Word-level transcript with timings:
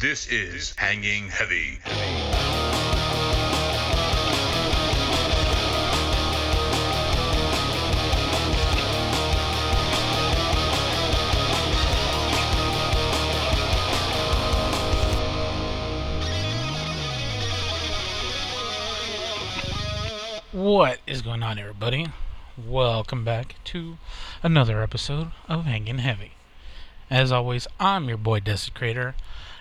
This 0.00 0.28
is 0.28 0.74
Hanging 0.76 1.28
Heavy. 1.28 1.80
What 20.52 21.00
is 21.08 21.22
going 21.22 21.42
on, 21.42 21.58
everybody? 21.58 22.06
Welcome 22.56 23.24
back 23.24 23.56
to 23.64 23.98
another 24.44 24.80
episode 24.80 25.32
of 25.48 25.64
Hanging 25.64 25.98
Heavy. 25.98 26.34
As 27.10 27.32
always, 27.32 27.66
I'm 27.80 28.06
your 28.06 28.16
boy 28.16 28.38
Desecrator, 28.38 29.14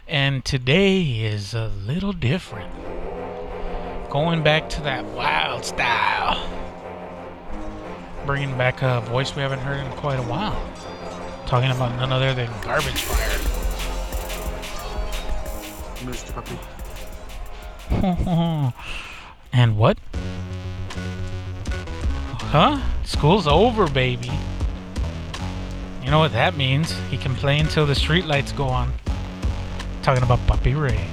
and 0.07 0.45
today 0.45 1.01
is 1.01 1.53
a 1.53 1.67
little 1.85 2.13
different. 2.13 2.71
Going 4.09 4.41
back 4.41 4.69
to 4.69 4.82
that 4.82 5.04
wild 5.05 5.65
style. 5.65 6.49
Bringing 8.25 8.57
back 8.57 8.82
a 8.82 9.01
voice 9.01 9.35
we 9.35 9.41
haven't 9.41 9.59
heard 9.59 9.85
in 9.85 9.91
quite 9.93 10.19
a 10.19 10.23
while. 10.23 10.55
Talking 11.46 11.71
about 11.71 11.96
none 11.97 12.11
other 12.11 12.33
than 12.33 12.49
Garbage 12.61 13.01
Fire. 13.01 13.37
Mr. 16.05 16.33
Puppy. 16.33 16.57
and 19.54 19.77
what? 19.77 19.97
Huh? 22.51 22.82
School's 23.04 23.47
over, 23.47 23.87
baby. 23.87 24.32
You 26.04 26.11
know 26.11 26.19
what 26.19 26.32
that 26.32 26.55
means? 26.55 26.96
He 27.10 27.18
can 27.18 27.35
play 27.35 27.60
until 27.60 27.85
the 27.85 27.93
streetlights 27.93 28.55
go 28.55 28.65
on. 28.65 28.93
Talking 30.07 30.24
about 30.24 30.39
Puppy 30.47 30.74
Ray. 30.74 31.06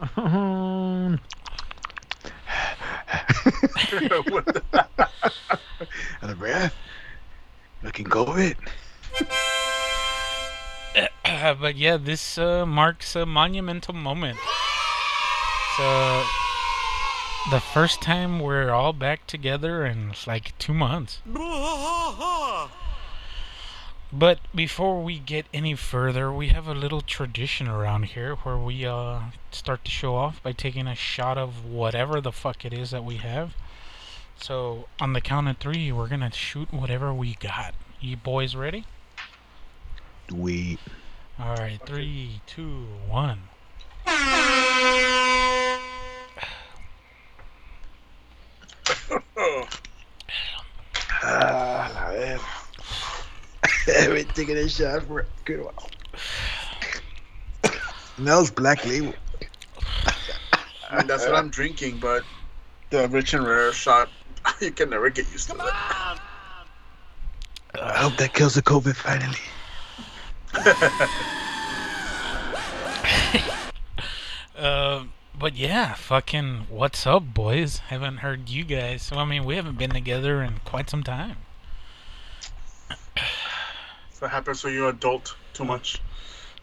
what 4.28 4.46
the? 4.46 4.62
Out 6.22 6.30
of 6.30 6.38
breath. 6.38 6.72
Looking 7.82 8.04
COVID. 8.04 8.54
but 11.60 11.74
yeah, 11.74 11.96
this 11.96 12.38
uh, 12.38 12.64
marks 12.64 13.16
a 13.16 13.26
monumental 13.26 13.94
moment. 13.94 14.38
So, 15.76 16.22
the 17.50 17.58
first 17.58 18.00
time 18.00 18.38
we're 18.38 18.70
all 18.70 18.92
back 18.92 19.26
together 19.26 19.84
in 19.84 20.12
like 20.28 20.56
two 20.58 20.74
months. 20.74 21.22
But 24.12 24.40
before 24.52 25.02
we 25.02 25.20
get 25.20 25.46
any 25.54 25.76
further, 25.76 26.32
we 26.32 26.48
have 26.48 26.66
a 26.66 26.74
little 26.74 27.00
tradition 27.00 27.68
around 27.68 28.06
here 28.06 28.34
where 28.36 28.58
we 28.58 28.84
uh, 28.84 29.20
start 29.52 29.84
to 29.84 29.90
show 29.90 30.16
off 30.16 30.42
by 30.42 30.50
taking 30.50 30.88
a 30.88 30.96
shot 30.96 31.38
of 31.38 31.64
whatever 31.64 32.20
the 32.20 32.32
fuck 32.32 32.64
it 32.64 32.72
is 32.72 32.90
that 32.90 33.04
we 33.04 33.16
have. 33.16 33.54
So, 34.36 34.86
on 35.00 35.12
the 35.12 35.20
count 35.20 35.48
of 35.48 35.58
three, 35.58 35.92
we're 35.92 36.08
gonna 36.08 36.32
shoot 36.32 36.72
whatever 36.72 37.14
we 37.14 37.34
got. 37.34 37.74
You 38.00 38.16
boys 38.16 38.56
ready? 38.56 38.84
We. 40.32 40.78
Alright, 41.38 41.80
three, 41.86 42.40
two, 42.46 42.86
one. 43.08 43.42
Ah, 51.22 51.90
la 51.94 52.10
ver. 52.12 52.59
I've 53.98 54.14
been 54.14 54.26
taking 54.34 54.56
a 54.56 54.68
shot 54.68 55.02
for 55.04 55.20
a 55.20 55.26
good 55.44 55.64
while. 55.64 55.90
Smells 58.16 58.50
black 58.50 58.84
label. 58.84 59.14
I 60.90 60.98
mean, 60.98 61.06
that's 61.06 61.24
what 61.24 61.34
I'm 61.34 61.50
drinking, 61.50 61.98
but 61.98 62.24
the 62.90 63.08
rich 63.08 63.34
and 63.34 63.46
rare 63.46 63.72
shot, 63.72 64.08
you 64.60 64.70
can 64.70 64.90
never 64.90 65.10
get 65.10 65.30
used 65.32 65.48
to 65.50 65.54
it. 65.54 65.60
I 67.80 67.96
hope 67.96 68.16
that 68.16 68.34
kills 68.34 68.54
the 68.54 68.62
COVID 68.62 68.96
finally. 68.96 69.38
Uh, 74.60 75.04
but 75.38 75.56
yeah, 75.56 75.94
fucking, 75.94 76.66
what's 76.68 77.06
up, 77.06 77.32
boys? 77.32 77.78
Haven't 77.88 78.18
heard 78.18 78.50
you 78.50 78.62
guys. 78.62 79.00
So, 79.00 79.16
I 79.16 79.24
mean, 79.24 79.46
we 79.46 79.56
haven't 79.56 79.78
been 79.78 79.88
together 79.88 80.42
in 80.42 80.60
quite 80.66 80.90
some 80.90 81.02
time. 81.02 81.38
So 84.20 84.26
it 84.26 84.28
happens 84.28 84.62
when 84.62 84.74
you're 84.74 84.90
adult 84.90 85.34
too 85.54 85.64
much. 85.64 85.98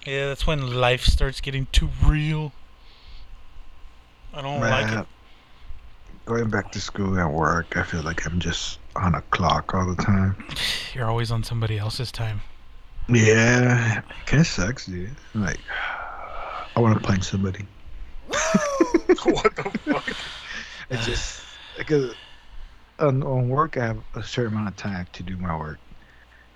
Yeah, 0.06 0.28
that's 0.28 0.46
when 0.46 0.76
life 0.76 1.04
starts 1.04 1.42
getting 1.42 1.66
too 1.72 1.90
real. 2.06 2.54
I 4.32 4.44
don't 4.44 4.62
like 4.62 5.00
it. 5.00 5.08
Going 6.26 6.50
back 6.50 6.72
to 6.74 6.80
school 6.80 7.18
and 7.18 7.34
work, 7.34 7.76
I 7.76 7.84
feel 7.84 8.04
like 8.04 8.28
I'm 8.28 8.40
just 8.40 8.78
on 8.96 9.16
a 9.16 9.22
clock 9.22 9.74
all 9.74 9.88
the 9.88 10.02
time. 10.02 10.36
You're 10.94 11.10
always 11.10 11.32
on 11.32 11.44
somebody 11.44 11.80
else's 11.80 12.12
time. 12.12 12.42
Yeah, 13.10 14.02
kind 14.28 14.42
of 14.42 14.48
sucks, 14.48 14.86
dude. 14.86 15.16
Like, 15.34 15.60
I 16.76 16.80
want 16.80 17.02
to 17.02 17.08
punch 17.08 17.24
somebody. 17.24 17.66
what 18.28 19.56
the 19.56 19.72
fuck? 19.86 20.16
It's 20.92 21.06
just 21.06 21.42
because 21.78 22.14
on, 23.00 23.24
on 23.24 23.50
work, 23.50 23.78
I 23.78 23.88
have 23.88 24.04
a 24.14 24.22
certain 24.22 24.54
amount 24.54 24.68
of 24.68 24.76
time 24.76 25.08
to 25.14 25.24
do 25.24 25.38
my 25.38 25.58
work. 25.58 25.80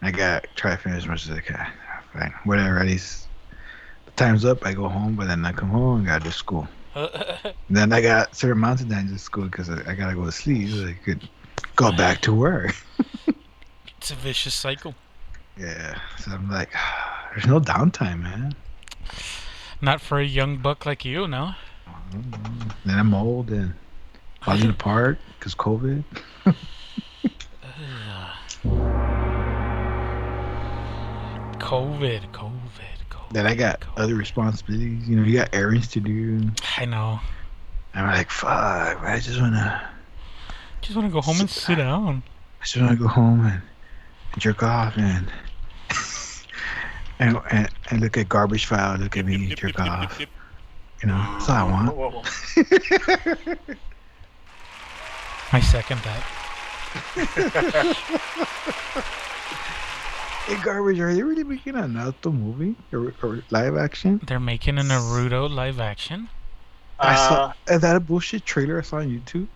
I 0.02 0.12
got 0.12 0.48
try 0.56 0.72
to 0.72 0.78
finish 0.78 1.04
as 1.04 1.08
much 1.08 1.26
as 1.26 1.32
I 1.32 1.42
can. 1.42 1.72
Fine, 2.14 2.34
whatever. 2.44 2.80
At 2.80 2.88
least 2.88 3.28
the 4.06 4.12
time's 4.12 4.46
up. 4.46 4.66
I 4.66 4.74
go 4.74 4.90
home, 4.90 5.16
but 5.16 5.28
then 5.28 5.46
I 5.46 5.52
come 5.52 5.70
home 5.70 6.00
and 6.00 6.08
gotta 6.08 6.24
do 6.24 6.32
school. 6.32 6.68
Then 7.70 7.94
I 7.94 8.02
got 8.02 8.36
certain 8.36 8.58
amounts 8.58 8.82
of 8.82 8.90
time 8.90 9.08
to 9.08 9.18
school 9.18 9.46
because 9.46 9.70
I, 9.70 9.92
I 9.92 9.96
gotta 9.96 10.14
go 10.14 10.26
to 10.26 10.32
sleep. 10.32 10.70
So 10.70 10.88
I 10.88 10.94
could 10.94 11.30
go 11.78 11.92
back 11.92 12.20
to 12.22 12.34
work. 12.34 12.76
it's 13.98 14.12
a 14.12 14.16
vicious 14.16 14.54
cycle. 14.54 14.94
Yeah. 15.58 15.98
So 16.20 16.32
I'm 16.32 16.50
like, 16.50 16.74
there's 17.32 17.48
no 17.48 17.62
downtime, 17.62 18.22
man. 18.22 18.56
Not 19.82 20.02
for 20.02 20.20
a 20.20 20.26
young 20.26 20.58
buck 20.58 20.86
like 20.86 21.06
you, 21.06 21.28
no. 21.28 21.54
Mm-hmm. 22.12 22.70
Then 22.86 23.00
I'm 23.00 23.14
old 23.14 23.52
and 23.52 23.74
falling 24.42 24.70
apart 24.70 25.18
because 25.40 25.56
COVID. 25.56 26.04
COVID, 31.62 32.32
COVID, 32.32 32.52
COVID. 33.10 33.32
Then 33.32 33.46
I 33.46 33.56
got 33.56 33.82
COVID. 33.82 34.04
other 34.04 34.16
responsibilities. 34.16 35.08
You 35.08 35.16
know, 35.16 35.24
you 35.24 35.38
got 35.38 35.54
errands 35.54 35.88
to 35.90 36.00
do. 36.00 36.50
I 36.78 36.86
know. 36.86 37.20
I'm 37.94 38.08
like, 38.08 38.30
fuck. 38.32 39.02
I 39.02 39.20
just 39.22 39.40
wanna, 39.40 39.90
Just 40.82 40.96
want 40.96 41.08
to 41.08 41.14
go 41.14 41.22
home 41.22 41.40
and 41.40 41.50
sit 41.50 41.78
down. 41.78 42.24
I 42.60 42.64
just 42.64 42.78
wanna 42.78 42.96
go 42.96 43.08
home 43.08 43.46
and 43.46 43.62
jerk 44.38 44.64
off 44.64 44.98
and 44.98 45.32
and 47.20 47.38
and, 47.52 47.70
and 47.90 48.02
look 48.02 48.18
at 48.18 48.28
Garbage 48.30 48.66
Fire. 48.66 48.98
Look 48.98 49.18
at 49.18 49.26
me 49.26 49.54
jerk 49.56 49.80
off. 49.80 50.20
You 50.20 50.28
know, 51.08 51.28
that's 51.34 51.50
all 51.50 51.56
I 51.56 51.64
want. 51.64 51.96
Whoa, 51.96 52.10
whoa, 52.10 52.22
whoa. 52.22 53.76
I 55.54 55.60
second 55.60 56.02
that. 56.02 56.24
Hey, 60.48 60.56
garbage. 60.64 61.00
Are 61.00 61.14
they 61.14 61.24
really 61.24 61.44
making 61.44 61.76
a 61.76 61.84
Naruto 61.84 62.34
movie 62.34 62.76
or, 62.92 63.14
or 63.22 63.44
live 63.52 63.78
action? 63.78 64.20
They're 64.26 64.40
making 64.40 64.78
a 64.78 64.82
Naruto 64.82 65.50
live 65.50 65.80
action. 65.80 66.30
I 67.00 67.16
saw. 67.16 67.54
Uh, 67.68 67.74
Is 67.74 67.82
that 67.82 67.96
a 67.96 68.00
bullshit 68.00 68.46
trailer 68.46 68.80
I 68.80 68.82
saw 68.82 68.98
on 68.98 69.10
YouTube? 69.10 69.48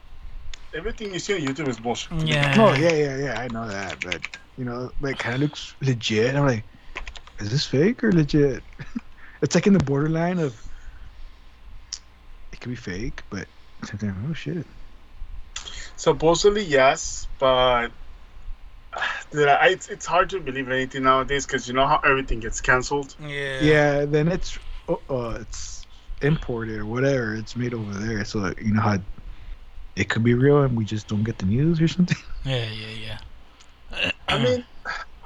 everything 0.76 1.14
you 1.14 1.20
see 1.20 1.34
on 1.34 1.40
YouTube 1.40 1.68
is 1.68 1.80
bullshit. 1.80 2.12
Yeah. 2.28 2.54
Oh 2.58 2.74
yeah, 2.74 2.92
yeah, 2.92 3.18
yeah. 3.18 3.40
I 3.40 3.48
know 3.48 3.68
that, 3.68 4.00
but 4.04 4.22
you 4.58 4.66
know, 4.66 4.92
like 5.02 5.18
kind 5.18 5.36
of 5.36 5.42
looks 5.42 5.76
legit. 5.82 6.36
I'm 6.36 6.46
like, 6.46 6.66
is 7.40 7.50
this 7.50 7.66
fake 7.66 8.04
or 8.04 8.12
legit? 8.12 8.64
it's 9.42 9.56
like 9.56 9.68
in 9.68 9.74
the 9.74 9.84
borderline 9.84 10.40
of 10.40 10.62
it 12.52 12.60
could 12.60 12.70
be 12.70 12.76
fake, 12.76 13.24
but 13.30 13.48
oh 14.04 14.34
shit. 14.34 14.66
Supposedly 15.96 16.64
yes, 16.64 17.28
but 17.40 17.88
dude, 17.88 17.92
I, 17.92 18.05
it's, 19.34 19.90
it's 19.90 20.06
hard 20.06 20.30
to 20.32 20.40
believe 20.40 20.70
anything 20.70 21.04
nowadays 21.04 21.46
because 21.46 21.68
you 21.68 21.74
know 21.74 21.86
how 21.86 22.00
everything 22.04 22.40
gets 22.40 22.62
canceled. 22.62 23.16
Yeah. 23.20 23.62
Yeah, 23.62 24.06
then 24.06 24.28
it's 24.28 24.58
uh, 24.88 24.96
uh 25.10 25.38
it's 25.42 25.86
imported 26.22 26.80
or 26.80 26.86
whatever. 26.86 27.36
It's 27.36 27.56
made 27.56 27.74
over 27.74 27.94
there, 27.94 28.24
so 28.26 28.54
you 28.62 28.74
know 28.74 28.82
how 28.82 28.98
it 29.96 30.10
could 30.10 30.24
be 30.24 30.34
real 30.34 30.62
and 30.64 30.76
we 30.76 30.86
just 30.86 31.08
don't 31.08 31.24
get 31.24 31.38
the 31.38 31.46
news 31.46 31.82
or 31.82 31.88
something. 31.88 32.18
Yeah, 32.46 32.70
yeah, 32.70 33.18
yeah. 33.92 34.12
I 34.28 34.38
mean, 34.38 34.64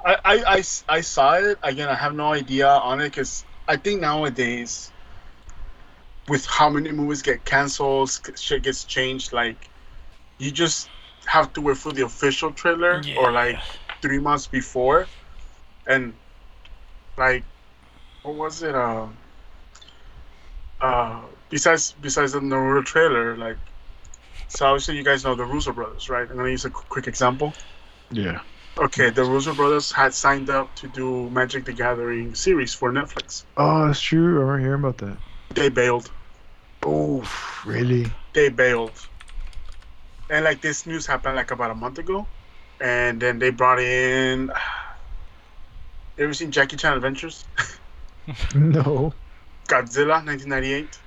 I 0.06 0.16
I 0.24 0.62
I 0.88 1.00
saw 1.02 1.34
it 1.34 1.58
again. 1.62 1.88
I 1.90 1.94
have 1.94 2.14
no 2.14 2.32
idea 2.32 2.66
on 2.66 3.00
it 3.00 3.10
because 3.10 3.44
I 3.68 3.76
think 3.76 4.00
nowadays, 4.00 4.90
with 6.28 6.46
how 6.46 6.70
many 6.70 6.92
movies 6.92 7.20
get 7.20 7.44
canceled, 7.44 8.10
shit 8.36 8.62
gets 8.62 8.84
changed. 8.84 9.34
Like, 9.34 9.68
you 10.38 10.50
just 10.50 10.88
have 11.26 11.52
to 11.52 11.60
wait 11.60 11.76
for 11.76 11.92
the 11.92 12.02
official 12.02 12.50
trailer 12.52 13.02
or 13.18 13.32
like 13.32 13.58
three 14.02 14.18
months 14.18 14.46
before, 14.46 15.06
and 15.86 16.14
like, 17.16 17.44
what 18.22 18.34
was 18.34 18.62
it? 18.62 18.74
Uh, 18.74 19.06
uh, 20.80 21.20
besides 21.50 21.94
besides 22.00 22.32
the 22.32 22.40
Naruto 22.40 22.84
trailer, 22.84 23.36
like, 23.36 23.58
so 24.48 24.66
obviously 24.66 24.96
you 24.96 25.04
guys 25.04 25.24
know 25.24 25.34
the 25.34 25.44
Russo 25.44 25.72
brothers, 25.72 26.08
right? 26.08 26.28
I'm 26.28 26.36
gonna 26.36 26.50
use 26.50 26.64
a 26.64 26.70
quick 26.70 27.06
example. 27.06 27.54
Yeah. 28.10 28.40
Okay, 28.78 29.10
the 29.10 29.24
Russo 29.24 29.54
brothers 29.54 29.92
had 29.92 30.14
signed 30.14 30.48
up 30.48 30.74
to 30.76 30.88
do 30.88 31.28
Magic 31.30 31.64
the 31.64 31.72
Gathering 31.72 32.34
series 32.34 32.72
for 32.72 32.90
Netflix. 32.90 33.44
Oh, 33.56 33.86
that's 33.86 34.00
true. 34.00 34.38
I 34.38 34.40
remember 34.40 34.58
hearing 34.58 34.80
about 34.80 34.98
that. 34.98 35.18
They 35.54 35.68
bailed. 35.68 36.10
Oh, 36.82 37.28
really? 37.66 38.06
They 38.32 38.48
bailed. 38.48 39.09
And 40.30 40.44
like 40.44 40.60
this 40.62 40.86
news 40.86 41.06
happened 41.06 41.36
like 41.36 41.50
about 41.50 41.70
a 41.72 41.74
month 41.74 41.98
ago, 41.98 42.26
and 42.80 43.20
then 43.20 43.38
they 43.38 43.50
brought 43.50 43.80
in. 43.80 44.50
Ever 46.18 46.34
seen 46.34 46.50
Jackie 46.50 46.76
Chan 46.76 46.94
Adventures? 46.94 47.44
No. 48.54 49.12
Godzilla, 49.66 50.22
1998. 50.24 50.98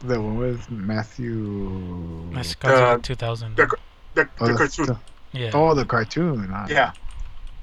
The 0.00 0.20
one 0.20 0.36
with 0.36 0.68
Matthew. 0.70 2.28
That's 2.32 2.56
Uh, 2.64 2.98
2000. 2.98 3.54
the- 3.56 3.68
The, 4.14 4.28
Oh, 4.40 4.46
the 4.48 4.54
cartoon. 4.54 4.86
the- 4.86 4.98
yeah. 5.32 5.50
oh, 5.54 5.74
the 5.74 5.84
cartoon. 5.84 6.50
ah. 6.52 6.66
Yeah. 6.68 6.92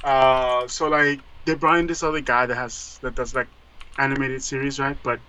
Uh, 0.04 0.68
so 0.68 0.88
like 0.88 1.20
they 1.46 1.56
brought 1.56 1.80
in 1.80 1.88
this 1.88 2.02
other 2.04 2.22
guy 2.22 2.46
that 2.46 2.56
has 2.56 2.98
that 3.02 3.16
does 3.16 3.34
like 3.36 3.48
animated 3.98 4.42
series, 4.44 4.80
right? 4.80 4.98
But 5.04 5.20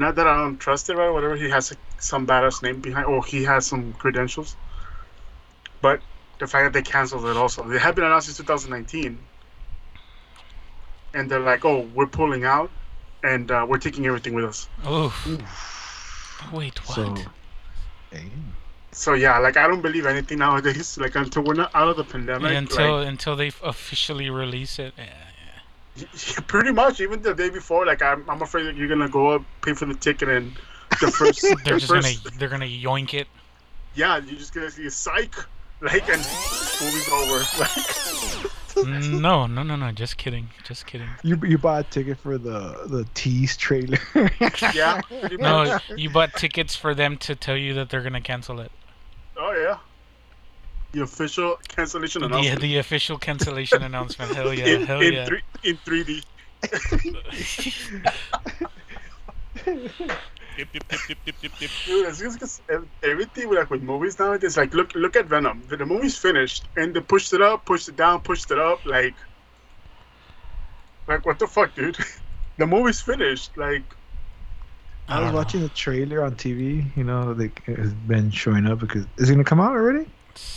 not 0.00 0.14
that 0.14 0.26
I 0.26 0.34
don't 0.34 0.56
trust 0.56 0.88
it, 0.88 0.96
right? 0.96 1.10
Whatever 1.10 1.36
he 1.36 1.50
has 1.50 1.70
like, 1.70 1.78
some 1.98 2.26
badass 2.26 2.62
name 2.62 2.80
behind, 2.80 3.06
or 3.06 3.22
he 3.22 3.44
has 3.44 3.66
some 3.66 3.92
credentials. 3.92 4.56
But 5.82 6.00
the 6.38 6.46
fact 6.46 6.64
that 6.64 6.72
they 6.72 6.82
canceled 6.82 7.26
it 7.26 7.36
also, 7.36 7.62
they 7.68 7.78
had 7.78 7.94
been 7.94 8.04
announced 8.04 8.28
in 8.30 8.34
2019, 8.34 9.18
and 11.12 11.30
they're 11.30 11.38
like, 11.38 11.64
"Oh, 11.66 11.80
we're 11.94 12.06
pulling 12.06 12.44
out, 12.44 12.70
and 13.22 13.50
uh, 13.50 13.66
we're 13.68 13.78
taking 13.78 14.06
everything 14.06 14.34
with 14.34 14.46
us." 14.46 14.68
Oh. 14.84 15.14
Wait, 16.50 16.78
what? 16.88 16.94
So. 16.96 17.14
So 18.92 19.14
yeah, 19.14 19.38
like 19.38 19.56
I 19.56 19.68
don't 19.68 19.82
believe 19.82 20.06
anything 20.06 20.38
nowadays. 20.38 20.98
Like 21.04 21.14
until 21.14 21.42
we're 21.44 21.54
not 21.54 21.70
out 21.74 21.88
of 21.88 21.96
the 21.96 22.04
pandemic, 22.04 22.50
Yeah, 22.50 22.58
until 22.58 22.98
like, 22.98 23.08
until 23.08 23.36
they 23.36 23.52
officially 23.62 24.30
release 24.30 24.78
it. 24.78 24.94
Yeah, 24.96 25.04
yeah. 25.04 25.12
Yeah, 25.12 25.29
pretty 26.46 26.72
much. 26.72 27.00
Even 27.00 27.22
the 27.22 27.34
day 27.34 27.50
before, 27.50 27.86
like 27.86 28.02
I'm, 28.02 28.28
I'm 28.28 28.42
afraid 28.42 28.64
that 28.64 28.76
you're 28.76 28.88
gonna 28.88 29.08
go 29.08 29.30
up, 29.30 29.42
pay 29.62 29.74
for 29.74 29.86
the 29.86 29.94
ticket, 29.94 30.28
and 30.28 30.52
the 31.00 31.10
first, 31.18 31.42
They're 31.42 31.74
the 31.74 31.80
just 31.80 31.86
first, 31.86 32.24
gonna 32.24 32.36
they're 32.38 32.48
gonna 32.48 32.64
yoink 32.66 33.14
it. 33.14 33.26
yeah, 33.94 34.16
you're 34.18 34.38
just 34.38 34.54
gonna 34.54 34.70
see 34.70 34.86
a 34.86 34.90
psych, 34.90 35.34
like, 35.80 36.08
and 36.08 36.18
movie's 36.80 37.08
over. 37.12 37.44
Like, 37.58 38.46
No, 39.10 39.46
no, 39.46 39.62
no, 39.62 39.76
no. 39.76 39.90
Just 39.92 40.16
kidding. 40.16 40.48
Just 40.64 40.86
kidding. 40.86 41.08
You 41.22 41.36
you 41.44 41.58
bought 41.58 41.86
a 41.86 41.90
ticket 41.90 42.18
for 42.18 42.38
the 42.38 42.84
the 42.86 43.06
tease 43.14 43.56
trailer. 43.56 43.98
yeah. 44.72 45.00
No, 45.38 45.78
you 45.96 46.08
bought 46.08 46.32
tickets 46.34 46.74
for 46.76 46.94
them 46.94 47.16
to 47.18 47.34
tell 47.34 47.56
you 47.56 47.74
that 47.74 47.90
they're 47.90 48.00
gonna 48.02 48.20
cancel 48.22 48.60
it. 48.60 48.70
Oh 49.36 49.52
yeah, 49.52 49.78
the 50.92 51.02
official 51.02 51.56
cancellation 51.68 52.22
announcement. 52.24 52.54
Yeah, 52.54 52.60
the 52.60 52.78
official 52.78 53.18
cancellation 53.18 53.82
announcement. 53.82 54.34
Hell 54.34 54.52
yeah, 54.52 54.66
in, 54.66 54.86
hell 54.86 55.00
in, 55.00 55.12
yeah. 55.12 55.26
three, 55.26 55.42
in 55.64 55.76
3D. 55.78 56.22
Dude, 61.86 62.06
as 62.06 62.20
it's 62.20 62.36
just 62.36 62.40
'cause 62.40 62.62
ev- 62.70 62.88
everything 63.02 63.48
with, 63.48 63.58
like 63.58 63.70
with 63.70 63.82
movies 63.82 64.18
nowadays. 64.18 64.56
Like, 64.56 64.74
look, 64.74 64.94
look 64.94 65.16
at 65.16 65.26
Venom. 65.26 65.62
The, 65.68 65.76
the 65.76 65.86
movie's 65.86 66.18
finished, 66.18 66.68
and 66.76 66.94
they 66.94 67.00
pushed 67.00 67.32
it 67.32 67.40
up, 67.40 67.64
pushed 67.64 67.88
it 67.88 67.96
down, 67.96 68.20
pushed 68.20 68.50
it 68.50 68.58
up. 68.58 68.80
Like, 68.84 69.14
like 71.06 71.24
what 71.24 71.38
the 71.38 71.46
fuck, 71.46 71.74
dude? 71.74 71.96
the 72.58 72.66
movie's 72.66 73.00
finished. 73.00 73.56
Like, 73.56 73.84
I 75.08 75.18
I 75.18 75.22
was 75.22 75.30
know. 75.30 75.36
watching 75.38 75.60
the 75.62 75.68
trailer 75.70 76.24
on 76.24 76.34
TV. 76.34 76.84
You 76.96 77.04
know, 77.04 77.32
like 77.32 77.62
it's 77.66 77.92
been 77.92 78.30
showing 78.30 78.66
up 78.66 78.80
because 78.80 79.06
is 79.18 79.30
it 79.30 79.34
gonna 79.34 79.44
come 79.44 79.60
out 79.60 79.72
already? 79.72 80.06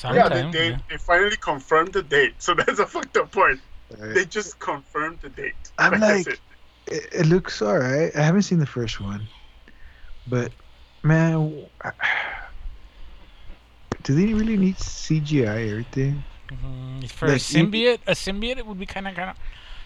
Yeah, 0.03 0.29
they, 0.29 0.51
they, 0.51 0.69
yeah. 0.71 0.77
they 0.89 0.97
finally 0.97 1.37
confirmed 1.37 1.93
the 1.93 2.03
date. 2.03 2.35
So 2.39 2.53
that's 2.59 2.79
a 2.79 2.85
fucked 2.85 3.17
up 3.17 3.31
part. 3.31 3.59
They 3.99 4.25
just 4.25 4.59
confirmed 4.59 5.19
the 5.21 5.29
date. 5.29 5.53
I'm 5.77 5.99
like- 5.99 6.27
it. 6.27 6.39
It, 6.87 7.07
it 7.13 7.25
looks 7.27 7.61
alright. 7.61 8.13
I 8.13 8.21
haven't 8.21 8.41
seen 8.41 8.59
the 8.59 8.65
first 8.65 8.99
one, 8.99 9.25
but 10.27 10.51
man, 11.01 11.65
do 14.03 14.13
they 14.13 14.33
really 14.33 14.57
need 14.57 14.75
CGI 14.75 15.69
everything? 15.71 16.23
Mhm. 16.49 17.09
For 17.09 17.27
a 17.27 17.31
Like, 17.33 17.53
you- 17.53 17.65
symbiote, 17.65 17.99
a 18.05 18.11
symbiote, 18.11 18.57
it 18.57 18.65
would 18.65 18.79
be 18.79 18.85
kind 18.85 19.07
of, 19.07 19.15
kind 19.15 19.29
of, 19.29 19.37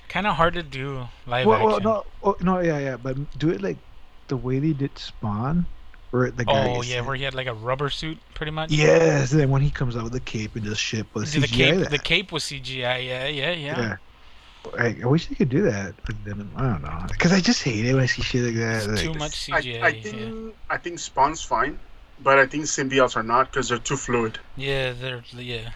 kind 0.10 0.26
of 0.26 0.36
hard 0.36 0.56
to 0.56 0.64
do 0.64 1.08
live 1.28 1.46
well, 1.46 1.66
well, 1.66 1.80
no, 1.80 2.06
oh, 2.24 2.36
no, 2.42 2.60
yeah, 2.60 2.80
yeah, 2.80 2.98
but 2.98 3.16
do 3.38 3.50
it 3.50 3.62
like 3.62 3.78
the 4.28 4.38
way 4.38 4.58
they 4.60 4.74
did 4.74 4.98
Spawn, 4.98 5.66
where 6.12 6.32
the 6.32 6.46
guy. 6.46 6.70
oh 6.70 6.82
is- 6.82 6.90
yeah, 6.90 7.02
where 7.02 7.16
he 7.16 7.24
had 7.24 7.36
like 7.36 7.48
a 7.48 7.54
rubber 7.54 7.90
suit, 7.90 8.18
pretty 8.34 8.52
much. 8.52 8.72
Yes, 8.72 9.32
and 9.32 9.42
then 9.42 9.50
when 9.50 9.62
he 9.62 9.70
comes 9.70 9.96
out 9.96 10.04
with 10.04 10.14
the 10.14 10.20
cape 10.20 10.56
and 10.56 10.64
does 10.66 10.78
shit, 10.78 11.06
but 11.14 11.22
The 11.22 11.40
CGI 11.42 11.48
cape, 11.48 11.80
that. 11.80 11.92
the 11.92 12.00
cape 12.00 12.32
was 12.32 12.44
CGI. 12.44 13.06
Yeah, 13.06 13.28
yeah, 13.28 13.52
yeah. 13.52 13.52
yeah. 13.80 13.98
I, 14.78 14.98
I 15.02 15.06
wish 15.06 15.28
they 15.28 15.36
could 15.36 15.50
do 15.50 15.62
that, 15.64 15.96
but 16.06 16.16
then 16.26 16.50
I 16.58 16.62
don't 16.64 16.82
know, 16.82 17.06
because 17.10 17.32
I 17.32 17.40
just 17.40 17.64
hate 17.64 17.86
it 17.86 17.94
when 17.94 18.04
I 18.04 18.06
see 18.06 18.22
shit 18.22 18.44
like 18.44 18.56
that. 18.56 18.78
It's 18.78 18.88
like, 18.88 19.00
too 19.00 19.14
much 19.14 19.50
I, 19.52 19.62
CGI. 19.62 19.82
I 19.84 19.88
yeah. 19.90 20.02
think 20.02 20.56
I 20.70 20.78
think 20.78 21.00
Spawn's 21.00 21.42
fine, 21.42 21.80
but 22.22 22.38
I 22.38 22.46
think 22.48 22.66
symbiotes 22.66 23.16
are 23.16 23.24
not 23.24 23.52
because 23.52 23.70
they're 23.70 23.78
too 23.78 23.96
fluid. 23.96 24.40
yeah, 24.58 24.92
they're 24.94 25.24
yeah. 25.34 25.70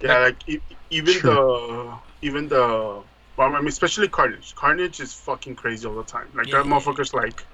Yeah, 0.00 0.18
like 0.18 0.48
e- 0.48 0.60
even 0.90 1.14
True. 1.14 1.30
the 1.30 1.94
even 2.26 2.48
the 2.48 3.02
well, 3.36 3.54
I 3.54 3.58
mean, 3.58 3.68
especially 3.68 4.08
Carnage. 4.08 4.54
Carnage 4.54 5.00
is 5.00 5.12
fucking 5.14 5.54
crazy 5.56 5.86
all 5.86 5.94
the 5.94 6.02
time. 6.04 6.28
Like 6.34 6.46
that 6.50 6.64
Yeah. 6.66 6.70
motherfucker's 6.72 7.14
like, 7.14 7.44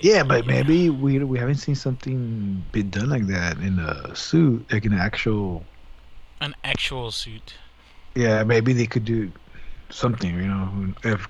Yeah, 0.00 0.22
but 0.22 0.46
maybe 0.46 0.90
we 0.90 1.18
we 1.20 1.38
haven't 1.38 1.56
seen 1.56 1.74
something 1.74 2.64
been 2.72 2.90
done 2.90 3.08
like 3.08 3.26
that 3.28 3.58
in 3.58 3.78
a 3.78 4.14
suit, 4.14 4.66
like 4.72 4.84
an 4.84 4.94
actual. 4.94 5.64
an 6.40 6.54
actual 6.64 7.10
suit. 7.10 7.54
Yeah, 8.14 8.42
maybe 8.44 8.72
they 8.72 8.86
could 8.86 9.04
do 9.04 9.30
something. 9.90 10.34
You 10.34 10.48
know, 10.48 10.94
if 11.04 11.28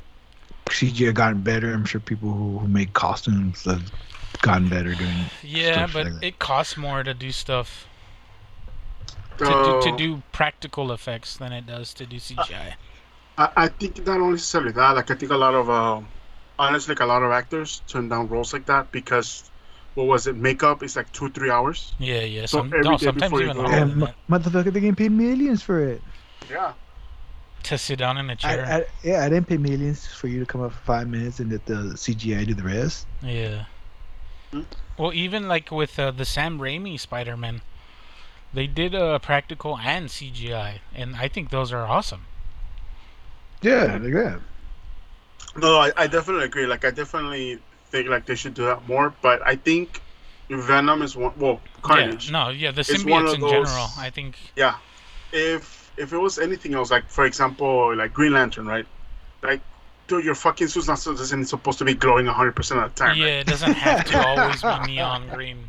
CGI 0.67 1.07
had 1.07 1.15
gotten 1.15 1.43
better, 1.43 1.73
I'm 1.73 1.85
sure 1.85 2.01
people 2.01 2.33
who, 2.33 2.59
who 2.59 2.69
make 2.69 2.93
costumes 2.95 3.65
have 3.65 3.93
gotten 4.41 4.69
better 4.69 4.95
doing. 4.95 5.25
Yeah, 5.43 5.87
Stuff 5.87 5.93
but 5.93 6.13
like 6.13 6.23
it 6.23 6.39
costs 6.39 6.77
more 6.77 7.03
to 7.03 7.15
do 7.15 7.31
stuff 7.31 7.87
to, 9.39 9.45
uh, 9.45 9.81
do, 9.81 9.91
to 9.91 9.97
do 9.97 10.23
practical 10.33 10.93
effects 10.93 11.37
than 11.37 11.53
it 11.53 11.67
does 11.67 11.93
to 11.95 12.07
do 12.07 12.17
CGI. 12.17 12.75
I, 13.39 13.49
I 13.57 13.69
think 13.69 14.05
not 14.07 14.21
only 14.21 14.33
necessarily 14.33 14.73
that. 14.73 14.97
Like 14.97 15.11
I 15.11 15.15
think 15.15 15.33
a 15.33 15.37
lot 15.37 15.55
of 15.55 15.71
um, 15.71 16.09
honestly, 16.63 16.93
like 16.95 17.01
a 17.01 17.07
lot 17.07 17.23
of 17.23 17.31
actors 17.33 17.83
turn 17.89 18.09
down 18.09 18.29
roles 18.29 18.53
like 18.53 18.67
that 18.67 18.91
because 18.93 19.51
what 19.95 20.07
was 20.07 20.27
it? 20.27 20.37
Makeup 20.37 20.83
is 20.83 20.97
like 20.97 21.13
two 21.13 21.29
three 21.31 21.51
hours. 21.51 21.93
yeah, 21.99 22.21
yeah. 22.23 22.47
So 22.47 22.59
Some, 22.59 22.67
every 22.69 22.81
no, 22.83 22.97
day 22.97 23.05
sometimes 23.07 23.31
before 23.31 23.41
you 23.41 23.51
even 23.51 23.57
go- 23.57 23.63
longer 23.63 23.77
And 23.79 23.91
than 23.93 23.99
mo- 23.99 24.07
that. 24.07 24.43
motherfucker, 24.43 24.73
they 24.73 24.81
getting 24.81 24.95
paid 24.95 25.13
millions 25.13 25.63
for 25.63 25.79
it. 25.81 26.01
Yeah. 26.51 26.73
to 27.65 27.79
sit 27.79 27.99
down 27.99 28.19
in 28.19 28.29
a 28.31 28.37
chair. 28.37 28.65
I, 28.67 29.07
yeah, 29.07 29.25
I 29.25 29.29
didn't 29.29 29.47
pay 29.47 29.57
millions 29.59 30.07
for 30.07 30.27
you 30.29 30.41
to 30.41 30.47
come 30.47 30.63
up 30.63 30.73
for 30.73 30.81
five 30.85 31.07
minutes 31.09 31.39
and 31.41 31.51
let 31.53 31.65
the 31.67 31.95
CGI 31.95 32.47
do 32.47 32.55
the 32.55 32.65
rest. 32.65 33.07
Yeah. 33.23 33.67
Hmm? 34.51 34.63
Well, 34.99 35.13
even 35.15 35.47
like 35.49 35.71
with 35.71 35.99
uh, 35.99 36.11
the 36.11 36.25
Sam 36.25 36.59
Raimi 36.59 36.99
Spider-Man, 36.99 37.63
they 38.53 38.67
did 38.67 38.95
uh, 38.95 39.19
practical 39.21 39.79
and 39.79 40.09
CGI, 40.09 40.81
and 40.95 41.17
I 41.17 41.29
think 41.29 41.51
those 41.51 41.73
are 41.73 41.87
awesome. 41.87 42.27
Yeah, 43.63 43.99
like 44.03 44.13
that. 44.13 44.41
No, 45.57 45.77
I, 45.79 45.93
I 45.97 46.07
definitely 46.07 46.45
agree. 46.45 46.67
Like 46.67 46.85
I 46.85 46.91
definitely 46.91 47.59
think 47.91 48.09
like 48.09 48.27
they 48.27 48.35
should 48.35 48.55
do 48.55 48.65
that 48.67 48.87
more. 48.89 49.15
But 49.23 49.47
I 49.47 49.57
think 49.57 50.01
Venom 50.49 51.03
is 51.03 51.15
one. 51.17 51.33
Well, 51.37 51.61
Carnage. 51.83 52.27
Yeah, 52.31 52.45
no, 52.45 52.49
yeah, 52.51 52.71
the 52.71 52.81
It's 52.81 53.05
one 53.05 53.25
symbiotes 53.27 53.35
in 53.35 53.41
those- 53.41 53.51
general. 53.69 53.87
I 53.99 54.11
think. 54.11 54.37
Yeah. 54.57 54.77
If 55.33 55.91
if 55.97 56.13
it 56.13 56.19
was 56.19 56.39
anything 56.39 56.75
else, 56.75 56.91
like 56.91 57.09
for 57.09 57.25
example, 57.27 57.95
like 57.97 58.13
Green 58.13 58.33
Lantern, 58.33 58.67
right? 58.67 58.87
Like, 59.43 59.61
dude, 60.09 60.25
your 60.25 60.35
fucking 60.35 60.69
suit's 60.69 60.89
not 60.89 61.05
isn't 61.07 61.47
supposed 61.47 61.79
to 61.79 61.85
be 61.85 61.95
glowing 61.95 62.27
100 62.27 62.57
percent 62.57 62.81
of 62.81 62.95
the 62.95 62.99
time. 62.99 63.17
Yeah, 63.19 63.25
right? 63.25 63.33
it 63.41 63.47
doesn't 63.47 63.73
have 63.75 64.05
to 64.07 64.27
always 64.27 64.63
be 64.63 64.93
neon 64.93 65.29
green. 65.29 65.69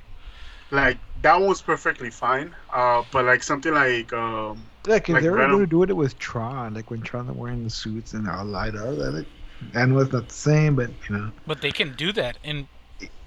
Like 0.71 0.97
that 1.21 1.39
one's 1.39 1.61
perfectly 1.61 2.09
fine. 2.09 2.53
Uh, 2.73 3.03
but 3.11 3.25
like 3.25 3.43
something 3.43 3.73
like 3.73 4.11
um, 4.13 4.63
Like 4.87 5.07
if 5.09 5.13
Like 5.13 5.23
they 5.23 5.29
were 5.29 5.37
Venom. 5.37 5.51
going 5.51 5.63
to 5.65 5.69
do 5.69 5.83
it 5.83 5.95
with 5.95 6.17
Tron, 6.19 6.73
like 6.73 6.89
when 6.91 7.01
Tron 7.01 7.29
are 7.29 7.33
wearing 7.33 7.63
the 7.63 7.69
suits 7.69 8.13
and 8.13 8.25
they're 8.25 8.33
all 8.33 8.45
light 8.45 8.75
up, 8.75 8.97
I 8.99 9.11
think. 9.11 9.27
I 9.75 9.85
know 9.85 9.99
it's 9.99 10.11
not 10.13 10.27
the 10.29 10.33
same, 10.35 10.75
but 10.75 10.89
you 11.09 11.17
know. 11.17 11.31
But 11.45 11.61
they 11.61 11.71
can 11.71 11.93
do 11.93 12.11
that 12.13 12.37
in 12.43 12.67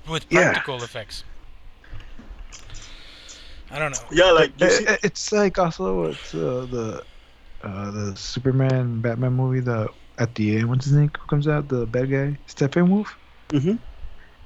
with 0.08 0.26
Yeah. 0.30 0.50
practical 0.52 0.82
effects. 0.82 1.24
I 3.70 3.78
don't 3.78 3.90
know. 3.90 3.98
yeah, 4.12 4.30
like 4.30 4.52
you 4.60 4.66
It- 4.66 4.72
see, 4.72 4.86
it's 5.02 5.32
like 5.32 5.58
also 5.58 6.04
it's 6.04 6.34
uh, 6.34 6.66
the 6.70 7.04
uh, 7.62 7.90
the 7.90 8.16
Superman 8.16 9.00
Batman 9.00 9.32
movie. 9.32 9.60
The 9.60 9.88
at 10.18 10.34
the 10.34 10.56
end, 10.56 10.68
what's 10.68 10.84
his 10.86 10.94
name 10.94 11.10
comes 11.28 11.48
out? 11.48 11.68
The 11.68 11.86
bad 11.86 12.10
guy, 12.10 12.38
Steppenwolf. 12.46 13.08
Mhm. 13.50 13.78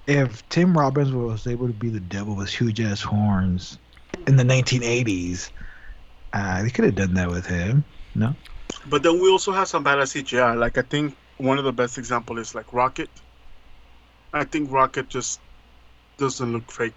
If 0.06 0.48
Tim 0.48 0.76
Robbins 0.76 1.12
was 1.12 1.46
able 1.46 1.66
to 1.68 1.72
be 1.72 1.90
the 1.90 2.00
devil 2.00 2.34
with 2.34 2.48
huge 2.48 2.80
ass 2.80 3.00
horns 3.02 3.78
in 4.26 4.36
the 4.36 4.42
1980s, 4.44 5.50
uh, 6.32 6.62
they 6.62 6.70
could 6.70 6.86
have 6.86 6.94
done 6.96 7.14
that 7.14 7.30
with 7.30 7.46
him. 7.46 7.84
No. 8.14 8.34
but 8.86 9.02
then 9.02 9.20
we 9.20 9.28
also 9.30 9.52
have 9.52 9.68
some 9.68 9.84
badass 9.84 10.08
CGI. 10.12 10.54
Like 10.54 10.78
I 10.78 10.82
think 10.82 11.14
one 11.40 11.58
of 11.58 11.64
the 11.64 11.72
best 11.72 11.98
example 11.98 12.38
is 12.38 12.54
like 12.54 12.72
Rocket. 12.72 13.08
I 14.32 14.44
think 14.44 14.70
Rocket 14.70 15.08
just 15.08 15.40
doesn't 16.18 16.52
look 16.52 16.70
fake. 16.70 16.94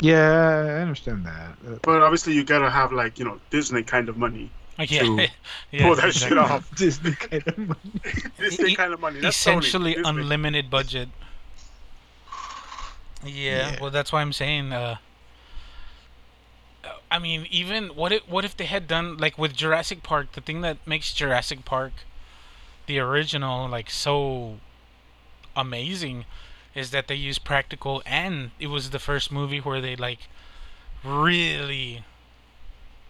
Yeah, 0.00 0.76
I 0.78 0.80
understand 0.82 1.24
that. 1.26 1.82
But 1.82 2.02
obviously, 2.02 2.34
you 2.34 2.44
gotta 2.44 2.70
have 2.70 2.92
like 2.92 3.18
you 3.18 3.24
know 3.24 3.40
Disney 3.50 3.82
kind 3.82 4.08
of 4.08 4.16
money. 4.16 4.50
Like, 4.78 4.90
yeah, 4.96 5.00
to 5.02 5.28
yeah, 5.70 5.82
pull 5.86 5.94
that 5.96 6.06
exactly. 6.06 6.28
shit 6.30 6.38
off. 6.38 6.70
Disney 6.76 7.12
kind 7.12 7.46
of 7.46 7.58
money. 7.58 7.92
Disney 8.38 8.72
E- 8.72 8.74
kind 8.76 8.92
of 8.92 9.00
money. 9.00 9.20
That's 9.20 9.36
Sony, 9.36 9.58
essentially 9.58 9.94
Disney. 9.94 10.08
unlimited 10.10 10.70
budget. 10.70 11.08
Yeah, 13.24 13.70
Yeah. 13.72 13.76
well, 13.80 13.90
that's 13.90 14.12
why 14.12 14.20
I'm 14.20 14.32
saying. 14.32 14.72
Uh, 14.72 14.96
uh, 16.84 16.88
I 17.10 17.18
mean, 17.18 17.46
even 17.50 17.88
what 17.88 18.12
if 18.12 18.28
what 18.28 18.44
if 18.44 18.56
they 18.56 18.66
had 18.66 18.86
done 18.88 19.16
like 19.16 19.38
with 19.38 19.54
Jurassic 19.54 20.02
Park? 20.02 20.32
The 20.32 20.40
thing 20.40 20.60
that 20.62 20.78
makes 20.86 21.12
Jurassic 21.14 21.64
Park, 21.64 21.92
the 22.86 22.98
original, 22.98 23.68
like 23.68 23.90
so 23.90 24.58
amazing, 25.56 26.24
is 26.74 26.90
that 26.90 27.08
they 27.08 27.14
used 27.14 27.44
practical, 27.44 28.02
and 28.04 28.50
it 28.58 28.66
was 28.68 28.90
the 28.90 28.98
first 28.98 29.30
movie 29.30 29.58
where 29.58 29.80
they 29.80 29.96
like 29.96 30.28
really 31.04 32.04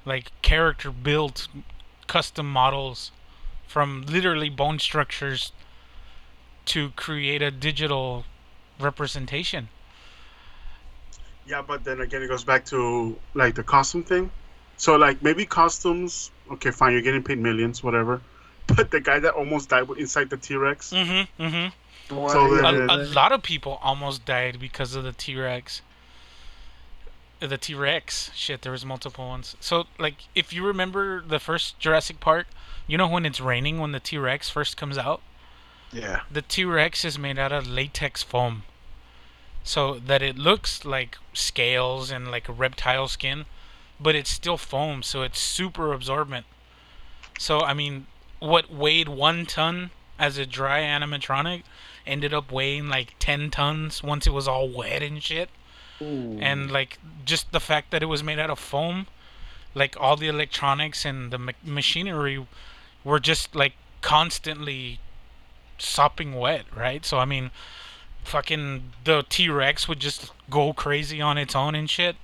like 0.04 0.30
character 0.42 0.90
built 0.90 1.48
custom 2.06 2.50
models 2.50 3.10
from 3.66 4.04
literally 4.06 4.50
bone 4.50 4.78
structures 4.78 5.52
to 6.66 6.90
create 6.90 7.42
a 7.42 7.50
digital 7.50 8.24
representation. 8.78 9.68
Yeah, 11.46 11.62
but 11.62 11.84
then 11.84 12.00
again, 12.00 12.22
it 12.22 12.28
goes 12.28 12.44
back 12.44 12.64
to 12.66 13.16
like 13.34 13.54
the 13.54 13.62
costume 13.62 14.02
thing. 14.02 14.30
So 14.76 14.96
like 14.96 15.22
maybe 15.22 15.46
costumes. 15.46 16.30
Okay, 16.52 16.70
fine. 16.70 16.92
You're 16.92 17.02
getting 17.02 17.22
paid 17.22 17.38
millions, 17.38 17.82
whatever. 17.82 18.20
But 18.76 18.90
the 18.90 19.00
guy 19.00 19.18
that 19.18 19.34
almost 19.34 19.68
died 19.68 19.88
inside 19.98 20.30
the 20.30 20.36
T 20.36 20.56
Rex. 20.56 20.90
Mm-hmm. 20.90 21.42
Mm-hmm. 21.42 22.28
So 22.28 22.54
yeah, 22.56 22.72
the- 22.72 22.92
A, 22.92 22.96
a 22.96 23.04
lot 23.14 23.32
of 23.32 23.42
people 23.42 23.78
almost 23.82 24.24
died 24.24 24.58
because 24.60 24.94
of 24.94 25.04
the 25.04 25.12
T 25.12 25.36
Rex. 25.36 25.82
The 27.40 27.58
T 27.58 27.74
Rex. 27.74 28.30
Shit, 28.34 28.62
there 28.62 28.72
was 28.72 28.84
multiple 28.84 29.28
ones. 29.28 29.56
So, 29.60 29.84
like, 29.98 30.14
if 30.34 30.52
you 30.52 30.66
remember 30.66 31.20
the 31.20 31.38
first 31.38 31.78
Jurassic 31.78 32.20
Park, 32.20 32.46
you 32.86 32.96
know 32.96 33.08
when 33.08 33.26
it's 33.26 33.40
raining 33.40 33.78
when 33.80 33.92
the 33.92 34.00
T 34.00 34.16
Rex 34.18 34.48
first 34.50 34.76
comes 34.76 34.96
out? 34.98 35.20
yeah. 35.92 36.20
The 36.30 36.42
T 36.42 36.64
Rex 36.64 37.04
is 37.04 37.18
made 37.18 37.38
out 37.38 37.52
of 37.52 37.66
latex 37.66 38.22
foam. 38.22 38.62
So 39.62 39.98
that 39.98 40.22
it 40.22 40.36
looks 40.36 40.84
like 40.84 41.16
scales 41.32 42.10
and 42.10 42.30
like 42.30 42.48
a 42.48 42.52
reptile 42.52 43.08
skin, 43.08 43.46
but 44.00 44.14
it's 44.14 44.30
still 44.30 44.58
foam, 44.58 45.02
so 45.02 45.22
it's 45.22 45.38
super 45.38 45.92
absorbent. 45.92 46.44
So, 47.38 47.60
I 47.60 47.72
mean, 47.74 48.06
what 48.44 48.72
weighed 48.72 49.08
one 49.08 49.46
ton 49.46 49.90
as 50.18 50.38
a 50.38 50.46
dry 50.46 50.80
animatronic 50.80 51.62
ended 52.06 52.32
up 52.34 52.52
weighing 52.52 52.88
like 52.88 53.14
10 53.18 53.50
tons 53.50 54.02
once 54.02 54.26
it 54.26 54.32
was 54.32 54.46
all 54.46 54.68
wet 54.68 55.02
and 55.02 55.22
shit. 55.22 55.48
And 56.42 56.70
like 56.70 56.98
just 57.24 57.52
the 57.52 57.60
fact 57.60 57.90
that 57.90 58.02
it 58.02 58.06
was 58.06 58.22
made 58.22 58.38
out 58.38 58.50
of 58.50 58.58
foam, 58.58 59.06
like 59.74 59.96
all 59.98 60.16
the 60.16 60.28
electronics 60.28 61.04
and 61.04 61.30
the 61.30 61.38
ma- 61.38 61.52
machinery 61.64 62.46
were 63.02 63.20
just 63.20 63.54
like 63.54 63.72
constantly 64.02 65.00
sopping 65.78 66.34
wet, 66.34 66.64
right? 66.76 67.04
So 67.06 67.18
I 67.18 67.24
mean, 67.24 67.50
fucking 68.24 68.92
the 69.04 69.24
T 69.28 69.48
Rex 69.48 69.88
would 69.88 70.00
just 70.00 70.32
go 70.50 70.72
crazy 70.72 71.20
on 71.20 71.38
its 71.38 71.54
own 71.56 71.74
and 71.74 71.88
shit. 71.88 72.16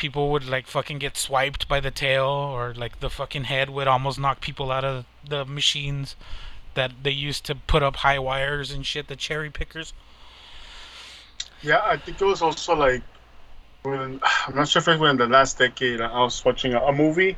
People 0.00 0.30
would 0.30 0.48
like 0.48 0.66
fucking 0.66 0.98
get 0.98 1.18
swiped 1.18 1.68
by 1.68 1.78
the 1.78 1.90
tail, 1.90 2.24
or 2.24 2.72
like 2.72 3.00
the 3.00 3.10
fucking 3.10 3.44
head 3.44 3.68
would 3.68 3.86
almost 3.86 4.18
knock 4.18 4.40
people 4.40 4.72
out 4.72 4.82
of 4.82 5.04
the 5.28 5.44
machines 5.44 6.16
that 6.72 6.90
they 7.02 7.10
used 7.10 7.44
to 7.44 7.54
put 7.54 7.82
up 7.82 7.96
high 7.96 8.18
wires 8.18 8.70
and 8.70 8.86
shit, 8.86 9.08
the 9.08 9.16
cherry 9.16 9.50
pickers. 9.50 9.92
Yeah, 11.62 11.82
I 11.84 11.98
think 11.98 12.18
it 12.18 12.24
was 12.24 12.40
also 12.40 12.74
like 12.74 13.02
when 13.82 14.20
I'm 14.46 14.54
not 14.54 14.68
sure 14.68 14.80
if 14.80 14.88
it 14.88 14.98
was 14.98 15.10
in 15.10 15.18
the 15.18 15.26
last 15.26 15.58
decade. 15.58 16.00
I 16.00 16.20
was 16.20 16.42
watching 16.46 16.72
a, 16.72 16.80
a 16.80 16.92
movie. 16.94 17.36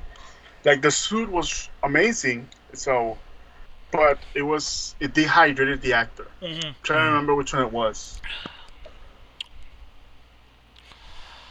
Like 0.64 0.82
the 0.82 0.92
suit 0.92 1.32
was 1.32 1.68
amazing, 1.82 2.48
so, 2.74 3.18
but 3.90 4.20
it 4.34 4.42
was 4.42 4.94
it 5.00 5.14
dehydrated 5.14 5.82
the 5.82 5.94
actor. 5.94 6.28
Mm-hmm. 6.40 6.70
trying 6.84 7.00
to 7.00 7.06
remember 7.06 7.34
which 7.34 7.52
one 7.52 7.62
it 7.62 7.72
was. 7.72 8.20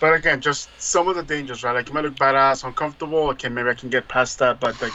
But 0.01 0.13
again, 0.15 0.41
just 0.41 0.67
some 0.81 1.07
of 1.07 1.15
the 1.15 1.21
dangers, 1.23 1.63
right? 1.63 1.73
Like 1.73 1.87
it 1.87 1.93
might 1.93 2.03
look 2.03 2.15
badass, 2.15 2.63
uncomfortable. 2.65 3.29
Okay, 3.29 3.47
maybe 3.49 3.69
I 3.69 3.75
can 3.75 3.89
get 3.89 4.07
past 4.07 4.39
that. 4.39 4.59
But 4.59 4.81
like 4.81 4.91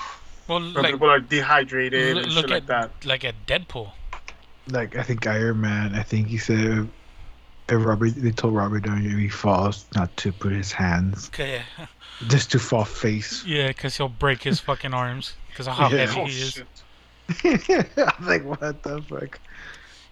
Well, 0.48 0.58
when 0.60 0.74
like 0.74 0.92
people 0.94 1.08
are 1.08 1.20
dehydrated 1.20 2.16
l- 2.16 2.24
and 2.24 2.32
look 2.34 2.42
shit 2.42 2.50
at 2.50 2.50
like 2.50 2.66
that. 2.66 2.90
like 3.06 3.24
at 3.24 3.46
Deadpool. 3.46 3.92
Like 4.68 4.96
I 4.96 5.02
think 5.04 5.24
Iron 5.26 5.60
Man. 5.60 5.94
I 5.94 6.02
think 6.02 6.26
he 6.26 6.38
said 6.38 6.88
if 7.68 7.84
Robert 7.84 8.14
they 8.16 8.32
told 8.32 8.54
Robert 8.54 8.80
Downey 8.84 9.06
if 9.06 9.16
he 9.18 9.28
falls 9.28 9.86
not 9.94 10.14
to 10.18 10.32
put 10.32 10.52
his 10.52 10.72
hands 10.72 11.28
Okay, 11.32 11.62
just 12.26 12.50
to 12.50 12.58
fall 12.58 12.84
face. 12.84 13.44
yeah, 13.46 13.68
because 13.68 13.96
he'll 13.96 14.08
break 14.08 14.42
his 14.42 14.58
fucking 14.58 14.92
arms 14.92 15.34
because 15.50 15.68
of 15.68 15.74
how 15.74 15.88
Yeah. 15.88 16.06
heavy 16.06 16.20
Oh, 16.20 16.24
he 16.26 16.40
is. 16.42 16.62
I'm 17.96 18.26
like 18.26 18.44
what 18.44 18.82
the 18.82 19.00
fuck? 19.08 19.38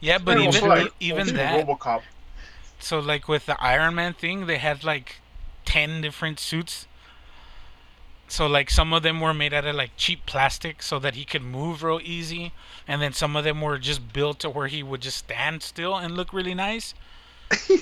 Yeah, 0.00 0.18
but 0.18 0.36
even 0.38 0.46
also, 0.46 0.66
like, 0.68 0.86
e- 1.00 1.06
even 1.08 1.34
that. 1.34 1.66
RoboCop. 1.66 2.02
So 2.84 3.00
like 3.00 3.26
with 3.28 3.46
the 3.46 3.60
Iron 3.62 3.96
Man 3.96 4.14
thing, 4.14 4.46
they 4.46 4.58
had 4.58 4.84
like 4.84 5.16
ten 5.64 6.00
different 6.00 6.38
suits. 6.38 6.86
So 8.28 8.46
like 8.46 8.70
some 8.70 8.92
of 8.92 9.02
them 9.02 9.20
were 9.20 9.34
made 9.34 9.54
out 9.54 9.64
of 9.66 9.74
like 9.76 9.92
cheap 9.96 10.26
plastic 10.26 10.82
so 10.82 10.98
that 10.98 11.14
he 11.14 11.24
could 11.24 11.42
move 11.42 11.82
real 11.82 12.00
easy, 12.02 12.52
and 12.86 13.00
then 13.00 13.12
some 13.12 13.36
of 13.36 13.44
them 13.44 13.60
were 13.60 13.78
just 13.78 14.12
built 14.12 14.40
to 14.40 14.50
where 14.50 14.66
he 14.68 14.82
would 14.82 15.00
just 15.02 15.18
stand 15.18 15.62
still 15.62 15.96
and 15.96 16.16
look 16.16 16.32
really 16.32 16.54
nice. 16.54 16.94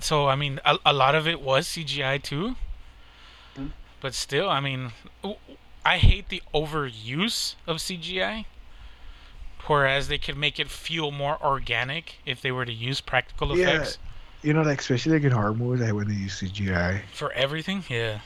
So 0.00 0.28
I 0.28 0.36
mean, 0.36 0.60
a, 0.64 0.78
a 0.86 0.92
lot 0.92 1.14
of 1.14 1.26
it 1.26 1.40
was 1.40 1.66
CGI 1.68 2.18
too. 2.22 2.56
Mhm. 3.56 3.72
But 4.00 4.14
still, 4.14 4.48
I 4.48 4.60
mean, 4.60 4.92
I 5.84 5.98
hate 5.98 6.28
the 6.28 6.42
overuse 6.54 7.54
of 7.66 7.80
CGI. 7.80 8.46
Whereas 9.66 10.08
they 10.08 10.18
could 10.18 10.36
make 10.36 10.58
it 10.60 10.70
feel 10.70 11.10
more 11.10 11.38
organic 11.42 12.16
if 12.24 12.40
they 12.40 12.52
were 12.52 12.64
to 12.64 12.72
use 12.72 13.00
practical 13.00 13.56
Yeah. 13.56 13.68
effects 13.68 13.98
You 14.42 14.52
know, 14.52 14.62
like 14.62 14.80
especially 14.80 15.12
like 15.14 15.24
in 15.24 15.32
horror 15.32 15.54
movies, 15.54 15.80
like 15.84 15.94
when 15.94 16.08
they 16.08 16.14
use 16.14 16.40
CGI. 16.40 17.02
for 17.12 17.32
everything. 17.32 17.84
Yeah. 17.88 18.20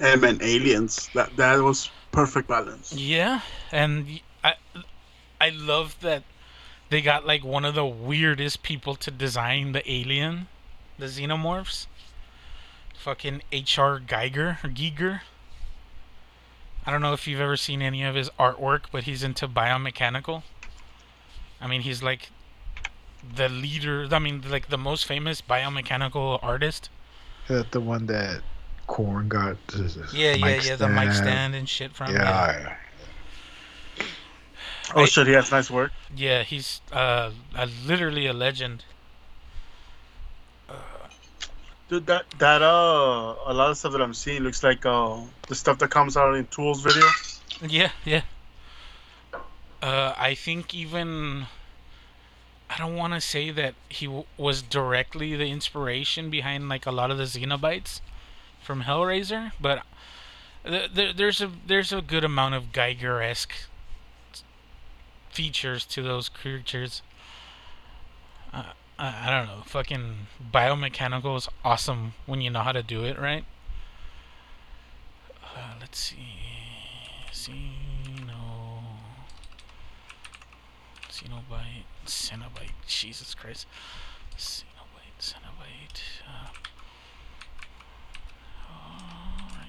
And 0.00 0.20
man, 0.22 0.38
aliens. 0.42 1.08
That 1.14 1.36
that 1.36 1.60
was 1.60 1.90
perfect 2.12 2.48
balance. 2.48 2.92
Yeah, 2.92 3.40
and 3.70 4.20
I 4.42 4.54
I 5.40 5.50
love 5.50 5.96
that 6.00 6.22
they 6.88 7.00
got 7.02 7.26
like 7.26 7.44
one 7.44 7.64
of 7.64 7.74
the 7.74 7.84
weirdest 7.84 8.62
people 8.62 8.94
to 8.96 9.10
design 9.10 9.72
the 9.72 9.82
alien, 9.90 10.48
the 10.98 11.06
xenomorphs. 11.06 11.86
Fucking 12.96 13.42
H.R. 13.52 13.98
Geiger 13.98 14.58
or 14.64 14.70
Giger. 14.70 15.20
I 16.86 16.90
don't 16.90 17.00
know 17.00 17.12
if 17.12 17.26
you've 17.26 17.40
ever 17.40 17.56
seen 17.56 17.80
any 17.82 18.02
of 18.04 18.14
his 18.14 18.30
artwork, 18.38 18.82
but 18.92 19.04
he's 19.04 19.22
into 19.22 19.48
biomechanical. 19.48 20.42
I 21.60 21.66
mean, 21.66 21.80
he's 21.82 22.02
like 22.02 22.30
the 23.34 23.48
leader. 23.48 24.06
I 24.10 24.18
mean, 24.18 24.42
like 24.48 24.68
the 24.68 24.76
most 24.78 25.06
famous 25.06 25.40
biomechanical 25.40 26.38
artist. 26.42 26.90
That 27.48 27.72
the 27.72 27.80
one 27.80 28.06
that 28.06 28.42
Korn 28.86 29.28
got. 29.28 29.56
this- 29.68 29.94
this 29.94 30.12
Yeah, 30.12 30.34
yeah, 30.34 30.44
mic 30.44 30.66
yeah. 30.66 30.76
The 30.76 30.88
mic 30.88 31.12
stand 31.12 31.54
and 31.54 31.68
shit 31.68 31.92
from. 31.94 32.12
Yeah, 32.12 32.76
yeah. 33.98 34.04
Oh 34.94 35.02
I- 35.02 35.06
shit, 35.06 35.26
he 35.26 35.32
has 35.32 35.50
nice 35.50 35.70
work. 35.70 35.92
Yeah, 36.14 36.42
he's 36.42 36.82
uh, 36.92 37.30
a, 37.54 37.66
literally 37.86 38.26
a 38.26 38.32
legend. 38.34 38.84
Dude, 41.94 42.06
that 42.06 42.28
that 42.38 42.60
uh, 42.60 43.36
a 43.46 43.54
lot 43.54 43.70
of 43.70 43.78
stuff 43.78 43.92
that 43.92 44.02
I'm 44.02 44.14
seeing 44.14 44.42
looks 44.42 44.64
like 44.64 44.84
uh, 44.84 45.20
the 45.46 45.54
stuff 45.54 45.78
that 45.78 45.90
comes 45.90 46.16
out 46.16 46.34
in 46.34 46.44
Tools 46.46 46.82
video. 46.82 47.06
Yeah, 47.62 47.90
yeah. 48.04 48.22
Uh, 49.80 50.12
I 50.18 50.34
think 50.34 50.74
even 50.74 51.46
I 52.68 52.78
don't 52.78 52.96
want 52.96 53.12
to 53.12 53.20
say 53.20 53.52
that 53.52 53.74
he 53.88 54.06
w- 54.06 54.24
was 54.36 54.60
directly 54.60 55.36
the 55.36 55.46
inspiration 55.46 56.30
behind 56.30 56.68
like 56.68 56.84
a 56.84 56.90
lot 56.90 57.12
of 57.12 57.18
the 57.18 57.24
Xenobites 57.24 58.00
from 58.60 58.82
Hellraiser, 58.82 59.52
but 59.60 59.84
th- 60.66 60.92
th- 60.96 61.14
there's 61.14 61.40
a 61.40 61.52
there's 61.64 61.92
a 61.92 62.02
good 62.02 62.24
amount 62.24 62.56
of 62.56 62.72
Geiger-esque 62.72 63.54
features 65.30 65.84
to 65.84 66.02
those 66.02 66.28
creatures. 66.28 67.02
I, 68.98 69.28
I 69.28 69.30
don't 69.30 69.46
know. 69.46 69.62
Fucking 69.66 70.26
biomechanical 70.52 71.36
is 71.36 71.48
awesome 71.64 72.14
when 72.26 72.40
you 72.40 72.50
know 72.50 72.60
how 72.60 72.72
to 72.72 72.82
do 72.82 73.04
it, 73.04 73.18
right? 73.18 73.44
Uh, 75.42 75.74
let's 75.80 75.98
see. 75.98 76.16
Xeno. 77.32 78.82
Xenobite. 81.10 81.84
Cenobite. 82.06 82.72
Jesus 82.86 83.34
Christ. 83.34 83.66
Xenobite. 84.36 85.18
Cenobite. 85.18 86.02
Uh, 86.28 86.48
alright. 88.70 89.68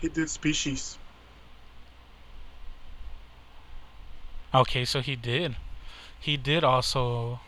He 0.00 0.08
did 0.08 0.30
Species. 0.30 0.96
Okay, 4.54 4.84
so 4.84 5.00
he 5.00 5.16
did. 5.16 5.56
He 6.18 6.36
did 6.36 6.64
also 6.64 7.40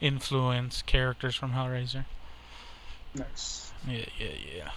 influence 0.00 0.82
characters 0.82 1.34
from 1.34 1.52
Hellraiser. 1.52 2.04
Nice. 3.14 3.72
Yeah, 3.86 4.04
yeah, 4.18 4.28
yeah. 4.56 4.70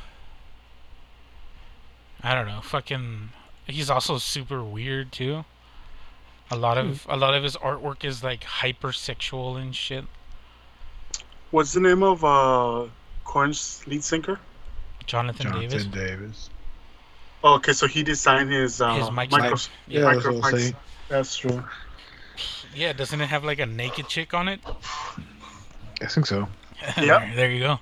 I 2.21 2.33
don't 2.33 2.47
know. 2.47 2.61
Fucking. 2.61 3.29
He's 3.67 3.89
also 3.89 4.17
super 4.17 4.63
weird 4.63 5.11
too. 5.11 5.45
A 6.51 6.55
lot 6.55 6.77
of 6.77 7.05
a 7.09 7.17
lot 7.17 7.33
of 7.33 7.43
his 7.43 7.55
artwork 7.57 8.03
is 8.03 8.23
like 8.23 8.41
hypersexual 8.41 9.59
and 9.59 9.75
shit. 9.75 10.05
What's 11.51 11.73
the 11.73 11.79
name 11.79 12.03
of 12.03 12.23
uh 12.23 12.85
Korn's 13.23 13.85
lead 13.87 14.03
singer? 14.03 14.39
Jonathan, 15.07 15.51
Davis. 15.51 15.83
Jonathan 15.85 15.91
Davis. 15.91 16.49
Oh, 17.43 17.55
okay, 17.55 17.73
so 17.73 17.87
he 17.87 18.03
designed 18.03 18.51
his 18.51 18.81
uh, 18.81 18.93
His 18.95 19.11
mic 19.11 19.31
micro- 19.31 19.55
stand. 19.55 19.75
Yeah, 19.87 19.99
Yeah. 20.01 20.13
that's 20.13 20.25
what 20.25 20.33
I'm 20.35 20.41
micro- 20.41 20.59
saying. 20.59 20.75
That's 21.09 21.37
true. 21.37 21.63
Yeah, 22.73 22.93
doesn't 22.93 23.19
it 23.21 23.27
have 23.27 23.43
like 23.43 23.59
a 23.59 23.65
naked 23.65 24.07
chick 24.07 24.33
on 24.33 24.47
it? 24.47 24.59
I 26.01 26.07
think 26.07 26.25
so. 26.25 26.47
Yep. 26.81 26.95
there, 26.97 27.31
there 27.35 27.51
you 27.51 27.59
go. 27.59 27.79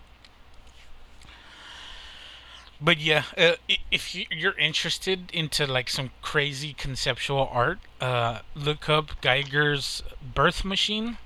But 2.79 2.99
yeah, 2.99 3.23
uh, 3.37 3.53
if 3.91 4.13
you- 4.13 4.25
you're 4.29 4.57
interested 4.57 5.31
into 5.31 5.65
like 5.65 5.89
some 5.89 6.11
crazy 6.21 6.73
conceptual 6.73 7.49
art, 7.51 7.79
uh, 8.01 8.39
look 8.55 8.89
up 8.89 9.19
Geiger's 9.21 10.03
Birth 10.21 10.63
Machine. 10.65 11.17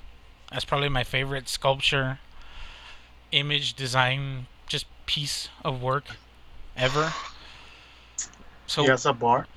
That's 0.52 0.66
probably 0.66 0.90
my 0.90 1.04
favorite 1.04 1.50
sculpture, 1.50 2.20
image 3.32 3.74
design, 3.74 4.48
just 4.68 4.86
piece 5.08 5.50
of 5.66 5.82
work 5.82 6.06
ever. 6.78 7.14
So 8.68 8.84
he 8.84 8.90
has 8.90 9.06
a 9.06 9.14
bar. 9.14 9.48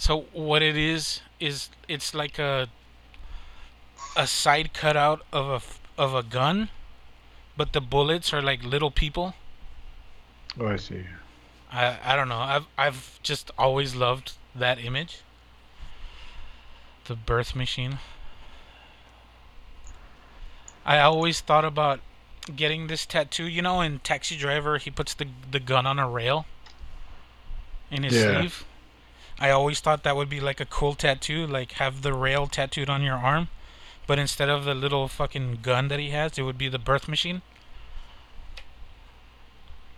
So 0.00 0.22
what 0.32 0.62
it 0.62 0.76
is 0.76 1.20
is 1.40 1.70
it's 1.88 2.14
like 2.14 2.38
a 2.38 2.68
a 4.16 4.26
side 4.26 4.72
cutout 4.72 5.26
of 5.32 5.48
a 5.98 6.00
of 6.02 6.14
a 6.14 6.22
gun, 6.22 6.70
but 7.56 7.72
the 7.72 7.80
bullets 7.80 8.32
are 8.32 8.42
like 8.42 8.64
little 8.64 8.90
people. 8.90 9.34
Oh, 10.60 10.66
I 10.68 10.76
see. 10.76 11.06
I 11.72 11.98
I 12.04 12.16
don't 12.16 12.28
know. 12.28 12.38
I've 12.40 12.66
I've 12.78 13.20
just 13.22 13.50
always 13.58 13.94
loved 13.96 14.34
that 14.54 14.78
image. 14.78 15.22
The 17.04 17.14
birth 17.16 17.54
machine. 17.54 17.98
I 20.84 21.00
always 21.00 21.40
thought 21.40 21.64
about 21.64 22.00
getting 22.56 22.88
this 22.88 23.06
tattoo. 23.06 23.44
You 23.46 23.62
know, 23.62 23.80
in 23.80 24.00
Taxi 24.00 24.36
Driver, 24.36 24.78
he 24.78 24.90
puts 24.90 25.14
the 25.14 25.28
the 25.50 25.60
gun 25.60 25.86
on 25.86 25.98
a 25.98 26.08
rail 26.08 26.46
in 27.90 28.02
his 28.04 28.14
Yeah. 28.14 28.34
sleeve. 28.36 28.64
I 29.40 29.50
always 29.50 29.80
thought 29.80 30.02
that 30.02 30.16
would 30.16 30.28
be 30.28 30.38
like 30.38 30.60
a 30.60 30.66
cool 30.66 30.94
tattoo, 30.94 31.46
like 31.46 31.72
have 31.72 32.02
the 32.02 32.12
rail 32.12 32.46
tattooed 32.46 32.90
on 32.90 33.02
your 33.02 33.16
arm, 33.16 33.48
but 34.06 34.18
instead 34.18 34.50
of 34.50 34.64
the 34.64 34.74
little 34.74 35.08
fucking 35.08 35.60
gun 35.62 35.88
that 35.88 35.98
he 35.98 36.10
has, 36.10 36.38
it 36.38 36.42
would 36.42 36.58
be 36.58 36.68
the 36.68 36.78
birth 36.78 37.08
machine. 37.08 37.40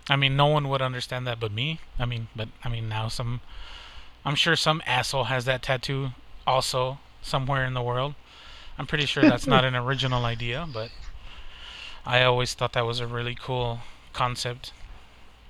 I 0.09 0.15
mean, 0.17 0.37
no 0.37 0.47
one 0.47 0.69
would 0.69 0.83
understand 0.83 1.27
that 1.27 1.41
but 1.41 1.51
me. 1.51 1.81
I 1.99 2.05
mean, 2.05 2.29
but 2.37 2.49
I 2.65 2.69
mean 2.69 2.89
now 2.89 3.09
some 3.09 3.41
I'm 4.25 4.37
sure 4.37 4.55
some 4.55 4.81
asshole 4.87 5.25
has 5.25 5.45
that 5.47 5.63
tattoo 5.63 6.13
also 6.47 7.01
somewhere 7.21 7.65
in 7.65 7.75
the 7.75 7.83
world. 7.83 8.15
I'm 8.79 8.87
pretty 8.87 9.07
sure 9.07 9.25
that's 9.25 9.47
not 9.47 9.65
an 9.65 9.75
original 9.85 10.25
idea, 10.25 10.69
but 10.73 10.91
I 12.07 12.23
always 12.23 12.55
thought 12.55 12.73
that 12.75 12.87
was 12.87 13.01
a 13.01 13.07
really 13.07 13.35
cool 13.35 13.81
concept. 14.13 14.73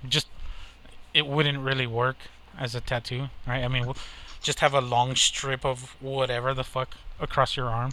Just 0.09 0.29
it 1.13 1.27
wouldn't 1.27 1.59
really 1.59 1.87
work 1.87 2.17
as 2.59 2.75
a 2.75 2.81
tattoo, 2.81 3.29
right? 3.47 3.65
I 3.65 3.69
mean, 3.69 3.83
w- 3.85 4.01
just 4.43 4.61
have 4.61 4.75
a 4.75 4.81
long 4.81 5.15
strip 5.15 5.65
of 5.65 5.97
whatever 6.01 6.55
the 6.55 6.65
fuck 6.65 6.97
across 7.21 7.57
your 7.57 7.69
arm. 7.69 7.91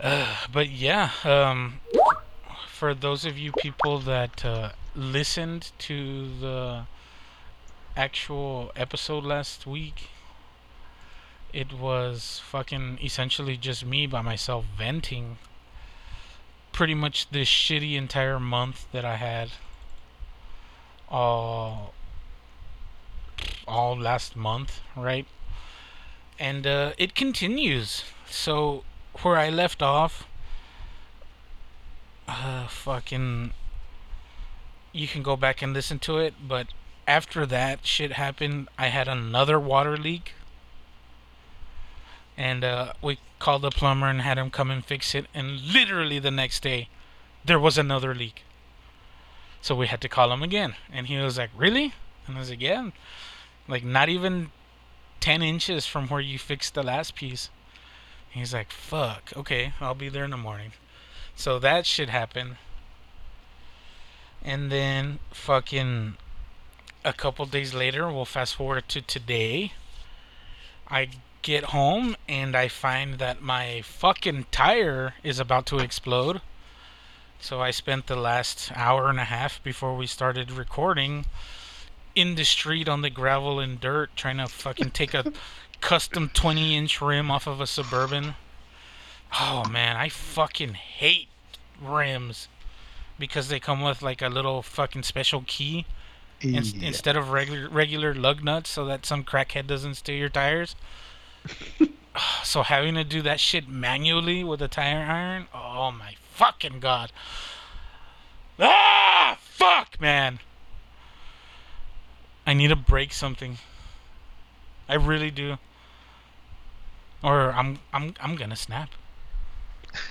Uh, 0.00 0.36
but 0.52 0.68
yeah, 0.70 1.10
um, 1.24 1.80
for 2.68 2.94
those 2.94 3.24
of 3.24 3.36
you 3.36 3.52
people 3.52 3.98
that 3.98 4.44
uh, 4.44 4.70
listened 4.94 5.72
to 5.78 6.28
the 6.40 6.86
actual 7.96 8.70
episode 8.76 9.24
last 9.24 9.66
week, 9.66 10.08
it 11.52 11.72
was 11.72 12.40
fucking 12.44 12.98
essentially 13.02 13.56
just 13.56 13.84
me 13.84 14.06
by 14.06 14.20
myself 14.22 14.64
venting 14.76 15.38
pretty 16.78 16.94
much 16.94 17.28
this 17.30 17.48
shitty 17.48 17.96
entire 17.96 18.38
month 18.38 18.86
that 18.92 19.04
I 19.04 19.16
had 19.16 19.50
all 21.08 21.92
all 23.66 23.98
last 23.98 24.36
month, 24.36 24.80
right? 24.94 25.26
And 26.38 26.68
uh, 26.68 26.92
it 26.96 27.16
continues. 27.16 28.04
So 28.30 28.84
where 29.22 29.36
I 29.36 29.50
left 29.50 29.82
off, 29.82 30.28
uh, 32.28 32.68
fucking, 32.68 33.54
you 34.92 35.08
can 35.08 35.24
go 35.24 35.36
back 35.36 35.60
and 35.60 35.72
listen 35.72 35.98
to 35.98 36.18
it. 36.18 36.34
But 36.46 36.68
after 37.08 37.44
that 37.44 37.84
shit 37.84 38.12
happened, 38.12 38.68
I 38.78 38.86
had 38.86 39.08
another 39.08 39.58
water 39.58 39.96
leak, 39.96 40.34
and 42.36 42.62
uh, 42.62 42.92
we 43.02 43.18
called 43.38 43.62
the 43.62 43.70
plumber 43.70 44.08
and 44.08 44.22
had 44.22 44.38
him 44.38 44.50
come 44.50 44.70
and 44.70 44.84
fix 44.84 45.14
it. 45.14 45.26
And 45.34 45.60
literally 45.60 46.18
the 46.18 46.30
next 46.30 46.62
day, 46.62 46.88
there 47.44 47.58
was 47.58 47.78
another 47.78 48.14
leak. 48.14 48.42
So 49.60 49.74
we 49.74 49.86
had 49.86 50.00
to 50.02 50.08
call 50.08 50.32
him 50.32 50.42
again, 50.42 50.76
and 50.92 51.06
he 51.08 51.16
was 51.18 51.38
like, 51.38 51.50
"Really?" 51.56 51.94
And 52.26 52.36
I 52.36 52.40
was 52.40 52.50
like, 52.50 52.60
"Yeah." 52.60 52.90
Like 53.66 53.84
not 53.84 54.08
even 54.08 54.50
ten 55.20 55.42
inches 55.42 55.86
from 55.86 56.08
where 56.08 56.20
you 56.20 56.38
fixed 56.38 56.74
the 56.74 56.82
last 56.82 57.14
piece. 57.14 57.50
He's 58.30 58.54
like, 58.54 58.70
fuck, 58.70 59.32
okay, 59.36 59.72
I'll 59.80 59.94
be 59.94 60.08
there 60.08 60.24
in 60.24 60.30
the 60.30 60.36
morning. 60.36 60.72
So 61.34 61.58
that 61.58 61.86
shit 61.86 62.08
happened. 62.08 62.56
And 64.42 64.70
then 64.70 65.18
fucking 65.32 66.16
a 67.04 67.12
couple 67.12 67.46
days 67.46 67.74
later, 67.74 68.10
we'll 68.10 68.24
fast 68.24 68.54
forward 68.54 68.88
to 68.88 69.00
today. 69.00 69.72
I 70.88 71.08
get 71.42 71.64
home 71.64 72.16
and 72.28 72.56
I 72.56 72.68
find 72.68 73.14
that 73.18 73.40
my 73.40 73.82
fucking 73.82 74.46
tire 74.50 75.14
is 75.22 75.38
about 75.38 75.66
to 75.66 75.78
explode. 75.78 76.40
So 77.40 77.60
I 77.60 77.70
spent 77.70 78.06
the 78.06 78.16
last 78.16 78.72
hour 78.74 79.08
and 79.08 79.20
a 79.20 79.24
half 79.24 79.62
before 79.62 79.96
we 79.96 80.06
started 80.06 80.50
recording 80.50 81.26
in 82.14 82.34
the 82.34 82.44
street 82.44 82.88
on 82.88 83.02
the 83.02 83.10
gravel 83.10 83.60
and 83.60 83.80
dirt 83.80 84.10
trying 84.16 84.38
to 84.38 84.46
fucking 84.48 84.90
take 84.90 85.14
a 85.14 85.32
custom 85.80 86.30
20 86.34 86.76
inch 86.76 87.00
rim 87.00 87.30
off 87.30 87.46
of 87.46 87.60
a 87.60 87.66
suburban. 87.66 88.34
Oh 89.40 89.64
man, 89.70 89.96
I 89.96 90.08
fucking 90.08 90.74
hate 90.74 91.28
rims 91.80 92.48
because 93.18 93.48
they 93.48 93.60
come 93.60 93.80
with 93.82 94.02
like 94.02 94.20
a 94.22 94.28
little 94.28 94.62
fucking 94.62 95.04
special 95.04 95.44
key 95.46 95.86
in- 96.40 96.54
Yeah. 96.64 96.86
instead 96.88 97.16
of 97.16 97.30
regular 97.30 97.68
regular 97.68 98.14
lug 98.14 98.42
nuts 98.42 98.70
so 98.70 98.84
that 98.86 99.06
some 99.06 99.22
crackhead 99.22 99.68
doesn't 99.68 99.94
steal 99.94 100.16
your 100.16 100.28
tires. 100.28 100.74
so 102.44 102.62
having 102.62 102.94
to 102.94 103.04
do 103.04 103.22
that 103.22 103.40
shit 103.40 103.68
manually 103.68 104.44
with 104.44 104.62
a 104.62 104.68
tire 104.68 105.04
iron, 105.04 105.46
oh 105.54 105.90
my 105.90 106.14
fucking 106.32 106.80
god. 106.80 107.12
Ah, 108.58 109.38
fuck, 109.40 110.00
man. 110.00 110.40
I 112.46 112.54
need 112.54 112.68
to 112.68 112.76
break 112.76 113.12
something. 113.12 113.58
I 114.88 114.94
really 114.94 115.30
do. 115.30 115.58
Or 117.22 117.52
I'm 117.52 117.78
I'm 117.92 118.14
I'm 118.20 118.36
gonna 118.36 118.56
snap. 118.56 118.90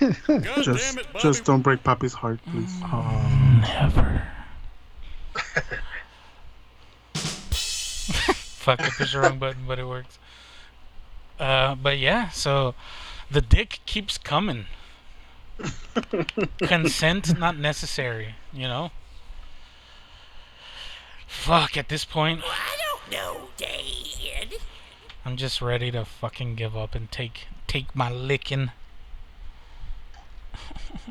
Just, 0.62 0.98
just 1.20 1.44
don't 1.44 1.62
break 1.62 1.84
Papi's 1.84 2.12
heart, 2.12 2.40
please. 2.50 2.74
Mm. 2.80 3.60
Never. 3.62 4.22
Fuck, 7.14 8.80
I 8.80 8.90
pushed 8.90 9.12
the 9.12 9.20
wrong 9.20 9.38
button, 9.38 9.64
but 9.66 9.78
it 9.78 9.86
works. 9.86 10.18
Uh, 11.38 11.74
but 11.74 11.98
yeah, 11.98 12.28
so 12.30 12.74
the 13.30 13.40
dick 13.40 13.80
keeps 13.86 14.18
coming. 14.18 14.66
Consent 16.58 17.38
not 17.38 17.56
necessary, 17.58 18.34
you 18.52 18.68
know? 18.68 18.90
Fuck, 21.26 21.76
at 21.76 21.88
this 21.88 22.04
point, 22.04 22.42
I 22.44 22.76
don't 22.78 23.10
know, 23.12 23.48
Dad. 23.56 24.54
I'm 25.24 25.36
just 25.36 25.60
ready 25.60 25.90
to 25.90 26.06
fucking 26.06 26.54
give 26.54 26.74
up 26.74 26.94
and 26.94 27.10
take 27.10 27.48
take 27.66 27.94
my 27.94 28.10
licking. 28.10 28.70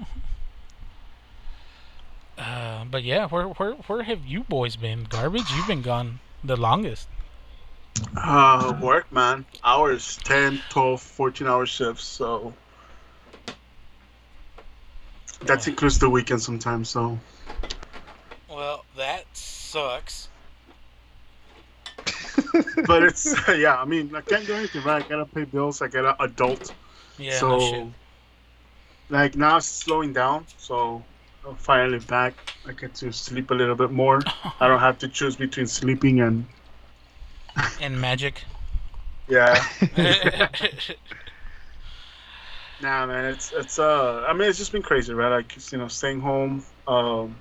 uh, 2.38 2.86
but 2.86 3.04
yeah, 3.04 3.28
where 3.28 3.48
where 3.48 3.74
where 3.74 4.02
have 4.04 4.26
you 4.26 4.44
boys 4.44 4.76
been? 4.76 5.04
Garbage, 5.04 5.52
you've 5.52 5.68
been 5.68 5.84
gone 5.84 6.20
the 6.44 6.56
longest. 6.58 7.08
Uh, 8.16 8.78
work, 8.82 9.12
man. 9.12 9.46
Hours, 9.64 10.18
10, 10.24 10.62
12, 10.70 11.02
14 11.02 11.48
hour 11.48 11.66
shifts, 11.66 12.04
so. 12.06 12.54
That 15.44 15.68
includes 15.68 16.00
the 16.00 16.10
weekend 16.10 16.42
sometimes, 16.42 16.90
so. 16.90 17.20
Well, 18.50 18.86
that 18.96 19.26
sucks. 19.34 20.30
but 22.88 23.04
it's 23.04 23.36
yeah. 23.50 23.76
I 23.76 23.86
mean, 23.86 24.14
I 24.16 24.22
can't 24.22 24.46
do 24.48 24.54
anything. 24.54 24.84
Right? 24.84 25.06
I 25.06 25.08
gotta 25.08 25.26
pay 25.26 25.44
bills. 25.44 25.82
I 25.82 25.88
gotta 25.88 26.22
adult. 26.24 26.74
Yeah, 27.18 27.40
so, 27.40 27.50
no 27.50 27.60
shit. 27.60 27.88
like 29.10 29.36
now 29.36 29.58
it's 29.58 29.68
slowing 29.68 30.14
down. 30.14 30.46
So 30.58 31.04
I'm 31.48 31.56
finally 31.56 32.00
back. 32.00 32.34
I 32.66 32.74
get 32.74 32.96
to 32.96 33.12
sleep 33.12 33.52
a 33.52 33.54
little 33.54 33.76
bit 33.76 33.92
more. 33.92 34.22
I 34.60 34.68
don't 34.68 34.80
have 34.80 34.98
to 35.00 35.08
choose 35.08 35.36
between 35.36 35.68
sleeping 35.68 36.22
and 36.22 36.46
And 37.80 38.00
magic. 38.00 38.46
yeah. 39.28 39.64
Nah, 42.80 43.08
man, 43.08 43.26
it's 43.26 43.52
it's 43.52 43.80
uh, 43.80 44.24
I 44.28 44.34
mean, 44.34 44.48
it's 44.50 44.58
just 44.58 44.72
been 44.72 44.84
crazy, 44.84 45.14
right? 45.14 45.30
Like 45.30 45.72
you 45.72 45.78
know, 45.78 45.88
staying 45.88 46.22
home, 46.22 46.64
um, 46.88 47.36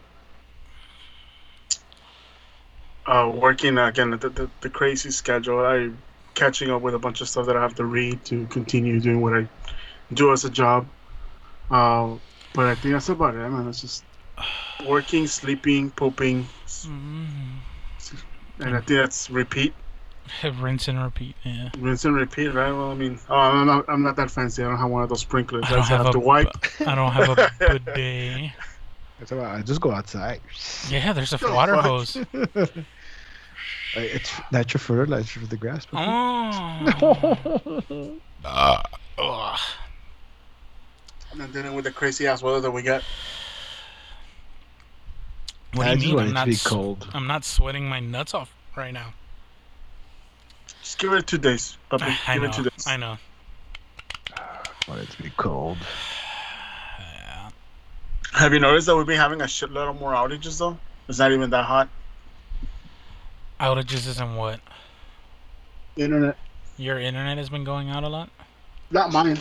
uh, 3.06 3.30
working 3.34 3.78
again, 3.78 4.10
the, 4.10 4.28
the 4.30 4.50
the 4.60 4.70
crazy 4.70 5.10
schedule. 5.10 5.60
I 5.60 5.90
catching 6.34 6.70
up 6.70 6.82
with 6.82 6.94
a 6.94 6.98
bunch 6.98 7.20
of 7.20 7.28
stuff 7.28 7.46
that 7.46 7.56
I 7.56 7.62
have 7.62 7.74
to 7.76 7.84
read 7.84 8.24
to 8.26 8.46
continue 8.46 9.00
doing 9.00 9.20
what 9.20 9.34
I 9.34 9.48
do 10.14 10.32
as 10.32 10.44
a 10.44 10.50
job. 10.50 10.88
Um, 11.70 12.20
but 12.52 12.66
I 12.66 12.74
think 12.74 12.94
that's 12.94 13.08
about 13.08 13.34
it, 13.34 13.38
man. 13.48 13.68
It's 13.68 13.80
just 13.80 14.04
working, 14.84 15.26
sleeping, 15.26 15.90
pooping, 15.90 16.48
Mm. 16.86 17.60
and 18.60 18.74
I 18.76 18.80
think 18.80 19.00
that's 19.00 19.30
repeat, 19.30 19.74
Rinse 20.60 20.88
and 20.88 21.02
repeat. 21.02 21.36
Yeah. 21.44 21.70
rinse 21.78 22.04
and 22.04 22.14
repeat, 22.16 22.48
right? 22.48 22.72
Well, 22.72 22.90
I 22.90 22.94
mean, 22.94 23.18
oh, 23.28 23.34
I'm 23.34 23.66
not, 23.66 23.84
I'm 23.88 24.02
not 24.02 24.16
that 24.16 24.30
fancy. 24.30 24.62
I 24.62 24.68
don't 24.68 24.78
have 24.78 24.90
one 24.90 25.02
of 25.02 25.08
those 25.08 25.20
sprinklers. 25.20 25.64
I 25.64 25.68
I 25.68 25.70
don't 25.70 25.78
just 25.80 25.90
have, 25.90 26.04
have 26.06 26.12
to 26.12 26.18
wipe. 26.18 26.48
I 26.86 26.94
don't 26.94 27.12
have 27.12 27.28
a 27.30 27.50
bidet. 27.58 28.50
That's 29.18 29.30
why 29.30 29.56
I 29.56 29.62
just 29.62 29.80
go 29.80 29.92
outside. 29.92 30.40
Yeah, 30.90 31.12
there's 31.12 31.32
a 31.32 31.38
The 31.38 31.52
water 31.52 31.74
fuck? 31.76 31.84
hose. 31.84 32.18
It's 33.98 34.30
natural 34.52 34.80
fertilizer 34.80 35.40
for 35.40 35.46
the 35.46 35.56
grass. 35.56 35.86
puppy. 35.86 36.04
Oh. 36.06 38.18
Ah, 38.44 38.82
ugh. 39.18 39.58
And 41.32 41.40
then 41.40 41.50
dealing 41.52 41.74
with 41.74 41.86
the 41.86 41.92
crazy 41.92 42.26
ass 42.26 42.42
weather 42.42 42.60
that 42.60 42.70
we 42.70 42.82
got. 42.82 43.02
What 45.72 45.86
I 45.86 45.94
do 45.94 46.00
just 46.00 46.10
you 46.10 46.16
mean? 46.18 46.26
I'm 46.28 46.34
not. 46.34 46.46
be 46.46 46.56
cold. 46.56 47.08
I'm 47.14 47.26
not 47.26 47.44
sweating 47.44 47.88
my 47.88 48.00
nuts 48.00 48.34
off 48.34 48.52
right 48.76 48.92
now. 48.92 49.14
Just 50.86 50.98
give 51.00 51.12
it 51.14 51.26
two 51.26 51.38
days, 51.38 51.76
puppy. 51.90 52.04
I 52.28 52.34
give 52.34 52.42
know. 52.44 52.48
it 52.48 52.52
two 52.54 52.62
days. 52.62 52.86
I 52.86 52.96
know. 52.96 53.18
want 54.88 55.00
it 55.00 55.10
to 55.10 55.20
be 55.22 55.30
cold. 55.36 55.78
Yeah. 57.00 57.48
Have 58.38 58.52
you 58.52 58.60
noticed 58.60 58.86
that 58.86 58.96
we've 58.96 59.04
been 59.04 59.18
having 59.18 59.40
a 59.40 59.46
shitload 59.46 59.90
of 59.90 59.98
more 60.00 60.12
outages 60.12 60.60
though? 60.60 60.78
It's 61.08 61.18
not 61.18 61.32
even 61.32 61.50
that 61.50 61.64
hot. 61.64 61.88
Outages 63.60 64.06
isn't 64.06 64.36
what 64.36 64.60
Internet. 65.96 66.36
your 66.76 67.00
internet 67.00 67.36
has 67.38 67.48
been 67.48 67.64
going 67.64 67.88
out 67.90 68.04
a 68.04 68.08
lot. 68.08 68.28
Not 68.92 69.10
mine. 69.10 69.38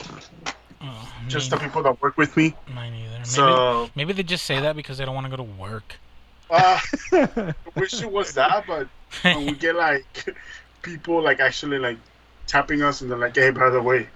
Oh, 0.81 1.13
Just 1.27 1.51
the 1.51 1.57
people 1.57 1.83
that 1.83 2.01
work 2.01 2.17
with 2.17 2.35
me. 2.35 2.55
mine 2.73 2.93
either. 2.95 3.11
Maybe, 3.17 3.25
So 3.25 3.89
maybe 3.93 4.13
they 4.13 4.23
just 4.23 4.45
say 4.45 4.59
that 4.61 4.75
because 4.75 4.97
they 4.97 5.05
don't 5.05 5.13
want 5.13 5.25
to 5.25 5.29
go 5.31 5.37
to 5.37 5.43
work. 5.43 5.97
uh, 6.49 6.79
I 7.11 7.53
wish 7.75 8.01
it 8.01 8.11
was 8.11 8.33
that, 8.33 8.65
but 8.65 8.87
when 9.21 9.45
we 9.45 9.51
get 9.51 9.75
like 9.75 10.33
people 10.85 11.21
like 11.21 11.39
actually 11.39 11.79
like 11.79 11.97
tapping 12.47 12.83
us 12.83 13.01
and 13.01 13.09
they're 13.09 13.17
like, 13.17 13.35
"Hey, 13.35 13.49
by 13.49 13.69
the 13.69 13.81
way, 13.81 14.07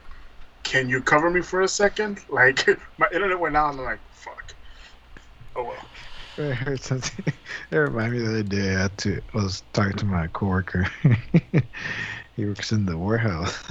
can 0.64 0.88
you 0.88 1.02
cover 1.02 1.30
me 1.30 1.42
for 1.42 1.62
a 1.62 1.68
second? 1.68 2.20
Like 2.30 2.66
my 2.98 3.08
internet 3.12 3.40
went 3.40 3.58
out, 3.58 3.72
and 3.72 3.80
I'm 3.82 3.86
like, 3.86 4.00
"Fuck." 4.12 4.54
Oh 5.56 5.64
well. 5.64 5.86
I 6.38 6.54
heard 6.54 6.82
something. 6.82 7.34
It 7.72 7.76
reminded 7.76 8.22
me 8.22 8.26
the 8.26 8.32
other 8.32 8.44
day. 8.44 8.76
I, 8.76 8.82
had 8.84 8.98
to, 9.00 9.22
I 9.34 9.38
was 9.38 9.62
talking 9.74 9.98
to 9.98 10.06
my 10.06 10.28
coworker. 10.28 10.88
he 12.38 12.46
works 12.46 12.72
in 12.72 12.86
the 12.86 12.98
warehouse, 12.98 13.62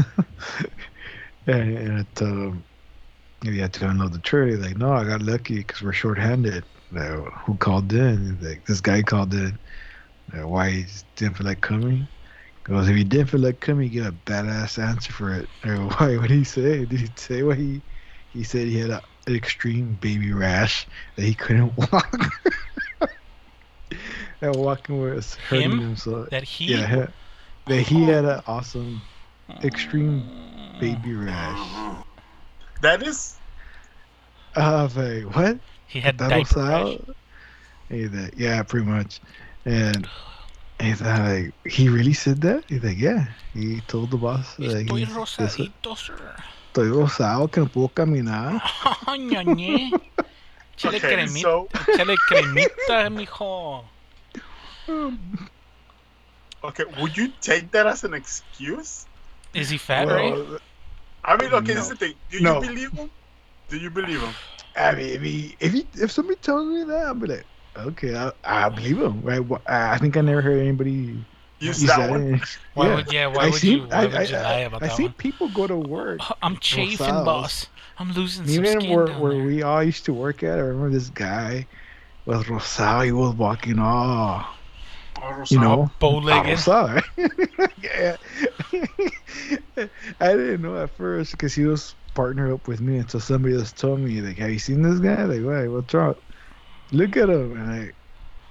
and, 1.47 1.79
and 1.79 1.99
I 2.01 2.07
told 2.15 2.31
him 2.31 2.65
he 3.43 3.59
had 3.59 3.73
to 3.75 3.89
unload 3.89 4.13
the 4.13 4.19
trailer. 4.19 4.49
He's 4.49 4.59
like, 4.59 4.77
"No, 4.77 4.93
I 4.93 5.05
got 5.05 5.23
lucky 5.23 5.59
because 5.59 5.81
we're 5.81 5.93
short-handed." 5.93 6.65
Like, 6.91 7.33
who 7.45 7.55
called 7.55 7.93
in? 7.93 8.39
Like, 8.43 8.67
"This 8.67 8.81
guy 8.81 9.03
called 9.03 9.33
in." 9.33 9.59
Like, 10.33 10.47
Why 10.47 10.71
he 10.71 10.87
didn't 11.17 11.39
feel 11.39 11.47
like 11.47 11.63
coming? 11.63 12.07
He 12.69 12.75
goes, 12.75 12.91
if 12.91 12.97
he 12.99 13.05
didn't 13.07 13.31
feel 13.33 13.41
like 13.43 13.63
coming, 13.63 13.93
you 13.93 14.03
get 14.03 14.13
a 14.13 14.17
badass 14.17 14.83
answer 14.83 15.15
for 15.15 15.35
it. 15.35 15.51
I 15.65 15.69
go, 15.69 15.89
why? 15.99 16.19
What 16.19 16.29
did 16.29 16.39
he 16.39 16.45
say? 16.45 16.87
Did 16.87 17.01
he 17.01 17.11
say 17.17 17.45
what 17.45 17.59
he? 17.59 17.85
He 18.29 18.45
said 18.45 18.69
he 18.69 18.79
had 18.79 18.91
a, 18.91 19.03
an 19.27 19.37
extreme 19.37 19.97
baby 19.97 20.33
rash 20.33 20.87
that 21.17 21.25
he 21.25 21.35
couldn't 21.35 21.77
walk. 21.93 22.33
that 24.41 24.57
walking 24.57 25.01
was 25.01 25.35
hurting 25.37 25.79
Him? 25.79 25.81
him. 25.81 25.97
so 25.97 26.29
That 26.31 26.45
he. 26.45 26.67
yeah, 26.67 26.87
he- 26.87 27.13
that 27.67 27.83
he 27.83 28.05
had 28.05 28.25
an 28.25 28.43
awesome 28.47 29.09
extreme 29.65 30.33
uh, 30.69 30.79
baby 30.79 31.15
rash. 31.15 31.89
That 32.81 33.03
is 33.03 33.41
I 34.57 34.83
was 34.85 34.97
like, 34.97 35.35
what? 35.35 35.61
He 35.87 36.01
had 36.01 36.19
That 36.19 36.29
diaper 36.29 36.61
rash. 36.61 36.61
out? 36.61 37.09
He's 37.89 38.13
like, 38.13 38.35
yeah, 38.37 38.63
pretty 38.63 38.87
much. 38.87 39.21
And 39.65 40.09
he's 40.81 41.01
like, 41.01 41.53
he 41.67 41.89
really 41.89 42.13
said 42.15 42.41
that? 42.43 42.65
He's 42.69 42.83
like, 42.85 42.99
yeah. 42.99 43.27
He 43.55 43.81
told 43.89 44.11
the 44.11 44.17
boss 44.17 44.55
that 44.57 44.87
Estoy 44.87 44.99
he's 44.99 45.09
this- 45.09 45.17
rosadito, 45.17 45.97
sir. 45.97 46.37
estoy 46.73 46.91
rosado 46.93 47.51
que 47.51 47.61
no 47.63 47.67
puedo 47.69 47.89
caminar. 47.93 48.61
Ñañe. 49.07 49.91
Échale 50.77 50.99
okay. 50.99 51.01
cremita, 51.01 51.41
So 51.43 51.69
échale 51.89 52.17
cremita, 52.29 53.11
mijo. 53.11 53.85
okay, 56.65 56.85
would 57.01 57.17
you 57.17 57.29
take 57.41 57.71
that 57.73 57.87
as 57.87 58.05
an 58.05 58.15
excuse? 58.15 59.07
Is 59.55 59.71
he 59.71 59.79
fat, 59.79 60.07
right? 60.09 60.33
Well, 60.33 60.59
I 61.25 61.37
mean, 61.37 61.53
okay, 61.53 61.75
this 61.75 61.91
is 61.91 61.91
No. 61.91 61.95
the 61.95 61.97
thing. 61.97 62.15
Do 62.31 62.41
No. 62.41 62.55
you 62.63 62.69
believe 62.69 62.93
him? 62.93 63.11
Do 63.69 63.77
you 63.77 63.91
believe 63.91 64.21
him? 64.21 64.35
I 64.77 64.93
mean, 64.95 65.11
if 65.17 65.23
he, 65.23 65.57
if, 65.61 65.73
he, 65.73 65.87
if 65.95 66.11
somebody 66.13 66.37
tells 66.41 66.67
me 66.67 66.85
that, 66.85 67.07
I'll 67.07 67.15
be 67.15 67.27
like, 67.27 67.45
okay, 67.87 68.15
I, 68.17 68.33
I 68.45 68.69
believe 68.69 68.99
him. 69.01 69.21
Right? 69.23 69.41
Wh- 69.45 69.61
I 69.71 69.95
I 69.95 69.99
think 69.99 70.17
I 70.17 70.21
never 70.21 70.41
heard 70.43 70.59
anybody 70.61 71.25
Use 71.61 71.83
use 71.83 71.91
that 71.91 71.99
that. 71.99 72.11
one. 72.11 72.41
Why 72.75 72.87
yeah. 72.89 72.95
would 72.95 73.13
yeah? 73.13 73.27
Why 73.27 73.45
I 73.45 73.51
would 73.51 73.55
seen- 73.61 73.79
you? 73.83 73.87
Why 73.89 73.97
I- 73.97 74.07
would 74.07 74.15
I- 74.15 74.23
you 74.25 74.33
lie 74.37 74.59
about 74.61 74.83
I 74.83 74.87
that 74.89 74.97
see 74.97 75.03
one? 75.05 75.13
people 75.15 75.49
go 75.49 75.67
to 75.67 75.77
work. 75.77 76.31
Uh, 76.31 76.35
I'm 76.43 76.57
chafing, 76.59 77.07
boss. 77.25 77.67
I'm 77.99 78.13
losing 78.13 78.47
some 78.47 78.55
Even 78.55 78.81
skin 78.81 78.95
where, 78.95 79.07
down 79.07 79.21
where 79.21 79.33
there. 79.35 79.43
we 79.45 79.63
all 79.63 79.83
used 79.83 80.05
to 80.05 80.13
work 80.15 80.43
at, 80.45 80.59
I 80.59 80.63
remember 80.63 80.91
this 80.91 81.11
guy 81.11 81.67
was 82.27 82.45
rosado. 82.45 83.05
He 83.07 83.11
was 83.13 83.35
walking 83.35 83.81
all, 83.81 84.45
Oh, 85.21 85.45
you 85.49 85.59
oh, 85.59 85.63
know, 85.63 85.91
bow-legged. 85.99 86.59
rosado, 86.59 87.03
yeah. 87.83 88.17
I 90.21 90.33
didn't 90.33 90.63
know 90.63 90.81
at 90.81 90.91
first 90.91 91.33
because 91.33 91.55
he 91.55 91.65
was 91.65 91.97
partnered 92.15 92.53
up 92.53 92.69
with 92.69 92.81
me 92.81 92.99
until 92.99 93.19
somebody 93.21 93.57
else 93.57 93.73
told 93.73 93.99
me, 94.01 94.21
like, 94.21 94.39
have 94.39 94.51
you 94.51 94.59
seen 94.61 94.83
this 94.83 95.01
guy? 95.01 95.25
Like, 95.25 95.45
wait, 95.45 95.69
what's 95.69 95.93
wrong? 95.93 96.15
Look 96.93 97.17
at 97.17 97.29
him. 97.29 97.53
And 97.57 97.71
I, 97.73 97.91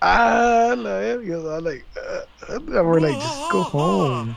ah, 0.02 0.74
like, 0.78 1.22
he 1.24 1.30
was 1.32 1.46
all 1.46 1.62
like, 1.62 1.88
uh, 2.02 2.22
and 2.50 2.70
we're 2.70 3.00
like, 3.00 3.20
just 3.20 3.50
go 3.50 3.64
home. 3.64 4.36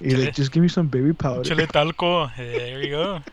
He's 0.00 0.16
like, 0.16 0.32
just 0.34 0.52
give 0.52 0.62
me 0.62 0.68
some 0.68 0.88
baby 0.88 1.12
powder. 1.14 1.44
Chile 1.44 1.66
talco. 1.66 2.34
There 2.36 2.82
you 2.82 2.90
go. 2.90 3.20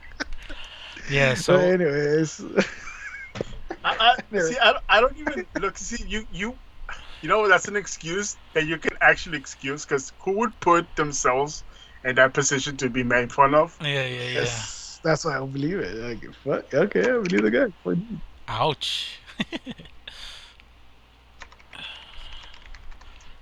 Yeah. 1.10 1.34
So, 1.34 1.58
So 1.58 1.58
anyways, 1.58 2.40
I, 3.84 3.96
I, 4.00 4.40
see, 4.40 4.58
I, 4.60 4.72
don't- 4.74 4.84
I 4.90 5.02
don't 5.02 5.18
even 5.18 5.46
look. 5.60 5.78
See, 5.78 6.04
you, 6.08 6.26
you, 6.30 6.60
you 7.22 7.30
know, 7.30 7.48
that's 7.50 7.68
an 7.68 7.76
excuse 7.76 8.38
that 8.54 8.66
you 8.66 8.78
can 8.78 8.92
actually 9.02 9.38
excuse 9.40 9.86
because 9.86 10.12
who 10.24 10.38
would 10.38 10.60
put 10.60 10.96
themselves 10.96 11.64
in 12.04 12.16
that 12.16 12.34
position 12.34 12.78
to 12.78 12.90
be 12.90 13.04
made 13.04 13.32
fun 13.34 13.56
of? 13.56 13.76
yeah, 13.82 14.06
yeah, 14.06 14.06
yeah. 14.08 14.30
Yes, 14.42 15.00
that's 15.04 15.26
why 15.26 15.36
I 15.36 15.40
don't 15.40 15.52
believe 15.52 15.80
it. 15.80 15.96
Like, 15.96 16.24
fuck, 16.44 16.74
okay, 16.74 17.10
I 17.10 17.20
believe 17.20 17.44
the 17.44 17.52
guy. 17.52 17.92
Fuck. 18.52 18.62
Ouch. 18.62 19.20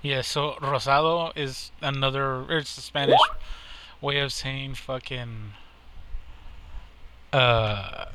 yeah, 0.01 0.21
so 0.21 0.55
rosado 0.61 1.35
is 1.35 1.71
another 1.81 2.45
it's 2.49 2.77
a 2.77 2.81
Spanish 2.81 3.19
way 4.01 4.19
of 4.19 4.31
saying 4.31 4.75
fucking 4.75 5.53
uh 7.33 8.05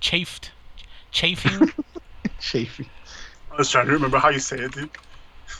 chafed. 0.00 0.52
Chafing? 1.10 1.70
Chafy. 2.40 2.88
I 3.52 3.56
was 3.56 3.70
trying 3.70 3.86
to 3.86 3.92
remember 3.92 4.18
how 4.18 4.30
you 4.30 4.38
say 4.38 4.56
it, 4.56 4.72
dude. 4.72 4.90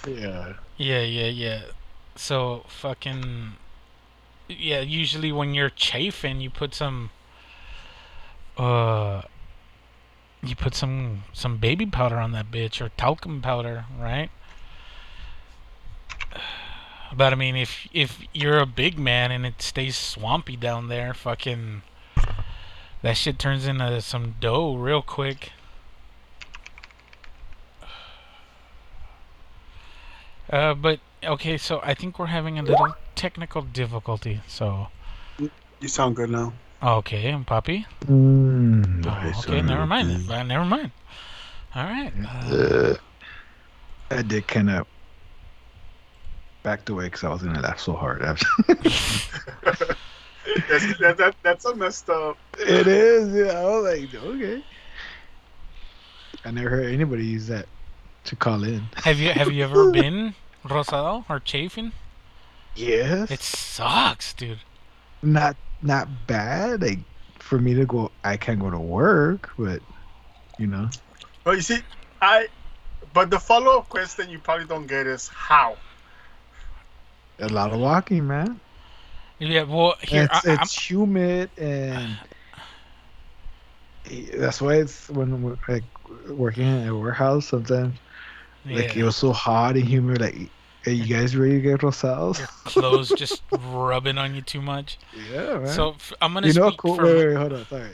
Yeah. 0.09 0.55
yeah, 0.79 1.03
yeah, 1.03 1.27
yeah. 1.27 1.61
So 2.17 2.65
fucking 2.69 3.53
yeah, 4.49 4.81
usually 4.81 5.33
when 5.33 5.55
you're 5.55 5.71
chafing 5.71 6.41
you 6.41 6.51
put 6.51 6.75
some 6.75 7.11
uh 8.57 9.23
you 10.43 10.57
put 10.57 10.75
some 10.75 11.25
some 11.33 11.59
baby 11.59 11.87
powder 11.87 12.17
on 12.17 12.33
that 12.33 12.51
bitch 12.51 12.81
or 12.81 12.91
talcum 12.91 13.41
powder, 13.41 13.85
right? 13.99 14.31
But 17.15 17.33
I 17.33 17.37
mean, 17.37 17.57
if 17.57 17.89
if 17.93 18.21
you're 18.33 18.59
a 18.59 18.67
big 18.67 18.99
man 18.99 19.31
and 19.31 19.47
it 19.47 19.63
stays 19.63 19.97
swampy 19.97 20.57
down 20.57 20.89
there, 20.89 21.15
fucking 21.15 21.83
that 23.03 23.17
shit 23.17 23.39
turns 23.39 23.67
into 23.67 24.01
some 24.01 24.37
dough 24.41 24.75
real 24.75 25.03
quick. 25.03 25.53
Uh, 30.51 30.75
but 30.75 31.01
Okay, 31.25 31.57
so 31.57 31.81
I 31.85 31.95
think 31.95 32.19
we're 32.19 32.27
having 32.27 32.59
a 32.59 32.63
little 32.63 32.97
technical 33.15 33.63
difficulty. 33.63 34.41
So, 34.49 34.89
You 35.39 35.89
sound 35.89 36.17
good 36.17 36.31
now. 36.31 36.53
Okay, 36.83 37.37
Poppy. 37.47 37.87
Mm, 38.07 39.07
Oh, 39.07 39.39
okay, 39.41 39.63
never 39.63 39.87
mind. 39.87 40.31
Uh, 40.31 40.43
never 40.43 40.65
mind. 40.65 40.91
All 41.75 41.85
right. 41.85 42.13
Uh, 42.27 42.55
Uh, 42.55 42.95
I 44.11 44.23
did 44.23 44.47
kind 44.47 44.69
of 44.71 44.87
backed 46.63 46.89
away 46.91 47.05
because 47.07 47.25
I 47.25 47.29
was 47.31 47.43
gonna 47.43 47.61
laugh 47.61 47.81
so 47.81 47.95
hard. 47.95 48.23
After. 48.23 48.47
That's, 50.69 50.99
that, 50.99 51.17
that, 51.19 51.35
that's 51.43 51.65
a 51.65 51.75
messed 51.77 52.11
up. 52.11 52.37
it 52.59 52.87
is. 52.87 53.33
Yeah, 53.33 53.61
I 53.61 53.65
was 53.65 53.85
like, 53.85 54.13
okay. 54.15 54.65
I 56.45 56.51
never 56.51 56.69
heard 56.69 56.93
anybody 56.93 57.25
use 57.25 57.47
that 57.47 57.67
to 58.25 58.37
call 58.37 58.65
in. 58.65 58.83
have 58.97 59.19
you 59.21 59.31
have 59.31 59.53
you 59.53 59.63
ever 59.65 59.91
been 59.93 60.35
rosado 60.65 61.25
or 61.29 61.39
chafing? 61.41 61.93
Yes. 62.75 63.31
It 63.31 63.41
sucks, 63.43 64.33
dude. 64.33 64.59
not 65.23 65.57
not 65.83 66.27
bad. 66.27 66.83
Like 66.83 67.01
for 67.39 67.59
me 67.59 67.75
to 67.75 67.87
go, 67.87 68.13
I 68.25 68.37
can't 68.37 68.61
go 68.61 68.71
to 68.71 68.79
work, 68.79 69.51
but 69.59 69.83
you 70.59 70.67
know, 70.67 70.89
But 71.45 71.57
you 71.57 71.63
see, 71.63 71.81
I. 72.21 72.49
But 73.13 73.31
the 73.31 73.41
follow 73.41 73.79
up 73.79 73.89
question 73.89 74.31
you 74.31 74.39
probably 74.39 74.67
don't 74.67 74.87
get 74.87 75.07
is 75.07 75.29
how. 75.29 75.77
a 77.41 77.49
lot 77.49 77.73
of 77.73 77.81
walking, 77.81 78.27
man. 78.27 78.61
Yeah. 79.39 79.65
Well, 79.65 79.97
here 80.03 80.25
it's, 80.25 80.47
I, 80.47 80.55
it's 80.55 80.91
humid 80.91 81.51
and 81.59 82.17
that's 84.37 84.61
why 84.61 84.77
it's 84.77 85.09
when 85.11 85.43
we're 85.43 85.57
like 85.69 85.85
working 86.31 86.65
in 86.65 86.89
a 86.89 86.97
warehouse 86.97 87.47
sometimes 87.49 87.99
like 88.65 88.97
it 88.97 89.05
was 89.05 89.17
so 89.17 89.33
hot 89.33 89.77
and 89.77 89.85
humid 89.87 90.21
like 90.21 90.51
are 90.87 90.91
you 90.93 91.05
guys 91.15 91.37
ready 91.37 91.55
to 91.55 91.61
get 91.61 91.81
rosales 91.81 92.39
your 92.39 92.49
clothes 92.65 93.09
just 93.17 93.43
rubbing 93.61 94.19
on 94.19 94.35
you 94.35 94.43
too 94.43 94.61
much. 94.63 94.99
yeah 95.31 95.59
man 95.59 95.67
So 95.69 95.91
f- 95.91 96.13
I'm 96.21 96.35
gonna 96.35 96.47
you 96.49 96.53
know 96.55 96.69
speak 96.69 96.79
cool 96.79 96.97
for 96.97 97.05
wait, 97.05 97.29
wait 97.29 97.37
hold 97.37 97.53
on 97.53 97.67
sorry 97.67 97.91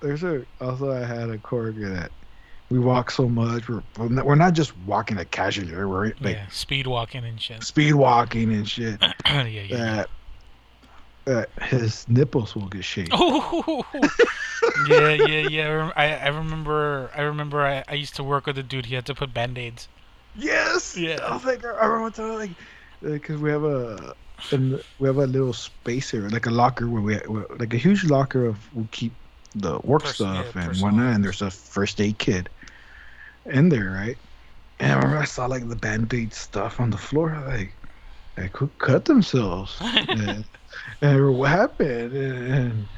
there's 0.00 0.22
a 0.24 0.44
also 0.60 0.90
i 0.90 1.04
had 1.04 1.28
a 1.28 1.38
coworker 1.38 1.88
that 1.90 2.10
we 2.70 2.78
walk 2.78 3.10
so 3.10 3.28
much 3.28 3.68
we're 3.68 3.82
we're 3.98 4.34
not, 4.34 4.52
just 4.54 4.76
walking 4.86 5.18
a 5.18 5.24
casual. 5.24 5.66
we're 5.88 6.06
like 6.20 6.36
yeah, 6.36 6.46
speed 6.48 6.86
walking 6.86 7.24
and 7.24 7.40
shit. 7.40 7.62
speed 7.62 7.94
walking 7.94 8.52
and 8.52 8.68
shit 8.68 9.00
yeah, 9.26 9.42
yeah. 9.44 9.76
that 9.76 10.10
that 11.26 11.50
his 11.64 12.08
nipples 12.08 12.54
will 12.54 12.68
get 12.68 12.84
shaved 12.84 13.10
Oh, 13.12 13.84
yeah, 14.88 15.10
yeah, 15.10 15.48
yeah. 15.48 15.92
I 15.96 16.04
I, 16.14 16.16
I 16.24 16.28
remember. 16.28 17.10
I 17.14 17.22
remember. 17.22 17.60
I, 17.60 17.84
I 17.88 17.94
used 17.94 18.16
to 18.16 18.24
work 18.24 18.46
with 18.46 18.56
a 18.58 18.62
dude. 18.62 18.86
He 18.86 18.94
had 18.94 19.06
to 19.06 19.14
put 19.14 19.32
band-aids. 19.34 19.88
Yes. 20.34 20.96
Yeah. 20.96 21.18
I 21.22 21.34
was 21.34 21.44
like, 21.44 21.64
I 21.64 21.68
remember 21.68 22.02
one 22.02 22.12
time, 22.12 22.34
like, 22.34 22.50
uh, 23.04 23.10
because 23.10 23.38
we 23.38 23.50
have 23.50 23.64
a, 23.64 24.14
and 24.52 24.82
we 24.98 25.08
have 25.08 25.18
a 25.18 25.26
little 25.26 25.52
space 25.52 26.08
spacer, 26.08 26.30
like 26.30 26.46
a 26.46 26.50
locker 26.50 26.88
where 26.88 27.02
we, 27.02 27.18
like 27.58 27.74
a 27.74 27.78
huge 27.78 28.04
locker 28.04 28.46
of 28.46 28.72
we 28.74 28.86
keep 28.90 29.14
the 29.54 29.78
work 29.84 30.02
Person- 30.02 30.34
yeah, 30.34 30.42
stuff 30.42 30.56
and 30.56 30.80
whatnot, 30.80 31.14
and 31.14 31.24
there's 31.24 31.42
a 31.42 31.50
first 31.50 32.00
aid 32.00 32.18
kit 32.18 32.48
in 33.46 33.68
there, 33.68 33.90
right? 33.90 34.18
And 34.78 34.92
I 34.92 34.96
remember 34.96 35.18
I 35.18 35.24
saw 35.24 35.46
like 35.46 35.68
the 35.68 35.76
band-aid 35.76 36.32
stuff 36.32 36.80
on 36.80 36.90
the 36.90 36.96
floor, 36.96 37.44
like, 37.48 37.76
like 38.36 38.56
who 38.56 38.68
cut 38.78 39.04
themselves? 39.04 39.76
and, 39.80 40.44
and 41.02 41.34
what 41.36 41.50
happened? 41.50 42.12
And, 42.14 42.54
and 42.54 42.88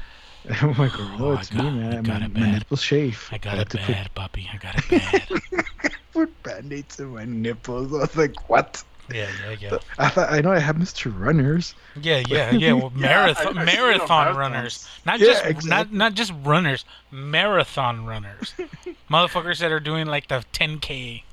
I'm 0.61 0.73
like, 0.77 0.91
oh, 0.99 1.15
Oh, 1.19 1.31
I 1.35 1.39
it's 1.39 1.49
got- 1.49 1.63
me, 1.63 1.69
I 1.69 1.71
man. 1.73 2.03
got 2.03 2.19
My, 2.21 2.25
it 2.25 2.33
my 2.33 2.39
bad. 2.41 2.53
nipples 2.59 2.81
shave. 2.81 3.29
I 3.31 3.37
got 3.37 3.53
had 3.57 3.67
it 3.67 3.69
to 3.71 3.77
put 3.79 3.87
bad, 3.95 4.13
puppy. 4.15 4.49
I 4.53 4.57
got 4.57 4.75
it 4.77 4.89
bad. 4.89 5.63
put 6.13 6.43
band-aids 6.43 6.99
in 6.99 7.07
my 7.13 7.25
nipples. 7.25 7.93
I 7.93 7.97
was 7.99 8.15
like, 8.17 8.49
what? 8.49 8.83
yeah, 9.13 9.29
yeah, 9.49 9.55
yeah. 9.59 9.77
I 9.97 10.09
thought 10.09 10.31
I 10.31 10.41
know 10.41 10.51
I 10.51 10.59
have 10.59 10.75
Mr. 10.77 11.13
Runners. 11.17 11.75
Yeah, 12.01 12.23
yeah, 12.27 12.51
yeah. 12.51 12.73
Well, 12.73 12.91
Yeah, 12.95 13.01
marathon, 13.01 13.57
I- 13.57 13.61
I 13.63 13.65
see 13.65 13.71
it 13.71 13.79
on 13.79 13.87
marathon 13.87 14.27
marathons. 14.27 14.37
runners, 14.37 14.87
not 15.05 15.19
Yeah, 15.19 15.51
just 15.51 15.65
not 15.67 15.91
not 15.93 16.13
just 16.13 16.33
runners, 16.43 16.85
marathon 17.11 18.05
runners, 18.05 18.53
motherfuckers 19.09 19.59
that 19.59 19.71
are 19.71 19.79
doing 19.81 20.07
like 20.07 20.27
the 20.29 20.43
10k. 20.53 21.23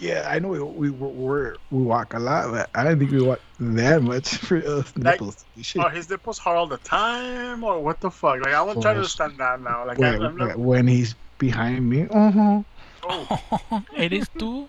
Yeah, 0.00 0.26
I 0.26 0.38
know 0.38 0.48
we 0.48 0.58
we 0.60 0.90
we 0.90 1.52
we 1.70 1.82
walk 1.84 2.14
a 2.14 2.18
lot, 2.18 2.50
but 2.50 2.70
I 2.74 2.82
don't 2.84 2.98
think 2.98 3.10
we 3.10 3.20
walk 3.22 3.40
that 3.60 4.02
much 4.02 4.28
for 4.46 4.56
us 4.56 4.92
Like- 4.96 5.20
nipples. 5.20 5.44
Shit. 5.60 5.82
Are 5.82 5.90
his 5.90 6.08
nipples 6.08 6.38
hard 6.38 6.56
all 6.56 6.66
the 6.66 6.78
time, 6.78 7.62
or 7.62 7.78
what 7.80 8.00
the 8.00 8.10
fuck? 8.10 8.40
Like 8.40 8.54
I 8.54 8.62
want 8.62 8.78
to 8.78 8.82
try 8.82 8.94
to 8.94 9.00
False. 9.00 9.20
understand 9.20 9.38
that 9.38 9.60
now. 9.60 9.86
Like 9.86 9.98
when, 9.98 10.22
I'm 10.22 10.36
not, 10.36 10.58
when 10.58 10.86
he's 10.88 11.14
behind 11.38 11.88
me, 11.88 12.06
uh 12.10 12.62
oh, 13.04 13.82
it 13.96 14.12
is 14.14 14.26
too. 14.38 14.68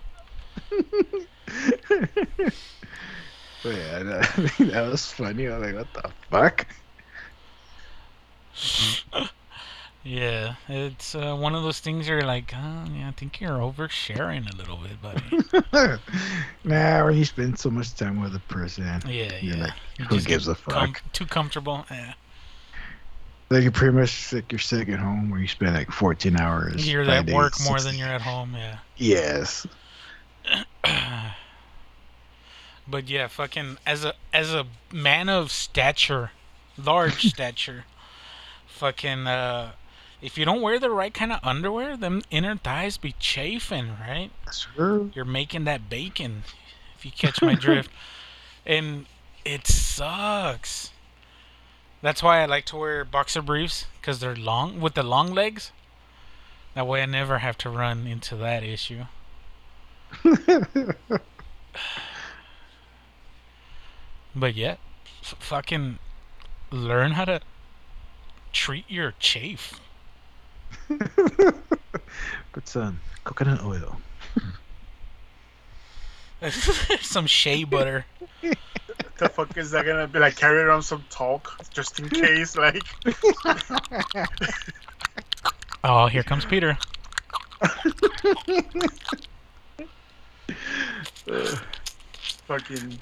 But 3.62 3.74
yeah, 3.76 4.02
that, 4.02 4.52
that 4.58 4.90
was 4.90 5.06
funny. 5.06 5.48
I 5.48 5.56
was 5.56 5.72
like, 5.72 5.76
what 5.76 5.94
the 5.94 6.10
fuck? 6.30 6.66
Yeah, 10.04 10.56
it's 10.68 11.14
uh, 11.14 11.36
one 11.36 11.54
of 11.54 11.62
those 11.62 11.78
things 11.78 12.08
you're 12.08 12.22
like, 12.22 12.52
oh, 12.56 12.84
yeah, 12.92 13.08
I 13.08 13.12
think 13.16 13.40
you're 13.40 13.50
oversharing 13.58 14.52
a 14.52 14.56
little 14.56 14.76
bit, 14.78 15.00
buddy. 15.00 15.98
nah, 16.64 17.04
when 17.04 17.16
you 17.16 17.24
spend 17.24 17.56
so 17.58 17.70
much 17.70 17.94
time 17.94 18.20
with 18.20 18.34
a 18.34 18.40
person, 18.40 18.84
Yeah, 19.06 19.30
you're 19.40 19.56
yeah. 19.56 19.62
like, 19.64 20.08
who 20.08 20.16
just 20.16 20.26
gives 20.26 20.48
a 20.48 20.56
fuck? 20.56 20.74
Com- 20.74 20.94
too 21.12 21.24
comfortable. 21.26 21.86
Yeah. 21.88 22.14
like 23.50 23.62
you 23.62 23.70
pretty 23.70 23.96
much 23.96 24.32
like 24.32 24.50
you're 24.50 24.58
sick 24.58 24.88
at 24.88 24.98
home 24.98 25.30
where 25.30 25.38
you 25.40 25.46
spend 25.46 25.74
like 25.74 25.92
14 25.92 26.36
hours. 26.36 26.90
You're 26.90 27.02
at 27.02 27.30
work 27.30 27.52
more 27.64 27.78
than 27.78 27.94
you're 27.96 28.08
at 28.08 28.22
home. 28.22 28.54
Yeah. 28.56 28.78
Yes. 28.96 29.66
But 32.88 33.08
yeah, 33.08 33.28
fucking 33.28 33.78
as 33.86 34.04
a 34.04 34.14
as 34.32 34.52
a 34.52 34.66
man 34.92 35.28
of 35.28 35.52
stature, 35.52 36.32
large 36.76 37.22
stature, 37.30 37.84
fucking 38.66 39.26
uh, 39.28 39.72
if 40.22 40.38
you 40.38 40.44
don't 40.44 40.62
wear 40.62 40.78
the 40.78 40.90
right 40.90 41.12
kind 41.12 41.32
of 41.32 41.40
underwear, 41.42 41.96
them 41.96 42.22
inner 42.30 42.56
thighs 42.56 42.96
be 42.96 43.14
chafing, 43.18 43.96
right? 44.00 44.30
Sure. 44.52 45.10
You're 45.14 45.24
making 45.24 45.64
that 45.64 45.90
bacon, 45.90 46.44
if 46.96 47.04
you 47.04 47.10
catch 47.10 47.42
my 47.42 47.54
drift. 47.54 47.90
And 48.64 49.06
it 49.44 49.66
sucks. 49.66 50.92
That's 52.00 52.22
why 52.22 52.42
I 52.42 52.46
like 52.46 52.64
to 52.66 52.76
wear 52.76 53.04
boxer 53.04 53.42
briefs 53.42 53.86
because 54.00 54.20
they're 54.20 54.36
long 54.36 54.80
with 54.80 54.94
the 54.94 55.02
long 55.02 55.34
legs. 55.34 55.72
That 56.74 56.86
way 56.86 57.02
I 57.02 57.06
never 57.06 57.38
have 57.38 57.58
to 57.58 57.70
run 57.70 58.06
into 58.06 58.36
that 58.36 58.62
issue. 58.62 59.06
But 64.34 64.54
yeah, 64.54 64.76
f- 65.22 65.36
fucking 65.38 65.98
learn 66.70 67.12
how 67.12 67.24
to 67.26 67.40
treat 68.52 68.84
your 68.88 69.12
chafe. 69.18 69.80
Put 72.52 72.68
some 72.68 72.82
um, 72.82 73.00
coconut 73.24 73.64
oil. 73.64 73.96
some 77.00 77.26
shea 77.26 77.64
butter. 77.64 78.04
the 79.18 79.28
fuck 79.28 79.56
is 79.56 79.70
that 79.70 79.86
gonna 79.86 80.06
be? 80.08 80.18
Like 80.18 80.36
carry 80.36 80.58
around 80.60 80.82
some 80.82 81.04
talc 81.08 81.52
just 81.72 81.98
in 82.00 82.08
case, 82.08 82.56
like 82.56 82.82
Oh, 85.84 86.06
here 86.06 86.22
comes 86.22 86.44
Peter. 86.44 86.76
fucking. 92.46 92.98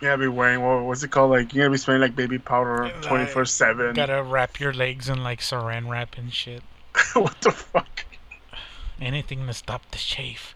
You 0.00 0.06
gotta 0.08 0.18
be 0.18 0.28
wearing 0.28 0.62
what? 0.62 0.84
What's 0.84 1.02
it 1.02 1.10
called? 1.10 1.30
Like 1.30 1.52
you 1.54 1.60
gotta 1.60 1.70
be 1.70 1.76
smelling 1.76 2.02
like 2.02 2.16
baby 2.16 2.38
powder 2.38 2.90
twenty 3.02 3.26
four 3.26 3.44
seven. 3.44 3.94
Gotta 3.94 4.22
wrap 4.22 4.58
your 4.58 4.72
legs 4.72 5.08
in 5.08 5.22
like 5.22 5.40
saran 5.40 5.88
wrap 5.88 6.16
and 6.16 6.32
shit. 6.32 6.62
What 7.14 7.40
the 7.40 7.50
fuck? 7.52 8.04
Anything 9.00 9.46
to 9.46 9.54
stop 9.54 9.90
the 9.90 9.98
chafe. 9.98 10.54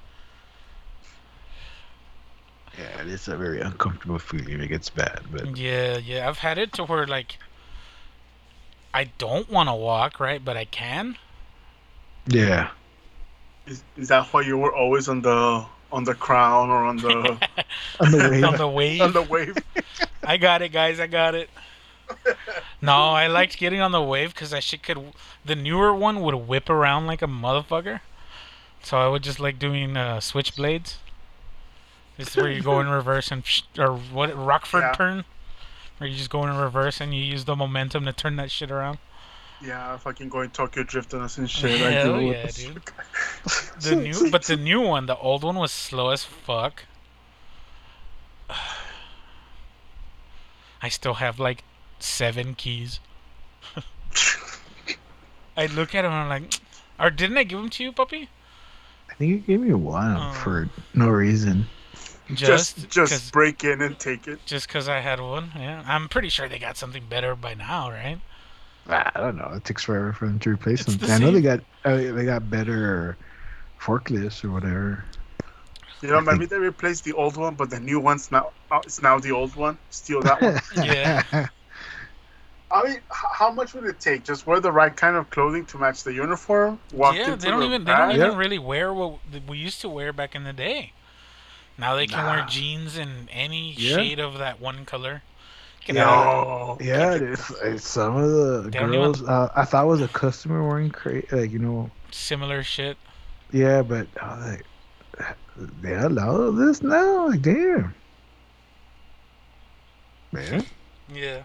Yeah, 2.79 3.01
it 3.03 3.07
is 3.09 3.29
a 3.29 3.37
very 3.37 3.61
uncomfortable 3.61 4.19
feeling. 4.19 4.61
It 4.61 4.69
gets 4.69 4.91
bad, 4.91 5.21
but 5.31 5.57
Yeah, 5.57 5.97
yeah. 5.99 6.29
I've 6.29 6.39
had 6.39 6.59
it 6.59 6.73
to 6.75 6.85
where 6.85 7.07
like 7.07 7.39
I 8.93 9.05
don't 9.19 9.49
want 9.51 9.69
to 9.69 9.75
walk, 9.75 10.21
right? 10.21 10.45
But 10.45 10.57
I 10.57 10.65
can. 10.65 11.17
yeah. 12.27 12.71
Is, 13.67 13.83
is 13.97 14.09
that 14.09 14.27
why 14.27 14.43
you 14.43 14.59
were 14.59 14.75
always 14.75 15.09
on 15.09 15.23
the 15.23 15.65
on 15.91 16.05
the 16.05 16.15
crown 16.15 16.69
or 16.71 16.85
on 16.85 16.97
the 16.99 17.39
On 18.01 18.11
the 18.11 18.19
way. 18.31 18.43
On 18.51 18.57
the 18.57 18.69
wave. 18.69 19.01
on 19.01 19.13
the 19.13 19.23
wave? 19.23 19.57
I 20.23 20.37
got 20.37 20.61
it, 20.63 20.71
guys. 20.71 20.99
I 21.01 21.07
got 21.07 21.35
it. 21.35 21.49
No, 22.81 22.93
I 22.93 23.29
liked 23.29 23.57
getting 23.57 23.81
on 23.81 23.93
the 23.93 24.03
wave 24.03 24.35
because 24.35 24.51
that 24.51 24.63
shit 24.63 24.83
could. 24.83 24.99
The 25.45 25.55
newer 25.57 25.95
one 25.95 26.21
would 26.21 26.35
whip 26.35 26.69
around 26.69 27.07
like 27.07 27.23
a 27.23 27.27
motherfucker. 27.27 28.01
So 28.83 28.99
I 28.99 29.09
would 29.09 29.23
just 29.23 29.41
like 29.41 29.59
doing 29.59 29.97
uh, 29.97 30.19
switchblades. 30.19 30.97
This 32.19 32.29
is 32.29 32.37
where 32.37 32.51
you 32.51 32.61
go 32.63 32.81
in 32.81 32.89
reverse 33.01 33.31
and 33.31 33.43
psh, 33.43 33.63
or 33.79 33.97
what 33.97 34.37
Rockford 34.37 34.83
Yeah. 34.83 34.93
turn, 34.93 35.25
where 35.97 36.11
you 36.11 36.17
just 36.17 36.29
go 36.29 36.45
in 36.47 36.55
reverse 36.55 37.01
and 37.01 37.15
you 37.15 37.23
use 37.23 37.47
the 37.47 37.57
momentum 37.57 38.05
to 38.05 38.13
turn 38.13 38.37
that 38.37 38.51
shit 38.51 38.71
around. 38.71 38.99
Yeah, 39.63 39.97
fucking 39.97 40.29
going 40.29 40.51
Tokyo 40.51 40.83
drift 40.83 41.15
on 41.15 41.23
us 41.23 41.39
and 41.39 41.49
shit. 41.51 41.81
Hell 41.81 42.19
dude, 42.19 42.27
what 42.27 42.37
yeah, 42.37 42.47
the 42.47 42.53
dude. 42.53 42.83
The 43.81 43.97
new, 43.97 44.31
but 44.31 44.43
the 44.43 44.57
new 44.57 44.83
one, 44.83 45.07
the 45.07 45.17
old 45.17 45.43
one 45.43 45.57
was 45.57 45.73
slow 45.73 46.11
as 46.11 46.23
fuck. 46.23 46.85
I 50.83 50.91
still 50.91 51.15
have 51.15 51.41
like 51.41 51.65
seven 52.05 52.55
keys. 52.55 53.01
I 55.57 55.67
look 55.67 55.95
at 55.95 56.05
him 56.05 56.13
and 56.13 56.21
I'm 56.21 56.29
like, 56.29 56.61
or 57.01 57.11
didn't 57.11 57.39
I 57.39 57.45
give 57.45 57.59
them 57.59 57.71
to 57.71 57.83
you, 57.85 57.93
puppy? 57.93 58.29
I 59.11 59.15
think 59.15 59.31
you 59.31 59.39
gave 59.39 59.61
me 59.61 59.73
one 59.73 60.17
Oh. 60.17 60.33
for 60.33 60.69
no 60.95 61.09
reason. 61.09 61.67
Just 62.33 62.89
just 62.89 63.33
break 63.33 63.65
in 63.65 63.83
and 63.83 63.99
take 63.99 64.27
it. 64.27 64.41
just 64.47 64.67
because 64.67 64.89
I 64.89 65.01
had 65.01 65.21
one. 65.21 65.53
Yeah, 65.55 65.85
I'm 65.87 66.09
pretty 66.09 66.31
sure 66.31 66.49
they 66.49 66.59
got 66.59 66.77
something 66.79 67.05
better 67.09 67.37
by 67.37 67.53
now, 67.55 67.91
right? 67.91 68.19
I 68.89 69.11
don't 69.15 69.37
know. 69.37 69.51
It 69.55 69.65
takes 69.65 69.85
forever 69.85 70.13
for 70.15 70.27
them 70.27 70.39
to 70.41 70.51
replace 70.51 70.81
It's 70.83 70.97
them. 70.97 71.07
the 71.09 71.15
I 71.15 71.19
know 71.19 71.31
they 71.31 71.43
got 71.43 71.61
uh, 71.85 71.97
they 71.97 72.25
got 72.25 72.49
better 72.51 73.17
forklifts 73.79 74.43
or 74.43 74.51
whatever. 74.51 75.05
You 76.01 76.09
know, 76.11 76.17
I 76.17 76.21
maybe 76.21 76.39
think- 76.39 76.51
they 76.51 76.59
replaced 76.59 77.05
the 77.05 77.13
old 77.13 77.37
one, 77.37 77.55
but 77.57 77.69
the 77.71 77.79
new 77.81 78.01
one's 78.01 78.33
now 78.33 78.53
uh, 78.71 78.81
it's 78.85 79.03
now 79.03 79.19
the 79.19 79.31
old 79.33 79.55
one. 79.55 79.77
Steal 79.91 80.23
that 80.23 80.41
one. 80.41 80.59
Yeah. 80.87 81.23
I 82.71 82.83
mean, 82.89 83.01
how 83.11 83.53
much 83.53 83.75
would 83.75 83.85
it 83.85 84.01
take? 84.01 84.25
Just 84.25 84.47
wear 84.47 84.59
the 84.59 84.73
right 84.73 84.95
kind 84.97 85.17
of 85.17 85.31
clothing 85.31 85.65
to 85.67 85.79
match 85.79 86.03
the 86.03 86.13
uniform. 86.13 86.81
Walk 86.93 87.15
yeah, 87.15 87.33
into 87.33 87.37
they 87.37 87.51
don't 87.51 87.61
the 87.61 87.67
even 87.67 87.85
they 87.85 87.93
don't 87.93 88.09
back? 88.09 88.17
even 88.17 88.31
Yeah. 88.33 88.37
really 88.37 88.59
wear 88.59 88.93
what 88.93 89.19
we 89.47 89.59
used 89.59 89.81
to 89.83 89.89
wear 89.89 90.13
back 90.13 90.35
in 90.35 90.45
the 90.45 90.53
day. 90.53 90.93
Now 91.79 91.95
they 91.95 92.07
can 92.07 92.25
wear 92.25 92.45
jeans 92.49 92.97
in 92.97 93.29
any 93.33 93.73
Yeah. 93.73 93.97
shade 93.97 94.19
of 94.19 94.39
that 94.39 94.61
one 94.61 94.85
color. 94.85 95.23
Get 95.85 95.97
Yeah. 95.97 96.09
out. 96.09 96.79
No. 96.81 96.85
Yeah, 96.85 97.15
it's, 97.15 97.51
it's 97.63 97.87
some 97.87 98.17
of 98.17 98.31
the 98.31 98.71
They 98.71 98.79
don't 98.79 98.91
girls. 98.91 99.23
Uh, 99.23 99.51
I 99.55 99.65
thought 99.65 99.87
was 99.87 100.01
a 100.01 100.09
customer 100.09 100.67
wearing 100.67 100.91
cra- 100.91 101.23
like 101.31 101.51
you 101.53 101.59
know. 101.59 101.91
Similar 102.11 102.63
shit. 102.63 102.97
Yeah, 103.53 103.83
but 103.83 104.09
I 104.21 104.37
was 104.37 104.47
like, 104.47 105.37
they 105.83 105.95
allow 105.95 106.51
this 106.51 106.83
now. 106.83 107.29
Like, 107.29 107.43
damn. 107.43 107.95
Man, 110.33 110.65
Yeah. 111.13 111.43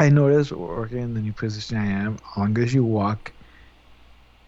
I 0.00 0.08
noticed 0.08 0.50
working 0.52 0.98
in 0.98 1.14
the 1.14 1.20
new 1.20 1.34
position 1.34 1.76
I 1.76 1.84
am. 1.86 2.14
As 2.14 2.36
long 2.38 2.56
as 2.58 2.72
you 2.72 2.82
walk 2.82 3.32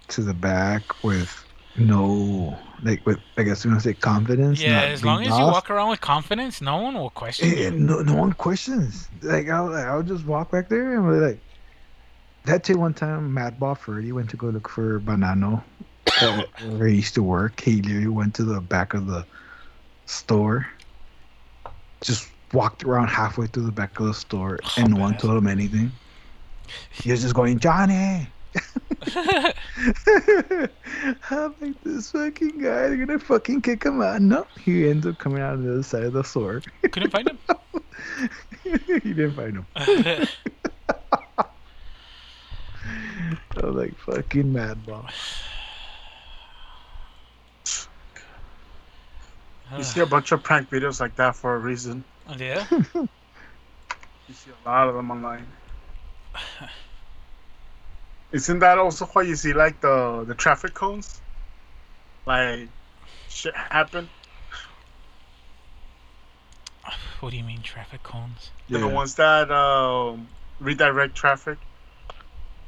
to 0.09 0.23
the 0.23 0.33
back 0.33 1.05
with 1.05 1.45
no, 1.77 2.59
like, 2.83 3.05
with 3.05 3.19
I 3.37 3.43
guess 3.43 3.63
you 3.65 3.71
want 3.71 3.83
to 3.83 3.89
say 3.91 3.95
confidence. 3.95 4.63
Yeah, 4.63 4.81
as 4.83 5.05
long 5.05 5.23
as 5.23 5.29
being 5.29 5.41
you 5.41 5.47
walk 5.47 5.71
around 5.71 5.91
with 5.91 6.01
confidence, 6.01 6.63
no 6.63 6.79
one 6.79 6.95
will 6.95 7.11
question 7.11 7.49
Eh, 7.51 7.65
you. 7.65 7.71
no, 7.71 8.01
no 8.01 8.15
one 8.15 8.33
questions. 8.33 9.11
Like 9.23 9.51
I'll, 9.51 9.75
I'll 9.75 10.03
just 10.03 10.25
walk 10.25 10.51
back 10.51 10.71
there 10.71 10.95
and 10.97 11.07
be 11.07 11.27
like, 11.27 11.41
that 12.47 12.65
day 12.65 12.75
one 12.75 12.95
time, 12.95 13.35
Matt 13.35 13.61
Bob 13.61 13.77
Freddy 13.79 14.11
went 14.11 14.31
to 14.31 14.37
go 14.39 14.49
look 14.49 14.69
for 14.71 15.01
Banano, 15.01 15.63
where 16.77 16.89
he 16.89 16.97
used 16.97 17.15
to 17.15 17.23
work. 17.23 17.61
He 17.61 17.83
literally 17.83 18.09
went 18.09 18.35
to 18.37 18.45
the 18.45 18.61
back 18.63 18.95
of 18.95 19.07
the 19.07 19.27
store, 20.07 20.67
just 22.01 22.32
walked 22.53 22.85
around 22.85 23.09
halfway 23.09 23.47
through 23.47 23.67
the 23.67 23.73
back 23.73 23.99
of 24.01 24.07
the 24.07 24.15
store, 24.15 24.59
oh, 24.63 24.73
and 24.77 24.95
no 24.95 25.01
one 25.01 25.17
told 25.17 25.37
him 25.37 25.47
anything. 25.47 25.91
He 26.91 27.11
was 27.11 27.23
just 27.23 27.35
going, 27.35 27.59
Johnny. 27.59 28.29
I'm 31.31 31.55
like, 31.61 31.81
this 31.83 32.13
fucking 32.13 32.59
guy, 32.59 32.89
they're 32.89 32.97
gonna 32.97 33.19
fucking 33.19 33.63
kick 33.63 33.85
him 33.85 34.03
out. 34.03 34.21
No, 34.21 34.47
he 34.63 34.89
ends 34.89 35.07
up 35.07 35.19
coming 35.19 35.43
out 35.43 35.55
on 35.55 35.65
the 35.65 35.73
other 35.73 35.83
side 35.83 36.05
of 36.05 36.13
the 36.13 36.23
store. 36.23 36.63
Couldn't 36.83 37.11
find 37.11 37.29
him. 37.29 37.39
he 38.63 39.15
didn't 39.15 39.35
find 39.35 39.57
him. 39.57 39.67
I 43.55 43.67
was 43.67 43.75
like, 43.75 43.97
fucking 43.99 44.53
mad 44.53 44.85
bomb. 44.87 45.07
You 49.75 49.85
see 49.85 50.01
a 50.01 50.07
bunch 50.07 50.33
of 50.33 50.43
prank 50.43 50.69
videos 50.69 51.01
like 51.01 51.17
that 51.17 51.35
for 51.35 51.55
a 51.55 51.59
reason. 51.59 52.05
Yeah. 52.37 52.67
You 54.29 54.35
see 54.35 54.51
a 54.51 54.69
lot 54.69 54.89
of 54.89 54.95
them 54.95 55.11
online. 55.11 55.47
Isn't 58.33 58.61
that 58.61 58.79
also 58.79 59.05
why 59.07 59.23
you 59.23 59.37
see 59.37 59.53
like 59.53 59.81
the 59.81 60.25
the 60.27 60.35
traffic 60.35 60.75
cones? 60.75 61.21
Like 62.27 62.69
shit 63.29 63.55
happen. 63.55 64.09
What 67.21 67.31
do 67.31 67.37
you 67.37 67.45
mean 67.45 67.63
traffic 67.63 68.03
cones? 68.03 68.51
The 68.69 68.89
ones 68.89 69.15
that 69.17 69.51
um, 69.53 70.29
redirect 70.59 71.15
traffic. 71.15 71.59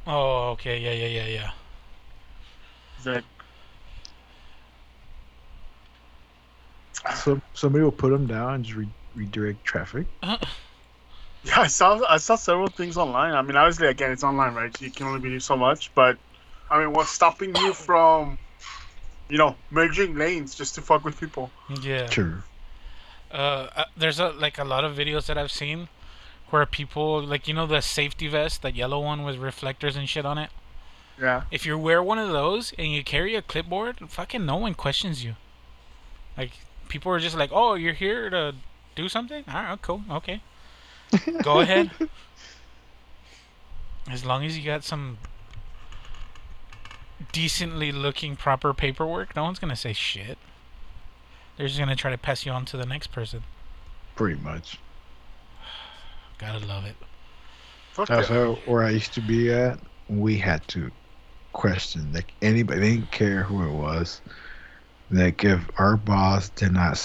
Oh, 0.07 0.51
okay. 0.51 0.79
Yeah, 0.79 0.93
yeah, 0.93 1.07
yeah, 1.07 1.27
yeah. 1.27 1.51
Is 2.99 3.05
that 3.05 3.23
So 7.15 7.39
somebody 7.53 7.83
will 7.83 7.91
put 7.91 8.11
them 8.11 8.27
down 8.27 8.53
and 8.53 8.63
just 8.63 8.77
re- 8.77 8.87
redirect 9.15 9.63
traffic. 9.63 10.07
yeah, 10.23 10.37
I 11.57 11.67
saw 11.67 12.01
I 12.07 12.17
saw 12.17 12.35
several 12.35 12.67
things 12.67 12.97
online. 12.97 13.33
I 13.33 13.41
mean, 13.41 13.55
obviously, 13.55 13.87
again, 13.87 14.11
it's 14.11 14.23
online, 14.23 14.53
right? 14.53 14.81
You 14.81 14.91
can 14.91 15.07
only 15.07 15.21
do 15.21 15.39
so 15.39 15.55
much. 15.55 15.93
But 15.93 16.17
I 16.69 16.79
mean, 16.79 16.93
what's 16.93 17.11
stopping 17.11 17.55
you 17.55 17.73
from, 17.73 18.37
you 19.29 19.37
know, 19.37 19.55
merging 19.69 20.15
lanes 20.15 20.55
just 20.55 20.75
to 20.75 20.81
fuck 20.81 21.03
with 21.05 21.19
people? 21.19 21.51
Yeah. 21.81 22.09
Sure. 22.09 22.43
Uh, 23.31 23.67
uh, 23.75 23.85
there's 23.97 24.19
a 24.19 24.29
like 24.29 24.57
a 24.57 24.63
lot 24.63 24.83
of 24.83 24.95
videos 24.95 25.25
that 25.27 25.37
I've 25.37 25.51
seen 25.51 25.89
where 26.49 26.65
people 26.65 27.21
like 27.21 27.47
you 27.47 27.53
know 27.53 27.67
the 27.67 27.81
safety 27.81 28.27
vest, 28.27 28.61
that 28.61 28.75
yellow 28.75 28.99
one 28.99 29.23
with 29.23 29.37
reflectors 29.37 29.95
and 29.95 30.07
shit 30.07 30.25
on 30.25 30.37
it. 30.37 30.49
Yeah. 31.19 31.43
If 31.51 31.65
you 31.65 31.77
wear 31.77 32.03
one 32.03 32.19
of 32.19 32.29
those 32.29 32.73
and 32.77 32.87
you 32.91 33.03
carry 33.03 33.35
a 33.35 33.41
clipboard, 33.41 33.99
fucking 34.09 34.45
no 34.45 34.57
one 34.57 34.73
questions 34.73 35.23
you. 35.23 35.35
Like 36.37 36.51
people 36.87 37.11
are 37.11 37.19
just 37.19 37.37
like, 37.37 37.49
"Oh, 37.53 37.75
you're 37.75 37.93
here 37.93 38.29
to 38.29 38.55
do 38.95 39.09
something? 39.09 39.43
All 39.47 39.63
right, 39.63 39.81
cool, 39.81 40.01
okay, 40.09 40.41
go 41.43 41.59
ahead." 41.59 41.91
As 44.09 44.23
long 44.23 44.45
as 44.45 44.57
you 44.57 44.63
got 44.63 44.83
some 44.83 45.17
decently 47.31 47.91
looking 47.91 48.35
proper 48.35 48.73
paperwork, 48.73 49.35
no 49.35 49.43
one's 49.43 49.59
gonna 49.59 49.75
say 49.75 49.93
shit. 49.93 50.37
They're 51.57 51.67
just 51.67 51.79
gonna 51.79 51.95
try 51.95 52.11
to 52.11 52.17
pass 52.17 52.45
you 52.45 52.51
on 52.51 52.65
to 52.65 52.77
the 52.77 52.85
next 52.85 53.07
person. 53.07 53.43
Pretty 54.15 54.39
much. 54.41 54.79
Gotta 56.37 56.65
love 56.65 56.85
it. 56.85 56.95
Fuck 57.93 58.09
That's 58.09 58.27
how 58.27 58.55
where 58.65 58.83
I 58.83 58.91
used 58.91 59.13
to 59.13 59.21
be 59.21 59.51
at. 59.53 59.79
We 60.09 60.37
had 60.37 60.67
to 60.69 60.91
question 61.53 62.11
like 62.13 62.33
anybody. 62.41 62.79
They 62.79 62.95
didn't 62.95 63.11
care 63.11 63.43
who 63.43 63.63
it 63.63 63.71
was. 63.71 64.21
Like 65.09 65.43
if 65.43 65.61
our 65.77 65.97
boss 65.97 66.49
did 66.49 66.73
not, 66.73 67.01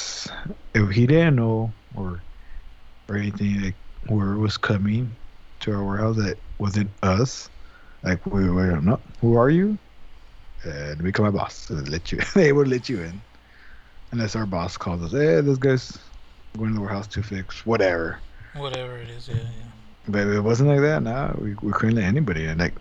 if 0.75 0.91
he 0.91 1.07
didn't 1.07 1.37
know 1.37 1.73
or 1.95 2.23
or 3.09 3.17
anything 3.17 3.61
like 3.63 3.75
where 4.07 4.33
it 4.33 4.39
was 4.39 4.57
coming 4.57 5.15
to 5.61 5.73
our 5.73 5.85
warehouse 5.85 6.17
that 6.17 6.39
wasn't 6.59 6.91
us, 7.03 7.51
like 8.03 8.25
we 8.27 8.49
were 8.49 8.81
not. 8.81 9.01
Who 9.21 9.37
are 9.37 9.51
you? 9.51 9.79
And 10.65 11.03
become 11.03 11.25
my 11.25 11.31
boss. 11.31 11.55
So 11.55 11.75
they 11.75 11.91
let 11.91 12.13
you. 12.13 12.21
they 12.35 12.53
would 12.53 12.69
let 12.69 12.89
you 12.89 13.01
in, 13.01 13.21
unless 14.13 14.37
our 14.37 14.47
boss 14.47 14.77
calls 14.77 15.03
us. 15.03 15.13
Hey, 15.13 15.41
this 15.41 15.59
guy's 15.59 15.99
going 16.57 16.71
to 16.71 16.75
the 16.75 16.81
warehouse 16.81 17.07
to 17.09 17.23
fix 17.23 17.65
whatever. 17.67 18.21
Whatever 18.57 18.99
it 18.99 19.11
is, 19.11 19.29
yeah, 19.29 19.37
yeah. 19.37 19.67
But 20.09 20.27
it 20.27 20.41
wasn't 20.41 20.71
like 20.71 20.81
that. 20.81 21.03
Now 21.03 21.37
we, 21.41 21.55
we 21.63 21.73
couldn't 21.73 21.97
let 21.97 22.05
anybody 22.05 22.47
in. 22.47 22.59
Like, 22.59 22.77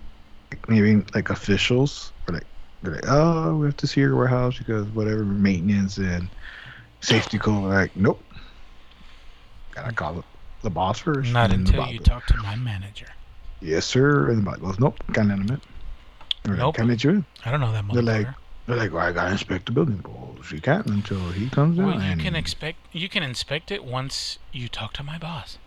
maybe 0.68 1.04
like 1.14 1.30
officials 1.30 2.14
were 2.28 2.36
like, 2.36 2.48
they're 2.82 2.96
like, 2.96 3.06
oh, 3.08 3.56
we 3.58 3.68
have 3.68 3.78
to 3.78 3.88
see 3.88 4.02
your 4.02 4.16
warehouse 4.16 4.58
because 4.58 4.88
whatever 4.88 5.26
maintenance 5.26 5.98
and 5.98 6.30
safety 7.02 7.38
code. 7.38 7.66
Like, 7.66 7.96
nope. 7.96 8.24
Gotta 9.72 9.94
call 9.94 10.14
the, 10.14 10.24
the 10.64 10.70
boss 10.70 11.00
first. 11.00 11.32
Not 11.32 11.52
until 11.52 11.88
you 11.88 12.00
talk 12.00 12.26
to 12.28 12.38
my 12.38 12.56
manager. 12.56 13.08
Yes, 13.62 13.86
sir. 13.86 14.30
And 14.30 14.40
the 14.40 14.44
boss 14.44 14.58
goes, 14.58 14.80
nope, 14.80 14.98
can't 15.14 15.30
let 15.30 15.40
him 15.40 15.50
in. 15.50 15.62
We're 16.46 16.52
like, 16.54 16.60
Nope. 16.60 16.76
can't 16.76 16.88
let 16.88 17.04
you 17.04 17.10
in. 17.12 17.26
I 17.46 17.52
don't 17.52 17.60
know 17.60 17.72
that 17.72 17.86
They're 17.94 18.02
like, 18.02 18.28
they're 18.66 18.78
like, 18.78 18.94
well, 18.94 19.06
I 19.06 19.12
gotta 19.12 19.32
inspect 19.32 19.66
the 19.66 19.72
building. 19.72 20.02
Well, 20.04 20.36
she 20.44 20.60
can't 20.60 20.86
until 20.88 21.20
he 21.32 21.50
comes 21.50 21.78
in. 21.78 21.86
Well, 21.86 22.02
you 22.02 22.16
can 22.18 22.36
expect 22.36 22.78
you 22.92 23.10
can 23.10 23.24
inspect 23.24 23.72
it 23.72 23.84
once 23.84 24.40
you 24.52 24.68
talk 24.70 24.94
to 24.94 25.04
my 25.04 25.18
boss. 25.18 25.58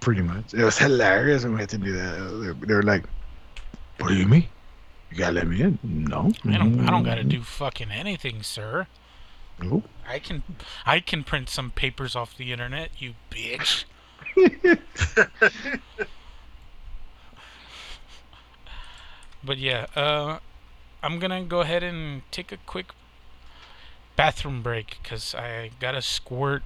Pretty 0.00 0.22
much. 0.22 0.54
It 0.54 0.62
was 0.62 0.78
hilarious 0.78 1.42
when 1.42 1.54
we 1.54 1.60
had 1.60 1.68
to 1.70 1.78
do 1.78 1.92
that. 1.92 2.56
They- 2.60 2.66
They 2.66 2.74
were 2.74 2.82
like, 2.82 3.04
what 3.98 4.08
do 4.08 4.14
you 4.14 4.26
mean? 4.26 4.46
You 5.10 5.16
gotta 5.18 5.32
let 5.32 5.48
me 5.48 5.60
in? 5.60 5.78
No. 5.82 6.30
I 6.44 6.56
don't 6.58 6.80
I 6.86 6.90
don't 6.90 7.02
gotta 7.02 7.22
mm-hmm. 7.22 7.30
do 7.30 7.42
fucking 7.42 7.90
anything, 7.90 8.42
sir. 8.44 8.86
Nope. 9.62 9.88
I 10.08 10.18
can 10.18 10.42
I 10.84 11.00
can 11.00 11.24
print 11.24 11.48
some 11.48 11.70
papers 11.70 12.16
off 12.16 12.36
the 12.36 12.52
internet, 12.52 12.90
you 12.98 13.14
bitch. 13.30 13.84
but 19.44 19.58
yeah, 19.58 19.86
uh 19.94 20.38
I'm 21.02 21.18
gonna 21.18 21.42
go 21.44 21.60
ahead 21.60 21.82
and 21.82 22.22
take 22.30 22.52
a 22.52 22.58
quick 22.58 22.92
bathroom 24.16 24.62
break 24.62 24.98
because 25.02 25.34
I 25.34 25.70
got 25.80 25.92
to 25.92 26.02
squirt. 26.02 26.62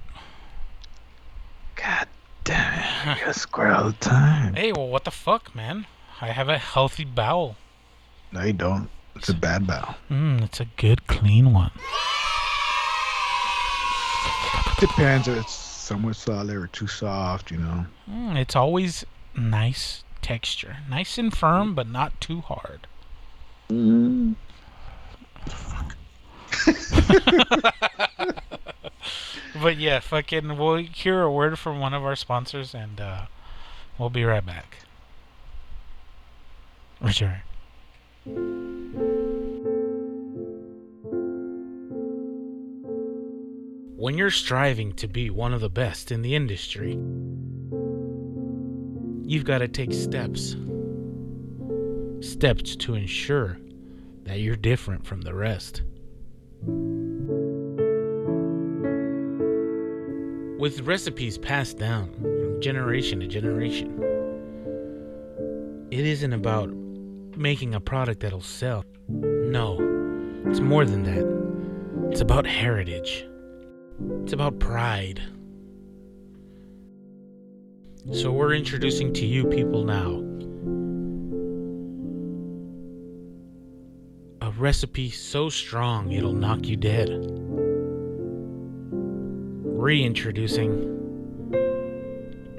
God 1.75 2.09
damn 2.43 2.73
it. 3.09 3.21
I 3.23 3.31
gotta 3.31 3.77
all 3.77 3.85
the 3.85 3.93
time. 3.93 4.55
Hey, 4.55 4.73
well, 4.73 4.89
what 4.89 5.05
the 5.05 5.11
fuck, 5.11 5.55
man? 5.55 5.87
I 6.19 6.27
have 6.27 6.49
a 6.49 6.57
healthy 6.57 7.05
bowel. 7.05 7.55
No, 8.33 8.43
you 8.43 8.51
don't. 8.51 8.89
It's 9.15 9.29
a 9.29 9.33
bad 9.33 9.65
bowel. 9.65 9.95
Mmm, 10.09 10.43
it's 10.43 10.59
a 10.59 10.65
good, 10.75 11.07
clean 11.07 11.53
one. 11.53 11.71
Depends 14.79 15.27
if 15.27 15.37
it's 15.37 15.53
somewhat 15.53 16.15
solid 16.15 16.55
or 16.55 16.67
too 16.67 16.87
soft. 16.87 17.51
You 17.51 17.57
know. 17.57 17.85
Mm, 18.09 18.37
it's 18.37 18.55
always 18.55 19.05
nice 19.35 20.03
texture, 20.21 20.77
nice 20.89 21.17
and 21.17 21.35
firm, 21.35 21.75
but 21.75 21.87
not 21.87 22.19
too 22.21 22.41
hard. 22.41 22.87
Mm. 23.69 24.35
But 29.61 29.77
yeah, 29.77 29.99
fucking, 29.99 30.57
we'll 30.57 30.77
hear 30.77 31.21
a 31.21 31.31
word 31.31 31.57
from 31.57 31.79
one 31.79 31.93
of 31.93 32.03
our 32.03 32.15
sponsors, 32.15 32.75
and 32.75 32.99
uh, 32.99 33.25
we'll 33.97 34.09
be 34.09 34.23
right 34.23 34.45
back. 34.45 34.77
Return. 36.99 37.41
When 43.97 44.17
you're 44.17 44.29
striving 44.29 44.91
to 44.95 45.07
be 45.07 45.29
one 45.29 45.53
of 45.53 45.61
the 45.61 45.69
best 45.69 46.11
in 46.11 46.21
the 46.21 46.35
industry, 46.35 46.99
you've 49.23 49.45
got 49.45 49.59
to 49.59 49.69
take 49.69 49.93
steps. 49.93 50.57
Steps 52.19 52.75
to 52.75 52.95
ensure 52.95 53.57
that 54.23 54.41
you're 54.41 54.57
different 54.57 55.07
from 55.07 55.21
the 55.21 55.33
rest. 55.33 55.83
With 60.59 60.81
recipes 60.81 61.37
passed 61.37 61.77
down 61.77 62.13
from 62.15 62.59
generation 62.59 63.21
to 63.21 63.27
generation, 63.27 63.97
it 65.89 66.05
isn't 66.05 66.33
about 66.33 66.69
making 67.37 67.73
a 67.73 67.79
product 67.79 68.19
that'll 68.19 68.41
sell. 68.41 68.83
No, 69.07 69.77
it's 70.47 70.59
more 70.59 70.83
than 70.83 71.03
that. 71.03 72.11
It's 72.11 72.19
about 72.19 72.45
heritage. 72.45 73.25
It's 74.23 74.33
about 74.33 74.59
pride. 74.59 75.21
So 78.13 78.31
we're 78.31 78.53
introducing 78.53 79.13
to 79.13 79.25
you 79.25 79.45
people 79.45 79.83
now 79.83 80.21
a 84.45 84.51
recipe 84.51 85.09
so 85.09 85.49
strong 85.49 86.11
it'll 86.11 86.33
knock 86.33 86.67
you 86.67 86.77
dead. 86.77 87.09
Reintroducing 89.63 90.91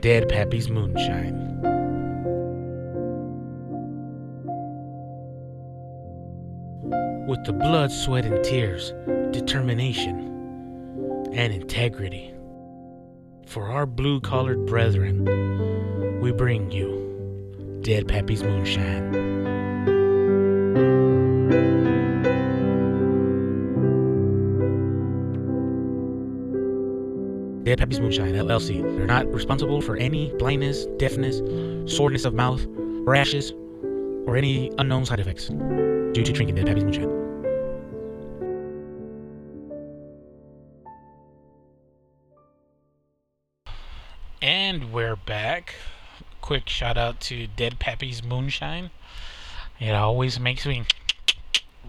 Dead 0.01 0.29
Pappy's 0.29 0.69
Moonshine. 0.69 1.61
With 7.29 7.45
the 7.45 7.53
blood, 7.53 7.93
sweat, 7.93 8.25
and 8.25 8.45
tears, 8.45 8.93
determination, 9.33 10.26
and 11.33 11.53
integrity. 11.53 12.33
For 13.47 13.71
our 13.71 13.87
blue 13.87 14.21
collared 14.21 14.67
brethren, 14.67 15.25
we 16.21 16.33
bring 16.33 16.71
you 16.71 17.81
Dead 17.83 18.09
Pappy's 18.09 18.43
Moonshine. 18.43 19.13
Dead 27.65 27.79
Pappy's 27.79 28.01
Moonshine 28.01 28.35
LLC. 28.35 28.83
They're 28.97 29.07
not 29.07 29.27
responsible 29.33 29.81
for 29.81 29.97
any 29.97 30.33
blindness, 30.39 30.87
deafness, 30.99 31.39
soreness 31.93 32.25
of 32.25 32.35
mouth, 32.35 32.65
rashes, 32.69 33.53
or 34.27 34.37
any 34.37 34.71
unknown 34.79 35.05
side 35.05 35.21
effects 35.21 35.49
due 35.49 36.23
to 36.23 36.33
drinking 36.33 36.57
Dead 36.57 36.67
Pappy's 36.67 36.85
Moonshine. 36.85 37.16
And 44.77 44.93
we're 44.93 45.17
back. 45.17 45.75
Quick 46.43 46.69
shout 46.69 46.99
out 46.99 47.19
to 47.21 47.47
Dead 47.47 47.79
Pappy's 47.79 48.23
Moonshine. 48.23 48.91
It 49.81 49.93
always 49.93 50.39
makes 50.39 50.67
me 50.67 50.85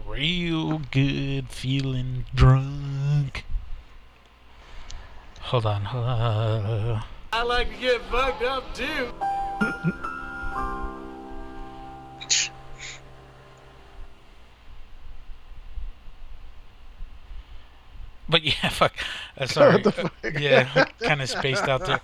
real 0.06 0.80
good 0.90 1.50
feeling 1.50 2.24
drunk. 2.34 3.44
Hold 5.42 5.66
on. 5.66 5.86
Uh, 5.88 7.02
I 7.34 7.44
like 7.44 7.74
to 7.76 7.82
get 7.82 8.02
fucked 8.04 8.44
up 8.44 8.74
too. 8.74 9.10
but 18.30 18.44
yeah, 18.44 18.70
fuck. 18.70 18.94
Uh, 19.38 19.46
sorry. 19.46 19.74
What 19.74 19.84
the 19.84 19.92
fuck? 19.92 20.14
yeah, 20.40 20.86
kind 21.02 21.22
of 21.22 21.30
spaced 21.30 21.68
out 21.68 21.86
there. 21.86 22.00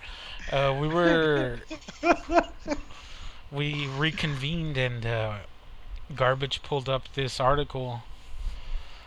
Uh, 0.52 0.78
we 0.80 0.88
were. 0.88 1.60
We 3.54 3.86
reconvened 3.86 4.78
and 4.78 5.06
uh, 5.06 5.38
Garbage 6.16 6.64
pulled 6.64 6.89
up 6.89 7.04
this 7.14 7.39
article 7.39 8.02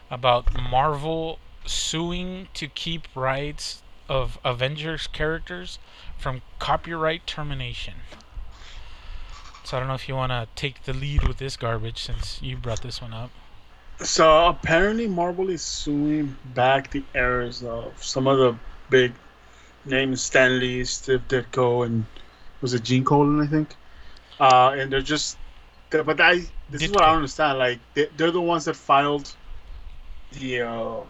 about 0.08 0.54
Marvel 0.54 1.40
suing 1.64 2.46
to 2.54 2.68
keep 2.68 3.08
rights 3.16 3.82
of 4.08 4.38
Avengers 4.44 5.08
characters 5.08 5.80
from 6.16 6.42
copyright 6.60 7.26
termination. 7.26 7.94
So 9.64 9.76
I 9.76 9.80
don't 9.80 9.88
know 9.88 9.94
if 9.94 10.08
you 10.08 10.14
want 10.14 10.30
to 10.30 10.46
take 10.54 10.84
the 10.84 10.92
lead 10.92 11.26
with 11.26 11.38
this 11.38 11.56
garbage 11.56 12.00
since 12.04 12.40
you 12.40 12.56
brought 12.56 12.82
this 12.82 13.02
one 13.02 13.12
up. 13.12 13.32
So 13.98 14.46
apparently, 14.46 15.08
Marvel 15.08 15.50
is 15.50 15.62
suing 15.62 16.36
back 16.54 16.92
the 16.92 17.02
errors 17.16 17.64
of 17.64 18.00
some 18.00 18.28
of 18.28 18.38
the 18.38 18.56
big 18.90 19.12
names: 19.86 20.22
Stan 20.22 20.58
Lee, 20.58 20.84
Steve 20.84 21.22
Ditko, 21.28 21.86
and 21.86 22.04
was 22.60 22.74
it 22.74 22.82
Gene 22.82 23.04
Colan? 23.04 23.40
I 23.40 23.46
think. 23.46 23.74
Uh, 24.38 24.76
and 24.76 24.92
they're 24.92 25.00
just, 25.00 25.38
but 25.90 26.20
I 26.20 26.42
this 26.70 26.82
is 26.82 26.90
what 26.90 27.02
I 27.02 27.14
understand. 27.14 27.58
Like 27.58 27.78
they, 27.94 28.08
they're 28.16 28.30
the 28.30 28.40
ones 28.40 28.66
that 28.66 28.76
filed 28.76 29.32
the 30.32 30.62
uh, 30.62 31.00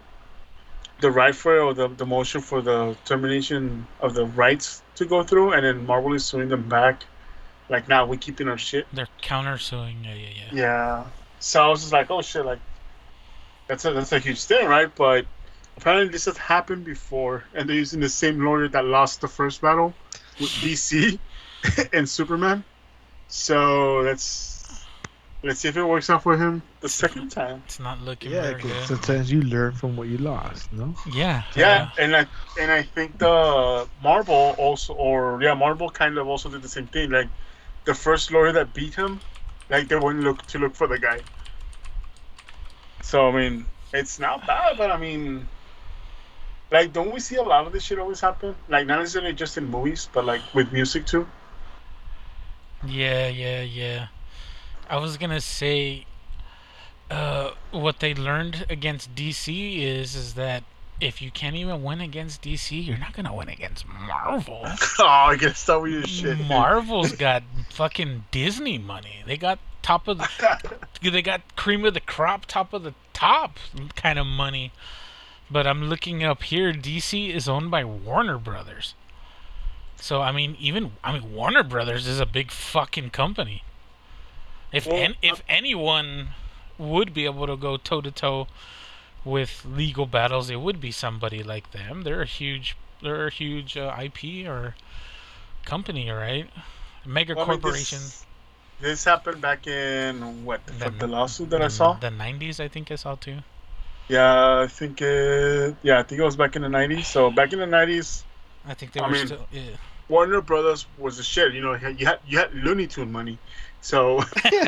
the 1.00 1.10
right 1.10 1.34
for 1.34 1.58
or 1.58 1.74
the, 1.74 1.88
the 1.88 2.06
motion 2.06 2.40
for 2.40 2.62
the 2.62 2.96
termination 3.04 3.86
of 4.00 4.14
the 4.14 4.26
rights 4.26 4.82
to 4.96 5.04
go 5.04 5.22
through, 5.22 5.52
and 5.52 5.64
then 5.64 5.86
Marvel 5.86 6.12
is 6.14 6.24
suing 6.24 6.48
them 6.48 6.68
back. 6.68 7.02
Like 7.68 7.88
now, 7.88 8.06
we're 8.06 8.18
keeping 8.18 8.48
our 8.48 8.58
shit. 8.58 8.86
They're 8.92 9.08
counter 9.20 9.58
suing. 9.58 10.04
Yeah, 10.04 10.14
yeah, 10.14 10.28
yeah. 10.36 10.54
Yeah. 10.54 11.04
So 11.40 11.62
I 11.62 11.68
was 11.68 11.80
just 11.80 11.92
like, 11.92 12.10
oh 12.10 12.22
shit, 12.22 12.46
like 12.46 12.60
that's 13.66 13.84
a 13.84 13.92
that's 13.92 14.12
a 14.12 14.18
huge 14.18 14.44
thing, 14.44 14.68
right? 14.68 14.94
But 14.94 15.26
apparently 15.76 16.08
this 16.10 16.26
has 16.26 16.36
happened 16.38 16.84
before, 16.84 17.44
and 17.54 17.68
they're 17.68 17.76
using 17.76 18.00
the 18.00 18.08
same 18.08 18.40
lawyer 18.44 18.68
that 18.68 18.84
lost 18.84 19.20
the 19.20 19.28
first 19.28 19.60
battle 19.60 19.94
with 20.38 20.52
DC 20.60 21.18
and 21.92 22.08
Superman. 22.08 22.64
So 23.28 23.98
let's 24.00 24.88
let's 25.42 25.60
see 25.60 25.68
if 25.68 25.76
it 25.76 25.84
works 25.84 26.10
out 26.10 26.22
for 26.22 26.36
him 26.36 26.62
the 26.80 26.88
second 26.88 27.30
time. 27.30 27.62
It's 27.64 27.78
not 27.78 28.00
looking 28.00 28.30
Yeah, 28.30 28.42
very 28.42 28.62
good. 28.62 28.86
sometimes 28.86 29.30
you 29.30 29.42
learn 29.42 29.72
from 29.74 29.96
what 29.96 30.08
you 30.08 30.18
lost. 30.18 30.72
No. 30.72 30.94
Yeah. 31.06 31.42
Yeah, 31.54 31.88
and 31.98 32.16
I 32.16 32.26
and 32.58 32.70
I 32.70 32.82
think 32.82 33.18
the 33.18 33.88
Marvel 34.02 34.54
also, 34.58 34.94
or 34.94 35.40
yeah, 35.42 35.54
Marvel 35.54 35.90
kind 35.90 36.18
of 36.18 36.26
also 36.28 36.50
did 36.50 36.62
the 36.62 36.68
same 36.68 36.86
thing. 36.88 37.10
Like 37.10 37.28
the 37.84 37.94
first 37.94 38.30
lawyer 38.30 38.52
that 38.52 38.72
beat 38.74 38.94
him, 38.94 39.20
like 39.68 39.88
they 39.88 39.96
wouldn't 39.96 40.24
look 40.24 40.46
to 40.48 40.58
look 40.58 40.74
for 40.74 40.86
the 40.86 40.98
guy. 40.98 41.24
So 43.00 43.28
I 43.28 43.32
mean, 43.36 43.66
it's 43.92 44.18
not 44.18 44.46
bad, 44.46 44.76
but 44.76 44.90
I 44.90 44.96
mean, 44.98 45.48
like, 46.70 46.92
don't 46.92 47.12
we 47.12 47.20
see 47.20 47.36
a 47.36 47.42
lot 47.42 47.66
of 47.66 47.72
this 47.72 47.84
shit 47.84 47.98
always 47.98 48.20
happen? 48.20 48.54
Like 48.68 48.86
not 48.86 48.98
necessarily 48.98 49.32
just 49.32 49.56
in 49.56 49.70
movies, 49.70 50.08
but 50.12 50.24
like 50.24 50.40
with 50.54 50.72
music 50.72 51.06
too. 51.06 51.26
Yeah, 52.86 53.28
yeah, 53.28 53.62
yeah. 53.62 54.08
I 54.88 54.98
was 54.98 55.16
gonna 55.16 55.40
say, 55.40 56.06
uh, 57.10 57.50
what 57.70 58.00
they 58.00 58.14
learned 58.14 58.66
against 58.68 59.14
DC 59.14 59.78
is 59.82 60.14
is 60.14 60.34
that 60.34 60.64
if 61.00 61.20
you 61.20 61.30
can't 61.30 61.56
even 61.56 61.82
win 61.82 62.00
against 62.00 62.42
DC, 62.42 62.84
you're 62.84 62.98
not 62.98 63.12
gonna 63.12 63.34
win 63.34 63.48
against 63.48 63.86
Marvel. 63.86 64.62
oh, 64.98 65.06
I 65.06 65.36
guess 65.36 65.64
that 65.66 65.80
was 65.80 65.92
your 65.92 66.06
shit. 66.06 66.38
Marvel's 66.46 67.12
got 67.12 67.42
fucking 67.70 68.24
Disney 68.30 68.78
money. 68.78 69.22
They 69.26 69.36
got 69.36 69.58
top 69.82 70.08
of 70.08 70.18
the, 70.18 70.78
they 71.10 71.22
got 71.22 71.56
cream 71.56 71.84
of 71.84 71.94
the 71.94 72.00
crop, 72.00 72.46
top 72.46 72.72
of 72.72 72.82
the 72.82 72.94
top 73.12 73.58
kind 73.94 74.18
of 74.18 74.26
money. 74.26 74.72
But 75.50 75.66
I'm 75.66 75.84
looking 75.88 76.24
up 76.24 76.42
here. 76.42 76.72
DC 76.72 77.32
is 77.32 77.48
owned 77.48 77.70
by 77.70 77.84
Warner 77.84 78.38
Brothers. 78.38 78.94
So 79.96 80.20
I 80.22 80.32
mean, 80.32 80.56
even 80.58 80.92
I 81.02 81.12
mean, 81.12 81.32
Warner 81.32 81.62
Brothers 81.62 82.06
is 82.06 82.20
a 82.20 82.26
big 82.26 82.50
fucking 82.50 83.10
company. 83.10 83.62
If 84.72 84.86
Well, 84.86 84.96
an, 84.96 85.14
if 85.22 85.42
anyone 85.48 86.28
would 86.78 87.14
be 87.14 87.24
able 87.24 87.46
to 87.46 87.56
go 87.56 87.76
toe 87.76 88.00
to 88.00 88.10
toe 88.10 88.48
with 89.24 89.64
legal 89.64 90.06
battles, 90.06 90.50
it 90.50 90.60
would 90.60 90.80
be 90.80 90.90
somebody 90.90 91.42
like 91.42 91.70
them. 91.72 92.02
They're 92.02 92.22
a 92.22 92.26
huge, 92.26 92.76
they're 93.02 93.26
a 93.28 93.30
huge 93.30 93.76
uh, 93.76 93.94
IP 93.98 94.46
or 94.46 94.74
company, 95.64 96.10
right? 96.10 96.48
Mega 97.04 97.34
Well, 97.34 97.44
I 97.44 97.48
mean, 97.48 97.60
corporation. 97.60 97.98
This, 97.98 98.26
this 98.80 99.04
happened 99.04 99.40
back 99.40 99.66
in 99.66 100.44
what 100.44 100.66
the, 100.66 100.72
The- 100.72 100.90
the 100.90 101.06
lawsuit 101.06 101.50
that 101.50 101.62
I 101.62 101.68
saw. 101.68 101.94
The 101.94 102.10
90s, 102.10 102.60
I 102.60 102.68
think 102.68 102.90
I 102.90 102.96
saw 102.96 103.14
too. 103.14 103.38
Yeah, 104.08 104.60
I 104.60 104.66
think 104.68 105.02
it. 105.02 105.74
Yeah, 105.82 105.98
I 105.98 106.02
think 106.02 106.20
it 106.20 106.24
was 106.24 106.36
back 106.36 106.54
in 106.56 106.62
the 106.62 106.68
'90s. 106.68 107.04
So 107.06 107.30
back 107.30 107.52
in 107.52 107.58
the 107.58 107.66
'90s, 107.66 108.22
I 108.66 108.74
think 108.74 108.92
they 108.92 109.00
I 109.00 109.06
were 109.06 109.12
mean- 109.12 109.26
still. 109.26 109.46
Yeah. 109.50 109.62
Warner 110.08 110.40
Brothers 110.40 110.86
was 110.98 111.18
a 111.18 111.24
shit. 111.24 111.52
You 111.52 111.60
know, 111.60 111.72
you 111.74 112.06
had 112.06 112.20
you 112.28 112.38
had, 112.38 112.54
Looney 112.54 112.86
Tune 112.86 113.10
money, 113.10 113.38
so 113.80 114.18
you, 114.44 114.60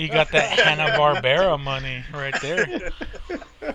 you 0.00 0.08
got 0.08 0.30
that 0.32 0.58
Hanna 0.58 0.96
Barbera 0.96 1.60
money 1.60 2.02
right 2.14 2.34
there. 2.40 2.90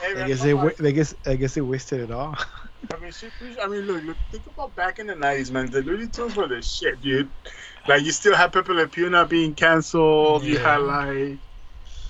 Hey, 0.00 0.20
I 0.20 0.26
guess 0.26 0.38
come 0.38 0.46
they, 0.48 0.54
wa- 0.54 0.70
I 0.84 0.90
guess, 0.90 1.14
I 1.26 1.36
guess 1.36 1.54
they 1.54 1.60
wasted 1.60 2.00
it 2.00 2.10
all. 2.10 2.36
I 2.92 2.98
mean, 2.98 3.12
shit, 3.12 3.30
please- 3.38 3.56
I 3.62 3.68
mean, 3.68 3.82
look, 3.82 4.02
look, 4.02 4.16
think 4.32 4.42
about 4.48 4.74
back 4.74 4.98
in 4.98 5.06
the 5.06 5.14
nineties, 5.14 5.52
man. 5.52 5.70
The 5.70 5.80
Looney 5.80 6.08
Tunes 6.08 6.34
were 6.34 6.48
the 6.48 6.60
shit, 6.60 7.00
dude. 7.00 7.30
Like, 7.86 8.02
you 8.02 8.10
still 8.10 8.34
had 8.34 8.52
Pepe 8.52 8.72
Le 8.72 8.88
Pew 8.88 9.08
not 9.10 9.28
being 9.30 9.54
canceled. 9.54 10.42
You 10.42 10.58
had 10.58 10.78
like, 10.78 11.38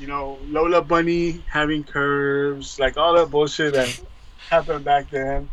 you 0.02 0.08
know, 0.08 0.36
Lola 0.48 0.82
Bunny 0.82 1.38
having 1.48 1.84
curves, 1.84 2.80
like 2.80 2.96
all 2.96 3.14
that 3.14 3.30
bullshit 3.30 3.72
that 3.74 3.88
happened 4.50 4.84
back 4.84 5.08
then. 5.10 5.48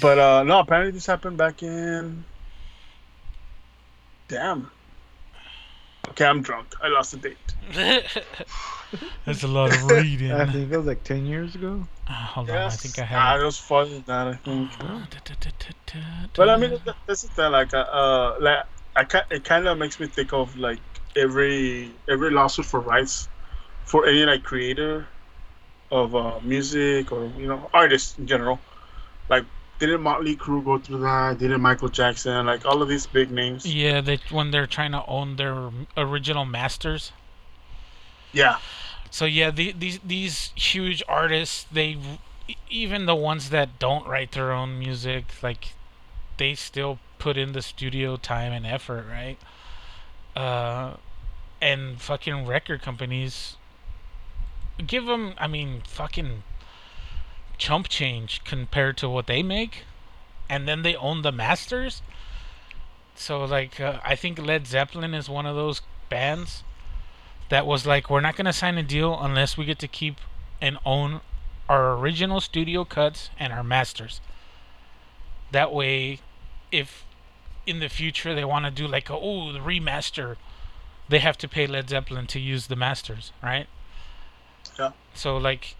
But 0.00 0.18
uh 0.18 0.42
no, 0.42 0.58
apparently 0.60 0.92
this 0.92 1.06
happened 1.06 1.38
back 1.38 1.62
in. 1.62 2.24
Damn. 4.28 4.70
Okay, 6.10 6.26
I'm 6.26 6.42
drunk. 6.42 6.74
I 6.82 6.88
lost 6.88 7.12
the 7.12 7.16
date. 7.16 7.36
That's 9.24 9.42
a 9.42 9.48
lot 9.48 9.70
of 9.70 9.90
reading. 9.90 10.30
I 10.30 10.44
think 10.44 10.70
it 10.70 10.76
was 10.76 10.86
like 10.86 11.02
ten 11.04 11.24
years 11.24 11.54
ago. 11.54 11.86
Uh, 12.06 12.12
hold 12.12 12.50
on, 12.50 12.56
I 12.58 12.68
think 12.68 12.98
I 12.98 13.02
Ah, 13.02 13.32
have. 13.32 13.40
it 13.40 13.44
was 13.44 13.58
fun 13.58 13.90
than 13.90 14.02
that. 14.04 14.28
I 14.28 14.34
think. 14.34 14.70
Uh, 14.82 14.98
But 16.36 16.50
I 16.50 16.56
mean, 16.58 16.78
this 17.06 17.24
is 17.24 17.30
the 17.30 17.48
like 17.48 17.72
uh, 17.72 17.78
uh 17.78 18.34
like 18.40 18.58
I 18.94 19.04
ca- 19.04 19.24
it 19.30 19.44
kind 19.44 19.66
of 19.66 19.78
makes 19.78 19.98
me 19.98 20.06
think 20.06 20.34
of 20.34 20.54
like 20.56 20.80
every 21.16 21.90
every 22.08 22.30
lawsuit 22.30 22.66
for 22.66 22.80
rights 22.80 23.28
for 23.84 24.06
any 24.06 24.24
like 24.24 24.42
creator 24.42 25.06
of 25.90 26.14
uh 26.16 26.40
music 26.42 27.12
or 27.12 27.26
you 27.38 27.46
know 27.46 27.70
artists 27.72 28.18
in 28.18 28.26
general. 28.26 28.58
Like 29.28 29.44
didn't 29.78 30.02
Motley 30.02 30.36
Crue 30.36 30.64
go 30.64 30.78
through 30.78 31.00
that? 31.00 31.38
Didn't 31.38 31.60
Michael 31.60 31.88
Jackson? 31.88 32.46
Like 32.46 32.64
all 32.64 32.82
of 32.82 32.88
these 32.88 33.06
big 33.06 33.30
names. 33.30 33.66
Yeah, 33.66 34.00
they 34.00 34.18
when 34.30 34.50
they're 34.50 34.66
trying 34.66 34.92
to 34.92 35.04
own 35.06 35.36
their 35.36 35.70
original 35.96 36.44
masters. 36.44 37.12
Yeah. 38.32 38.58
So 39.10 39.24
yeah, 39.26 39.50
the, 39.50 39.72
these 39.72 40.00
these 40.04 40.52
huge 40.56 41.02
artists, 41.08 41.66
they 41.70 41.96
even 42.68 43.06
the 43.06 43.14
ones 43.14 43.50
that 43.50 43.78
don't 43.78 44.06
write 44.06 44.32
their 44.32 44.52
own 44.52 44.78
music, 44.78 45.26
like 45.42 45.74
they 46.36 46.54
still 46.54 46.98
put 47.18 47.36
in 47.36 47.52
the 47.52 47.62
studio 47.62 48.16
time 48.16 48.52
and 48.52 48.66
effort, 48.66 49.06
right? 49.08 49.38
Uh, 50.36 50.96
and 51.64 51.98
fucking 51.98 52.46
record 52.46 52.82
companies 52.82 53.56
give 54.86 55.06
them, 55.06 55.32
I 55.38 55.46
mean, 55.46 55.82
fucking 55.88 56.42
chump 57.56 57.88
change 57.88 58.44
compared 58.44 58.98
to 58.98 59.08
what 59.08 59.26
they 59.26 59.42
make, 59.42 59.84
and 60.46 60.68
then 60.68 60.82
they 60.82 60.94
own 60.94 61.22
the 61.22 61.32
masters. 61.32 62.02
So 63.14 63.46
like, 63.46 63.80
uh, 63.80 63.98
I 64.04 64.14
think 64.14 64.38
Led 64.38 64.66
Zeppelin 64.66 65.14
is 65.14 65.30
one 65.30 65.46
of 65.46 65.56
those 65.56 65.80
bands 66.10 66.64
that 67.48 67.66
was 67.66 67.86
like, 67.86 68.10
we're 68.10 68.20
not 68.20 68.36
gonna 68.36 68.52
sign 68.52 68.76
a 68.76 68.82
deal 68.82 69.18
unless 69.18 69.56
we 69.56 69.64
get 69.64 69.78
to 69.78 69.88
keep 69.88 70.16
and 70.60 70.76
own 70.84 71.22
our 71.66 71.94
original 71.94 72.42
studio 72.42 72.84
cuts 72.84 73.30
and 73.38 73.54
our 73.54 73.64
masters. 73.64 74.20
That 75.50 75.72
way, 75.72 76.20
if 76.70 77.06
in 77.66 77.80
the 77.80 77.88
future 77.88 78.34
they 78.34 78.44
want 78.44 78.66
to 78.66 78.70
do 78.70 78.86
like, 78.86 79.08
a, 79.08 79.14
oh, 79.14 79.50
the 79.50 79.60
remaster, 79.60 80.36
they 81.08 81.18
have 81.18 81.36
to 81.38 81.48
pay 81.48 81.66
Led 81.66 81.88
Zeppelin 81.88 82.26
to 82.28 82.40
use 82.40 82.66
the 82.66 82.76
masters, 82.76 83.32
right? 83.42 83.66
Yeah. 84.78 84.92
So 85.14 85.36
like, 85.36 85.76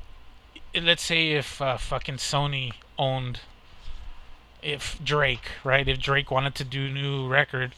let's 0.74 1.02
say 1.02 1.32
if 1.32 1.60
uh, 1.60 1.76
fucking 1.76 2.16
Sony 2.16 2.72
owned, 2.98 3.40
if 4.62 4.98
Drake, 5.02 5.50
right? 5.62 5.86
If 5.88 5.98
Drake 5.98 6.30
wanted 6.30 6.54
to 6.56 6.64
do 6.64 6.88
new 6.88 7.26
record, 7.26 7.74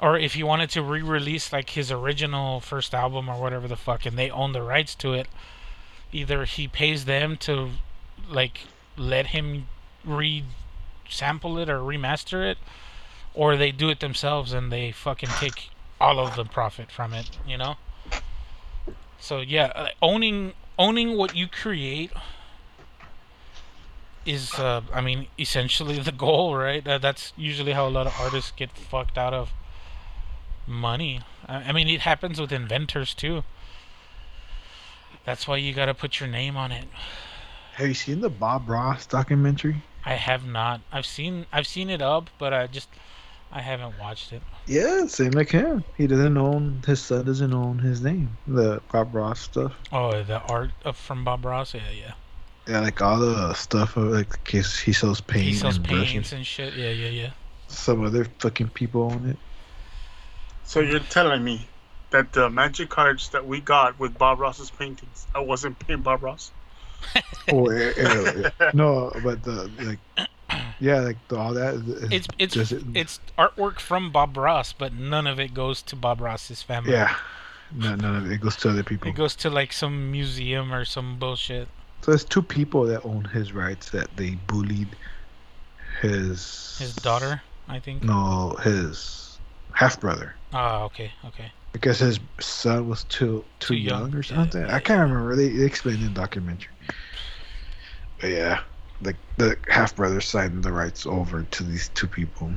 or 0.00 0.18
if 0.18 0.34
he 0.34 0.42
wanted 0.42 0.70
to 0.70 0.82
re-release 0.82 1.52
like 1.52 1.70
his 1.70 1.90
original 1.90 2.60
first 2.60 2.94
album 2.94 3.28
or 3.28 3.40
whatever 3.40 3.68
the 3.68 3.76
fuck, 3.76 4.06
and 4.06 4.18
they 4.18 4.30
own 4.30 4.52
the 4.52 4.62
rights 4.62 4.94
to 4.96 5.12
it, 5.12 5.28
either 6.12 6.44
he 6.44 6.68
pays 6.68 7.04
them 7.04 7.36
to 7.36 7.70
like 8.30 8.60
let 8.96 9.28
him 9.28 9.68
re-sample 10.04 11.58
it 11.58 11.68
or 11.68 11.80
remaster 11.80 12.48
it, 12.48 12.58
or 13.34 13.56
they 13.56 13.70
do 13.70 13.88
it 13.90 14.00
themselves 14.00 14.52
and 14.52 14.72
they 14.72 14.90
fucking 14.90 15.28
take 15.38 15.70
all 16.00 16.18
of 16.18 16.36
the 16.36 16.44
profit 16.44 16.90
from 16.90 17.12
it, 17.12 17.38
you 17.46 17.56
know. 17.56 17.76
So 19.18 19.40
yeah, 19.40 19.72
uh, 19.74 19.88
owning 20.00 20.54
owning 20.78 21.16
what 21.16 21.34
you 21.34 21.48
create 21.48 22.12
is, 24.24 24.54
uh, 24.54 24.82
I 24.92 25.00
mean, 25.00 25.26
essentially 25.38 25.98
the 26.10 26.12
goal, 26.12 26.56
right? 26.56 26.86
Uh, 26.86 26.98
that's 26.98 27.32
usually 27.36 27.72
how 27.72 27.86
a 27.86 27.90
lot 27.90 28.06
of 28.06 28.14
artists 28.20 28.52
get 28.52 28.70
fucked 28.76 29.18
out 29.18 29.34
of 29.34 29.52
money. 30.66 31.20
I, 31.46 31.56
I 31.56 31.72
mean, 31.72 31.88
it 31.88 32.00
happens 32.00 32.40
with 32.40 32.52
inventors 32.52 33.14
too. 33.14 33.42
That's 35.24 35.48
why 35.48 35.56
you 35.56 35.74
gotta 35.74 35.94
put 35.94 36.20
your 36.20 36.28
name 36.28 36.56
on 36.56 36.72
it. 36.72 36.86
Have 37.74 37.88
you 37.88 37.94
seen 37.94 38.20
the 38.20 38.30
Bob 38.30 38.68
Ross 38.68 39.06
documentary? 39.06 39.82
I 40.04 40.14
have 40.14 40.46
not. 40.46 40.80
I've 40.90 41.06
seen 41.06 41.46
I've 41.52 41.66
seen 41.66 41.90
it 41.90 42.00
up, 42.00 42.30
but 42.38 42.54
I 42.54 42.66
just 42.66 42.88
I 43.50 43.60
haven't 43.62 43.98
watched 43.98 44.32
it. 44.32 44.42
Yeah, 44.66 45.06
same 45.06 45.30
like 45.30 45.50
him. 45.50 45.82
He 45.96 46.06
doesn't 46.06 46.36
own 46.36 46.82
his 46.86 47.00
son 47.00 47.24
doesn't 47.24 47.54
own 47.54 47.78
his 47.78 48.02
name. 48.02 48.36
The 48.46 48.82
Bob 48.92 49.14
Ross 49.14 49.40
stuff. 49.40 49.72
Oh, 49.90 50.22
the 50.22 50.40
art 50.42 50.70
of, 50.84 50.96
from 50.96 51.24
Bob 51.24 51.44
Ross. 51.44 51.74
Yeah, 51.74 51.80
yeah. 51.90 52.12
Yeah, 52.68 52.80
like 52.80 53.00
all 53.00 53.18
the 53.18 53.54
stuff 53.54 53.96
of 53.96 54.08
like 54.08 54.44
case 54.44 54.78
he 54.78 54.92
sells 54.92 55.22
paint 55.22 55.44
He 55.44 55.52
sells 55.54 55.76
and 55.76 55.84
paints 55.86 56.12
brushes. 56.12 56.32
and 56.34 56.46
shit. 56.46 56.74
Yeah, 56.74 56.90
yeah, 56.90 57.08
yeah. 57.08 57.30
Some 57.68 58.04
other 58.04 58.26
fucking 58.40 58.68
people 58.68 59.10
own 59.10 59.30
it. 59.30 59.38
So 60.64 60.80
you're 60.80 61.00
telling 61.00 61.42
me 61.42 61.66
that 62.10 62.32
the 62.32 62.50
magic 62.50 62.90
cards 62.90 63.30
that 63.30 63.46
we 63.46 63.60
got 63.60 63.98
with 63.98 64.18
Bob 64.18 64.38
Ross's 64.38 64.70
paintings, 64.70 65.26
I 65.34 65.40
wasn't 65.40 65.78
paying 65.78 66.02
Bob 66.02 66.22
Ross. 66.22 66.50
Oh, 67.50 67.64
no, 68.74 69.10
but 69.24 69.42
the 69.42 69.70
like, 69.80 69.98
yeah, 70.80 71.00
like 71.00 71.16
all 71.32 71.54
that. 71.54 72.08
It's 72.10 72.26
it's 72.38 72.72
it's 72.94 73.20
artwork 73.38 73.78
from 73.80 74.10
Bob 74.12 74.36
Ross, 74.36 74.72
but 74.72 74.92
none 74.92 75.26
of 75.26 75.38
it 75.40 75.54
goes 75.54 75.82
to 75.82 75.96
Bob 75.96 76.20
Ross's 76.20 76.62
family. 76.62 76.92
yeah. 76.92 77.16
No, 77.74 77.94
none 77.96 78.16
of 78.16 78.30
it 78.30 78.40
goes 78.40 78.56
to 78.56 78.70
other 78.70 78.82
people. 78.82 79.08
It 79.10 79.14
goes 79.14 79.36
to 79.36 79.50
like 79.50 79.72
some 79.74 80.10
museum 80.10 80.72
or 80.72 80.84
some 80.86 81.18
bullshit. 81.18 81.68
So 82.02 82.12
there's 82.12 82.24
two 82.24 82.40
people 82.42 82.84
that 82.84 83.04
own 83.04 83.24
his 83.24 83.52
rights 83.52 83.90
that 83.90 84.08
they 84.16 84.36
bullied 84.46 84.88
his 86.00 86.78
His 86.78 86.94
daughter, 86.94 87.42
I 87.68 87.78
think. 87.80 88.02
No, 88.04 88.56
his 88.62 89.38
half 89.72 90.00
brother. 90.00 90.34
Ah, 90.52 90.84
okay, 90.84 91.10
okay. 91.26 91.52
Because 91.72 91.98
his 91.98 92.18
son 92.40 92.88
was 92.88 93.04
too 93.04 93.44
too, 93.60 93.74
Too 93.74 93.76
young, 93.76 94.00
young, 94.00 94.14
or 94.14 94.22
something. 94.22 94.62
yeah, 94.62 94.74
I 94.74 94.80
can't 94.80 95.00
remember. 95.00 95.36
They, 95.36 95.48
they 95.48 95.64
explained 95.64 95.98
in 96.02 96.14
the 96.14 96.20
documentary. 96.20 96.72
But 98.20 98.30
yeah, 98.30 98.60
the 99.00 99.14
the 99.36 99.56
half 99.68 99.94
brother 99.96 100.20
signed 100.20 100.62
the 100.62 100.72
rights 100.72 101.06
over 101.06 101.42
to 101.42 101.62
these 101.62 101.88
two 101.90 102.06
people, 102.06 102.52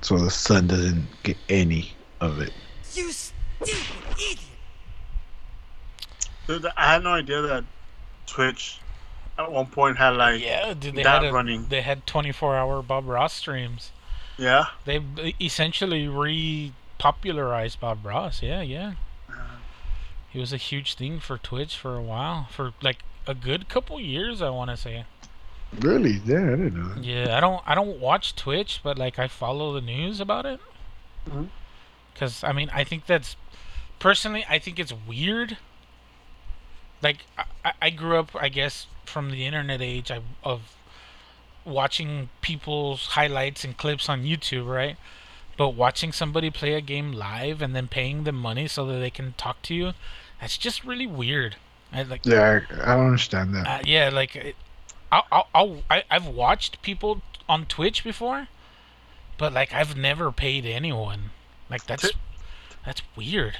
so 0.00 0.18
the 0.18 0.30
son 0.30 0.66
doesn't 0.66 1.06
get 1.22 1.36
any 1.48 1.92
of 2.20 2.40
it. 2.40 2.52
You 2.94 3.10
stupid 3.12 3.76
idiot! 4.12 4.38
Dude, 6.46 6.66
I 6.76 6.94
had 6.94 7.04
no 7.04 7.10
idea 7.10 7.42
that 7.42 7.64
Twitch 8.26 8.80
at 9.38 9.50
one 9.50 9.66
point 9.66 9.96
had 9.96 10.10
like 10.10 10.40
yeah. 10.40 10.68
Yeah, 10.68 10.74
dude, 10.74 10.94
they 10.94 11.02
that 11.02 11.22
had 11.22 11.30
a, 11.30 11.32
running. 11.32 11.66
they 11.68 11.82
had 11.82 12.06
24-hour 12.06 12.82
Bob 12.82 13.06
Ross 13.06 13.32
streams. 13.34 13.92
Yeah. 14.38 14.66
They 14.84 15.02
essentially 15.40 16.08
re-popularized 16.08 17.80
Bob 17.80 18.04
Ross. 18.04 18.42
Yeah, 18.42 18.62
yeah. 18.62 18.94
He 20.32 20.38
was 20.40 20.52
a 20.52 20.56
huge 20.56 20.94
thing 20.94 21.20
for 21.20 21.36
Twitch 21.38 21.76
for 21.76 21.96
a 21.96 22.02
while, 22.02 22.46
for 22.50 22.72
like 22.82 23.00
a 23.26 23.34
good 23.34 23.68
couple 23.68 24.00
years, 24.00 24.40
I 24.40 24.48
want 24.50 24.70
to 24.70 24.76
say. 24.76 25.04
Really? 25.78 26.20
Yeah, 26.24 26.38
I 26.46 26.50
didn't 26.50 26.74
know. 26.74 26.94
That. 26.94 27.04
Yeah, 27.04 27.36
I 27.36 27.40
don't 27.40 27.62
I 27.66 27.74
don't 27.74 27.98
watch 28.00 28.34
Twitch, 28.34 28.80
but 28.82 28.98
like 28.98 29.18
I 29.18 29.28
follow 29.28 29.72
the 29.72 29.80
news 29.80 30.20
about 30.20 30.46
it. 30.46 30.60
Mhm. 31.28 31.48
Cuz 32.14 32.42
I 32.44 32.52
mean, 32.52 32.70
I 32.72 32.84
think 32.84 33.06
that's 33.06 33.36
personally 33.98 34.44
I 34.48 34.58
think 34.58 34.78
it's 34.78 34.92
weird. 34.92 35.58
Like 37.02 37.26
I- 37.38 37.44
I, 37.64 37.72
I 37.82 37.90
grew 37.90 38.18
up 38.18 38.30
I 38.34 38.48
guess 38.48 38.86
from 39.04 39.30
the 39.30 39.44
internet 39.46 39.80
age 39.80 40.10
I, 40.10 40.20
of 40.42 40.74
watching 41.64 42.28
people's 42.40 43.06
highlights 43.08 43.64
and 43.64 43.76
clips 43.76 44.08
on 44.08 44.24
YouTube, 44.24 44.66
right? 44.66 44.96
But 45.56 45.70
watching 45.70 46.12
somebody 46.12 46.50
play 46.50 46.74
a 46.74 46.80
game 46.80 47.12
live 47.12 47.62
and 47.62 47.74
then 47.76 47.86
paying 47.88 48.24
them 48.24 48.36
money 48.36 48.66
so 48.66 48.84
that 48.86 48.98
they 48.98 49.10
can 49.10 49.34
talk 49.34 49.62
to 49.62 49.74
you, 49.74 49.92
that's 50.42 50.58
just 50.58 50.84
really 50.84 51.06
weird. 51.06 51.54
I 51.92 52.02
like 52.02 52.26
Yeah, 52.26 52.60
I, 52.82 52.92
I 52.92 52.96
don't 52.96 53.06
understand 53.06 53.54
that. 53.54 53.66
uh, 53.66 53.78
yeah, 53.84 54.10
like 54.12 54.34
it- 54.36 54.56
I'll, 55.12 55.26
I'll, 55.30 55.48
I'll, 55.54 55.82
I, 55.90 56.04
I've 56.10 56.26
watched 56.26 56.82
people 56.82 57.22
on 57.48 57.66
Twitch 57.66 58.02
before, 58.02 58.48
but 59.38 59.52
like 59.52 59.72
I've 59.72 59.96
never 59.96 60.32
paid 60.32 60.66
anyone. 60.66 61.30
Like 61.70 61.86
that's 61.86 62.02
T- 62.10 62.16
that's 62.84 63.02
weird. 63.14 63.58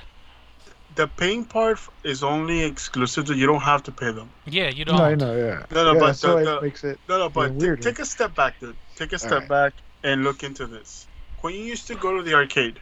the 0.97 1.07
paying 1.07 1.45
part 1.45 1.79
is 2.03 2.25
only 2.25 2.63
exclusive 2.65 3.27
to 3.27 3.35
you 3.35 3.47
don't 3.47 3.61
have 3.63 3.83
to 3.85 3.93
pay 3.93 4.11
them. 4.11 4.31
Yeah, 4.47 4.71
you 4.71 4.85
don't. 4.85 4.97
No, 4.99 5.05
I 5.05 5.15
know, 5.15 5.37
yeah. 5.37 5.65
No, 5.71 5.85
no, 5.85 5.93
yeah, 5.93 6.01
but 6.01 6.13
so 6.15 6.39
the- 6.39 6.45
the- 6.57 6.61
makes 6.63 6.83
it. 6.85 6.99
No, 7.09 7.19
no, 7.19 7.29
but 7.29 7.59
t- 7.61 7.77
take 7.77 7.99
a 8.01 8.05
step 8.07 8.35
back, 8.35 8.59
dude. 8.59 8.75
Take 8.97 9.13
a 9.13 9.19
step 9.19 9.33
Alright. 9.33 9.49
back 9.49 9.73
and 10.03 10.25
look 10.25 10.43
into 10.43 10.67
this. 10.67 11.07
When 11.43 11.55
you 11.55 11.61
used 11.63 11.87
to 11.89 11.95
go 11.95 12.17
to 12.17 12.23
the 12.23 12.35
arcade 12.35 12.81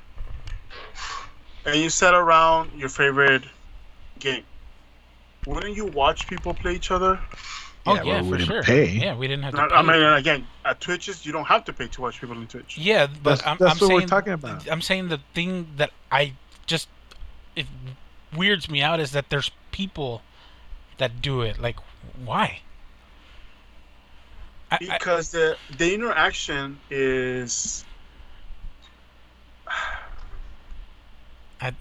and 1.66 1.76
you 1.76 1.90
sat 1.90 2.14
around 2.14 2.70
your 2.78 2.88
favorite 2.88 3.42
game, 4.20 4.44
wouldn't 5.46 5.74
you 5.76 5.86
watch 5.86 6.26
people 6.28 6.54
play 6.54 6.74
each 6.74 6.90
other? 6.90 7.18
oh 7.86 7.94
Yeah, 7.94 8.02
yeah, 8.02 8.12
well, 8.12 8.22
we 8.24 8.30
for 8.30 8.36
didn't 8.38 8.48
sure. 8.48 8.62
pay. 8.62 8.86
Yeah, 8.88 9.16
we 9.16 9.26
didn't 9.26 9.42
have 9.44 9.54
to. 9.54 9.62
I, 9.62 9.68
Pay. 9.68 9.74
I 9.74 9.82
mean, 9.82 10.02
again, 10.14 10.46
at 10.64 10.80
Twitches, 10.80 11.24
you 11.26 11.32
don't 11.32 11.46
have 11.46 11.64
to 11.64 11.72
pay 11.72 11.88
to 11.88 12.00
watch 12.02 12.20
people 12.20 12.36
on 12.36 12.46
Twitch. 12.46 12.76
yeah, 12.78 13.06
but 13.06 13.38
That's- 13.38 13.42
I'm, 13.46 13.56
that's 13.58 13.60
I'm 13.60 13.78
what 13.78 13.88
saying 13.88 14.00
we're 14.02 14.06
talking 14.06 14.32
about. 14.34 14.70
I'm 14.70 14.82
saying 14.82 15.08
the 15.08 15.20
thing 15.34 15.68
that 15.76 15.90
I 16.12 16.34
just 16.66 16.88
it 17.56 17.66
weirds 18.36 18.70
me 18.70 18.82
out 18.82 19.00
is 19.00 19.10
that 19.12 19.30
there's 19.30 19.50
people 19.72 20.22
that 20.98 21.20
do 21.22 21.40
it. 21.40 21.58
Like, 21.60 21.76
why? 22.24 22.60
I, 24.70 24.76
I, 24.76 24.98
Because 24.98 25.30
the 25.30 25.56
the 25.78 25.94
interaction 25.94 26.78
is 26.90 27.84
I, 31.60 31.72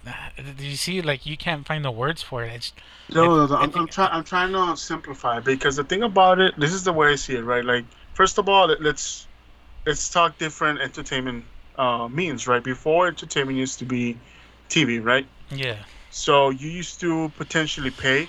do 0.56 0.66
you 0.66 0.76
see? 0.76 1.00
Like, 1.02 1.26
you 1.26 1.36
can't 1.36 1.66
find 1.66 1.84
the 1.84 1.90
words 1.90 2.22
for 2.22 2.44
it. 2.44 2.52
It's 2.52 2.72
No, 3.14 3.46
no, 3.46 3.56
I'm, 3.56 3.74
I'm 3.74 3.88
trying. 3.88 4.10
I'm 4.12 4.24
trying 4.24 4.52
to 4.52 4.76
simplify 4.76 5.40
because 5.40 5.76
the 5.76 5.84
thing 5.84 6.02
about 6.02 6.38
it, 6.40 6.58
this 6.58 6.72
is 6.72 6.84
the 6.84 6.92
way 6.92 7.12
I 7.12 7.16
see 7.16 7.36
it, 7.36 7.42
right? 7.42 7.64
Like, 7.64 7.84
first 8.14 8.38
of 8.38 8.48
all, 8.48 8.66
let- 8.68 8.82
let's 8.82 9.26
let's 9.86 10.08
talk 10.10 10.38
different 10.38 10.80
entertainment 10.80 11.44
uh, 11.76 12.08
means, 12.08 12.46
right? 12.46 12.62
Before 12.62 13.08
entertainment 13.08 13.58
used 13.58 13.78
to 13.80 13.84
be 13.84 14.16
TV, 14.68 14.98
right? 15.00 15.26
yeah, 15.50 15.84
So 16.10 16.50
you 16.50 16.68
used 16.68 17.00
to 17.00 17.30
potentially 17.36 17.90
pay 17.90 18.28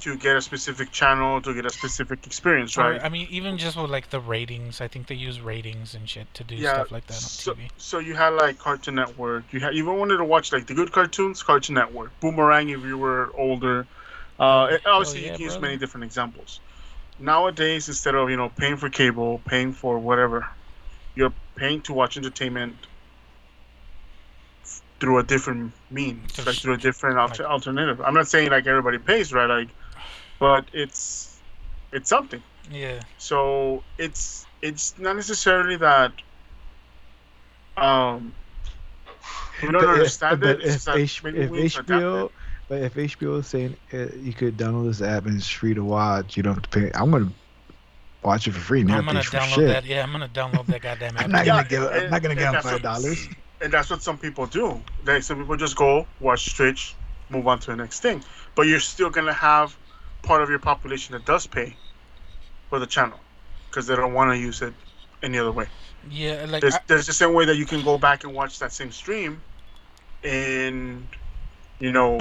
to 0.00 0.16
get 0.16 0.36
a 0.36 0.40
specific 0.42 0.90
channel 0.92 1.40
to 1.42 1.54
get 1.54 1.66
a 1.66 1.70
specific 1.70 2.26
experience, 2.26 2.76
Or, 2.76 2.82
right? 2.82 3.02
I 3.04 3.08
mean, 3.08 3.26
even 3.30 3.58
just 3.58 3.76
with 3.76 3.90
like 3.90 4.10
the 4.10 4.20
ratings, 4.20 4.80
I 4.80 4.88
think 4.88 5.06
they 5.06 5.14
use 5.14 5.40
ratings 5.40 5.94
and 5.94 6.08
shit 6.08 6.32
to 6.34 6.44
do 6.44 6.54
yeah. 6.54 6.74
stuff 6.74 6.90
like 6.90 7.06
that 7.08 7.14
on 7.14 7.20
so, 7.20 7.54
TV. 7.54 7.68
so 7.76 7.98
you 7.98 8.14
had 8.14 8.30
like 8.30 8.58
Cartoon 8.58 8.94
Network. 8.96 9.44
You 9.52 9.60
had 9.60 9.74
even 9.74 9.98
wanted 9.98 10.16
to 10.18 10.24
watch 10.24 10.52
like 10.52 10.66
the 10.66 10.74
good 10.74 10.92
cartoons, 10.92 11.42
Cartoon 11.42 11.74
Network. 11.74 12.18
Boomerang 12.20 12.68
if 12.70 12.82
you 12.84 12.98
were 12.98 13.30
older. 13.36 13.86
Uh, 14.38 14.68
and 14.72 14.80
obviously, 14.86 15.20
yeah, 15.20 15.32
you 15.32 15.36
can 15.36 15.44
use 15.44 15.58
many 15.58 15.76
different 15.76 16.04
examples. 16.04 16.60
Nowadays, 17.18 17.88
instead 17.88 18.14
of 18.14 18.30
you 18.30 18.36
know 18.36 18.48
paying 18.48 18.76
for 18.78 18.88
cable, 18.88 19.40
paying 19.46 19.72
for 19.74 19.98
whatever, 19.98 20.48
you're 21.14 21.32
paying 21.56 21.82
to 21.82 21.92
watch 21.92 22.16
entertainment 22.16 22.74
f- 24.62 24.80
through 24.98 25.18
a 25.18 25.22
different 25.22 25.72
means, 25.90 26.32
Through 26.32 26.44
like 26.46 26.56
through 26.56 26.74
a 26.74 26.78
different 26.78 27.18
alter- 27.18 27.42
like- 27.42 27.52
alternative. 27.52 28.00
I'm 28.00 28.14
not 28.14 28.28
saying 28.28 28.50
like 28.50 28.66
everybody 28.66 28.96
pays, 28.96 29.32
right? 29.34 29.44
Like, 29.46 29.68
but 30.40 30.64
it's 30.72 31.38
it's 31.92 32.08
something. 32.08 32.42
Yeah, 32.72 33.00
So 33.18 33.82
it's 33.98 34.46
it's 34.62 34.98
not 34.98 35.14
necessarily 35.16 35.76
that 35.76 36.12
um 37.76 38.34
we 39.62 39.70
don't 39.70 39.74
But 39.82 39.82
if- 39.90 39.96
understand 39.96 40.40
but 40.40 40.48
it. 40.50 40.56
It's 40.60 40.66
if, 40.66 40.72
just 40.74 40.86
that 40.86 40.96
H- 40.98 41.24
maybe 41.24 41.38
if 41.40 41.50
we 41.50 41.62
need 41.62 41.70
to 41.72 41.80
adapt 41.80 42.02
HBO, 42.02 42.30
but 42.68 42.82
if 42.82 42.94
HBO 42.94 43.38
is 43.40 43.46
saying 43.46 43.76
uh, 43.92 44.06
you 44.16 44.32
could 44.32 44.56
download 44.56 44.86
this 44.86 45.02
app 45.02 45.26
and 45.26 45.36
it's 45.36 45.48
free 45.48 45.74
to 45.74 45.84
watch, 45.84 46.36
you 46.36 46.42
don't 46.42 46.54
have 46.54 46.62
to 46.62 46.68
pay. 46.68 46.90
I'm 46.94 47.10
gonna 47.10 47.32
watch 48.22 48.46
it 48.46 48.52
for 48.52 48.60
free. 48.60 48.84
Now 48.84 48.98
I'm 48.98 49.06
gonna 49.06 49.20
download 49.20 49.54
shit. 49.54 49.68
that. 49.68 49.84
Yeah, 49.84 50.02
I'm 50.02 50.12
gonna 50.12 50.28
download 50.28 50.66
that 50.66 50.80
goddamn 50.82 51.16
app. 51.16 51.24
I'm 51.24 51.30
not 51.32 51.44
gonna 51.46 51.64
give. 51.68 51.82
I'm 51.82 52.10
not 52.10 52.22
gonna 52.22 52.30
and 52.32 52.38
give 52.38 52.38
them 52.38 52.52
that's 52.54 52.70
five 52.70 52.82
dollars. 52.82 53.28
and 53.60 53.72
that's 53.72 53.90
what 53.90 54.02
some 54.02 54.18
people 54.18 54.46
do. 54.46 54.80
Like 55.04 55.22
some 55.22 55.38
people 55.38 55.56
just 55.56 55.76
go 55.76 56.06
watch 56.20 56.56
Twitch, 56.56 56.94
move 57.28 57.46
on 57.48 57.58
to 57.60 57.70
the 57.72 57.76
next 57.76 58.00
thing. 58.00 58.22
But 58.54 58.66
you're 58.68 58.80
still 58.80 59.10
gonna 59.10 59.32
have 59.34 59.76
part 60.22 60.42
of 60.42 60.50
your 60.50 60.58
population 60.60 61.14
that 61.14 61.24
does 61.24 61.46
pay 61.46 61.76
for 62.68 62.78
the 62.78 62.86
channel 62.86 63.20
because 63.70 63.86
they 63.86 63.96
don't 63.96 64.14
want 64.14 64.32
to 64.32 64.38
use 64.38 64.62
it 64.62 64.74
any 65.22 65.38
other 65.38 65.52
way. 65.52 65.68
Yeah, 66.08 66.46
like 66.48 66.62
there's 66.62 66.74
I, 66.74 66.80
there's 66.88 67.06
the 67.06 67.12
same 67.12 67.34
way 67.34 67.44
that 67.46 67.56
you 67.56 67.66
can 67.66 67.82
go 67.82 67.98
back 67.98 68.24
and 68.24 68.34
watch 68.34 68.58
that 68.60 68.72
same 68.72 68.92
stream 68.92 69.42
in 70.22 71.08
you 71.80 71.92
know 71.92 72.18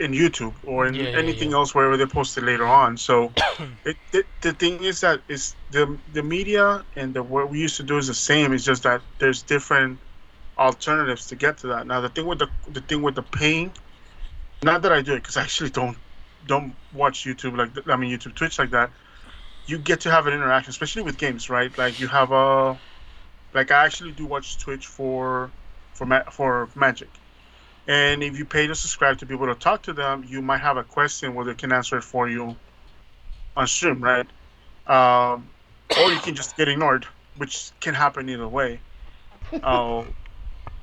in 0.00 0.12
YouTube 0.12 0.54
or 0.64 0.86
in 0.86 0.96
Yeah, 0.96 1.10
yeah, 1.10 1.24
anything 1.24 1.52
yeah. 1.52 1.54
else 1.54 1.74
wherever 1.74 1.96
they 1.96 2.06
post 2.06 2.36
it 2.38 2.44
later 2.44 2.66
on. 2.66 2.96
So 2.96 3.32
it, 3.84 3.96
the 4.12 4.24
the 4.42 4.52
thing 4.52 4.84
is 4.84 5.00
that 5.02 5.22
is 5.28 5.56
the 5.70 5.98
the 6.12 6.22
media 6.22 6.84
and 6.96 7.14
the 7.14 7.22
what 7.22 7.50
we 7.50 7.60
used 7.60 7.76
to 7.78 7.82
do 7.84 7.98
is 7.98 8.08
the 8.08 8.14
same. 8.14 8.52
It's 8.52 8.64
just 8.64 8.84
that 8.84 9.02
there's 9.18 9.42
different 9.42 10.00
alternatives 10.58 11.26
to 11.28 11.36
get 11.36 11.58
to 11.58 11.68
that. 11.68 11.86
Now 11.86 12.00
the 12.00 12.08
thing 12.10 12.26
with 12.26 12.38
the 12.40 12.50
the 12.68 12.80
thing 12.80 13.02
with 13.02 13.14
the 13.16 13.22
paying, 13.22 13.72
not 14.62 14.82
that 14.82 14.92
I 14.92 15.02
do 15.02 15.14
it 15.14 15.22
because 15.22 15.36
I 15.36 15.42
actually 15.42 15.70
don't 15.70 15.98
don't 16.46 16.74
watch 16.92 17.24
YouTube 17.24 17.56
like 17.56 17.70
I 17.88 17.96
mean 17.96 18.16
YouTube 18.16 18.34
Twitch 18.34 18.58
like 18.58 18.70
that. 18.70 18.90
You 19.66 19.78
get 19.78 20.00
to 20.00 20.10
have 20.10 20.26
an 20.26 20.32
interaction, 20.32 20.70
especially 20.70 21.02
with 21.02 21.18
games, 21.18 21.50
right? 21.50 21.76
Like 21.76 22.00
you 22.00 22.08
have 22.08 22.32
a 22.32 22.78
like 23.54 23.70
I 23.70 23.84
actually 23.84 24.12
do 24.12 24.26
watch 24.26 24.58
Twitch 24.58 24.86
for 24.86 25.50
for 25.94 26.06
ma- 26.06 26.30
for 26.30 26.68
Magic, 26.74 27.10
and 27.86 28.22
if 28.22 28.38
you 28.38 28.44
pay 28.44 28.66
to 28.66 28.74
subscribe 28.74 29.18
to 29.18 29.26
be 29.26 29.34
able 29.34 29.46
to 29.46 29.54
talk 29.54 29.82
to 29.84 29.92
them, 29.92 30.24
you 30.26 30.42
might 30.42 30.60
have 30.60 30.76
a 30.76 30.84
question 30.84 31.34
where 31.34 31.44
they 31.44 31.54
can 31.54 31.72
answer 31.72 31.98
it 31.98 32.04
for 32.04 32.28
you 32.28 32.56
on 33.56 33.66
stream, 33.66 34.02
right? 34.02 34.26
Um, 34.86 35.50
or 36.00 36.12
you 36.12 36.18
can 36.20 36.34
just 36.34 36.56
get 36.56 36.68
ignored, 36.68 37.06
which 37.36 37.72
can 37.80 37.94
happen 37.94 38.28
either 38.28 38.48
way. 38.48 38.80
Uh, 39.62 40.04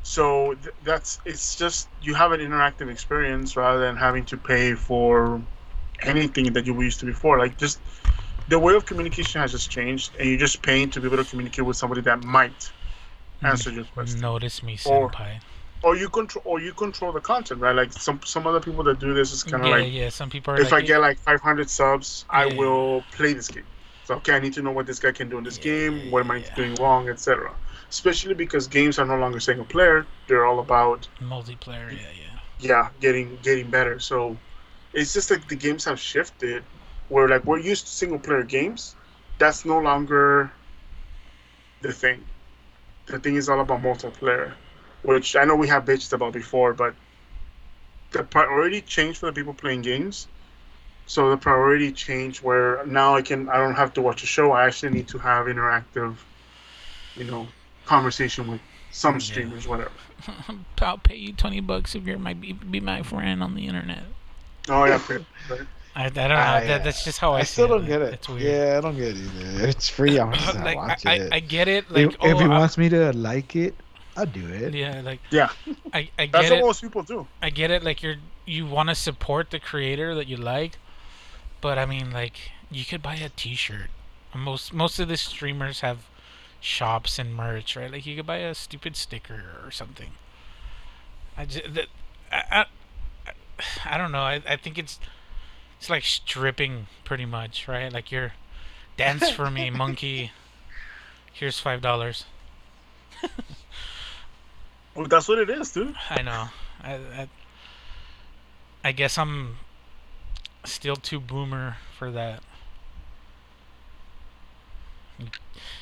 so 0.06 0.54
th- 0.62 0.76
that's 0.84 1.20
it's 1.26 1.56
just 1.56 1.90
you 2.04 2.14
have 2.14 2.32
an 2.32 2.40
interactive 2.40 2.92
experience 2.92 3.58
rather 3.58 3.80
than 3.80 3.98
having 3.98 4.24
to 4.26 4.38
pay 4.38 4.76
for 4.76 5.42
anything 6.04 6.54
that 6.54 6.68
you 6.68 6.80
used 6.80 7.00
to 7.00 7.08
before. 7.08 7.40
Like 7.40 7.58
just 7.58 7.80
the 8.48 8.60
way 8.60 8.76
of 8.76 8.86
communication 8.86 9.42
has 9.42 9.52
just 9.52 9.72
changed, 9.72 10.12
and 10.20 10.30
you're 10.30 10.38
just 10.38 10.62
paying 10.62 10.92
to 10.92 11.02
be 11.02 11.08
able 11.08 11.18
to 11.18 11.26
communicate 11.28 11.66
with 11.66 11.76
somebody 11.76 12.02
that 12.02 12.24
might 12.24 12.52
mm-hmm. 12.60 13.48
answer 13.48 13.72
your 13.72 13.86
question, 13.86 14.22
notice 14.22 14.62
me, 14.62 14.78
Or- 14.86 15.10
senpai. 15.10 15.40
or 15.82 15.96
you 15.98 16.08
control, 16.10 16.44
or 16.46 16.62
you 16.62 16.74
control 16.74 17.12
the 17.12 17.20
content, 17.20 17.60
right? 17.60 17.76
Like 17.76 17.92
some 17.92 18.20
some 18.24 18.46
other 18.46 18.60
people 18.60 18.84
that 18.84 19.00
do 19.00 19.16
this 19.16 19.34
is 19.34 19.42
kind 19.44 19.64
of 19.64 19.70
yeah, 19.70 19.76
like 19.76 19.92
yeah. 19.92 20.10
Some 20.10 20.30
people 20.30 20.54
are 20.54 20.62
if 20.62 20.72
like, 20.72 20.84
I 20.84 20.86
get 20.86 21.02
like 21.02 21.18
500 21.18 21.68
subs, 21.68 22.26
I 22.30 22.46
will 22.46 23.04
play 23.14 23.34
this 23.34 23.48
game. 23.48 23.66
So 24.04 24.14
okay, 24.18 24.34
I 24.36 24.40
need 24.40 24.54
to 24.54 24.62
know 24.62 24.72
what 24.72 24.86
this 24.86 25.00
guy 25.00 25.14
can 25.14 25.30
do 25.30 25.40
in 25.40 25.44
this 25.44 25.58
Yeah, 25.58 25.64
game. 25.64 26.12
What 26.12 26.20
am 26.20 26.30
I 26.30 26.38
yeah. 26.38 26.54
doing 26.54 26.76
wrong, 26.76 27.10
etc. 27.10 27.56
Especially 27.96 28.34
because 28.34 28.68
games 28.68 29.00
are 29.00 29.06
no 29.06 29.18
longer 29.18 29.40
single 29.40 29.66
player; 29.66 30.06
they're 30.28 30.46
all 30.46 30.60
about 30.60 31.08
multiplayer. 31.22 31.90
Yeah, 31.90 32.12
yeah. 32.22 32.38
yeah, 32.60 32.90
getting 33.00 33.38
getting 33.42 33.70
better. 33.70 34.00
So 34.00 34.38
it's 34.94 35.14
just 35.14 35.32
like 35.32 35.48
the 35.48 35.56
games 35.56 35.86
have 35.86 36.00
shifted, 36.00 36.64
where 37.08 37.28
like 37.30 37.46
we're 37.46 37.60
used 37.60 37.86
to 37.88 37.92
single 37.94 38.20
player 38.20 38.44
games. 38.44 38.96
That's 39.38 39.64
no 39.64 39.80
longer 39.80 40.52
the 41.82 41.94
thing. 41.94 42.26
The 43.06 43.20
thing 43.20 43.36
is 43.36 43.48
all 43.50 43.62
about 43.62 43.82
multiplayer, 43.82 44.54
which 45.04 45.36
I 45.36 45.46
know 45.46 45.56
we 45.56 45.70
have 45.70 45.86
bitched 45.86 46.12
about 46.12 46.34
before, 46.34 46.74
but 46.74 46.94
the 48.12 48.24
priority 48.24 48.82
changed 48.82 49.20
for 49.20 49.28
the 49.28 49.34
people 49.34 49.54
playing 49.54 49.82
games. 49.82 50.28
So 51.06 51.30
the 51.30 51.38
priority 51.38 51.92
changed 51.94 52.44
where 52.44 52.86
now 52.86 53.16
I 53.16 53.22
can 53.22 53.48
I 53.50 53.58
don't 53.58 53.76
have 53.76 53.94
to 53.94 54.02
watch 54.02 54.24
a 54.24 54.28
show. 54.28 54.52
I 54.52 54.66
actually 54.66 54.92
need 54.92 55.08
to 55.10 55.20
have 55.20 55.46
interactive, 55.48 56.18
you 57.16 57.24
know, 57.26 57.48
conversation 57.86 58.48
with 58.50 58.62
some 58.92 59.16
Yeah. 59.16 59.20
streamers, 59.20 59.68
whatever. 59.68 59.92
I'll 60.82 60.98
pay 60.98 61.16
you 61.16 61.34
twenty 61.34 61.60
bucks 61.60 61.96
if 61.96 62.04
you're 62.06 62.18
my 62.20 62.34
be, 62.34 62.54
be 62.54 62.80
my 62.80 63.02
friend 63.04 63.44
on 63.44 63.56
the 63.56 63.68
internet. 63.68 64.04
Oh 64.70 64.86
yeah, 64.86 64.98
fair, 64.98 65.22
fair. 65.48 65.68
I, 65.96 66.06
I 66.06 66.10
don't 66.10 66.30
know. 66.30 66.36
Ah, 66.36 66.60
that, 66.66 66.84
that's 66.84 67.06
just 67.06 67.20
how 67.20 67.34
I, 67.34 67.40
I 67.40 67.44
see 67.44 67.54
still 67.54 67.68
don't 67.70 67.84
it. 67.86 67.88
get 67.88 68.02
it. 68.02 68.14
It's 68.16 68.28
weird. 68.28 68.42
Yeah, 68.42 68.78
I 68.78 68.82
don't 68.82 68.96
get 68.98 69.16
it 69.16 69.18
either. 69.18 69.68
It's 69.68 69.88
free. 69.88 70.20
I'm 70.20 70.34
just 70.34 70.54
not 70.56 70.66
like 70.66 70.78
I, 70.78 70.88
watching 70.88 71.12
I, 71.12 71.16
it. 71.16 71.34
I 71.34 71.40
get 71.40 71.68
it. 71.70 71.90
Like 71.90 72.08
if, 72.08 72.18
oh, 72.20 72.30
if 72.30 72.38
he 72.38 72.44
I- 72.44 72.48
wants 72.48 72.78
me 72.78 72.90
to 72.90 73.14
like 73.14 73.56
it, 73.56 73.76
I'll 74.18 74.26
do 74.26 74.46
it. 74.48 74.74
yeah, 74.74 75.02
like 75.06 75.20
Yeah. 75.32 75.50
I, 75.94 76.10
I 76.18 76.26
get 76.26 76.32
That's 76.34 76.50
get 76.50 76.62
what 76.62 76.68
most 76.68 76.82
people 76.82 77.04
do. 77.04 77.28
I 77.42 77.50
get 77.50 77.72
it. 77.72 77.84
Like 77.84 78.02
you're 78.04 78.16
you 78.46 78.66
want 78.66 78.90
to 78.90 78.96
support 78.96 79.52
the 79.52 79.60
creator 79.60 80.14
that 80.16 80.28
you 80.28 80.38
like, 80.38 80.78
but 81.62 81.78
I 81.78 81.86
mean, 81.86 82.12
like 82.12 82.38
you 82.72 82.84
could 82.86 83.02
buy 83.02 83.16
a 83.16 83.30
T-shirt. 83.30 83.90
Most 84.36 84.74
most 84.74 85.00
of 85.00 85.08
the 85.08 85.16
streamers 85.18 85.80
have 85.80 86.00
shops 86.66 87.20
and 87.20 87.36
merch, 87.36 87.76
right? 87.76 87.92
Like 87.92 88.06
you 88.06 88.16
could 88.16 88.26
buy 88.26 88.38
a 88.38 88.56
stupid 88.56 88.96
sticker 88.96 89.44
or 89.64 89.72
something. 89.72 90.12
I 91.38 91.46
just 91.46 91.74
that, 91.74 91.88
I, 92.32 92.66
I, 93.60 93.66
I 93.86 93.98
don't 93.98 94.12
know. 94.12 94.20
I, 94.20 94.42
I 94.48 94.56
think 94.58 94.78
it's 94.78 95.00
it's 95.80 95.90
like 95.90 96.04
stripping 96.04 96.88
pretty 97.04 97.26
much, 97.26 97.68
right? 97.68 97.92
Like 97.92 98.12
you're 98.12 98.34
dance 98.98 99.30
for 99.30 99.52
me, 99.52 99.70
monkey. 99.84 100.32
Here's 101.32 101.60
five 101.60 101.82
dollars. 101.82 102.26
Well, 104.96 105.08
that's 105.08 105.28
what 105.28 105.40
it 105.40 105.50
is, 105.50 105.72
dude. 105.74 105.94
I 106.10 106.22
know. 106.22 106.48
I, 106.82 106.94
I, 106.94 107.30
I 108.84 108.92
guess 108.94 109.18
I'm 109.18 109.58
still 110.64 110.96
too 110.96 111.20
boomer 111.20 111.78
for 111.98 112.12
that. 112.12 112.42
You, 115.20 115.28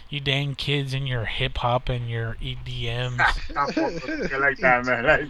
you 0.09 0.19
dang 0.19 0.55
kids 0.55 0.93
and 0.93 1.07
your 1.07 1.25
hip 1.25 1.57
hop 1.57 1.89
and 1.89 2.09
your 2.09 2.38
EDMs. 2.41 3.19
I 3.57 4.38
like 4.38 4.59
that, 4.59 4.86
man. 4.86 5.03
Like, 5.05 5.27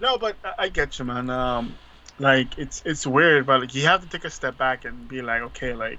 No, 0.00 0.18
but 0.18 0.36
I- 0.44 0.64
I 0.64 0.68
get 0.68 0.98
you, 0.98 1.04
man. 1.04 1.30
Um, 1.30 1.74
like 2.18 2.58
it's 2.58 2.82
it's 2.84 3.06
weird, 3.06 3.46
but 3.46 3.60
like 3.60 3.74
you 3.74 3.82
have 3.86 4.02
to 4.02 4.08
take 4.08 4.24
a 4.24 4.30
step 4.30 4.56
back 4.58 4.84
and 4.84 5.08
be 5.08 5.22
like, 5.22 5.42
okay, 5.42 5.74
like 5.74 5.98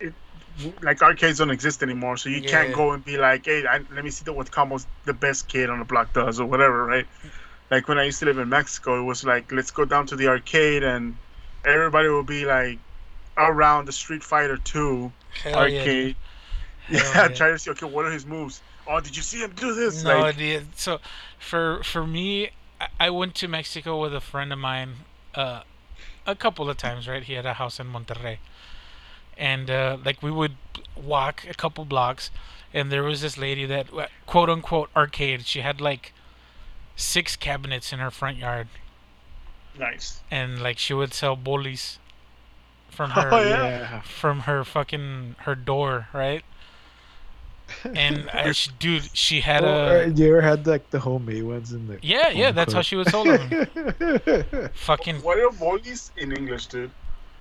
it, 0.00 0.12
like 0.82 1.02
arcades 1.02 1.38
don't 1.38 1.50
exist 1.50 1.82
anymore, 1.82 2.16
so 2.16 2.28
you 2.28 2.40
Yeah. 2.40 2.50
can't 2.50 2.72
go 2.74 2.92
and 2.92 3.04
be 3.04 3.16
like, 3.18 3.44
hey, 3.46 3.66
I, 3.66 3.78
let 3.94 4.04
me 4.04 4.10
see 4.10 4.24
the, 4.24 4.32
what 4.32 4.50
combos 4.50 4.86
the 5.04 5.12
best 5.14 5.48
kid 5.48 5.70
on 5.70 5.78
the 5.78 5.84
block 5.84 6.12
does 6.12 6.40
or 6.40 6.46
whatever, 6.46 6.84
right? 6.84 7.06
Like 7.70 7.88
when 7.88 7.98
I 7.98 8.04
used 8.04 8.18
to 8.20 8.26
live 8.26 8.38
in 8.38 8.48
Mexico, 8.48 9.00
it 9.00 9.04
was 9.04 9.24
like, 9.24 9.52
let's 9.52 9.70
go 9.70 9.84
down 9.84 10.06
to 10.06 10.16
the 10.16 10.28
arcade 10.28 10.82
and 10.82 11.16
everybody 11.64 12.08
will 12.08 12.22
be 12.22 12.44
like 12.44 12.78
around 13.38 13.86
the 13.86 13.92
Street 13.92 14.22
Fighter 14.22 14.56
Two 14.58 15.12
Hell 15.42 15.68
yeah, 15.68 15.84
dude. 15.84 15.88
arcade. 15.88 16.16
Yeah, 16.90 17.00
yeah. 17.14 17.28
trying 17.28 17.52
to 17.52 17.58
see, 17.58 17.70
okay, 17.72 17.84
what 17.84 18.06
are 18.06 18.10
his 18.10 18.24
moves? 18.24 18.62
Oh, 18.86 18.98
did 18.98 19.14
you 19.14 19.22
see 19.22 19.40
him 19.40 19.52
do 19.54 19.74
this? 19.74 20.02
No 20.02 20.20
like, 20.20 20.36
idea. 20.36 20.62
So, 20.74 21.00
for 21.38 21.82
for 21.82 22.06
me, 22.06 22.50
I- 22.98 23.10
went 23.10 23.34
to 23.36 23.46
Mexico 23.48 24.00
with 24.00 24.14
a 24.14 24.22
friend 24.22 24.54
of 24.54 24.58
mine, 24.58 24.94
uh, 25.34 25.64
a 26.26 26.34
couple 26.34 26.70
of 26.70 26.78
times. 26.78 27.06
Right, 27.06 27.22
he 27.22 27.34
had 27.34 27.44
a 27.44 27.54
house 27.54 27.78
in 27.78 27.92
Monterrey, 27.92 28.38
and 29.36 29.70
uh, 29.70 29.98
like 30.02 30.22
we 30.22 30.30
would 30.30 30.56
walk 30.96 31.44
a 31.46 31.52
couple 31.52 31.84
blocks, 31.84 32.30
and 32.72 32.90
there 32.90 33.02
was 33.02 33.20
this 33.20 33.36
lady 33.36 33.66
that 33.66 33.92
uh, 33.92 34.06
quote 34.24 34.48
unquote 34.48 34.88
arcade. 34.96 35.44
She 35.44 35.60
had 35.60 35.82
like 35.82 36.14
six 36.96 37.36
cabinets 37.36 37.92
in 37.92 37.98
her 37.98 38.10
front 38.10 38.38
yard, 38.38 38.68
nice. 39.78 40.22
and 40.30 40.62
like 40.62 40.78
she 40.78 40.94
would 40.94 41.12
sell 41.12 41.36
bolis 41.36 41.98
from 42.88 43.10
oh, 43.16 43.20
her 43.20 43.28
Oh, 43.34 43.40
yeah. 43.42 43.62
Yeah. 43.68 44.00
from 44.02 44.40
her 44.40 44.64
fucking 44.64 45.36
her 45.40 45.54
door, 45.54 46.08
right? 46.12 46.42
And 47.84 48.28
I, 48.32 48.52
she, 48.52 48.70
dude, 48.78 49.08
she 49.16 49.40
had 49.40 49.62
Or, 49.62 49.66
a 49.68 50.04
uh, 50.04 50.06
you 50.14 50.28
ever 50.28 50.40
had 50.40 50.66
like 50.66 50.88
the 50.90 50.98
homemade 51.00 51.42
ones 51.44 51.72
in 51.72 51.86
the? 51.86 51.98
yeah, 52.02 52.30
yeah. 52.30 52.50
That's 52.50 52.72
how 52.72 52.82
she 52.82 52.96
was 52.96 53.08
sell 53.08 53.24
them. 53.24 53.48
Fucking 54.74 55.16
What 55.22 55.38
are 55.38 55.50
bolis 55.50 56.10
in 56.16 56.32
English, 56.32 56.66
dude? 56.66 56.90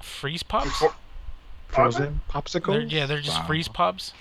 freeze 0.02 0.44
pops. 0.44 0.66
Before- 0.68 0.96
Frozen 1.70 2.22
They're, 2.64 2.80
yeah, 2.82 3.06
they're 3.08 3.20
just 3.20 3.40
Wow. 3.42 3.48
freeze 3.48 3.68
pops. 3.68 4.14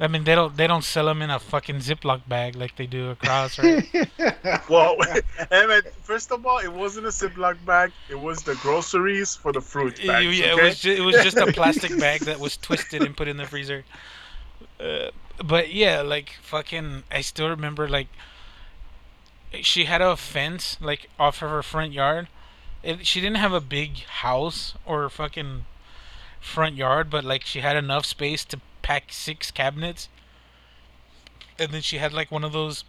I 0.00 0.06
mean, 0.06 0.22
they 0.24 0.36
don't 0.36 0.56
they 0.56 0.68
don't 0.68 0.84
sell 0.84 1.06
them 1.06 1.22
in 1.22 1.30
a 1.30 1.40
fucking 1.40 1.76
Ziploc 1.76 2.20
bag 2.28 2.54
like 2.54 2.76
they 2.76 2.86
do 2.86 3.10
across, 3.10 3.58
right? 3.58 3.88
Well, 4.68 4.96
hey 5.50 5.66
man, 5.66 5.82
first 6.02 6.30
of 6.30 6.46
all, 6.46 6.58
it 6.58 6.72
wasn't 6.72 7.06
a 7.06 7.10
Ziploc 7.10 7.56
bag. 7.64 7.92
It 8.08 8.20
was 8.20 8.42
the 8.42 8.54
groceries 8.56 9.34
for 9.34 9.52
the 9.52 9.60
fruit 9.60 9.98
yeah, 10.02 10.20
bags. 10.20 10.38
it 10.38 10.52
okay? 10.52 10.62
was 10.62 10.80
ju- 10.80 10.92
it 10.92 11.00
was 11.00 11.16
just 11.16 11.36
a 11.36 11.46
plastic 11.52 11.98
bag 12.00 12.20
that 12.22 12.38
was 12.38 12.56
twisted 12.56 13.02
and 13.02 13.16
put 13.16 13.28
in 13.28 13.38
the 13.38 13.46
freezer. 13.46 13.84
Uh, 14.78 15.10
but 15.44 15.72
yeah, 15.72 16.02
like 16.02 16.34
fucking, 16.42 17.02
I 17.10 17.20
still 17.22 17.48
remember 17.48 17.88
like 17.88 18.08
she 19.62 19.86
had 19.86 20.00
a 20.00 20.16
fence 20.16 20.76
like 20.80 21.08
off 21.18 21.42
of 21.42 21.50
her 21.50 21.62
front 21.62 21.92
yard. 21.92 22.28
It, 22.84 23.06
she 23.06 23.20
didn't 23.20 23.38
have 23.38 23.52
a 23.52 23.60
big 23.60 24.04
house 24.04 24.74
or 24.86 25.08
fucking 25.08 25.64
front 26.40 26.76
yard, 26.76 27.10
but 27.10 27.24
like 27.24 27.44
she 27.44 27.60
had 27.60 27.76
enough 27.76 28.06
space 28.06 28.44
to 28.46 28.60
pack 28.88 29.12
six 29.12 29.50
cabinets. 29.50 30.08
And 31.58 31.72
then 31.72 31.82
she 31.82 31.98
had 31.98 32.14
like 32.14 32.30
one 32.30 32.42
of 32.42 32.52
those 32.52 32.84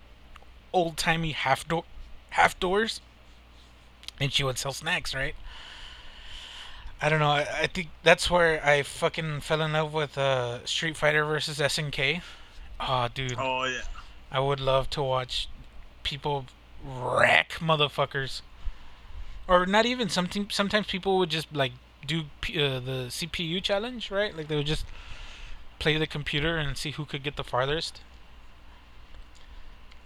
old 0.71 0.95
timey 0.95 1.33
half 1.33 1.67
door 1.67 1.83
half 2.29 2.57
doors. 2.57 3.01
And 4.17 4.31
she 4.31 4.45
would 4.45 4.57
sell 4.57 4.71
snacks, 4.71 5.13
right? 5.13 5.35
I 7.01 7.09
don't 7.09 7.19
know. 7.19 7.31
I, 7.31 7.47
I 7.63 7.67
think 7.67 7.89
that's 8.01 8.31
where 8.31 8.65
I 8.65 8.81
fucking 8.83 9.41
fell 9.41 9.61
in 9.61 9.73
love 9.73 9.93
with 9.93 10.17
uh, 10.17 10.65
Street 10.65 10.95
Fighter 10.95 11.25
versus 11.25 11.59
SNK. 11.59 12.21
Oh, 12.79 13.09
dude, 13.13 13.35
Oh 13.37 13.65
yeah. 13.65 13.81
I 14.31 14.39
would 14.39 14.61
love 14.61 14.89
to 14.91 15.03
watch 15.03 15.49
people 16.03 16.45
wreck 16.81 17.55
motherfuckers. 17.59 18.41
Or 19.49 19.65
not 19.65 19.85
even. 19.85 20.07
Something. 20.07 20.47
Sometimes 20.49 20.87
people 20.87 21.17
would 21.17 21.29
just 21.29 21.53
like 21.53 21.73
do 22.07 22.21
uh, 22.21 22.79
the 22.79 23.07
CPU 23.09 23.61
challenge, 23.61 24.11
right? 24.11 24.33
Like 24.37 24.47
they 24.47 24.55
would 24.55 24.67
just 24.67 24.85
play 25.79 25.97
the 25.97 26.07
computer 26.07 26.57
and 26.57 26.77
see 26.77 26.91
who 26.91 27.05
could 27.05 27.23
get 27.23 27.35
the 27.35 27.43
farthest. 27.43 28.01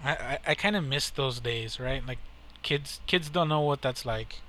I 0.03 0.11
I, 0.11 0.39
I 0.47 0.55
kind 0.55 0.76
of 0.76 0.84
miss 0.86 1.09
those 1.09 1.39
days, 1.39 1.80
right? 1.80 2.05
Like 2.05 2.19
kids 2.61 3.01
kids 3.07 3.30
don't 3.30 3.49
know 3.49 3.61
what 3.61 3.82
that's 3.82 4.05
like. 4.05 4.41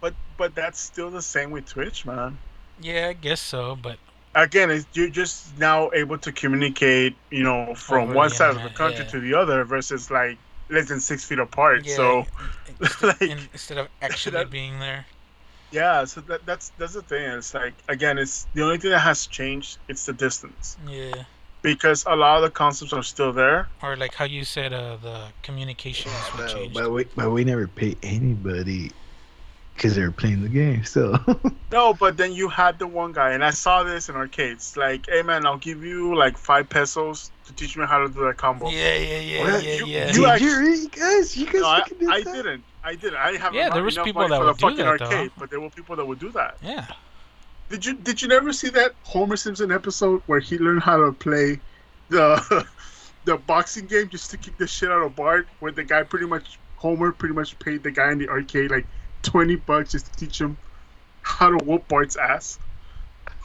But 0.00 0.14
but 0.36 0.54
that's 0.54 0.78
still 0.78 1.10
the 1.10 1.22
same 1.22 1.50
with 1.50 1.66
Twitch, 1.66 2.04
man. 2.06 2.38
Yeah, 2.80 3.08
I 3.08 3.12
guess 3.14 3.40
so, 3.40 3.76
but 3.76 3.98
Again, 4.36 4.70
it's, 4.70 4.86
you're 4.92 5.08
just 5.08 5.56
now 5.58 5.90
able 5.94 6.18
to 6.18 6.30
communicate, 6.30 7.16
you 7.30 7.42
know, 7.42 7.74
from 7.74 8.12
one 8.12 8.28
side 8.28 8.54
of 8.54 8.62
the 8.62 8.68
country 8.68 9.02
yeah. 9.02 9.10
to 9.12 9.20
the 9.20 9.32
other 9.32 9.64
versus 9.64 10.10
like 10.10 10.36
less 10.68 10.88
than 10.88 11.00
six 11.00 11.24
feet 11.24 11.38
apart. 11.38 11.86
yeah, 11.86 11.96
So 11.96 12.26
instead, 12.80 13.06
like, 13.18 13.22
instead 13.22 13.78
of 13.78 13.88
actually 14.02 14.32
that- 14.36 14.50
being 14.50 14.78
there. 14.78 15.06
Yeah, 15.72 16.04
so 16.04 16.20
that, 16.22 16.46
that's 16.46 16.70
that's 16.78 16.94
the 16.94 17.02
thing. 17.02 17.22
It's 17.38 17.54
like 17.54 17.74
again, 17.88 18.18
it's 18.18 18.46
the 18.54 18.62
only 18.62 18.78
thing 18.78 18.90
that 18.90 19.00
has 19.00 19.26
changed. 19.26 19.78
It's 19.88 20.06
the 20.06 20.12
distance 20.12 20.76
Yeah. 20.88 21.24
because 21.62 22.04
a 22.06 22.14
lot 22.16 22.36
of 22.36 22.42
the 22.42 22.50
concepts 22.50 22.92
are 22.92 23.02
still 23.02 23.32
there. 23.32 23.68
Or 23.82 23.96
like 23.96 24.14
how 24.14 24.24
you 24.24 24.44
said, 24.44 24.72
uh, 24.72 24.96
the 25.02 25.26
communication 25.42 26.10
is 26.12 26.26
what 26.28 26.46
No, 26.46 26.54
changed. 26.54 26.74
but 26.74 26.90
we 26.90 27.04
but 27.16 27.30
we 27.30 27.44
never 27.44 27.66
pay 27.66 27.96
anybody 28.02 28.92
because 29.74 29.94
they 29.94 30.02
were 30.02 30.10
playing 30.10 30.42
the 30.42 30.48
game. 30.48 30.84
So 30.84 31.18
No, 31.72 31.92
but 31.92 32.16
then 32.16 32.32
you 32.32 32.48
had 32.48 32.78
the 32.78 32.86
one 32.86 33.12
guy, 33.12 33.32
and 33.32 33.44
I 33.44 33.50
saw 33.50 33.82
this 33.82 34.08
in 34.08 34.14
arcades. 34.16 34.76
Like, 34.76 35.06
hey 35.08 35.22
man, 35.22 35.44
I'll 35.46 35.58
give 35.58 35.84
you 35.84 36.14
like 36.14 36.38
five 36.38 36.68
pesos 36.68 37.30
to 37.46 37.52
teach 37.52 37.76
me 37.76 37.84
how 37.86 37.98
to 37.98 38.08
do 38.08 38.24
that 38.26 38.36
combo. 38.38 38.70
Yeah, 38.70 38.96
yeah, 38.96 39.18
yeah, 39.20 39.42
Well, 39.42 39.62
yeah, 39.62 39.74
you- 39.74 39.86
yeah. 39.86 40.06
you 40.08 40.12
did 40.14 40.24
act- 40.24 40.40
you 40.42 40.88
guys? 40.88 41.36
You 41.36 41.46
guys 41.46 41.54
No, 41.60 41.68
I, 41.68 41.78
fucking 41.80 41.98
did 41.98 42.08
I 42.08 42.20
didn't. 42.22 42.64
I 42.86 42.94
didn't. 42.94 43.16
I 43.16 43.36
have 43.36 43.52
Yeah, 43.54 43.68
there 43.70 43.82
was 43.82 43.96
enough 43.96 44.06
people 44.06 44.22
money 44.22 44.30
that 44.30 44.38
for 44.38 44.44
would 44.46 44.54
the 44.54 44.58
do 44.58 44.68
fucking 44.70 44.84
that, 44.84 44.98
though. 45.00 45.04
arcade, 45.16 45.30
but 45.38 45.50
there 45.50 45.60
were 45.60 45.70
people 45.70 45.96
that 45.96 46.06
would 46.06 46.18
do 46.20 46.30
that. 46.32 46.56
yeah. 46.62 46.86
Did 47.68 47.84
you 47.84 47.94
Did 47.94 48.22
you 48.22 48.28
never 48.28 48.52
see 48.52 48.68
that 48.70 48.94
Homer 49.02 49.36
Simpson 49.36 49.72
episode 49.72 50.22
where 50.26 50.38
he 50.38 50.56
learned 50.56 50.82
how 50.82 50.96
to 51.04 51.12
play 51.12 51.58
the 52.10 52.64
the 53.24 53.36
boxing 53.38 53.86
game 53.86 54.08
just 54.08 54.30
to 54.30 54.36
kick 54.36 54.56
the 54.56 54.68
shit 54.68 54.90
out 54.90 55.02
of 55.02 55.16
Bart? 55.16 55.48
Where 55.58 55.72
the 55.72 55.82
guy 55.82 56.04
pretty 56.04 56.26
much 56.26 56.60
Homer 56.76 57.10
pretty 57.10 57.34
much 57.34 57.58
paid 57.58 57.82
the 57.82 57.90
guy 57.90 58.12
in 58.12 58.18
the 58.18 58.28
arcade 58.28 58.70
like 58.70 58.86
twenty 59.22 59.56
bucks 59.56 59.90
just 59.92 60.06
to 60.12 60.16
teach 60.16 60.40
him 60.40 60.56
how 61.22 61.50
to 61.50 61.64
whoop 61.64 61.88
Bart's 61.88 62.14
ass. 62.16 62.60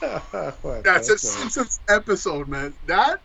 What 0.00 0.84
That's 0.84 1.08
the 1.08 1.14
a 1.14 1.18
Simpsons 1.18 1.80
episode, 1.88 2.46
man. 2.46 2.74
That 2.86 3.20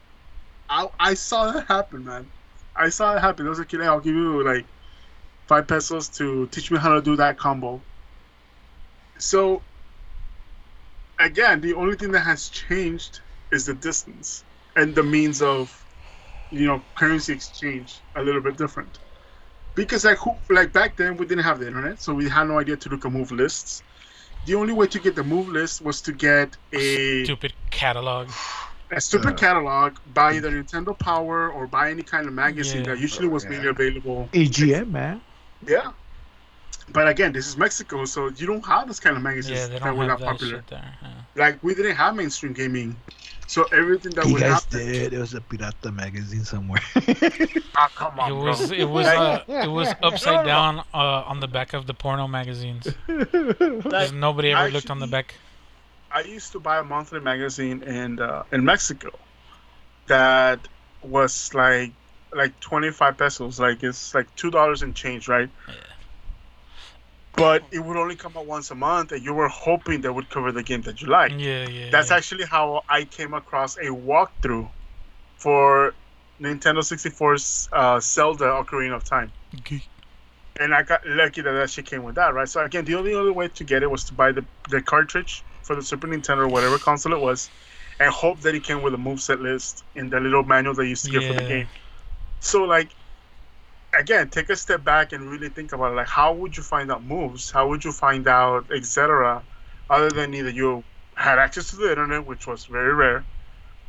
I 0.68 0.90
I 1.00 1.14
saw 1.14 1.52
that 1.52 1.68
happen, 1.68 2.06
man. 2.06 2.28
I 2.76 2.90
saw 2.90 3.16
it 3.16 3.20
happen. 3.20 3.46
I 3.46 3.50
was 3.50 3.60
like, 3.60 3.70
"Hey, 3.72 3.86
I'll 3.86 4.00
give 4.00 4.16
you 4.16 4.44
like 4.44 4.66
five 5.48 5.68
pesos 5.68 6.10
to 6.10 6.48
teach 6.48 6.72
me 6.72 6.78
how 6.78 6.94
to 6.94 7.02
do 7.02 7.16
that 7.16 7.38
combo." 7.38 7.82
So 9.18 9.62
again, 11.20 11.62
the 11.62 11.74
only 11.74 11.96
thing 11.96 12.12
that 12.12 12.22
has 12.22 12.50
changed 12.50 13.22
is 13.52 13.66
the 13.66 13.74
distance 13.74 14.44
and 14.76 14.94
the 14.94 15.04
means 15.04 15.42
of, 15.42 15.84
you 16.52 16.68
know, 16.68 16.82
currency 16.96 17.34
exchange 17.34 17.96
a 18.16 18.22
little 18.22 18.42
bit 18.42 18.58
different. 18.58 19.00
Because 19.76 20.06
like 20.06 20.18
who, 20.18 20.36
like 20.50 20.74
back 20.74 20.96
then 20.98 21.18
we 21.18 21.26
didn't 21.26 21.44
have 21.44 21.60
the 21.60 21.68
internet, 21.68 22.02
so 22.02 22.14
we 22.14 22.28
had 22.30 22.48
no 22.48 22.60
idea 22.60 22.78
to 22.78 22.90
look 22.90 23.06
at 23.06 23.12
move 23.12 23.32
lists. 23.32 23.84
The 24.46 24.56
only 24.56 24.74
way 24.74 24.88
to 24.88 25.00
get 25.00 25.16
the 25.16 25.24
move 25.24 25.50
list 25.50 25.82
was 25.82 26.02
to 26.02 26.12
get 26.12 26.56
a 26.74 27.24
Stupid 27.26 27.54
catalog. 27.70 28.30
a 28.92 29.02
stupid 29.02 29.34
Uh, 29.34 29.38
catalog, 29.38 29.98
buy 30.14 30.34
either 30.36 30.50
Nintendo 30.52 30.98
Power 30.98 31.50
or 31.50 31.68
buy 31.68 31.92
any 31.92 32.02
kind 32.04 32.28
of 32.28 32.34
magazine 32.34 32.84
Yeah. 32.86 32.92
that 32.94 33.00
usually 33.00 33.28
was 33.28 33.44
Yeah. 33.44 33.50
mainly 33.52 33.68
available. 33.68 34.30
EGM 34.34 34.92
man. 34.92 35.22
Yeah. 35.66 35.92
But 36.90 37.08
again, 37.10 37.34
this 37.34 37.48
is 37.48 37.58
Mexico, 37.58 38.06
so 38.06 38.30
you 38.30 38.48
don't 38.48 38.66
have 38.66 38.88
this 38.88 39.00
kind 39.00 39.18
of 39.18 39.24
magazines 39.24 39.60
Yeah, 39.60 39.68
they 39.68 39.74
that 39.80 39.84
don't 39.84 39.98
were 39.98 40.08
have 40.08 40.20
that 40.20 40.26
that 40.26 40.32
popular. 40.32 40.56
shit 40.58 40.68
there. 40.68 40.98
Yeah. 41.02 41.10
Like 41.36 41.62
we 41.64 41.76
didn't 41.76 41.96
have 41.98 42.16
mainstream 42.16 42.54
gaming, 42.54 42.96
so 43.46 43.64
everything 43.74 44.14
that 44.14 44.26
You 44.26 44.34
would 44.34 44.42
guys 44.42 44.64
happen. 44.64 44.80
did. 44.88 45.12
It 45.14 45.20
was 45.20 45.34
a 45.34 45.42
pirata 45.42 45.94
magazine 45.94 46.46
somewhere. 46.46 46.82
Ah, 47.76 47.90
come 47.94 48.20
on, 48.20 48.32
It 48.32 48.36
bro. 48.36 48.44
was 48.46 48.72
it 48.72 48.86
was 48.90 49.06
uh, 49.06 49.44
it 49.48 49.68
was 49.68 49.90
upside 50.04 50.46
down 50.46 50.80
uh, 50.94 51.24
on 51.32 51.42
the 51.42 51.48
back 51.48 51.74
of 51.74 51.88
the 51.88 51.94
porno 51.94 52.28
magazines. 52.28 52.88
Like, 53.84 54.14
nobody 54.14 54.52
ever 54.52 54.72
looked 54.72 54.90
on 54.90 55.00
the 55.00 55.08
back. 55.08 55.36
I 56.12 56.22
used 56.22 56.54
to 56.54 56.60
buy 56.60 56.78
a 56.80 56.84
monthly 56.84 57.20
magazine 57.20 57.84
in 57.84 58.20
uh, 58.22 58.44
in 58.54 58.64
Mexico 58.64 59.12
that 60.08 60.60
was 61.04 61.54
like 61.54 61.92
like 62.34 62.60
twenty 62.60 62.92
five 62.92 63.18
pesos, 63.18 63.60
like 63.60 63.84
it's 63.84 64.14
like 64.14 64.34
two 64.36 64.52
dollars 64.52 64.82
and 64.82 64.96
change, 64.96 65.28
right? 65.28 65.50
Yeah. 65.68 65.74
But 67.38 67.64
it 67.72 67.80
would 67.80 67.98
only 67.98 68.16
come 68.16 68.36
out 68.36 68.48
once 68.48 68.72
a 68.72 68.76
month, 68.76 69.12
and 69.12 69.24
you 69.24 69.32
were 69.32 69.48
hoping 69.48 70.02
they 70.02 70.10
would 70.10 70.28
cover 70.30 70.52
the 70.52 70.64
game 70.64 70.82
that 70.82 71.02
you 71.02 71.08
like. 71.08 71.32
Yeah, 71.38 71.68
yeah. 71.70 71.92
That's 71.92 72.10
yeah. 72.10 72.18
actually 72.18 72.46
how 72.46 72.84
I 72.90 73.04
came 73.04 73.36
across 73.36 73.78
a 73.78 73.92
walkthrough 73.92 74.68
for 75.38 75.94
Nintendo 76.42 76.80
64's 76.80 77.70
uh, 77.72 78.00
Zelda 78.00 78.46
Ocarina 78.46 78.96
of 78.96 79.04
Time. 79.04 79.32
Okay. 79.60 79.82
And 80.60 80.74
I 80.74 80.82
got 80.82 81.06
lucky 81.06 81.42
that 81.42 81.52
that 81.52 81.70
shit 81.70 81.86
came 81.86 82.04
with 82.04 82.16
that, 82.16 82.34
right? 82.34 82.50
So 82.50 82.64
again, 82.64 82.86
the 82.86 82.96
only 82.96 83.14
other 83.14 83.32
way 83.32 83.48
to 83.50 83.64
get 83.64 83.84
it 83.84 83.92
was 83.92 84.04
to 84.06 84.14
buy 84.14 84.32
the, 84.32 84.44
the 84.72 84.82
cartridge 84.82 85.44
for 85.62 85.76
the 85.76 85.84
Super 85.84 86.08
Nintendo 86.08 86.40
or 86.40 86.48
whatever 86.48 86.80
console 86.80 87.14
it 87.14 87.20
was, 87.20 87.52
and 88.00 88.12
hope 88.12 88.40
that 88.42 88.56
it 88.56 88.64
came 88.64 88.82
with 88.82 88.96
a 88.96 88.98
moveset 88.98 89.42
list 89.42 89.84
in 89.94 90.10
the 90.10 90.20
little 90.20 90.44
manual 90.44 90.74
they 90.74 90.86
used 90.86 91.06
to 91.06 91.12
get 91.12 91.24
for 91.24 91.40
the 91.40 91.48
game. 91.48 91.68
So 92.40 92.64
like, 92.64 92.96
again, 93.98 94.30
take 94.30 94.50
a 94.50 94.56
step 94.56 94.84
back 94.84 95.12
and 95.14 95.30
really 95.30 95.50
think 95.50 95.72
about 95.74 95.92
it. 95.94 95.96
Like, 95.96 96.08
how 96.08 96.34
would 96.34 96.56
you 96.58 96.64
find 96.64 96.92
out 96.92 97.04
moves? 97.04 97.52
How 97.52 97.68
would 97.68 97.84
you 97.84 97.92
find 97.92 98.28
out, 98.28 98.72
etc. 98.72 99.44
Other 99.90 100.10
than 100.10 100.34
either 100.34 100.50
you 100.50 100.84
had 101.16 101.40
access 101.40 101.70
to 101.72 101.76
the 101.78 101.90
internet, 101.90 102.26
which 102.26 102.46
was 102.48 102.66
very 102.66 102.94
rare, 102.94 103.26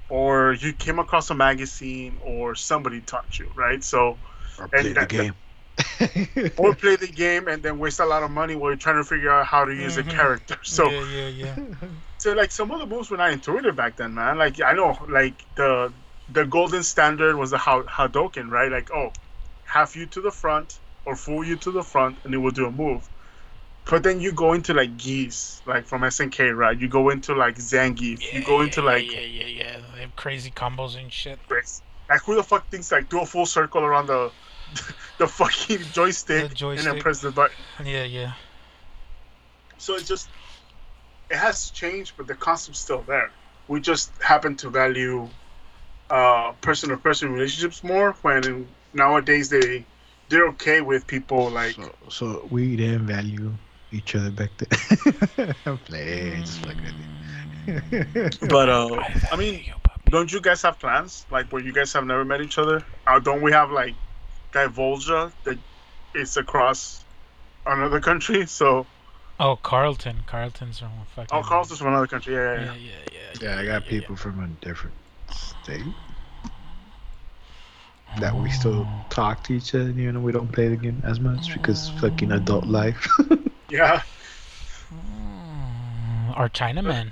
or 0.09 0.53
you 0.55 0.73
came 0.73 0.99
across 0.99 1.31
a 1.31 1.35
magazine, 1.35 2.17
or 2.23 2.55
somebody 2.55 3.01
taught 3.01 3.39
you, 3.39 3.51
right? 3.55 3.83
So, 3.85 4.19
Or 4.59 4.69
play 4.69 4.83
the 4.93 4.95
that- 4.95 5.09
game. 5.09 5.35
or 6.59 6.75
play 6.75 6.97
the 6.97 7.07
game 7.07 7.47
and 7.47 7.63
then 7.63 7.79
waste 7.79 8.01
a 8.01 8.05
lot 8.05 8.23
of 8.23 8.31
money 8.31 8.57
while 8.57 8.71
you're 8.71 8.77
trying 8.77 8.97
to 8.97 9.05
figure 9.05 9.31
out 9.31 9.47
how 9.47 9.65
to 9.65 9.73
use 9.73 9.97
Mhm. 9.97 10.11
a 10.11 10.15
character. 10.17 10.59
So, 10.65 10.91
yeah, 10.91 11.29
yeah, 11.29 11.29
yeah. 11.29 11.89
so 12.19 12.33
like 12.33 12.51
some 12.51 12.71
of 12.73 12.81
the 12.81 12.87
moves 12.87 13.11
were 13.11 13.17
not 13.17 13.31
intuitive 13.31 13.77
back 13.77 13.97
then, 13.97 14.15
man. 14.15 14.39
Like 14.39 14.61
I 14.61 14.73
know, 14.73 14.99
like 15.09 15.47
the 15.55 15.93
the 16.33 16.45
golden 16.45 16.83
standard 16.83 17.37
was 17.37 17.51
the 17.51 17.59
Ha- 17.59 17.83
Hadoken, 17.85 18.51
right? 18.51 18.71
Like 18.71 18.91
oh, 18.93 19.13
half 19.65 19.97
you 19.97 20.07
to 20.07 20.21
the 20.21 20.31
front 20.31 20.81
or 21.05 21.17
full 21.17 21.45
you 21.45 21.57
to 21.57 21.71
the 21.71 21.83
front, 21.83 22.19
and 22.25 22.35
it 22.35 22.39
will 22.39 22.51
do 22.51 22.67
a 22.67 22.71
move. 22.71 23.09
But 23.87 24.03
then 24.03 24.21
you 24.21 24.33
go 24.33 24.53
into 24.53 24.75
like 24.75 24.99
Geese, 24.99 25.63
like 25.67 25.87
from 25.87 26.03
SNK, 26.03 26.55
right? 26.55 26.79
You 26.79 26.89
go 26.89 27.09
into 27.09 27.35
like 27.35 27.57
Zangief. 27.57 28.33
you 28.33 28.45
go 28.45 28.59
Yeah, 28.59 28.65
into 28.65 28.83
like 28.83 29.11
yeah, 29.11 29.21
yeah, 29.21 29.47
yeah. 29.47 29.81
They 29.95 30.01
have 30.03 30.15
crazy 30.17 30.51
combos 30.51 30.99
and 30.99 31.11
shit. 31.11 31.39
like 32.11 32.23
who 32.25 32.35
the 32.37 32.43
fuck 32.43 32.69
thinks 32.69 32.93
like 32.93 33.09
do 33.09 33.21
a 33.21 33.27
full 33.27 33.47
circle 33.47 33.83
around 33.83 34.07
the 34.07 34.31
the 35.19 35.27
fucking 35.27 35.81
joystick, 35.93 36.55
The 36.55 36.71
and 36.71 36.79
then 36.79 37.01
press 37.01 37.21
the 37.23 37.31
button. 37.31 37.57
Yeah, 37.83 38.05
yeah. 38.05 38.33
So 39.79 39.97
it 39.97 40.05
just 40.05 40.29
it 41.31 41.37
has 41.37 41.71
changed, 41.71 42.15
but 42.19 42.27
the 42.27 42.35
concept's 42.35 42.81
still 42.81 43.03
there. 43.03 43.31
We 43.69 43.81
just 43.81 44.11
happen 44.23 44.57
to 44.57 44.69
value 44.71 45.29
uh, 46.11 46.53
person-to-person 46.61 47.33
relationships 47.33 47.83
more. 47.83 48.13
When 48.23 48.69
nowadays 48.93 49.49
they 49.49 49.87
they're 50.29 50.49
okay 50.49 50.81
with 50.81 51.07
people 51.07 51.51
like 51.51 51.75
so, 51.75 51.95
so 52.09 52.49
we 52.51 52.77
didn't 52.77 53.07
value 53.07 53.57
each 53.91 54.15
other 54.15 54.31
back 54.31 54.51
then. 54.59 55.55
I'm 55.67 55.79
playing, 55.79 56.45
just 56.45 56.65
like 56.67 56.77
that. 57.67 58.39
But 58.49 58.69
uh, 58.69 58.89
I 59.31 59.37
mean, 59.37 59.65
don't 60.11 60.33
you 60.33 60.41
guys 60.41 60.63
have 60.63 60.79
plans 60.79 61.27
like 61.31 61.53
where 61.53 61.63
you 61.63 61.73
guys 61.73 61.93
have 61.93 62.05
never 62.05 62.25
met 62.25 62.41
each 62.41 62.59
other? 62.59 62.85
Uh, 63.07 63.19
don't 63.19 63.43
we 63.43 63.53
have 63.53 63.71
like 63.71 63.95
Divulgia 64.53 65.33
that 65.45 65.59
is 66.15 66.37
across 66.37 67.05
another 67.67 68.01
country? 68.01 68.47
So 68.47 68.87
Oh, 69.41 69.57
Carlton. 69.57 70.23
Carlton's 70.27 70.81
from 70.81 70.91
fucking. 71.15 71.39
oh, 71.39 71.43
Carl's 71.43 71.77
from 71.77 71.89
another 71.89 72.09
country. 72.09 72.35
Yeah, 72.35 72.55
yeah, 72.55 72.65
Yeah, 72.65 72.75
yeah. 72.75 72.99
yeah, 73.13 73.21
yeah. 73.41 73.55
yeah, 73.55 73.61
I 73.61 73.65
got 73.65 73.87
people 73.87 74.17
from 74.17 74.43
a 74.43 74.49
different 74.49 74.97
state 75.69 75.85
that 78.21 78.35
we 78.35 78.51
still 78.51 78.87
talk 79.11 79.43
to 79.45 79.53
each 79.53 79.75
other, 79.75 79.91
even 79.91 80.15
though 80.15 80.21
we 80.21 80.33
don't 80.33 80.51
play 80.51 80.69
the 80.69 80.77
game 80.77 81.01
as 81.05 81.21
much 81.21 81.53
because 81.53 81.91
fucking 82.01 82.33
adult 82.33 82.67
life. 82.67 83.07
Yeah. 83.71 84.01
Mm, 84.91 86.35
Our 86.39 86.49
Chinaman, 86.49 87.11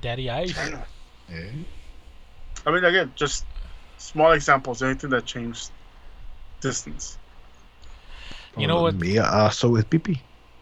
Daddy 0.00 0.30
Ice. 0.30 0.54
China. 0.54 0.86
yeah. 1.28 1.50
I 2.64 2.70
mean, 2.70 2.82
again, 2.82 3.12
just 3.14 3.44
small 3.98 4.32
examples. 4.32 4.82
Anything 4.82 5.10
that 5.10 5.26
changed 5.26 5.70
distance. 6.62 7.18
You 8.56 8.66
know 8.68 8.80
what- 8.80 8.94
Me 8.94 9.18
also 9.18 9.68
with 9.68 9.90
PP. 9.90 10.20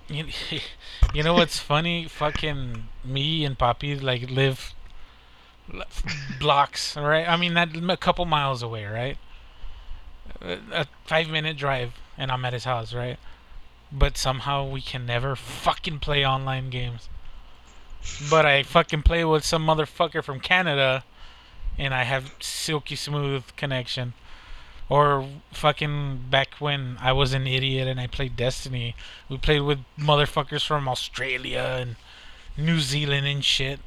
You, 0.09 0.27
you 1.15 1.23
know 1.23 1.35
what's 1.35 1.61
funny? 1.61 2.09
Fucking 2.09 2.89
me 3.05 3.45
and 3.45 3.57
Poppy 3.57 3.97
like 4.01 4.29
live 4.31 4.59
l- 4.59 4.76
blocks, 6.39 6.97
right? 6.97 7.29
I 7.29 7.37
mean, 7.37 7.55
that 7.55 7.77
a 7.77 7.97
couple 7.97 8.25
miles 8.25 8.63
away, 8.63 8.85
right? 8.85 9.19
A, 10.41 10.87
five 11.07 11.29
minute 11.29 11.57
drive, 11.57 11.95
and 12.19 12.31
I'm 12.31 12.45
at 12.45 12.53
his 12.53 12.65
house, 12.65 12.95
right? 12.95 13.19
But 13.93 14.17
somehow 14.17 14.69
we 14.69 14.81
can 14.81 15.07
never 15.07 15.37
fucking 15.37 16.01
play 16.01 16.27
online 16.27 16.71
games. 16.71 17.09
But 18.31 18.47
I 18.47 18.63
fucking 18.63 19.03
play 19.03 19.25
with 19.25 19.45
some 19.45 19.67
motherfucker 19.67 20.23
from 20.23 20.41
Canada, 20.41 21.05
and 21.79 21.95
I 21.95 22.05
have 22.05 22.35
silky 22.41 22.97
smooth 22.97 23.45
connection. 23.57 24.15
Or 24.89 25.29
fucking 25.53 26.27
back 26.31 26.55
when 26.61 26.97
I 27.01 27.13
was 27.13 27.33
an 27.33 27.47
idiot 27.49 27.89
and 27.89 27.99
I 27.99 28.07
played 28.07 28.37
Destiny, 28.37 28.95
we 29.29 29.37
played 29.37 29.63
with 29.63 29.81
motherfuckers 29.99 30.65
from 30.65 30.89
Australia 30.89 31.77
and 31.81 31.97
New 32.57 32.79
Zealand 32.79 33.27
and 33.27 33.45
shit. 33.45 33.81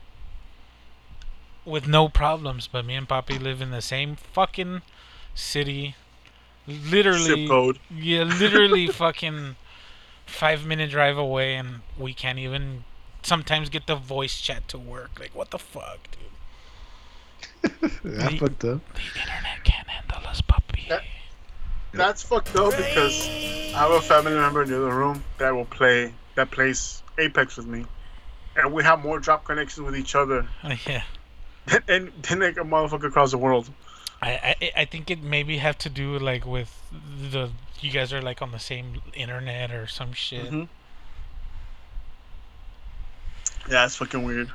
With 1.65 1.87
no 1.87 2.09
problems, 2.09 2.67
but 2.67 2.85
me 2.85 2.95
and 2.95 3.07
Poppy 3.07 3.37
live 3.37 3.61
in 3.61 3.71
the 3.71 3.81
same 3.81 4.15
fucking 4.15 4.81
city. 5.35 5.95
Literally 6.67 7.19
Zip 7.45 7.49
code. 7.49 7.79
Yeah, 7.95 8.23
literally 8.23 8.87
fucking 8.91 9.55
five 10.25 10.65
minute 10.65 10.89
drive 10.91 11.17
away 11.17 11.55
and 11.55 11.81
we 11.97 12.13
can't 12.13 12.37
even 12.39 12.83
sometimes 13.23 13.69
get 13.69 13.87
the 13.87 13.95
voice 13.95 14.39
chat 14.39 14.67
to 14.69 14.77
work. 14.77 15.19
Like 15.19 15.35
what 15.35 15.51
the 15.51 15.59
fuck, 15.59 15.99
dude? 16.11 17.81
I 18.19 18.37
fucked 18.37 18.63
up. 18.65 18.81
The 18.93 19.19
internet 19.19 19.63
can't 19.63 19.87
handle 19.87 20.27
us, 20.29 20.41
puppy. 20.41 20.85
That- 20.89 21.03
That's 21.91 22.21
fucked 22.23 22.55
up 22.55 22.71
because 22.77 23.27
I 23.73 23.79
have 23.79 23.91
a 23.91 24.01
family 24.01 24.33
member 24.33 24.61
in 24.63 24.69
the 24.69 24.77
other 24.77 24.95
room 24.95 25.23
that 25.39 25.53
will 25.53 25.65
play 25.65 26.13
that 26.35 26.51
plays 26.51 27.01
Apex 27.17 27.57
with 27.57 27.65
me, 27.65 27.85
and 28.55 28.71
we 28.71 28.83
have 28.83 29.03
more 29.03 29.19
drop 29.19 29.43
connections 29.43 29.83
with 29.85 29.97
each 29.97 30.15
other 30.15 30.47
yeah. 30.87 31.01
Than, 31.69 31.83
and 31.87 32.11
then 32.23 32.39
like 32.39 32.57
a 32.57 32.61
motherfucker 32.61 33.05
across 33.07 33.31
the 33.31 33.37
world. 33.37 33.69
I, 34.21 34.55
I 34.61 34.71
I 34.81 34.85
think 34.85 35.09
it 35.09 35.21
maybe 35.23 35.57
have 35.59 35.77
to 35.79 35.89
do 35.89 36.19
like 36.19 36.45
with 36.45 36.69
the 37.31 37.49
you 37.79 37.91
guys 37.91 38.11
are 38.11 38.21
like 38.21 38.41
on 38.41 38.51
the 38.51 38.59
same 38.59 39.01
internet 39.13 39.71
or 39.71 39.87
some 39.87 40.11
shit. 40.13 40.51
Mhm. 40.51 40.67
Yeah, 43.69 43.85
it's 43.85 43.95
fucking 43.95 44.23
weird. 44.23 44.51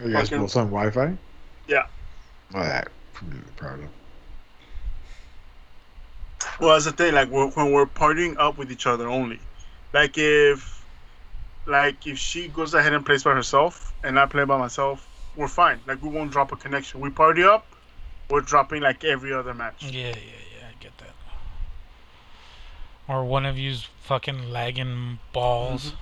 Are 0.00 0.06
you 0.08 0.12
guys 0.12 0.28
Fucking- 0.30 0.42
both 0.42 0.56
on 0.56 0.66
Wi-Fi? 0.70 1.16
Yeah. 1.68 1.86
Well, 2.52 2.64
that 2.64 2.88
could 3.14 3.30
be 3.30 3.36
the 3.38 3.52
problem. 3.52 3.88
Well, 6.60 6.70
that's 6.70 6.86
the 6.86 6.92
thing. 6.92 7.14
Like 7.14 7.28
we're, 7.28 7.48
when 7.50 7.72
we're 7.72 7.86
partying 7.86 8.36
up 8.38 8.58
with 8.58 8.70
each 8.72 8.86
other 8.86 9.08
only. 9.08 9.38
Like 9.92 10.16
if, 10.18 10.81
like 11.66 12.06
if 12.06 12.18
she 12.18 12.48
goes 12.48 12.74
ahead 12.74 12.92
and 12.92 13.04
plays 13.04 13.24
by 13.24 13.34
herself 13.34 13.94
and 14.02 14.18
I 14.18 14.26
play 14.26 14.44
by 14.44 14.58
myself, 14.58 15.08
we're 15.36 15.48
fine. 15.48 15.80
Like 15.86 16.02
we 16.02 16.08
won't 16.08 16.30
drop 16.30 16.52
a 16.52 16.56
connection. 16.56 17.00
We 17.00 17.10
party 17.10 17.42
up, 17.44 17.66
we're 18.30 18.40
dropping 18.40 18.82
like 18.82 19.04
every 19.04 19.32
other 19.32 19.54
match. 19.54 19.84
Yeah, 19.84 20.08
yeah, 20.08 20.16
yeah, 20.16 20.66
I 20.68 20.82
get 20.82 20.96
that. 20.98 21.14
Or 23.08 23.24
one 23.24 23.46
of 23.46 23.58
you's 23.58 23.88
fucking 24.02 24.50
lagging 24.50 25.18
balls. 25.32 25.94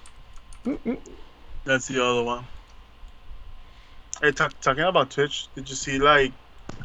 That's 1.65 1.89
the 1.89 2.05
other 2.05 2.23
one. 2.23 2.47
Hey, 4.21 4.33
talk, 4.33 4.59
talking 4.61 4.85
about 4.85 5.11
Twitch, 5.11 5.49
did 5.55 5.69
you 5.69 5.75
see 5.75 5.99
like? 5.99 6.33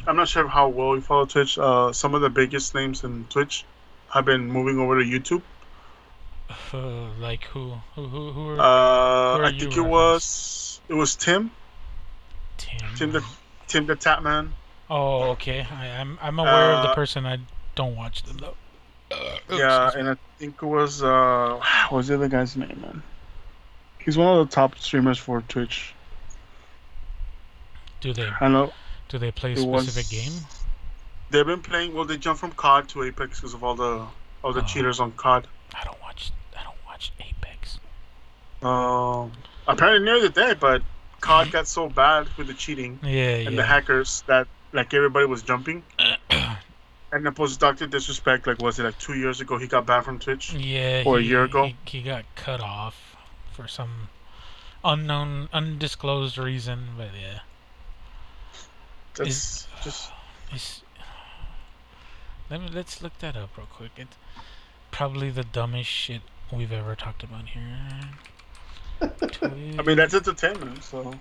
I'm 0.06 0.16
not 0.16 0.28
sure 0.28 0.46
how 0.46 0.68
well 0.68 0.94
you 0.94 1.00
follow 1.00 1.26
Twitch. 1.26 1.58
Uh, 1.58 1.92
some 1.92 2.14
of 2.14 2.20
the 2.20 2.30
biggest 2.30 2.74
names 2.74 3.02
in 3.02 3.26
Twitch 3.28 3.64
have 4.12 4.24
been 4.24 4.46
moving 4.50 4.78
over 4.78 5.02
to 5.02 5.04
YouTube. 5.04 5.42
Uh, 6.48 7.08
like 7.18 7.44
who? 7.44 7.72
Who? 7.94 8.06
Who? 8.08 8.32
Who 8.32 8.48
are 8.50 8.60
Uh, 8.60 9.36
Who 9.36 9.42
are 9.42 9.44
I 9.46 9.48
you 9.50 9.60
think 9.60 9.76
it 9.76 9.80
was 9.82 10.80
it 10.88 10.94
was 10.94 11.16
Tim, 11.16 11.50
Tim? 12.56 12.78
Tim 12.96 13.12
the 13.12 13.24
Tim 13.66 13.86
the 13.86 13.96
Tatman. 13.96 14.50
Oh, 14.88 15.30
okay. 15.30 15.66
I, 15.70 15.88
I'm 16.00 16.18
I'm 16.22 16.38
aware 16.38 16.72
of 16.74 16.82
the 16.84 16.90
Uh, 16.90 16.94
person. 16.94 17.26
I 17.26 17.38
don't 17.74 17.96
watch 17.96 18.22
them 18.22 18.36
though. 18.38 18.54
Uh, 19.10 19.38
Yeah, 19.56 19.90
and 19.96 20.08
I 20.10 20.16
think 20.38 20.62
it 20.62 20.66
was 20.66 21.02
uh, 21.02 21.58
what 21.88 21.92
was 21.98 22.08
the 22.08 22.14
other 22.14 22.28
guy's 22.28 22.56
name, 22.56 22.78
man? 22.80 23.02
He's 23.98 24.16
one 24.16 24.38
of 24.38 24.48
the 24.48 24.54
top 24.54 24.78
streamers 24.78 25.18
for 25.18 25.40
Twitch. 25.42 25.94
do 28.00 28.12
they 28.12 28.30
I 28.40 28.46
know 28.48 28.72
do 29.08 29.18
they 29.18 29.32
play 29.32 29.52
a 29.54 29.56
it 29.56 29.66
was- 29.66 29.84
specific 29.84 30.10
game? 30.10 30.46
They've 31.30 31.44
been 31.46 31.60
playing. 31.62 31.92
Well, 31.92 32.04
they 32.04 32.18
jumped 32.18 32.38
from 32.38 32.52
COD 32.52 32.88
to 32.90 33.02
Apex 33.02 33.40
because 33.40 33.52
of 33.54 33.64
all 33.64 33.74
the 33.74 34.06
all 34.44 34.52
the 34.52 34.60
Oh. 34.62 34.64
cheaters 34.64 35.00
on 35.00 35.10
COD. 35.12 35.48
I 35.74 35.82
don't 35.82 36.00
watch. 36.96 37.12
I 37.18 37.22
don't 37.22 37.32
watch 37.32 37.40
Apex. 37.42 37.78
Um, 38.62 39.32
apparently 39.66 40.04
near 40.04 40.20
the 40.20 40.28
day, 40.28 40.54
but 40.58 40.82
COD 41.20 41.50
got 41.50 41.68
so 41.68 41.88
bad 41.88 42.28
with 42.36 42.46
the 42.46 42.54
cheating 42.54 42.98
Yeah, 43.02 43.36
and 43.36 43.50
yeah. 43.50 43.56
the 43.56 43.62
hackers 43.64 44.22
that 44.26 44.48
like 44.72 44.92
everybody 44.94 45.26
was 45.26 45.42
jumping. 45.42 45.82
and 46.30 47.24
then 47.24 47.34
post 47.34 47.60
Doctor 47.60 47.86
Disrespect, 47.86 48.46
like 48.46 48.60
was 48.60 48.78
it 48.78 48.84
like 48.84 48.98
two 48.98 49.14
years 49.14 49.40
ago? 49.40 49.58
He 49.58 49.66
got 49.66 49.86
banned 49.86 50.04
from 50.04 50.18
Twitch. 50.18 50.52
Yeah, 50.54 51.02
Or 51.06 51.18
a 51.18 51.22
year 51.22 51.44
ago? 51.44 51.66
he, 51.66 51.76
he 51.98 52.02
got 52.02 52.24
cut 52.34 52.60
off 52.60 53.16
for 53.52 53.68
some 53.68 54.08
unknown, 54.84 55.48
undisclosed 55.52 56.38
reason. 56.38 56.88
But 56.96 57.10
yeah, 57.20 57.40
That's 59.14 59.68
just 59.84 60.82
let 62.50 62.60
me 62.60 62.68
let's 62.72 63.02
look 63.02 63.18
that 63.18 63.36
up 63.36 63.56
real 63.56 63.66
quick. 63.66 63.92
It's 63.96 64.16
probably 64.90 65.30
the 65.30 65.44
dumbest 65.44 65.90
shit 65.90 66.22
we've 66.52 66.72
ever 66.72 66.94
talked 66.94 67.22
about 67.22 67.46
here. 67.48 67.78
I 69.78 69.82
mean 69.82 69.96
that's 69.96 70.14
entertainment. 70.14 70.82
So 70.82 71.14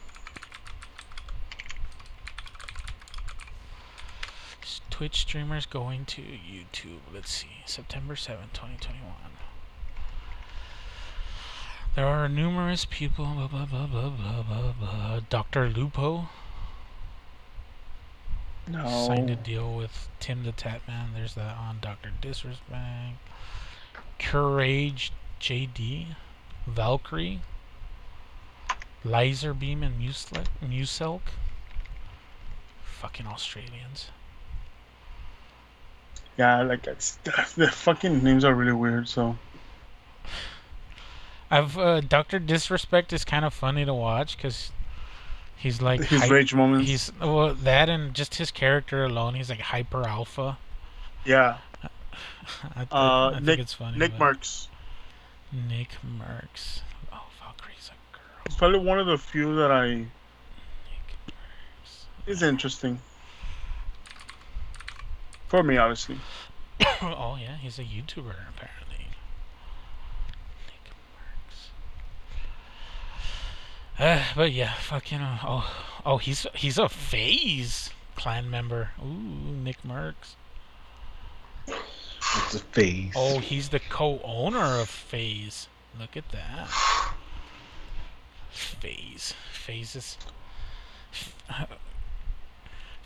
Twitch 4.90 5.22
streamers 5.22 5.66
going 5.66 6.06
to 6.06 6.22
YouTube. 6.22 7.00
Let's 7.14 7.30
see. 7.30 7.64
September 7.66 8.16
seventh, 8.16 8.54
2021. 8.54 9.02
There 11.96 12.08
are 12.08 12.30
numerous 12.30 12.86
people. 12.86 13.26
Blah, 13.26 13.48
blah, 13.48 13.66
blah, 13.66 13.88
blah, 13.88 14.10
blah, 14.10 14.44
blah, 14.44 14.74
blah. 14.80 15.20
Dr. 15.30 15.70
Lupo 15.70 16.30
No. 18.68 19.06
signed 19.08 19.30
a 19.30 19.36
deal 19.36 19.76
with 19.76 20.08
Tim 20.22 20.44
the 20.44 20.52
Tatman. 20.54 21.14
There's 21.14 21.36
that 21.36 21.58
on 21.58 21.80
Dr. 21.82 22.12
Disrespect. 22.22 23.18
Courage 24.20 25.12
JD. 25.40 26.08
Valkyrie. 26.68 27.42
Lazarbeam 29.04 29.84
and 29.84 30.00
Muselk. 30.00 30.46
Muselk. 30.62 31.22
Fucking 32.84 33.28
Australians. 33.28 34.10
Yeah, 36.38 36.64
like 36.64 36.86
it's, 36.88 37.16
the 37.56 37.68
fucking 37.68 38.24
names 38.24 38.44
are 38.44 38.54
really 38.54 38.74
weird. 38.74 39.08
So 39.08 39.38
I've 41.52 41.78
uh, 41.78 42.02
Doctor 42.02 42.40
Disrespect 42.40 43.14
is 43.14 43.24
kind 43.24 43.46
of 43.46 43.54
funny 43.54 43.86
to 43.86 43.94
watch 43.94 44.36
because 44.36 44.72
he's 45.56 45.82
like 45.82 46.04
his 46.06 46.24
hy- 46.24 46.28
rage 46.28 46.54
moments. 46.54 46.90
he's 46.90 47.12
well 47.22 47.54
that 47.54 47.88
and 47.90 48.14
just 48.14 48.36
his 48.36 48.52
character 48.52 49.06
alone. 49.06 49.36
He's 49.36 49.50
like 49.50 49.62
hyper 49.62 50.06
alpha. 50.08 50.58
yeah. 51.24 51.58
I, 52.76 52.80
th- 52.80 52.88
Uh, 52.92 53.28
I 53.28 53.32
think 53.36 53.44
Nick 53.46 53.60
it's 53.60 53.74
funny. 53.74 53.98
Nick 53.98 54.18
Marks. 54.20 54.68
Nick 55.52 55.90
Marks. 56.04 56.82
Oh, 57.14 57.24
Valkyrie's 57.40 57.90
a 57.90 58.16
girl. 58.16 58.24
It's 58.46 58.56
probably 58.56 58.80
one 58.80 59.00
of 59.00 59.08
the 59.08 59.18
few 59.18 59.56
that 59.58 59.72
I 59.72 59.88
Nick 59.96 60.08
Mercs. 61.28 62.06
is 62.28 62.42
interesting. 62.44 63.00
For 65.48 65.64
me, 65.64 65.78
obviously. 65.78 66.18
oh 67.02 67.38
yeah, 67.42 67.56
he's 67.58 67.80
a 67.80 67.84
YouTuber 67.84 68.34
apparently. 68.50 69.08
Nick 70.68 70.92
Mercs. 71.16 71.70
Uh, 74.00 74.24
but 74.36 74.52
yeah, 74.52 74.74
fucking. 74.74 75.20
Uh, 75.22 75.38
oh, 75.44 75.72
oh, 76.06 76.18
he's 76.18 76.46
he's 76.56 76.78
a 76.78 76.90
FaZe 76.90 77.92
clan 78.16 78.50
member. 78.50 78.90
Ooh, 79.02 79.06
Nick 79.64 79.82
Mercs. 79.84 80.36
It's 82.36 82.56
a 82.56 82.60
face. 82.60 83.14
Oh, 83.16 83.40
he's 83.40 83.70
the 83.70 83.80
co-owner 83.80 84.80
of 84.80 84.90
FaZe. 84.90 85.68
Look 86.00 86.18
at 86.18 86.30
that. 86.30 86.70
FaZe. 88.50 89.34
FaZe 89.52 89.96
is. 89.96 90.18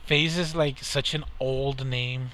FaZe 0.05 0.37
is 0.37 0.55
like 0.55 0.79
such 0.83 1.13
an 1.13 1.23
old 1.39 1.85
name. 1.85 2.31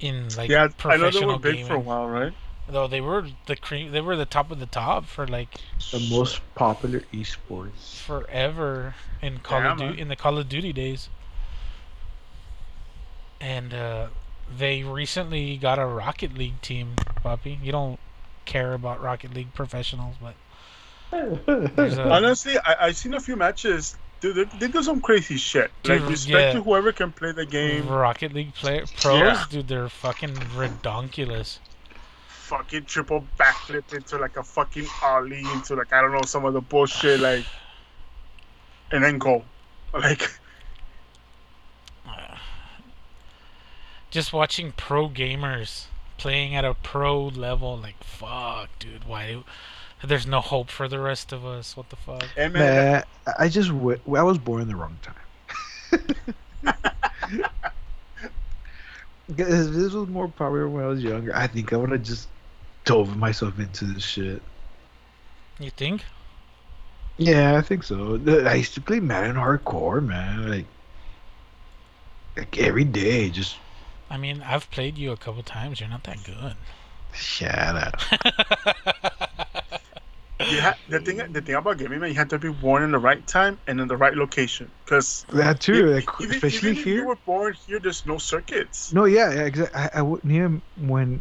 In 0.00 0.28
like 0.36 0.48
yeah, 0.50 0.68
I 0.88 0.96
know 0.96 1.10
they 1.10 1.22
professional 1.22 1.32
were 1.34 1.38
big 1.38 1.54
gaming. 1.56 1.66
for 1.66 1.74
a 1.74 1.80
while, 1.80 2.08
right? 2.08 2.32
Though 2.68 2.86
they 2.86 3.00
were 3.00 3.28
the 3.46 3.56
cream, 3.56 3.90
they 3.92 4.00
were 4.00 4.16
the 4.16 4.26
top 4.26 4.50
of 4.50 4.58
the 4.60 4.66
top 4.66 5.06
for 5.06 5.26
like 5.26 5.56
the 5.90 5.98
most 5.98 6.40
popular 6.54 7.00
esports. 7.12 8.04
forever 8.04 8.94
in 9.22 9.38
Call 9.40 9.62
Yeah, 9.62 9.72
of 9.72 9.78
Duty 9.78 10.00
in 10.00 10.08
the 10.08 10.16
Call 10.16 10.38
of 10.38 10.48
Duty 10.48 10.72
days. 10.72 11.08
And 13.40 13.72
uh, 13.74 14.08
they 14.56 14.82
recently 14.82 15.56
got 15.56 15.78
a 15.78 15.86
Rocket 15.86 16.36
League 16.36 16.60
team, 16.62 16.94
Puppy. 17.22 17.58
You 17.62 17.72
don't 17.72 17.98
care 18.44 18.72
about 18.74 19.02
Rocket 19.02 19.34
League 19.34 19.52
professionals, 19.54 20.16
but 20.20 20.34
a, 21.12 22.10
Honestly, 22.10 22.58
I 22.58 22.86
I 22.86 22.92
seen 22.92 23.14
a 23.14 23.20
few 23.20 23.36
matches. 23.36 23.96
Dude, 24.20 24.34
they, 24.34 24.58
they 24.58 24.68
do 24.68 24.82
some 24.82 25.00
crazy 25.00 25.36
shit. 25.36 25.70
Dude, 25.82 26.00
like 26.00 26.10
respect 26.10 26.38
yeah. 26.38 26.52
to 26.54 26.62
whoever 26.62 26.92
can 26.92 27.12
play 27.12 27.32
the 27.32 27.46
game. 27.46 27.86
Rocket 27.86 28.32
League 28.34 28.52
player 28.54 28.84
pros, 29.00 29.20
Yeah. 29.20 29.44
dude, 29.48 29.68
they're 29.68 29.88
fucking 29.88 30.34
redonkulous. 30.56 31.58
Fucking 32.26 32.86
triple 32.86 33.24
backflip 33.38 33.92
into 33.94 34.18
like 34.18 34.36
a 34.36 34.42
fucking 34.42 34.86
ollie 35.02 35.44
into 35.52 35.76
like 35.76 35.92
I 35.92 36.00
don't 36.00 36.12
know 36.12 36.22
some 36.24 36.44
of 36.44 36.54
the 36.54 36.60
bullshit 36.60 37.20
like, 37.20 37.44
and 38.90 39.04
then 39.04 39.18
go, 39.18 39.44
like 39.92 40.30
Uh, 42.08 42.36
just 44.10 44.32
watching 44.32 44.72
pro 44.72 45.08
gamers 45.08 45.86
playing 46.16 46.54
at 46.54 46.64
a 46.64 46.74
pro 46.74 47.26
level, 47.26 47.76
like 47.76 48.02
fuck, 48.02 48.68
dude. 48.78 49.06
Why? 49.06 49.42
There's 50.04 50.26
no 50.26 50.40
hope 50.40 50.70
for 50.70 50.88
the 50.88 51.00
rest 51.00 51.32
of 51.32 51.44
us. 51.44 51.76
What 51.76 51.90
the 51.90 51.96
fuck? 51.96 52.24
and 52.36 52.52
man, 52.52 52.92
Man, 52.92 53.04
I 53.38 53.48
just 53.48 53.68
w- 53.70 54.00
I 54.16 54.22
was 54.22 54.38
born 54.38 54.68
the 54.68 54.76
wrong 54.76 54.98
time. 55.02 55.14
If 59.30 59.36
this 59.36 59.92
was 59.92 60.08
more 60.08 60.26
popular 60.28 60.68
when 60.68 60.84
I 60.84 60.86
was 60.86 61.02
younger, 61.02 61.36
I 61.36 61.46
think 61.46 61.72
I 61.72 61.76
would 61.76 61.90
have 61.90 62.02
just 62.02 62.28
dove 62.86 63.16
myself 63.16 63.58
into 63.58 63.84
this 63.84 64.02
shit. 64.02 64.40
You 65.60 65.70
think? 65.70 66.02
Yeah, 67.18 67.58
I 67.58 67.60
think 67.60 67.82
so. 67.82 68.18
I 68.46 68.54
used 68.54 68.72
to 68.74 68.80
play 68.80 69.00
Madden 69.00 69.36
hardcore, 69.36 70.02
man. 70.02 70.48
Like, 70.48 70.64
like 72.38 72.58
every 72.58 72.84
day, 72.84 73.28
just 73.28 73.56
I 74.10 74.16
mean, 74.16 74.42
I've 74.42 74.70
played 74.70 74.98
you 74.98 75.12
a 75.12 75.16
couple 75.16 75.42
times. 75.42 75.80
You're 75.80 75.88
not 75.88 76.04
that 76.04 76.22
good. 76.24 76.54
shut 77.12 77.50
up. 77.50 78.00
you 80.50 80.60
ha- 80.60 80.76
the 80.88 81.00
thing 81.00 81.32
the 81.32 81.42
thing 81.42 81.54
about 81.54 81.78
gaming, 81.78 82.00
man, 82.00 82.10
you 82.10 82.16
have 82.16 82.28
to 82.28 82.38
be 82.38 82.50
born 82.50 82.82
in 82.82 82.92
the 82.92 82.98
right 82.98 83.26
time 83.26 83.58
and 83.66 83.80
in 83.80 83.88
the 83.88 83.96
right 83.96 84.14
location. 84.14 84.70
Because 84.84 85.26
That 85.30 85.60
too, 85.60 85.86
like, 85.86 86.08
even, 86.20 86.36
especially 86.36 86.70
even 86.70 86.78
if 86.78 86.84
here. 86.84 86.94
you 86.96 87.06
were 87.06 87.16
born 87.26 87.54
here, 87.66 87.78
there's 87.78 88.06
no 88.06 88.18
circuits. 88.18 88.92
No, 88.92 89.04
yeah, 89.04 89.32
yeah, 89.32 89.44
exactly. 89.44 89.80
I, 89.80 89.90
I 89.94 90.02
wouldn't 90.02 90.32
hear 90.32 90.60
when 90.76 91.20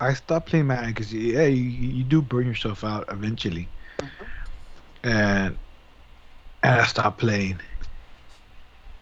I 0.00 0.14
stopped 0.14 0.48
playing 0.48 0.66
Madden 0.66 0.90
because 0.90 1.12
yeah, 1.12 1.46
you, 1.46 1.62
you 1.62 2.04
do 2.04 2.22
burn 2.22 2.46
yourself 2.46 2.84
out 2.84 3.04
eventually, 3.08 3.68
mm-hmm. 3.98 4.24
and 5.08 5.58
and 6.62 6.80
I 6.80 6.84
stopped 6.86 7.18
playing. 7.18 7.60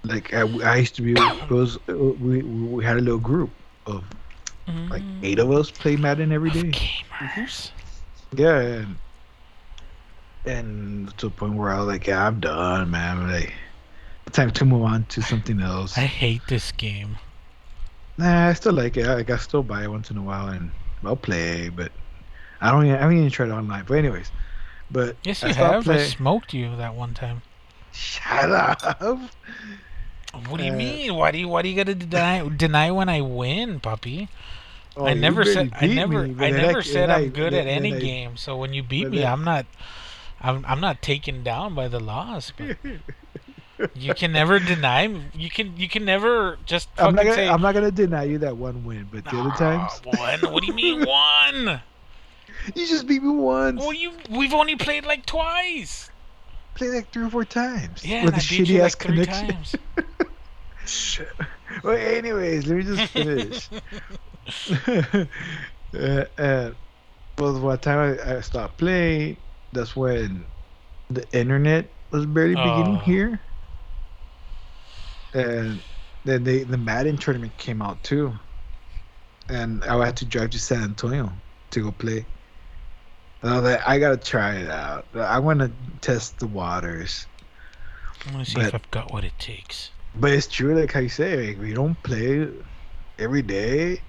Like 0.05 0.33
I, 0.35 0.43
I 0.65 0.77
used 0.77 0.97
to 0.97 1.03
be, 1.03 1.13
it 1.15 1.51
was 1.51 1.79
we 1.89 2.43
we 2.43 2.85
had 2.85 2.97
a 2.97 3.01
little 3.01 3.21
group 3.21 3.51
of 3.87 4.05
like 4.91 5.05
Mm, 5.05 5.23
eight 5.23 5.39
of 5.39 5.51
us 5.51 5.71
play 5.71 5.97
Madden 5.97 6.33
every 6.33 6.51
day. 6.51 6.79
gamers. 7.21 7.73
Yeah, 8.35 8.59
and 8.61 8.99
and 10.45 11.17
to 11.19 11.27
the 11.27 11.31
point 11.31 11.55
where 11.55 11.71
I 11.71 11.79
was 11.79 11.87
like, 11.87 12.07
yeah, 12.07 12.27
I'm 12.27 12.41
done, 12.41 12.91
man. 12.91 13.29
Like, 13.31 13.55
time 14.33 14.51
to 14.53 14.65
move 14.65 14.83
on 14.83 15.05
to 15.07 15.23
something 15.23 15.61
else. 15.61 15.97
I 15.97 16.07
hate 16.07 16.47
this 16.49 16.73
game. 16.73 17.19
Nah, 18.19 18.49
I 18.49 18.53
still 18.55 18.73
like 18.73 18.97
it. 18.97 19.07
Like 19.07 19.31
I 19.31 19.37
still 19.37 19.63
buy 19.63 19.85
it 19.85 19.91
once 19.91 20.11
in 20.11 20.17
a 20.17 20.23
while 20.23 20.49
and 20.49 20.73
I'll 21.05 21.17
play, 21.17 21.69
but 21.69 21.93
I 22.61 22.71
don't. 22.71 22.85
Even, 22.87 22.97
I 22.97 23.01
haven't 23.03 23.19
even 23.19 23.31
tried 23.31 23.49
it 23.49 23.53
online. 23.53 23.85
But 23.87 23.99
anyways, 23.99 24.33
but 24.91 25.17
Yes, 25.25 25.45
you 25.45 25.53
stopped 25.53 25.87
have. 25.87 25.89
I 25.89 25.97
smoked 25.97 26.53
you 26.55 26.77
that 26.77 26.95
one 26.95 27.15
time. 27.15 27.43
Shut 27.93 28.51
up. 28.51 29.31
What 30.49 30.59
do 30.59 30.65
you 30.65 30.73
Uh, 30.73 30.77
mean? 30.77 31.15
Why 31.15 31.31
do 31.31 31.39
you 31.39 31.49
why 31.49 31.63
do 31.63 31.69
you 31.69 31.77
gotta 31.77 31.95
deny 31.95 32.47
deny 32.49 32.91
when 32.91 33.09
I 33.09 33.21
win, 33.21 33.81
puppy? 33.81 34.29
Oh, 34.97 35.07
I 35.07 35.15
never 35.15 35.45
said 35.45 35.73
I 35.81 35.87
never 35.87 36.27
me, 36.27 36.45
I 36.45 36.51
never 36.51 36.83
c- 36.83 36.93
said 36.93 37.11
I'm 37.11 37.25
I- 37.25 37.27
good 37.29 37.55
at 37.55 37.67
any 37.67 37.95
I- 37.95 37.99
game. 38.01 38.37
So 38.37 38.57
when 38.57 38.73
you 38.75 38.83
beat 38.83 39.09
me, 39.11 39.25
I'm 39.25 39.45
not 39.45 39.67
I'm 40.41 40.65
I'm 40.67 40.81
not 40.81 41.01
taken 41.03 41.43
down 41.43 41.75
by 41.75 41.89
the 41.89 42.01
loss. 42.01 42.53
You 43.97 44.15
can 44.15 44.31
never 44.31 44.61
deny 44.61 45.09
me. 45.09 45.25
You 45.35 45.51
can 45.51 45.77
you 45.77 45.89
can 45.89 46.05
never 46.05 46.57
just 46.67 46.89
I'm 46.99 47.17
not 47.17 47.25
gonna. 47.25 47.35
say 47.35 47.49
I'm 47.49 47.61
not 47.61 47.75
gonna 47.75 47.91
deny 47.91 48.23
you 48.25 48.39
that 48.39 48.57
one 48.57 48.85
win, 48.85 49.09
but 49.11 49.25
the 49.25 49.41
other 49.41 49.51
times 49.57 50.01
"Ah, 50.07 50.39
one. 50.41 50.53
What 50.53 50.61
do 50.63 50.69
you 50.69 50.75
mean 50.75 51.05
one? 51.07 51.81
you 52.77 52.87
just 52.87 53.09
beat 53.09 53.25
me 53.25 53.31
once. 53.31 53.81
Well, 53.81 53.93
you 53.93 54.13
we've 54.31 54.55
only 54.55 54.77
played 54.77 55.05
like 55.05 55.27
twice. 55.27 56.12
Play 56.75 56.89
like 56.89 57.13
three 57.13 57.25
or 57.25 57.31
four 57.31 57.45
times 57.45 58.03
Yeah, 58.05 58.21
with 58.21 58.35
and 58.35 58.37
a 58.37 58.39
I 58.39 58.43
beat 58.43 58.67
shitty 58.67 58.81
ass 58.81 58.95
like 58.95 58.99
connection. 58.99 59.49
times. 59.49 59.77
Shit. 60.85 61.29
well, 61.85 61.97
anyways, 61.97 62.67
let 62.67 62.77
me 62.77 62.83
just 62.85 63.07
finish. 63.07 63.71
uh, 64.71 65.27
uh, 65.95 66.73
well, 67.39 67.61
by 67.63 67.77
the 67.77 67.79
time 67.81 68.19
I, 68.25 68.37
I 68.37 68.41
stopped 68.41 68.79
playing, 68.79 69.39
that's 69.73 69.97
when 69.97 70.47
the 71.11 71.27
internet 71.37 71.95
was 72.11 72.27
barely 72.27 72.57
beginning 72.57 72.97
Oh. 72.97 73.01
here, 73.01 73.41
and 75.33 75.83
then 76.25 76.45
they 76.45 76.65
the 76.65 76.79
Madden 76.79 77.17
tournament 77.19 77.57
came 77.57 77.83
out 77.83 78.03
too, 78.03 78.39
and 79.49 79.85
I 79.85 80.05
had 80.07 80.17
to 80.19 80.25
drive 80.25 80.51
to 80.51 80.59
San 80.59 80.83
Antonio 80.83 81.33
to 81.71 81.81
go 81.83 81.93
play. 81.93 82.27
I 83.43 83.59
like, 83.59 83.89
I 83.89 83.99
gotta 83.99 84.17
try 84.17 84.55
it 84.57 84.71
out. 84.71 85.07
I 85.15 85.39
want 85.39 85.61
to 85.61 85.71
test 86.01 86.39
the 86.39 86.47
waters. 86.47 87.27
I 88.29 88.33
want 88.35 88.47
to 88.47 88.53
see 88.53 88.61
if 88.61 88.75
I've 88.75 88.91
got 88.91 89.13
what 89.13 89.25
it 89.25 89.37
takes. 89.39 89.91
But 90.15 90.33
it's 90.33 90.47
true, 90.47 90.79
like 90.79 90.95
you 90.95 91.09
say, 91.09 91.49
like, 91.49 91.61
we 91.61 91.73
don't 91.75 92.01
play 92.03 92.49
every 93.19 93.43
day. 93.43 94.01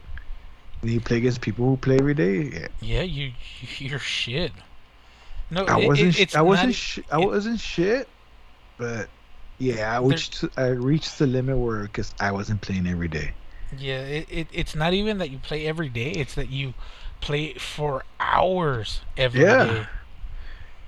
And 0.81 0.91
you 0.91 0.99
play 0.99 1.17
against 1.17 1.41
people 1.41 1.65
who 1.65 1.77
play 1.77 1.97
every 1.97 2.13
day. 2.13 2.43
Yeah. 2.53 2.67
Yeah, 2.81 3.01
you 3.03 3.31
you're 3.77 3.99
shit. 3.99 4.51
No, 5.49 5.65
I 5.65 5.79
it- 5.79 5.87
wasn't. 5.87 6.09
it- 6.15 6.19
it's 6.19 6.35
I 6.35 6.41
wasn't. 6.41 6.67
not- 6.69 6.75
Sh- 6.75 6.99
I 7.11 7.21
it- 7.21 7.25
wasn't 7.25 7.59
shit. 7.59 8.07
But 8.77 9.07
Yeah, 9.59 9.95
I 9.97 10.01
reached 10.03 10.43
I 10.57 10.67
reached 10.67 11.19
the 11.19 11.27
limit 11.27 11.57
where 11.57 11.83
because 11.83 12.13
I 12.19 12.31
wasn't 12.31 12.61
playing 12.61 12.85
every 12.87 13.07
day. 13.07 13.33
Yeah, 13.77 13.99
it, 14.01 14.27
it 14.29 14.47
it's 14.51 14.75
not 14.75 14.93
even 14.93 15.19
that 15.19 15.29
you 15.29 15.37
play 15.37 15.65
every 15.65 15.89
day; 15.89 16.11
it's 16.11 16.35
that 16.35 16.49
you 16.49 16.73
play 17.25 17.45
it 17.45 17.61
for 17.61 18.03
hours 18.19 19.01
every 19.17 19.41
day. 19.41 19.47
Yeah. 19.47 19.85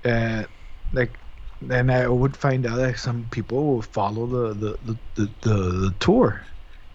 And 0.04 0.46
like, 0.92 1.18
then 1.62 1.90
I 1.90 2.06
would 2.06 2.36
find 2.36 2.66
out 2.66 2.76
that 2.76 2.98
some 2.98 3.26
people 3.30 3.66
will 3.66 3.82
follow 3.82 4.26
the 4.26 4.54
the 4.54 4.78
the, 4.84 4.96
the, 5.14 5.30
the, 5.40 5.54
the 5.84 5.94
tour, 5.98 6.44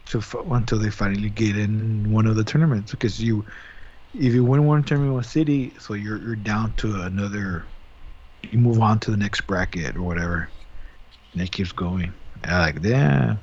to 0.05 0.19
f- 0.19 0.35
until 0.45 0.79
they 0.79 0.91
finally 0.91 1.29
get 1.29 1.57
in 1.57 2.11
one 2.11 2.27
of 2.27 2.35
the 2.35 2.43
tournaments. 2.43 2.91
Because 2.91 3.19
you, 3.19 3.45
if 4.13 4.33
you 4.33 4.45
win 4.45 4.65
one 4.65 4.83
tournament 4.83 5.09
in 5.09 5.13
one 5.15 5.23
city, 5.23 5.73
so 5.79 5.93
you're 5.93 6.21
you're 6.21 6.35
down 6.35 6.73
to 6.77 7.01
another. 7.01 7.65
You 8.51 8.59
move 8.59 8.79
on 8.81 8.99
to 8.99 9.11
the 9.11 9.17
next 9.17 9.41
bracket 9.47 9.95
or 9.95 10.01
whatever, 10.01 10.49
and 11.33 11.41
it 11.41 11.51
keeps 11.51 11.71
going. 11.71 12.13
And 12.43 12.51
I'm 12.51 12.61
like, 12.61 12.81
damn. 12.81 13.39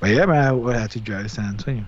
But 0.00 0.10
yeah, 0.10 0.26
man, 0.26 0.44
I 0.44 0.52
would 0.52 0.76
have 0.76 0.90
to 0.90 1.00
drive 1.00 1.22
to 1.22 1.28
San 1.28 1.46
Antonio. 1.46 1.86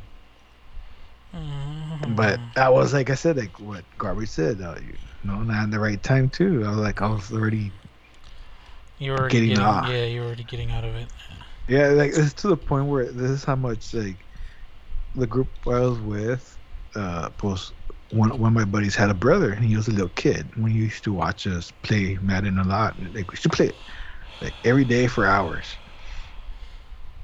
Mhm. 1.33 2.17
But 2.17 2.41
that 2.55 2.73
was 2.73 2.93
like 2.93 3.11
I 3.11 3.15
said, 3.15 3.37
like 3.37 3.61
what 3.61 3.85
Garbage 3.99 4.31
said, 4.31 4.61
uh, 4.61 4.77
you 4.81 4.99
know, 5.23 5.43
not 5.43 5.65
at 5.65 5.71
the 5.71 5.81
right 5.81 6.03
time 6.03 6.29
too. 6.31 6.65
I 6.65 6.71
was 6.71 6.79
like, 6.79 7.03
I 7.03 7.09
was 7.09 7.33
already, 7.33 7.73
you 8.99 9.13
were 9.13 9.19
already 9.19 9.41
getting 9.41 9.57
getting, 9.57 9.63
off. 9.63 9.89
yeah, 9.89 10.05
you 10.05 10.21
were 10.21 10.27
already 10.27 10.45
getting 10.45 10.71
out 10.71 10.85
of 10.85 10.95
it. 10.95 11.11
yeah, 11.69 11.89
like 11.89 12.13
it's 12.15 12.35
to 12.35 12.49
the 12.49 12.57
point 12.57 12.87
where 12.87 13.13
this 13.13 13.31
is 13.31 13.45
how 13.45 13.57
much 13.57 13.95
like 13.95 14.27
the 15.15 15.27
group 15.27 15.53
I 15.67 15.81
was 15.81 16.01
with, 16.01 16.59
uh, 16.95 17.31
post 17.31 17.75
one 18.11 18.31
one 18.39 18.49
of 18.53 18.55
my 18.55 18.65
buddies 18.65 18.97
had 18.97 19.11
a 19.11 19.15
brother 19.15 19.53
and 19.53 19.65
he 19.65 19.77
was 19.77 19.89
a 19.89 19.93
little 19.93 20.09
kid 20.09 20.51
when 20.57 20.71
he 20.73 20.79
used 20.79 21.05
to 21.05 21.13
watch 21.13 21.47
us 21.47 21.71
play 21.71 22.19
Madden 22.23 22.59
a 22.59 22.65
lot. 22.65 22.99
Like 23.01 23.31
we 23.31 23.35
used 23.35 23.43
to 23.45 23.51
play 23.51 23.69
it 23.69 23.83
like 24.41 24.57
every 24.65 24.85
day 24.85 25.07
for 25.07 25.27
hours. 25.27 25.79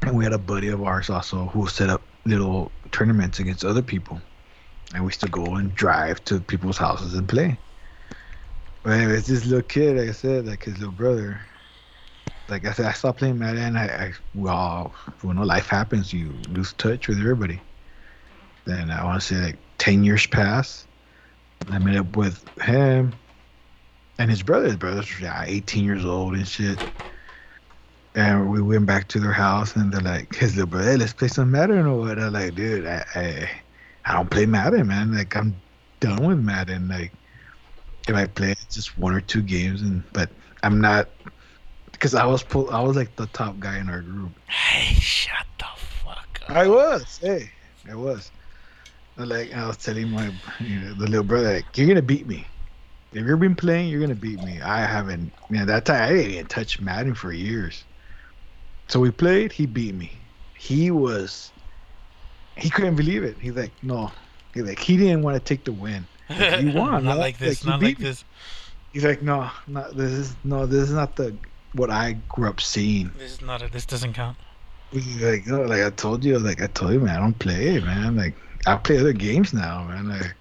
And 0.02 0.16
we 0.16 0.24
had 0.24 0.32
a 0.32 0.38
buddy 0.38 0.68
of 0.68 0.82
ours 0.82 1.10
also 1.10 1.46
who 1.48 1.66
set 1.66 1.90
up 1.90 2.13
little 2.24 2.72
tournaments 2.92 3.38
against 3.38 3.64
other 3.64 3.82
people. 3.82 4.20
And 4.94 5.02
we 5.02 5.08
used 5.08 5.20
to 5.20 5.28
go 5.28 5.54
and 5.56 5.74
drive 5.74 6.24
to 6.24 6.40
people's 6.40 6.78
houses 6.78 7.14
and 7.14 7.28
play. 7.28 7.58
But 8.82 8.94
anyways, 8.94 9.26
this 9.26 9.46
little 9.46 9.62
kid, 9.62 9.96
like 9.96 10.08
I 10.08 10.12
said, 10.12 10.46
like 10.46 10.64
his 10.64 10.78
little 10.78 10.92
brother, 10.92 11.40
like 12.48 12.66
I 12.66 12.72
said, 12.72 12.86
I 12.86 12.92
stopped 12.92 13.18
playing 13.18 13.38
Madden. 13.38 13.76
I, 13.76 13.86
I 13.88 14.12
well, 14.34 14.94
when 15.22 15.36
life 15.38 15.68
happens, 15.68 16.12
you 16.12 16.38
lose 16.48 16.72
touch 16.74 17.08
with 17.08 17.18
everybody. 17.18 17.62
Then 18.66 18.90
I 18.90 19.04
want 19.04 19.20
to 19.20 19.26
say 19.26 19.36
like 19.40 19.58
ten 19.78 20.04
years 20.04 20.26
pass. 20.26 20.86
I 21.70 21.78
met 21.78 21.96
up 21.96 22.16
with 22.16 22.46
him 22.60 23.14
and 24.18 24.30
his 24.30 24.42
brother. 24.42 24.66
His 24.66 24.76
brother's 24.76 25.20
yeah, 25.20 25.44
18 25.46 25.84
years 25.84 26.04
old 26.04 26.34
and 26.34 26.46
shit. 26.46 26.80
And 28.16 28.50
we 28.50 28.62
went 28.62 28.86
back 28.86 29.08
to 29.08 29.18
their 29.20 29.32
house, 29.32 29.74
and 29.74 29.92
they're 29.92 30.00
like, 30.00 30.34
his 30.36 30.54
little 30.54 30.68
brother, 30.70 30.92
hey, 30.92 30.96
let's 30.96 31.12
play 31.12 31.26
some 31.28 31.50
Madden 31.50 31.86
or 31.86 31.98
what? 31.98 32.18
I'm 32.18 32.32
like, 32.32 32.54
dude, 32.54 32.86
I, 32.86 33.04
I, 33.14 33.50
I 34.04 34.12
don't 34.12 34.30
play 34.30 34.46
Madden, 34.46 34.86
man. 34.86 35.12
Like, 35.12 35.34
I'm 35.36 35.60
done 35.98 36.24
with 36.24 36.38
Madden. 36.38 36.86
Like, 36.86 37.12
if 38.06 38.14
I 38.14 38.26
play 38.26 38.52
it's 38.52 38.74
just 38.76 38.96
one 38.98 39.14
or 39.14 39.20
two 39.20 39.42
games, 39.42 39.82
and 39.82 40.04
but 40.12 40.30
I'm 40.62 40.80
not, 40.80 41.08
because 41.90 42.14
I 42.14 42.24
was 42.24 42.42
pull, 42.44 42.70
I 42.70 42.80
was 42.80 42.96
like 42.96 43.16
the 43.16 43.26
top 43.26 43.58
guy 43.58 43.78
in 43.78 43.88
our 43.88 44.00
group. 44.00 44.38
Hey, 44.48 44.94
shut 44.94 45.46
the 45.58 45.66
fuck 45.76 46.40
up. 46.48 46.50
I 46.50 46.68
was, 46.68 47.18
hey, 47.20 47.50
I 47.90 47.94
was. 47.96 48.30
Like 49.16 49.54
I 49.54 49.66
was 49.68 49.76
telling 49.76 50.10
my, 50.10 50.32
you 50.60 50.80
know, 50.80 50.94
the 50.94 51.06
little 51.06 51.22
brother, 51.22 51.54
like, 51.54 51.76
you're 51.78 51.86
gonna 51.86 52.02
beat 52.02 52.26
me. 52.26 52.46
If 53.12 53.24
you've 53.26 53.38
been 53.38 53.54
playing, 53.54 53.88
you're 53.88 54.00
gonna 54.00 54.14
beat 54.16 54.40
me. 54.40 54.60
I 54.60 54.80
haven't. 54.84 55.32
You 55.50 55.58
know, 55.58 55.64
that 55.66 55.84
time 55.84 56.02
I 56.02 56.12
didn't 56.12 56.30
even 56.32 56.46
touch 56.46 56.80
Madden 56.80 57.14
for 57.14 57.32
years. 57.32 57.84
So 58.88 59.00
we 59.00 59.10
played. 59.10 59.52
He 59.52 59.66
beat 59.66 59.94
me. 59.94 60.12
He 60.56 60.90
was. 60.90 61.52
He 62.56 62.70
couldn't 62.70 62.96
believe 62.96 63.24
it. 63.24 63.36
He's 63.40 63.54
like, 63.54 63.72
no. 63.82 64.12
He's 64.52 64.64
like, 64.64 64.78
he 64.78 64.96
didn't 64.96 65.22
want 65.22 65.36
to 65.36 65.40
take 65.40 65.64
the 65.64 65.72
win. 65.72 66.06
Like, 66.30 66.62
you 66.62 66.72
won. 66.72 67.04
not 67.04 67.18
like 67.18 67.38
this. 67.38 67.64
you 67.64 67.70
not 67.70 67.80
beat 67.80 67.86
like 67.86 67.98
me. 67.98 68.04
this. 68.04 68.24
He's 68.92 69.04
like, 69.04 69.22
no, 69.22 69.50
not 69.66 69.96
this 69.96 70.12
is 70.12 70.36
no, 70.44 70.66
this 70.66 70.88
is 70.88 70.94
not 70.94 71.16
the 71.16 71.36
what 71.72 71.90
I 71.90 72.12
grew 72.28 72.48
up 72.48 72.60
seeing. 72.60 73.10
This 73.18 73.32
is 73.32 73.42
not. 73.42 73.60
A, 73.60 73.68
this 73.68 73.84
doesn't 73.84 74.12
count. 74.12 74.36
He's 74.92 75.20
like, 75.20 75.46
no, 75.48 75.62
like 75.62 75.82
I 75.82 75.90
told 75.90 76.24
you, 76.24 76.38
like 76.38 76.62
I 76.62 76.68
told 76.68 76.92
you, 76.92 77.00
man, 77.00 77.16
I 77.16 77.20
don't 77.20 77.38
play, 77.38 77.80
man. 77.80 78.16
Like 78.16 78.36
I 78.66 78.76
play 78.76 78.98
other 78.98 79.12
games 79.12 79.52
now, 79.52 79.84
man. 79.84 80.08
Like, 80.08 80.34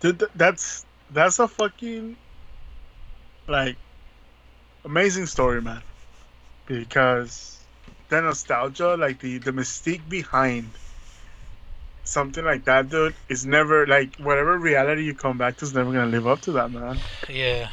Dude, 0.00 0.24
that's 0.34 0.84
that's 1.12 1.38
a 1.38 1.46
fucking 1.46 2.16
like 3.46 3.76
amazing 4.84 5.26
story, 5.26 5.62
man. 5.62 5.82
Because 6.66 7.59
the 8.10 8.20
nostalgia, 8.20 8.96
like 8.96 9.20
the 9.20 9.38
the 9.38 9.52
mystique 9.52 10.06
behind 10.08 10.68
something 12.04 12.44
like 12.44 12.64
that, 12.64 12.88
dude, 12.88 13.14
is 13.28 13.46
never 13.46 13.86
like 13.86 14.16
whatever 14.16 14.58
reality 14.58 15.04
you 15.04 15.14
come 15.14 15.38
back 15.38 15.56
to 15.58 15.64
is 15.64 15.74
never 15.74 15.92
gonna 15.92 16.10
live 16.10 16.26
up 16.26 16.40
to 16.42 16.52
that, 16.52 16.70
man. 16.70 16.98
Yeah, 17.28 17.70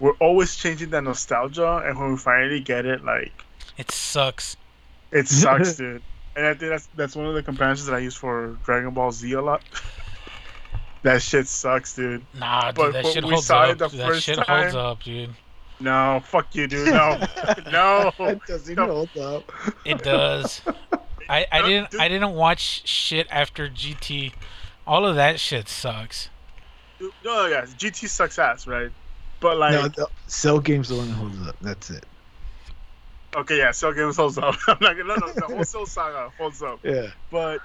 We're 0.00 0.14
always 0.20 0.54
changing 0.56 0.90
that 0.90 1.04
nostalgia, 1.04 1.82
and 1.84 1.98
when 1.98 2.12
we 2.12 2.16
finally 2.16 2.60
get 2.60 2.86
it, 2.86 3.04
like 3.04 3.32
it 3.76 3.90
sucks. 3.90 4.56
it 5.12 5.28
sucks, 5.42 5.76
dude. 5.76 6.02
And 6.36 6.46
I 6.46 6.54
think 6.54 6.70
that's 6.70 6.88
that's 6.94 7.16
one 7.16 7.26
of 7.26 7.34
the 7.34 7.42
comparisons 7.42 7.86
that 7.88 7.96
I 7.96 8.00
use 8.00 8.14
for 8.14 8.58
Dragon 8.64 8.90
Ball 8.92 9.10
Z 9.10 9.32
a 9.32 9.42
lot. 9.42 9.62
that 11.02 11.22
shit 11.22 11.46
sucks, 11.48 11.94
dude. 11.96 12.24
Nah, 12.38 12.66
dude, 12.72 12.74
But 12.76 12.92
that 12.92 13.04
when 13.04 13.12
shit 13.14 13.24
we 13.24 13.30
holds 13.30 13.46
saw 13.46 13.62
up. 13.62 13.70
it 13.70 13.78
the 13.78 13.88
That 13.88 14.06
first 14.06 14.22
shit 14.24 14.38
holds 14.38 14.74
up, 14.74 15.02
dude. 15.02 15.30
No, 15.78 16.22
fuck 16.24 16.54
you, 16.54 16.66
dude. 16.66 16.88
No, 16.88 17.18
no. 17.70 18.12
That 18.18 18.40
doesn't 18.46 18.74
No. 18.76 18.86
hold 18.86 19.16
up. 19.18 19.52
It 19.84 20.02
does. 20.02 20.62
I, 21.28 21.46
I 21.52 21.60
No, 21.60 21.66
didn't 21.68 21.90
dude. 21.90 22.00
I 22.00 22.08
didn't 22.08 22.32
watch 22.34 22.86
shit 22.88 23.26
after 23.30 23.68
GT. 23.68 24.32
All 24.86 25.04
of 25.04 25.16
that 25.16 25.38
shit 25.40 25.68
sucks. 25.68 26.30
Dude, 26.98 27.12
No, 27.24 27.46
yeah, 27.46 27.62
GT 27.62 28.08
sucks 28.08 28.38
ass, 28.38 28.66
right? 28.66 28.90
But 29.40 29.58
like, 29.58 29.72
no, 29.72 29.88
the 29.88 30.08
Cell 30.28 30.60
Game's 30.60 30.88
the 30.88 30.94
one 30.96 31.08
that 31.08 31.14
holds 31.14 31.46
up. 31.48 31.56
That's 31.60 31.90
it. 31.90 32.04
okay, 33.36 33.58
yeah, 33.58 33.70
Cell 33.72 33.92
Games 33.92 34.16
holds 34.16 34.38
up. 34.38 34.54
I'm 34.68 34.78
not 34.80 34.96
gonna, 34.96 35.04
no, 35.04 35.14
no, 35.26 35.32
the 35.34 35.42
whole 35.54 35.64
Cell 35.64 35.84
saga 35.84 36.32
holds 36.38 36.62
up. 36.62 36.80
Yeah. 36.82 37.08
But, 37.30 37.60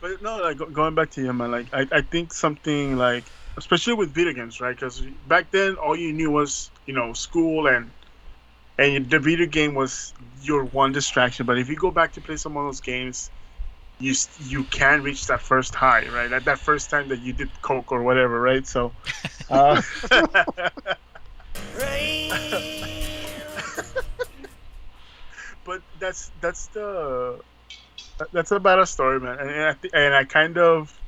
but 0.00 0.22
no, 0.22 0.38
like 0.38 0.56
going 0.72 0.94
back 0.94 1.10
to 1.10 1.22
you, 1.22 1.32
man. 1.34 1.50
Like, 1.50 1.66
I, 1.74 1.86
I 1.92 2.00
think 2.00 2.32
something 2.32 2.96
like, 2.96 3.24
especially 3.56 3.94
with 3.94 4.10
video 4.10 4.32
games, 4.32 4.60
right? 4.60 4.74
Because 4.74 5.00
back 5.28 5.50
then, 5.50 5.76
all 5.76 5.96
you 5.96 6.12
knew 6.12 6.30
was, 6.30 6.70
you 6.86 6.94
know, 6.94 7.12
school 7.12 7.66
and, 7.66 7.90
and 8.78 9.10
the 9.10 9.18
video 9.18 9.46
game 9.46 9.74
was 9.74 10.12
your 10.42 10.64
one 10.64 10.92
distraction. 10.92 11.46
But 11.46 11.58
if 11.58 11.68
you 11.68 11.76
go 11.76 11.90
back 11.90 12.12
to 12.14 12.20
play 12.20 12.36
some 12.36 12.56
of 12.56 12.64
those 12.64 12.80
games, 12.80 13.30
you 13.98 14.14
you 14.40 14.64
can 14.64 15.02
reach 15.02 15.26
that 15.26 15.40
first 15.40 15.74
high, 15.74 16.06
right? 16.08 16.30
That 16.30 16.44
that 16.46 16.58
first 16.58 16.90
time 16.90 17.08
that 17.08 17.20
you 17.20 17.32
did 17.32 17.50
coke 17.62 17.92
or 17.92 18.02
whatever, 18.02 18.40
right? 18.40 18.66
So. 18.66 18.92
Uh, 19.50 19.82
but 25.64 25.82
that's 25.98 26.30
that's 26.40 26.68
the 26.68 27.38
that's 28.32 28.50
about 28.50 28.78
a 28.78 28.86
story, 28.86 29.20
man. 29.20 29.38
And, 29.38 29.50
and 29.50 29.62
I 29.62 29.74
th- 29.74 29.92
and 29.92 30.14
I 30.14 30.24
kind 30.24 30.56
of 30.56 30.98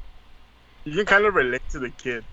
you 0.84 0.92
can 0.96 1.06
kind 1.06 1.24
of 1.24 1.34
relate 1.34 1.62
to 1.70 1.78
the 1.78 1.88
kid 1.88 2.24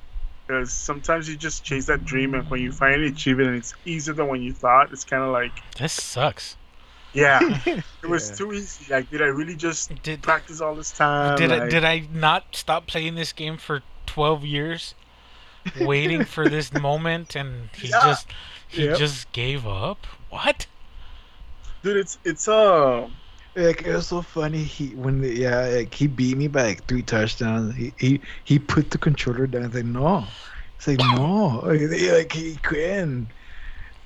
because 0.51 0.73
sometimes 0.73 1.27
you 1.29 1.37
just 1.37 1.63
chase 1.63 1.85
that 1.87 2.03
dream, 2.05 2.33
and 2.33 2.49
when 2.49 2.61
you 2.61 2.71
finally 2.71 3.07
achieve 3.07 3.39
it, 3.39 3.47
and 3.47 3.55
it's 3.57 3.73
easier 3.85 4.13
than 4.13 4.27
when 4.27 4.41
you 4.41 4.53
thought, 4.53 4.91
it's 4.91 5.03
kind 5.05 5.23
of 5.23 5.31
like, 5.31 5.63
This 5.77 5.93
sucks. 5.93 6.57
yeah, 7.13 7.41
it 8.03 8.07
was 8.07 8.29
Yeah. 8.29 8.35
too 8.37 8.51
easy. 8.53 8.85
Like, 8.93 9.09
did 9.09 9.21
I 9.21 9.25
really 9.25 9.55
just 9.55 9.91
Did 10.03 10.21
practice 10.21 10.61
all 10.61 10.75
this 10.75 10.91
time? 10.91 11.35
did 11.35 11.51
I 11.51 11.59
did 11.67 11.83
I 11.85 12.07
not 12.11 12.55
stop 12.55 12.87
playing 12.87 13.15
this 13.15 13.33
game 13.33 13.57
for 13.57 13.83
12 14.05 14.45
years 14.45 14.95
waiting 15.73 16.25
for 16.25 16.47
this 16.47 16.71
moment 16.73 17.35
and 17.35 17.69
he 17.75 17.89
Yeah. 17.89 17.99
just 18.01 18.31
he 18.67 18.87
Yep. 18.87 18.97
just 18.97 19.31
gave 19.31 19.67
up? 19.67 20.07
What? 20.29 20.67
dude, 21.83 21.97
it's 21.97 22.17
it's 22.23 22.47
uh 22.47 23.07
Like 23.55 23.81
it 23.81 23.93
was 23.93 24.07
so 24.07 24.21
funny. 24.21 24.63
He 24.63 24.95
when 24.95 25.21
the, 25.21 25.33
yeah, 25.33 25.67
like 25.67 25.93
he 25.93 26.07
beat 26.07 26.37
me 26.37 26.47
by 26.47 26.63
like 26.63 26.85
three 26.87 27.03
touchdowns. 27.03 27.75
He 27.75 27.93
he 27.99 28.21
he 28.45 28.59
put 28.59 28.91
the 28.91 28.97
controller 28.97 29.45
down. 29.47 29.63
and 29.63 29.73
said 29.73 29.85
no, 29.85 30.25
it's 30.77 30.87
like 30.87 30.99
no, 31.01 31.61
like 31.65 32.31
he 32.31 32.55
couldn't. 32.57 33.33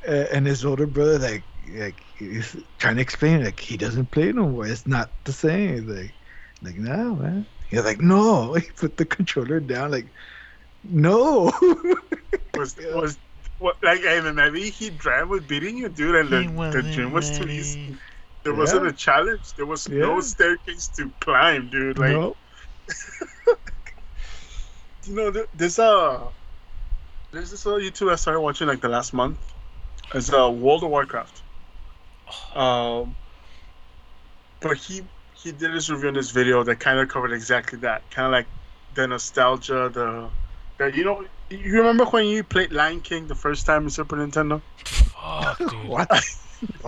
Uh, 0.08 0.26
and 0.32 0.46
his 0.48 0.66
older 0.66 0.88
brother 0.88 1.20
like 1.20 1.46
like 1.74 2.04
he's 2.18 2.56
trying 2.78 2.96
to 2.96 3.02
explain 3.02 3.44
like 3.44 3.60
he 3.60 3.78
doesn't 3.78 4.12
play 4.12 4.32
no 4.32 4.50
more. 4.50 4.66
It's 4.68 4.88
not 4.88 5.12
the 5.26 5.34
same. 5.34 5.74
He's 5.76 5.84
like 5.84 6.16
like 6.64 6.78
no 6.78 7.16
man. 7.16 7.48
He's 7.70 7.86
like 7.86 8.02
no. 8.02 8.54
He 8.56 8.72
put 8.72 8.98
the 8.98 9.06
controller 9.06 9.60
down. 9.60 9.92
Like 9.92 10.12
no. 10.84 11.52
was 12.56 12.78
was 12.96 13.20
what 13.60 13.78
like 13.84 14.02
hey 14.02 14.22
man, 14.22 14.36
maybe 14.36 14.70
he 14.72 14.90
dreamt 14.90 15.30
with 15.30 15.48
beating 15.48 15.78
you, 15.78 15.90
dude, 15.90 16.16
and 16.16 16.30
the, 16.32 16.42
He 16.42 16.48
the 16.72 16.82
dream 16.82 17.12
was 17.12 17.30
too 17.30 17.48
easy. 17.48 17.96
There 18.46 18.54
wasn't 18.54 18.86
a 18.86 18.94
challenge. 18.94 19.54
There 19.54 19.66
was 19.66 19.90
no 19.90 20.22
staircase 20.22 20.88
to 20.98 21.12
climb, 21.20 21.68
dude. 21.72 21.98
Like 21.98 22.12
no. 22.12 22.36
you 25.06 25.16
know, 25.16 25.32
th- 25.32 25.48
there's 25.56 25.80
a 25.80 26.28
there's 27.32 27.50
this 27.50 27.66
other 27.66 27.82
YouTube 27.82 28.12
I 28.12 28.16
started 28.18 28.42
watching 28.42 28.68
like 28.68 28.82
the 28.82 28.88
last 28.88 29.14
month. 29.14 29.40
It's 30.14 30.32
uh, 30.32 30.52
World 30.52 30.84
of 30.84 30.92
Warcraft. 30.92 31.42
Um, 32.54 33.16
but 34.60 34.78
he 34.78 35.02
he 35.34 35.52
did 35.52 35.74
his 35.74 35.90
review 35.90 36.10
in 36.10 36.14
this 36.14 36.30
video 36.30 36.64
that 36.66 36.80
kind 36.80 37.00
of 37.00 37.10
covered 37.10 37.32
exactly 37.32 37.80
that, 37.80 38.08
kind 38.12 38.28
of 38.28 38.32
like 38.32 38.48
the 38.94 39.08
nostalgia, 39.08 39.90
the 39.92 40.30
that 40.78 40.94
you 40.94 41.04
know. 41.04 41.26
You 41.50 41.78
remember 41.78 42.06
when 42.06 42.28
you 42.28 42.44
played 42.44 42.72
Lion 42.72 43.02
King 43.02 43.26
the 43.26 43.34
first 43.34 43.66
time 43.66 43.86
in 43.86 43.90
Super 43.90 44.18
Nintendo? 44.18 44.62
Fuck, 44.86 45.58
dude. 45.58 45.72
What? 45.88 46.10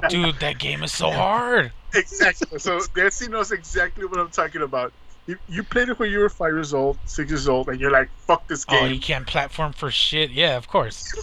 Dude, 0.09 0.39
that 0.39 0.59
game 0.59 0.83
is 0.83 0.91
so 0.91 1.09
hard. 1.09 1.71
Exactly. 1.93 2.59
so 2.59 2.79
Nancy 2.95 3.27
knows 3.27 3.51
exactly 3.51 4.05
what 4.05 4.19
I'm 4.19 4.29
talking 4.29 4.61
about. 4.61 4.93
You, 5.25 5.37
you 5.49 5.63
played 5.63 5.89
it 5.89 5.99
when 5.99 6.09
you 6.11 6.19
were 6.19 6.29
five 6.29 6.53
years 6.53 6.73
old, 6.73 6.97
six 7.05 7.29
years 7.29 7.47
old, 7.49 7.67
and 7.67 7.81
you're 7.81 7.91
like, 7.91 8.09
"Fuck 8.19 8.47
this 8.47 8.65
oh, 8.69 8.73
game." 8.73 8.83
Oh, 8.83 8.87
you 8.87 8.99
can't 8.99 9.27
platform 9.27 9.73
for 9.73 9.91
shit. 9.91 10.31
Yeah, 10.31 10.55
of 10.55 10.67
course. 10.67 11.13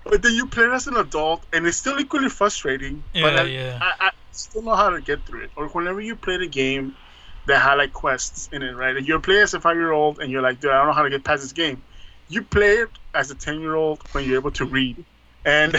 But 0.04 0.22
then 0.22 0.34
you 0.34 0.46
play 0.46 0.64
it 0.64 0.70
as 0.70 0.86
an 0.86 0.96
adult, 0.96 1.44
and 1.52 1.66
it's 1.66 1.78
still 1.78 1.98
equally 1.98 2.28
frustrating. 2.28 3.02
but 3.14 3.20
Yeah, 3.20 3.40
I, 3.40 3.44
yeah. 3.44 3.78
I, 3.80 4.06
I 4.08 4.10
still 4.32 4.62
know 4.62 4.74
how 4.74 4.90
to 4.90 5.00
get 5.00 5.24
through 5.24 5.44
it. 5.44 5.50
Or 5.56 5.68
whenever 5.68 6.00
you 6.00 6.14
play 6.14 6.36
the 6.36 6.46
game 6.46 6.94
that 7.46 7.60
had 7.60 7.74
like 7.74 7.92
quests 7.92 8.48
in 8.52 8.62
it, 8.62 8.76
right? 8.76 8.96
And 8.96 9.08
you're 9.08 9.20
playing 9.20 9.42
as 9.42 9.54
a 9.54 9.60
five 9.60 9.76
year 9.76 9.92
old, 9.92 10.20
and 10.20 10.30
you're 10.30 10.42
like, 10.42 10.60
dude, 10.60 10.70
I 10.70 10.78
don't 10.78 10.88
know 10.88 10.92
how 10.92 11.02
to 11.02 11.10
get 11.10 11.24
past 11.24 11.42
this 11.42 11.52
game. 11.52 11.82
You 12.28 12.42
play 12.42 12.74
it 12.74 12.90
as 13.14 13.30
a 13.30 13.34
ten 13.34 13.60
year 13.60 13.74
old 13.74 14.02
when 14.12 14.24
you're 14.24 14.36
able 14.36 14.50
to 14.52 14.66
read. 14.66 15.02
And 15.46 15.74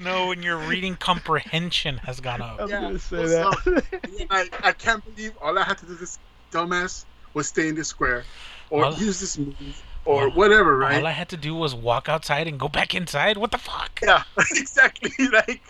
no, 0.00 0.28
when 0.28 0.42
your 0.42 0.56
reading 0.56 0.96
comprehension 0.96 1.98
has 1.98 2.20
gone 2.20 2.40
up. 2.40 2.60
I'm 2.60 2.68
Yeah, 2.68 2.80
gonna 2.80 2.98
say 2.98 3.18
what's 3.18 3.64
that. 3.64 3.84
I, 4.30 4.48
I 4.62 4.72
can't 4.72 5.04
believe 5.04 5.32
all 5.42 5.58
I 5.58 5.64
had 5.64 5.78
to 5.78 5.86
do 5.86 5.94
this 5.94 6.18
dumbass 6.52 7.04
was 7.34 7.48
stay 7.48 7.68
in 7.68 7.74
this 7.74 7.88
square 7.88 8.24
or 8.70 8.86
All- 8.86 8.94
use 8.94 9.20
this 9.20 9.38
move 9.38 9.82
or 10.04 10.24
all- 10.24 10.30
whatever, 10.30 10.76
right? 10.78 10.98
All 10.98 11.06
I 11.06 11.10
had 11.12 11.28
to 11.30 11.36
do 11.36 11.54
was 11.54 11.74
walk 11.74 12.08
outside 12.08 12.48
and 12.48 12.58
go 12.58 12.68
back 12.68 12.94
inside. 12.94 13.36
What 13.36 13.50
the 13.50 13.58
fuck? 13.58 14.00
Yeah, 14.02 14.22
exactly. 14.52 15.28
Like 15.28 15.62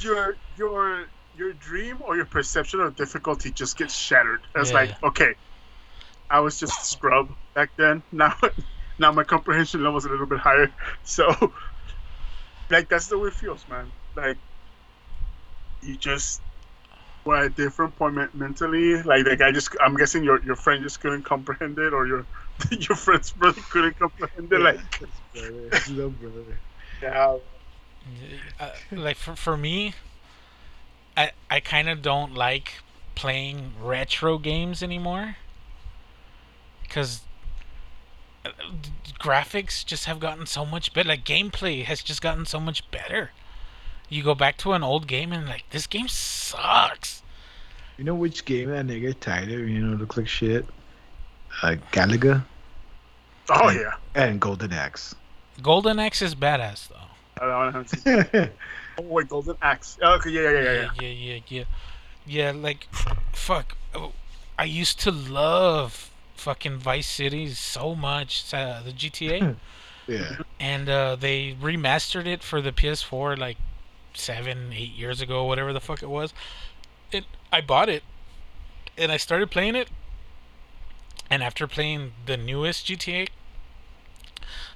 your 0.00 0.36
your 0.56 1.06
your 1.36 1.52
dream 1.54 1.98
or 2.04 2.16
your 2.16 2.26
perception 2.26 2.80
of 2.80 2.96
difficulty 2.96 3.50
just 3.50 3.76
gets 3.78 3.96
shattered. 3.96 4.40
It's 4.56 4.70
Yeah. 4.70 4.76
like, 4.76 5.02
okay, 5.02 5.34
I 6.28 6.40
was 6.40 6.60
just 6.60 6.78
a 6.80 6.84
scrub 6.84 7.30
back 7.54 7.70
then. 7.76 8.02
Now 8.12 8.34
now 8.98 9.12
my 9.12 9.24
comprehension 9.24 9.82
level's 9.82 10.04
a 10.04 10.08
little 10.08 10.26
bit 10.26 10.38
higher. 10.38 10.70
So 11.04 11.52
like 12.70 12.88
that's 12.88 13.06
the 13.06 13.18
way 13.18 13.28
it 13.28 13.34
feels, 13.34 13.66
man. 13.68 13.90
Like 14.16 14.36
you 15.82 15.96
just 15.96 16.40
were 17.24 17.36
at 17.36 17.44
a 17.46 17.50
different 17.50 17.96
point 17.96 18.34
mentally. 18.34 19.02
Like 19.02 19.26
like 19.26 19.40
I 19.40 19.52
just 19.52 19.74
I'm 19.80 19.96
guessing 19.96 20.24
your 20.24 20.42
your 20.44 20.56
friend 20.56 20.82
just 20.82 21.00
couldn't 21.00 21.22
comprehend 21.22 21.78
it 21.78 21.92
or 21.92 22.06
your 22.06 22.26
your 22.70 22.96
friend's 22.96 23.30
brother 23.32 23.60
couldn't 23.70 23.98
comprehend 23.98 24.52
it. 24.52 24.60
Like 24.60 24.80
Brother, 25.32 25.68
it's 25.72 25.88
no 25.88 26.10
brother. 26.10 26.58
yeah. 27.02 27.38
Uh, 28.58 28.70
like 28.90 29.16
for 29.16 29.36
for 29.36 29.56
me, 29.56 29.94
I 31.16 31.32
I 31.50 31.60
kind 31.60 31.88
of 31.88 32.02
don't 32.02 32.34
like 32.34 32.74
playing 33.14 33.72
retro 33.82 34.38
games 34.38 34.82
anymore 34.82 35.36
because 36.82 37.22
graphics 39.18 39.84
just 39.84 40.04
have 40.06 40.20
gotten 40.20 40.46
so 40.46 40.64
much 40.64 40.92
better. 40.92 41.08
Like 41.08 41.24
gameplay 41.24 41.84
has 41.84 42.02
just 42.02 42.22
gotten 42.22 42.46
so 42.46 42.60
much 42.60 42.88
better. 42.90 43.30
You 44.08 44.22
go 44.22 44.34
back 44.34 44.56
to 44.58 44.72
an 44.72 44.82
old 44.82 45.06
game 45.06 45.32
and 45.32 45.46
like 45.46 45.64
this 45.70 45.86
game 45.86 46.08
sucks. 46.08 47.22
You 47.96 48.04
know 48.04 48.14
which 48.14 48.44
game 48.44 48.70
that 48.70 48.86
nigga 48.86 49.18
tired 49.18 49.50
of? 49.50 49.68
You 49.68 49.80
know, 49.80 49.96
look 49.96 50.16
like 50.16 50.28
shit. 50.28 50.64
Uh, 51.62 51.76
Galaga 51.92 52.44
Oh 53.50 53.70
yeah. 53.70 53.94
and 54.14 54.40
Golden 54.40 54.72
Axe. 54.72 55.14
Golden 55.62 55.98
Axe 55.98 56.22
is 56.22 56.34
badass 56.34 56.88
though. 56.88 56.94
I 57.44 57.72
don't 57.72 57.72
have 57.72 58.04
to. 58.04 58.50
Oh 59.00 59.02
wait, 59.02 59.28
Golden 59.28 59.56
Axe. 59.62 59.96
Oh, 60.02 60.14
okay, 60.14 60.30
yeah, 60.30 60.40
yeah, 60.40 60.50
yeah, 60.50 60.62
yeah. 60.62 60.72
yeah, 60.72 61.08
yeah, 61.08 61.34
yeah, 61.34 61.40
yeah. 61.46 61.64
Yeah, 62.26 62.50
like, 62.50 62.88
fuck. 63.32 63.76
Oh, 63.94 64.12
I 64.58 64.64
used 64.64 64.98
to 65.00 65.12
love 65.12 66.10
fucking 66.38 66.78
Vice 66.78 67.06
City 67.06 67.48
so 67.50 67.94
much, 67.94 68.52
uh, 68.54 68.80
the 68.84 68.92
GTA, 68.92 69.56
yeah. 70.06 70.36
and 70.58 70.88
uh, 70.88 71.16
they 71.16 71.56
remastered 71.60 72.26
it 72.26 72.42
for 72.42 72.60
the 72.60 72.72
PS4 72.72 73.38
like 73.38 73.56
seven, 74.14 74.72
eight 74.72 74.94
years 74.94 75.20
ago, 75.20 75.44
whatever 75.44 75.72
the 75.72 75.80
fuck 75.80 76.02
it 76.02 76.08
was. 76.08 76.32
It, 77.12 77.24
I 77.52 77.60
bought 77.60 77.88
it, 77.88 78.02
and 78.96 79.10
I 79.12 79.16
started 79.16 79.50
playing 79.50 79.74
it, 79.74 79.88
and 81.30 81.42
after 81.42 81.66
playing 81.66 82.12
the 82.26 82.36
newest 82.36 82.86
GTA, 82.86 83.28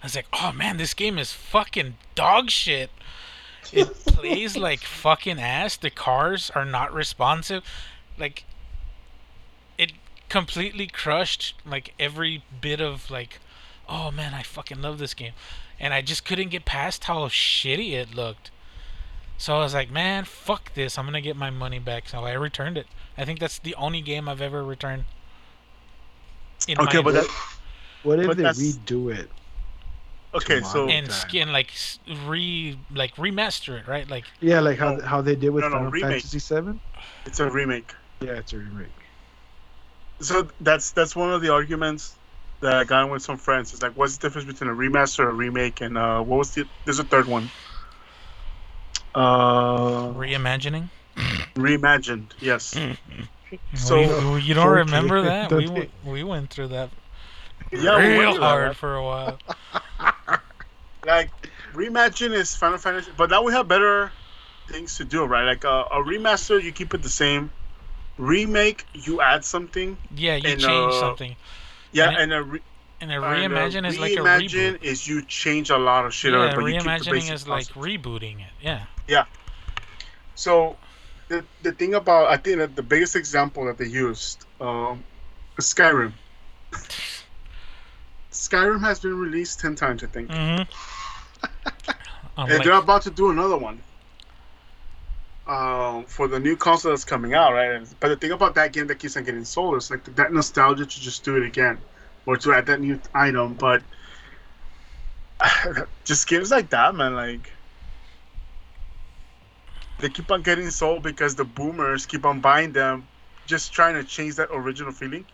I 0.03 0.07
was 0.07 0.17
like, 0.17 0.27
oh 0.33 0.53
man, 0.53 0.77
this 0.77 0.95
game 0.95 1.19
is 1.19 1.33
fucking 1.33 1.95
dog 2.15 2.51
shit. 2.51 2.91
It 3.73 3.95
plays 4.07 4.57
like 4.57 4.81
fucking 4.81 5.39
ass. 5.39 5.77
The 5.77 5.91
cars 5.91 6.51
are 6.55 6.65
not 6.65 6.93
responsive. 6.93 7.65
Like 8.19 8.45
completely 10.33 10.87
crushed 10.87 11.55
like 11.67 11.93
every 12.01 12.43
bit 12.63 12.81
of 12.81 13.11
like 13.11 13.39
oh 13.89 14.11
man, 14.11 14.33
I 14.33 14.43
fucking 14.43 14.81
love 14.81 14.99
this 14.99 15.13
game. 15.13 15.33
And 15.79 15.93
I 15.93 16.01
just 16.01 16.25
couldn't 16.25 16.49
get 16.49 16.65
past 16.65 17.05
how 17.05 17.27
shitty 17.29 17.93
it 17.93 18.15
looked. 18.15 18.51
So 19.37 19.57
I 19.57 19.59
was 19.59 19.75
like, 19.75 19.91
man, 19.91 20.25
fuck 20.25 20.73
this. 20.75 20.97
I'm 20.97 21.05
going 21.05 21.15
to 21.15 21.21
get 21.21 21.37
my 21.37 21.51
money 21.51 21.79
back. 21.81 22.09
So 22.09 22.21
I 22.25 22.33
returned 22.33 22.79
it. 22.79 22.87
I 23.19 23.25
think 23.25 23.41
that's 23.41 23.59
the 23.59 23.75
only 23.75 24.01
game 24.01 24.29
I've 24.29 24.41
ever 24.41 24.63
returned. 24.65 25.05
In 26.69 26.79
Okay, 26.79 26.99
my- 26.99 27.03
but 27.03 27.15
that 27.15 27.27
What 28.05 28.21
if 28.21 28.27
But 28.29 28.37
they 28.39 28.45
redo 28.45 29.15
it? 29.15 29.29
okay. 30.35 30.61
So 30.61 30.87
Tomorrow. 30.87 30.89
and 30.91 31.13
skin 31.13 31.53
like 31.53 31.73
re 32.27 32.79
like 32.95 33.17
remaster 33.17 33.79
it, 33.81 33.87
right? 33.89 34.09
Like 34.09 34.25
Yeah, 34.41 34.61
like 34.61 34.79
how 34.79 34.95
No. 34.95 35.05
how 35.05 35.21
they 35.21 35.35
did 35.37 35.51
with 35.51 35.65
No, 35.65 35.69
no, 35.69 35.77
Final 35.77 35.91
remake. 35.91 36.11
Fantasy 36.13 36.39
Seven. 36.39 36.81
it's 37.27 37.41
a 37.41 37.51
remake. 37.51 37.93
Yeah, 38.21 38.39
it's 38.39 38.53
a 38.55 38.59
remake. 38.59 38.89
So 40.23 40.49
that's 40.61 40.93
that's 40.93 41.15
one 41.17 41.33
of 41.33 41.43
the 41.43 41.53
arguments 41.53 42.17
that 42.61 42.75
I 42.75 42.85
got 42.85 43.11
with 43.11 43.23
some 43.23 43.39
friends. 43.39 43.73
It's 43.73 43.83
like, 43.83 43.97
what's 43.97 44.17
the 44.17 44.29
difference 44.29 44.47
between 44.47 44.71
a 44.71 44.75
remaster, 44.75 45.29
a 45.29 45.33
remake, 45.33 45.81
and 45.81 45.99
uh, 45.99 46.23
what 46.23 46.39
was 46.39 46.53
the? 46.55 46.67
There's 46.85 46.99
a 47.01 47.05
third 47.05 47.27
one. 47.27 47.51
Uh, 49.15 50.13
reimagining. 50.15 50.89
reimagined. 51.57 52.33
Yes. 52.41 52.75
So 53.75 53.97
So- 53.97 54.37
you 54.37 54.55
don't 54.55 54.67
4K, 54.69 54.87
remember 54.87 55.23
that? 55.23 55.53
We, 55.57 55.67
don't 55.67 55.75
w- 55.75 55.91
we 56.05 56.25
went 56.25 56.49
through 56.51 56.69
that 56.69 56.91
Yeah, 57.71 57.97
real 57.97 58.33
through 58.33 58.43
hard 58.43 58.69
right? 58.69 58.77
for 58.77 58.95
a 58.97 59.03
while. 59.05 59.39
like 61.07 61.31
reimagine 61.75 62.33
is 62.33 62.55
Final 62.55 62.79
Fantasy, 62.79 63.11
but 63.17 63.29
now 63.31 63.43
we 63.43 63.53
have 63.53 63.69
better 63.69 64.11
things 64.69 64.97
to 64.97 65.05
do, 65.05 65.25
right? 65.25 65.45
Like 65.45 65.65
uh, 65.65 65.85
a 65.91 65.97
remaster, 65.99 66.63
you 66.63 66.73
keep 66.73 66.95
it 66.95 67.03
the 67.03 67.11
same. 67.11 67.51
Remake, 68.19 68.87
you 68.93 69.21
add 69.21 69.45
something. 69.45 69.97
Yeah, 70.15 70.37
you 70.37 70.57
change 70.57 70.65
uh, 70.65 71.01
something. 71.01 71.37
Yeah, 71.93 72.11
And 72.11 72.33
a 72.33 72.43
re- 72.43 72.61
And 73.01 73.11
a 73.11 73.15
and 73.17 73.25
a 73.25 73.27
reimagine 73.57 73.87
is 73.89 73.99
like 73.99 74.13
a 74.13 74.17
reimagine 74.17 74.83
is 74.83 75.07
you 75.09 75.23
change 75.23 75.71
a 75.71 75.79
lot 75.79 76.05
of 76.07 76.15
shit. 76.15 76.35
on 76.35 76.41
Yeah, 76.41 76.53
it, 76.53 76.57
but 76.57 76.65
you 76.67 76.73
keep 76.75 76.83
the 76.85 76.89
reimagining 76.91 77.33
is 77.33 77.49
like 77.49 77.69
concept. 77.73 77.79
rebooting 77.79 78.41
it. 78.41 78.53
Yeah. 78.63 78.85
Yeah. 79.09 79.25
So, 80.35 80.77
the 81.29 81.45
the 81.63 81.73
thing 81.73 81.95
about 81.95 82.29
I 82.29 82.37
think 82.37 82.59
that 82.59 82.77
the 82.77 82.83
biggest 82.83 83.17
example 83.17 83.65
that 83.67 83.79
they 83.79 83.87
used, 83.87 84.45
um, 84.61 85.03
is 85.59 85.67
Skyrim. 85.73 86.13
Skyrim 88.31 88.81
has 88.81 89.01
been 89.01 89.19
released 89.19 89.61
ten 89.61 89.75
times, 89.75 90.03
I 90.03 90.07
think, 90.07 90.31
Mm-hmm. 90.31 90.63
and 92.51 92.65
they're 92.65 92.73
about 92.79 93.03
to 93.03 93.11
do 93.11 93.31
another 93.31 93.57
one. 93.59 93.83
Um, 95.47 96.05
for 96.07 96.29
the 96.29 96.39
new 96.39 96.57
console 96.57 96.93
that's 96.93 97.05
coming 97.05 97.35
out, 97.35 97.53
right? 97.53 97.73
And, 97.73 97.95
but 97.99 98.09
the 98.09 98.17
thing 98.17 98.31
about 98.31 98.55
that 98.55 98.73
game 98.73 98.87
that 98.87 99.01
keeps 99.01 99.17
on 99.17 99.25
getting 99.25 99.45
sold 99.45 99.77
is 99.77 99.91
like 99.91 100.05
that 100.15 100.33
nostalgia 100.33 100.87
to 100.87 101.01
just 101.01 101.25
do 101.25 101.37
it 101.37 101.45
again, 101.45 101.79
or 102.27 102.37
to 102.37 102.53
add 102.53 102.67
that 102.67 102.81
new 102.81 103.01
item. 103.13 103.55
But 103.55 103.83
just 106.05 106.29
games 106.29 106.53
like 106.53 106.71
that, 106.71 106.95
man, 106.95 107.17
like 107.17 107.53
they 109.99 110.11
keep 110.11 110.31
on 110.31 110.43
getting 110.43 110.71
sold 110.71 111.03
because 111.03 111.35
the 111.35 111.45
boomers 111.45 112.07
keep 112.07 112.25
on 112.25 112.41
buying 112.41 112.73
them, 112.73 113.09
just 113.47 113.73
trying 113.73 113.95
to 113.95 114.05
change 114.05 114.37
that 114.37 114.49
original 114.53 114.93
feeling. 114.93 115.27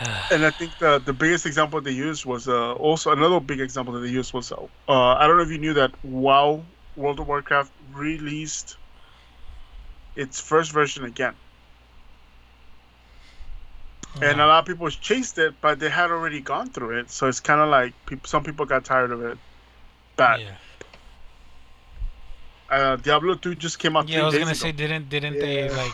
And 0.30 0.44
I 0.44 0.50
think 0.50 0.78
the 0.78 0.98
the 1.00 1.12
biggest 1.12 1.46
example 1.46 1.80
they 1.82 1.92
used 1.92 2.24
was 2.24 2.48
uh, 2.48 2.72
also 2.74 3.12
another 3.12 3.40
big 3.40 3.60
example 3.60 3.94
that 3.94 4.00
they 4.00 4.08
used 4.08 4.32
was 4.32 4.52
uh, 4.52 4.56
I 4.88 5.26
don't 5.26 5.36
know 5.36 5.42
if 5.42 5.50
you 5.50 5.58
knew 5.58 5.74
that 5.74 5.92
WoW 6.02 6.64
World 6.96 7.20
of 7.20 7.28
Warcraft 7.28 7.72
released 7.96 8.76
its 10.14 10.40
first 10.40 10.72
version 10.72 11.04
again, 11.04 11.34
and 14.22 14.40
a 14.40 14.46
lot 14.46 14.60
of 14.60 14.66
people 14.66 14.88
chased 14.90 15.38
it, 15.38 15.54
but 15.60 15.78
they 15.78 15.90
had 15.90 16.10
already 16.10 16.40
gone 16.40 16.70
through 16.70 16.98
it, 16.98 17.10
so 17.10 17.28
it's 17.28 17.40
kind 17.40 17.60
of 17.60 17.68
like 17.68 17.92
peop 18.06 18.26
some 18.26 18.42
people 18.42 18.64
got 18.66 18.84
tired 18.84 19.10
of 19.10 19.22
it. 19.22 19.38
Bad. 20.16 20.40
yeah. 20.40 20.54
Uh, 22.68 22.96
Diablo 22.96 23.34
2 23.34 23.54
just 23.54 23.78
came 23.78 23.96
out. 23.96 24.08
Yeah, 24.08 24.22
I 24.22 24.24
was 24.26 24.34
gonna 24.34 24.46
ago. 24.46 24.54
say, 24.54 24.72
didn't 24.72 25.08
didn't 25.08 25.38
they 25.38 25.70
like 25.70 25.92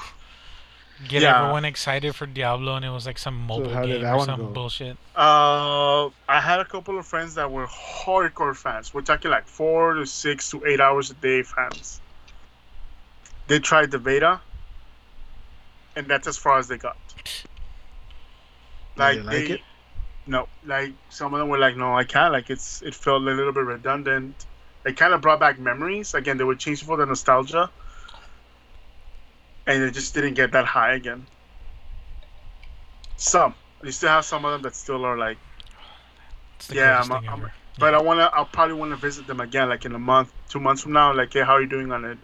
get 1.09 1.23
Yeah. 1.23 1.41
everyone 1.41 1.65
excited 1.65 2.15
for 2.15 2.27
Diablo 2.27 2.77
and 2.77 2.85
it 2.85 2.91
was 2.91 3.07
like 3.07 3.19
some 3.19 3.37
mobile 3.47 3.73
how 3.73 3.83
did 3.83 3.93
game 3.95 4.03
that 4.03 4.15
or 4.15 4.25
some 4.25 4.41
go? 4.41 4.47
bullshit? 4.47 4.97
Uh, 5.17 6.07
I 6.29 6.41
had 6.41 6.61
a 6.61 6.65
couple 6.65 6.99
of 6.99 7.07
friends 7.07 7.35
that 7.35 7.51
were 7.51 7.67
hardcore 7.67 8.57
fans. 8.57 8.93
We're 8.95 9.03
talking 9.03 9.31
like 9.31 9.47
four 9.47 9.95
to 9.95 10.07
six 10.07 10.51
to 10.51 10.65
eight 10.67 10.81
hours 10.81 11.11
a 11.11 11.15
day 11.15 11.43
fans. 11.43 12.01
They 13.49 13.59
tried 13.59 13.91
the 13.91 13.99
beta, 13.99 14.41
and 15.97 16.07
that's 16.07 16.27
as 16.27 16.37
far 16.39 16.59
as 16.59 16.69
they 16.69 16.79
got. 16.79 16.97
Did 17.15 17.25
they 18.97 19.21
like 19.23 19.51
it? 19.51 19.61
No, 20.27 20.49
like 20.65 20.93
some 21.11 21.35
of 21.35 21.41
them 21.41 21.49
were 21.49 21.59
like, 21.59 21.77
"No, 21.77 21.97
I 21.97 22.05
can't." 22.05 22.33
Like 22.33 22.51
it's 22.51 22.81
it 22.83 22.95
felt 22.95 23.23
a 23.23 23.25
little 23.25 23.53
bit 23.53 23.65
redundant. 23.65 24.47
It 24.85 24.97
kind 24.97 25.13
of 25.13 25.21
brought 25.21 25.41
back 25.41 25.59
memories. 25.59 26.15
Again, 26.15 26.37
they 26.39 26.45
were 26.45 26.55
changing 26.55 26.87
for 26.87 26.97
the 26.97 27.07
nostalgia, 27.07 27.71
and 29.67 29.83
it 29.83 29.93
just 29.93 30.15
didn't 30.15 30.35
get 30.35 30.53
that 30.53 30.65
high 30.65 30.95
again. 30.95 31.27
Some, 33.17 33.55
you 33.83 33.93
still 33.93 34.09
have 34.09 34.25
some 34.25 34.45
of 34.45 34.53
them 34.53 34.63
that 34.63 34.75
still 34.75 35.05
are 35.05 35.17
like, 35.17 35.39
Yeah, 36.71 37.01
I'm 37.01 37.11
a- 37.11 37.17
I'm 37.17 37.41
ever. 37.41 37.53
but 37.79 37.95
I 37.95 38.01
wanna, 38.01 38.31
I'll 38.33 38.45
probably 38.47 38.75
wanna 38.75 38.97
visit 38.97 39.27
them 39.27 39.41
again, 39.41 39.69
like 39.69 39.85
in 39.85 39.95
a 39.95 39.99
month, 39.99 40.33
two 40.49 40.61
months 40.61 40.83
from 40.83 40.93
now. 40.93 41.13
Like, 41.15 41.33
hey, 41.33 41.43
how 41.43 41.53
are 41.55 41.61
you 41.61 41.69
doing 41.69 41.93
on 41.93 42.05
it? 42.05 42.19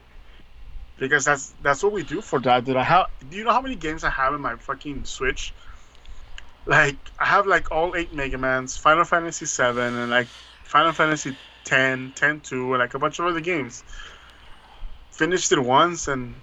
Because 0.99 1.25
that's 1.25 1.55
that's 1.63 1.83
what 1.83 1.93
we 1.93 2.03
do 2.03 2.21
for 2.21 2.41
that. 2.41 2.65
Did 2.65 2.77
I 2.77 2.83
have? 2.83 3.07
Do 3.31 3.37
you 3.37 3.45
know 3.45 3.53
how 3.53 3.61
many 3.61 3.77
games 3.77 4.03
I 4.03 4.11
have 4.11 4.35
in 4.35 4.41
my 4.41 4.57
fucking 4.57 5.05
Switch? 5.05 5.55
Like, 6.67 6.97
I 7.21 7.25
have 7.27 7.47
like 7.47 7.71
all 7.71 7.95
eight 7.95 8.13
Mega 8.13 8.37
Mans, 8.37 8.77
Final 8.77 9.05
Fantasy 9.05 9.47
Seven, 9.47 9.97
and 9.97 10.11
like 10.11 10.27
Final 10.65 10.93
Fantasy 10.93 11.37
10, 11.65 12.13
10 12.17 12.41
2, 12.41 12.73
and 12.75 12.79
like 12.81 12.95
a 12.95 12.99
bunch 12.99 13.21
of 13.21 13.27
other 13.27 13.41
games. 13.41 13.85
Finished 15.13 15.53
it 15.53 15.61
once, 15.61 16.09
and 16.09 16.35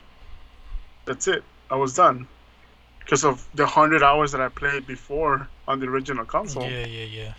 that's 1.05 1.27
it. 1.27 1.43
I 1.69 1.75
was 1.75 1.95
done 1.95 2.27
because 2.99 3.23
of 3.23 3.47
the 3.55 3.65
hundred 3.65 4.03
hours 4.03 4.31
that 4.33 4.41
I 4.41 4.49
played 4.49 4.85
before 4.87 5.47
on 5.67 5.79
the 5.79 5.87
original 5.87 6.25
console. 6.25 6.63
Yeah, 6.63 6.85
yeah, 6.85 7.05
yeah. 7.05 7.33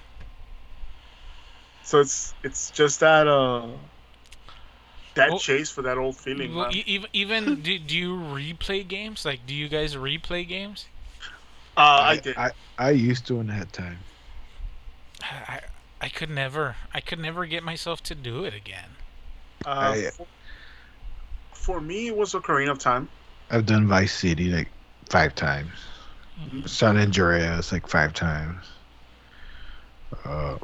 So 1.85 2.01
it's 2.01 2.35
it's 2.43 2.71
just 2.71 3.01
that 3.01 3.27
uh 3.29 3.67
that 5.15 5.31
Well- 5.31 5.39
chase 5.39 5.71
for 5.71 5.83
that 5.83 5.99
old 5.99 6.17
feeling. 6.17 6.55
Well, 6.55 6.67
man. 6.67 6.75
e- 6.77 6.85
even 6.87 7.11
even 7.13 7.61
do, 7.63 7.79
do 7.79 7.97
you 7.97 8.17
replay 8.17 8.87
games? 8.87 9.25
Like, 9.25 9.47
do 9.47 9.55
you 9.55 9.69
guys 9.69 9.95
replay 9.95 10.47
games? 10.47 10.87
uh, 11.77 11.81
I, 11.81 12.11
I, 12.11 12.17
did. 12.17 12.37
I, 12.37 12.51
I 12.79 12.91
used 12.91 13.27
to 13.27 13.37
when 13.37 13.51
I 13.51 13.55
had 13.55 13.73
time. 13.73 13.99
I 15.23 15.61
I 16.01 16.09
could 16.09 16.31
never 16.31 16.77
I 16.93 17.01
could 17.01 17.19
never 17.19 17.47
get 17.47 17.63
myself 17.63 18.03
to 18.05 18.15
do 18.15 18.45
it 18.45 18.55
again. 18.55 18.91
uh, 19.65 19.95
I- 19.97 20.11
for, 20.11 20.27
for 21.53 21.81
me, 21.81 22.09
it 22.09 22.17
was 22.17 22.33
Ocarina 22.35 22.71
of 22.71 22.79
Time. 22.79 23.09
I've 23.51 23.67
done 23.67 23.87
Vice 23.87 24.13
City 24.15 24.49
like 24.51 24.69
five 25.09 25.35
times. 25.35 25.71
Mhm. 26.41 26.69
San 26.69 26.97
Andreas 26.97 27.73
like 27.73 27.87
five 27.89 28.13
times. 28.13 28.65
Uh, 30.25 30.57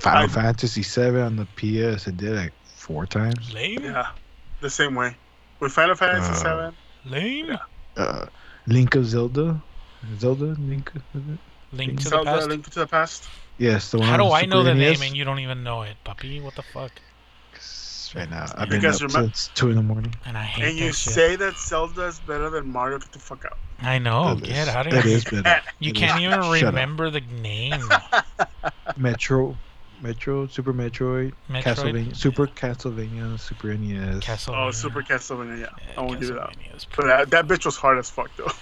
Final 0.00 0.24
I- 0.24 0.28
Fantasy 0.28 0.82
Seven 0.82 1.22
on 1.22 1.36
the 1.36 1.46
PS 1.56 2.08
I 2.08 2.10
did 2.10 2.32
like 2.36 2.52
four 2.76 3.06
times. 3.06 3.52
Lame, 3.52 3.82
Yeah, 3.84 4.08
the 4.60 4.70
same 4.70 4.94
way. 4.94 5.16
With 5.60 5.72
Final 5.72 5.94
Fantasy 5.94 6.32
Uh, 6.32 6.34
Seven, 6.34 6.76
lame. 7.04 7.56
Uh, 7.96 8.26
Link 8.66 8.94
of 8.96 9.06
Zelda. 9.06 9.60
Zelda 10.18 10.56
Link. 10.58 10.90
is? 10.94 11.02
Link 11.72 11.98
to 11.98 12.04
the 12.04 12.10
Zelda: 12.10 12.24
past. 12.32 12.48
Link 12.48 12.64
to 12.70 12.78
the 12.80 12.86
Past. 12.86 13.28
Yes, 13.58 13.90
the 13.92 13.98
one. 13.98 14.08
How 14.08 14.16
do 14.16 14.30
I 14.32 14.44
know 14.46 14.62
the 14.64 14.74
name 14.74 14.94
NES. 14.98 15.02
and 15.02 15.16
you 15.16 15.24
don't 15.24 15.38
even 15.38 15.62
know 15.62 15.82
it, 15.82 15.96
puppy? 16.04 16.40
What 16.40 16.56
the 16.56 16.62
fuck? 16.62 16.90
'Cause 18.14 18.20
Right 18.20 18.30
now, 18.30 18.44
I've 18.56 18.66
You 18.66 18.70
been 18.70 18.80
guys 18.82 19.02
up 19.02 19.10
remem- 19.10 19.12
since 19.12 19.50
two 19.54 19.70
in 19.70 19.76
the 19.76 19.82
morning. 19.82 20.14
And 20.24 20.38
I 20.38 20.42
hate 20.44 20.64
And 20.70 20.78
you 20.78 20.92
shit. 20.92 21.12
say 21.14 21.36
that 21.36 21.56
Zelda 21.58 22.04
is 22.06 22.20
better 22.20 22.48
than 22.48 22.70
Mario? 22.70 22.98
Get 22.98 23.10
the 23.12 23.18
fuck 23.18 23.44
out. 23.44 23.58
I 23.82 23.98
know. 23.98 24.34
That 24.36 24.44
Get 24.44 24.56
is- 24.56 24.68
out 24.68 24.86
of 24.86 24.92
That 24.92 25.04
here. 25.04 25.16
is 25.16 25.24
better. 25.24 25.60
You 25.80 25.92
That 25.92 25.98
can't 25.98 26.20
is- 26.22 26.26
even 26.60 26.66
remember 26.68 27.10
the 27.10 27.20
name. 27.42 27.82
Metro, 28.96 29.56
Metro, 30.00 30.46
Super 30.46 30.72
Metroid, 30.72 31.32
Metroid. 31.50 31.62
Castlevania, 31.62 32.16
Super 32.16 32.46
Castlevania, 32.46 33.38
Super 33.40 33.74
NES. 33.74 34.22
Castlevania. 34.24 34.66
Oh, 34.66 34.70
Super 34.70 35.02
Castlevania. 35.02 35.60
Yeah, 35.60 35.66
Yeah, 35.88 35.94
I 35.96 36.00
won't 36.02 36.20
do 36.20 36.34
that. 36.34 36.56
But 36.96 37.06
that, 37.06 37.30
that 37.30 37.46
bitch 37.48 37.64
was 37.64 37.76
hard 37.76 37.98
as 37.98 38.10
fuck 38.10 38.30
though. 38.36 38.50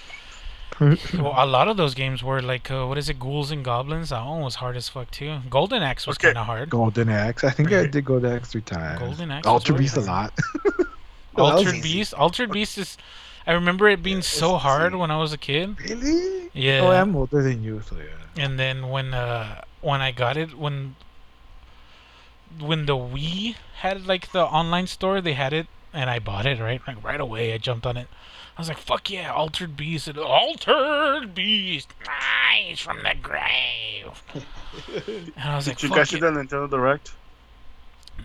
Well, 0.79 1.33
a 1.37 1.45
lot 1.45 1.67
of 1.67 1.77
those 1.77 1.93
games 1.93 2.23
were 2.23 2.41
like, 2.41 2.69
uh, 2.71 2.85
what 2.87 2.97
is 2.97 3.09
it, 3.09 3.19
Ghouls 3.19 3.51
and 3.51 3.63
Goblins? 3.63 4.09
That 4.09 4.25
one 4.25 4.41
was 4.41 4.55
hard 4.55 4.75
as 4.75 4.89
fuck 4.89 5.11
too. 5.11 5.39
Golden 5.49 5.83
Axe 5.83 6.07
was 6.07 6.17
Okay. 6.17 6.27
kind 6.29 6.37
of 6.37 6.45
hard. 6.45 6.69
Golden 6.69 7.09
Axe. 7.09 7.43
I 7.43 7.51
think 7.51 7.71
I 7.71 7.85
did 7.85 8.05
Golden 8.05 8.35
Axe 8.35 8.51
three 8.51 8.61
times. 8.61 8.99
Golden 8.99 9.31
Axe 9.31 9.45
Altered 9.47 9.73
Ultra 9.73 9.73
really 9.75 9.83
Beast 9.85 9.97
a 9.97 10.01
lot. 10.01 10.33
Well, 11.35 11.57
Altered. 11.57 11.81
Beast. 11.81 12.13
Altered 12.13 12.51
Beast 12.51 12.77
is. 12.77 12.95
I 13.47 13.53
remember 13.53 13.89
it 13.89 14.03
being 14.03 14.17
Yeah, 14.17 14.21
so 14.21 14.55
it's 14.55 14.63
hard 14.63 14.91
easy. 14.93 14.99
when 14.99 15.09
I 15.09 15.17
was 15.17 15.33
a 15.33 15.37
kid. 15.37 15.79
Really? 15.81 16.49
Yeah. 16.53 16.81
Oh, 16.83 16.91
I'm 16.91 17.15
older 17.15 17.41
than 17.41 17.63
you, 17.63 17.81
so 17.81 17.95
yeah. 17.97 18.43
And 18.43 18.59
then 18.59 18.89
when 18.89 19.13
uh 19.15 19.61
when 19.81 19.99
I 20.01 20.11
got 20.11 20.37
it 20.37 20.55
when 20.57 20.95
when 22.59 22.85
the 22.85 22.93
Wii 22.95 23.55
had 23.79 24.05
like 24.05 24.31
the 24.31 24.43
online 24.45 24.85
store, 24.87 25.21
they 25.21 25.33
had 25.33 25.53
it 25.53 25.67
and 25.91 26.09
I 26.09 26.19
bought 26.19 26.45
it 26.45 26.59
right 26.59 26.81
like 26.87 27.03
right 27.03 27.19
away. 27.19 27.51
I 27.53 27.57
jumped 27.57 27.85
on 27.85 27.97
it. 27.97 28.07
I 28.55 28.61
was 28.61 28.67
like, 28.67 28.77
"Fuck 28.77 29.09
yeah, 29.09 29.31
Altered 29.33 29.75
Beast! 29.75 30.07
And, 30.07 30.17
Altered 30.19 31.33
Beast, 31.33 31.89
nice 32.05 32.79
from 32.79 32.97
the 33.03 33.15
grave." 33.21 34.23
and 35.07 35.33
I 35.43 35.55
was 35.55 35.67
like, 35.67 35.77
Did 35.77 35.83
you 35.83 35.89
"Fuck 35.89 35.97
guys 35.97 36.09
see 36.09 36.17
it." 36.17 36.21
the 36.21 36.27
Nintendo 36.29 36.69
Direct? 36.69 37.13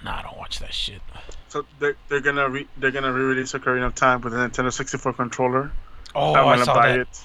Nah, 0.04 0.18
I 0.18 0.22
don't 0.22 0.36
watch 0.36 0.58
that 0.60 0.74
shit. 0.74 1.00
So 1.48 1.64
they're, 1.78 1.96
they're 2.08 2.20
gonna 2.20 2.48
re- 2.48 2.68
they're 2.76 2.90
gonna 2.90 3.12
re-release 3.12 3.52
Ocarina 3.52 3.86
of 3.86 3.94
Time 3.94 4.20
with 4.20 4.34
a 4.34 4.36
Nintendo 4.36 4.70
64 4.72 5.14
controller. 5.14 5.72
Oh, 6.14 6.34
I'm 6.34 6.46
I 6.46 6.52
gonna 6.54 6.64
saw 6.66 6.74
buy 6.74 6.88
that. 6.92 7.00
it. 7.00 7.20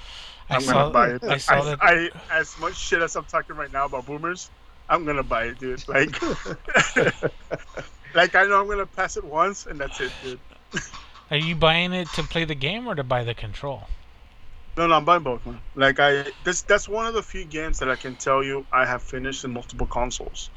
I 0.49 0.55
I'm 0.55 0.61
saw, 0.61 0.71
gonna 0.73 0.93
buy 0.93 1.09
it. 1.09 1.23
I 1.23 1.37
saw 1.37 1.61
that. 1.63 1.79
I, 1.81 2.09
as 2.31 2.57
much 2.59 2.75
shit 2.77 3.01
as 3.01 3.15
I'm 3.17 3.25
talking 3.25 3.55
right 3.57 3.71
now 3.71 3.85
about 3.85 4.05
boomers, 4.05 4.49
I'm 4.89 5.05
gonna 5.05 5.23
buy 5.23 5.45
it, 5.45 5.59
dude. 5.59 5.85
Like, 5.89 6.21
like 8.15 8.35
I 8.35 8.45
know 8.45 8.61
I'm 8.61 8.67
gonna 8.67 8.85
pass 8.85 9.17
it 9.17 9.25
once 9.25 9.65
and 9.65 9.77
that's 9.79 9.99
it, 9.99 10.11
dude. 10.23 10.39
Are 11.33 11.37
you 11.37 11.55
buying 11.55 11.93
it 11.93 12.07
to 12.09 12.21
play 12.21 12.45
the 12.45 12.53
game 12.53 12.85
or 12.85 12.93
to 12.93 13.03
buy 13.03 13.23
the 13.23 13.33
control? 13.33 13.81
No, 14.77 14.85
no, 14.85 14.93
I'm 14.93 15.03
buying 15.03 15.23
both, 15.23 15.43
man. 15.47 15.59
Like 15.73 15.99
I, 15.99 16.25
this 16.43 16.61
that's 16.61 16.87
one 16.87 17.07
of 17.07 17.15
the 17.15 17.23
few 17.23 17.43
games 17.43 17.79
that 17.79 17.89
I 17.89 17.95
can 17.95 18.15
tell 18.17 18.43
you 18.43 18.67
I 18.71 18.85
have 18.85 19.01
finished 19.01 19.43
in 19.43 19.51
multiple 19.51 19.87
consoles. 19.87 20.51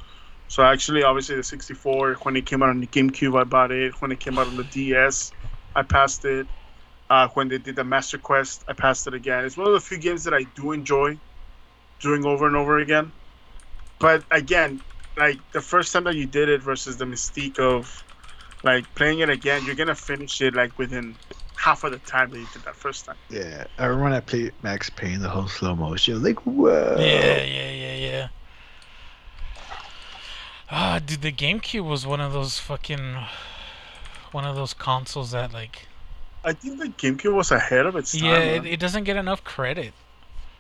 So 0.48 0.62
actually, 0.62 1.03
obviously, 1.03 1.36
the 1.36 1.44
64 1.44 2.16
when 2.24 2.36
it 2.36 2.44
came 2.44 2.62
out 2.62 2.69
on 2.69 2.81
the 2.81 2.86
GameCube, 2.86 3.40
I 3.40 3.44
bought 3.44 3.73
it. 3.73 3.94
When 4.03 4.12
it 4.12 4.20
came 4.20 4.39
out 4.39 4.48
on 4.48 4.59
the 4.59 4.65
DS, 4.65 5.32
I 5.74 5.82
passed 5.82 6.27
it. 6.27 6.47
Uh, 7.09 7.28
when 7.32 7.48
they 7.48 7.57
did 7.57 7.77
the 7.77 7.85
Master 7.85 8.19
Quest, 8.19 8.62
I 8.69 8.74
passed 8.74 9.07
it 9.07 9.15
again. 9.15 9.47
It's 9.47 9.57
one 9.57 9.69
of 9.69 9.73
the 9.73 9.81
few 9.81 9.97
games 9.97 10.24
that 10.24 10.35
I 10.35 10.43
do 10.43 10.73
enjoy 10.73 11.19
doing 12.01 12.27
over 12.27 12.47
and 12.47 12.55
over 12.55 12.81
again. 12.81 13.12
But 13.98 14.24
again, 14.31 14.82
like 15.16 15.39
the 15.53 15.62
first 15.62 15.94
time 15.94 16.05
that 16.05 16.16
you 16.16 16.27
did 16.27 16.51
it 16.51 16.62
versus 16.62 16.98
the 16.98 17.07
mystique 17.07 17.59
of 17.59 18.05
like 18.66 18.93
playing 18.94 19.20
it 19.20 19.30
again, 19.30 19.64
you're 19.64 19.74
gonna 19.74 19.94
finish 19.94 20.40
it 20.43 20.55
like 20.55 20.76
within 20.78 21.16
half 21.56 21.84
of 21.84 21.93
the 21.93 21.98
time 22.01 22.30
that 22.30 22.38
you 22.38 22.47
did 22.52 22.62
that 22.64 22.76
first 22.76 23.06
time. 23.06 23.16
Yeah, 23.30 23.64
I 23.78 23.86
remember 23.86 24.05
when 24.05 24.12
I 24.12 24.20
played 24.20 24.52
Max 24.62 24.90
Payne, 24.90 25.20
the 25.20 25.28
whole 25.28 25.48
slow 25.48 25.74
motion. 25.74 26.22
Like, 26.22 26.40
whoa. 26.40 26.97
Yeah, 26.98 27.43
yeah, 27.43 27.70
yeah, 27.70 27.94
yeah. 27.94 28.28
Ah, 30.70 31.01
dude, 31.05 31.22
the 31.22 31.32
GameCube 31.32 31.88
was 31.88 32.06
one 32.06 32.20
of 32.20 32.32
those 32.32 32.59
fucking 32.59 33.16
one 34.32 34.44
of 34.44 34.56
those 34.56 34.74
consoles 34.74 35.30
that 35.30 35.52
like 35.52 35.86
I 36.44 36.52
think 36.52 36.78
the 36.78 36.88
GameCube 36.88 37.34
was 37.34 37.51
ahead 37.51 37.86
of 37.86 37.97
its 37.97 38.12
time. 38.12 38.24
yeah, 38.24 38.38
it, 38.38 38.66
it 38.66 38.80
doesn't 38.80 39.05
get 39.05 39.16
enough 39.16 39.43
credit. 39.44 39.93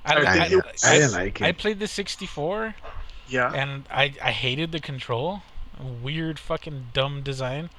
I 0.04 0.14
I, 0.14 0.48
think 0.48 0.64
I, 0.64 0.70
was- 0.70 0.84
I 0.84 0.98
didn't 0.98 1.12
like 1.12 1.40
it. 1.40 1.44
I 1.44 1.52
played 1.52 1.80
the 1.80 1.88
64 1.88 2.74
yeah. 3.28 3.52
and 3.52 3.84
I 3.90 4.14
I 4.22 4.30
hated 4.30 4.72
the 4.72 4.80
control. 4.80 5.42
Weird 6.02 6.38
fucking 6.38 6.86
dumb 6.94 7.22
design. 7.22 7.70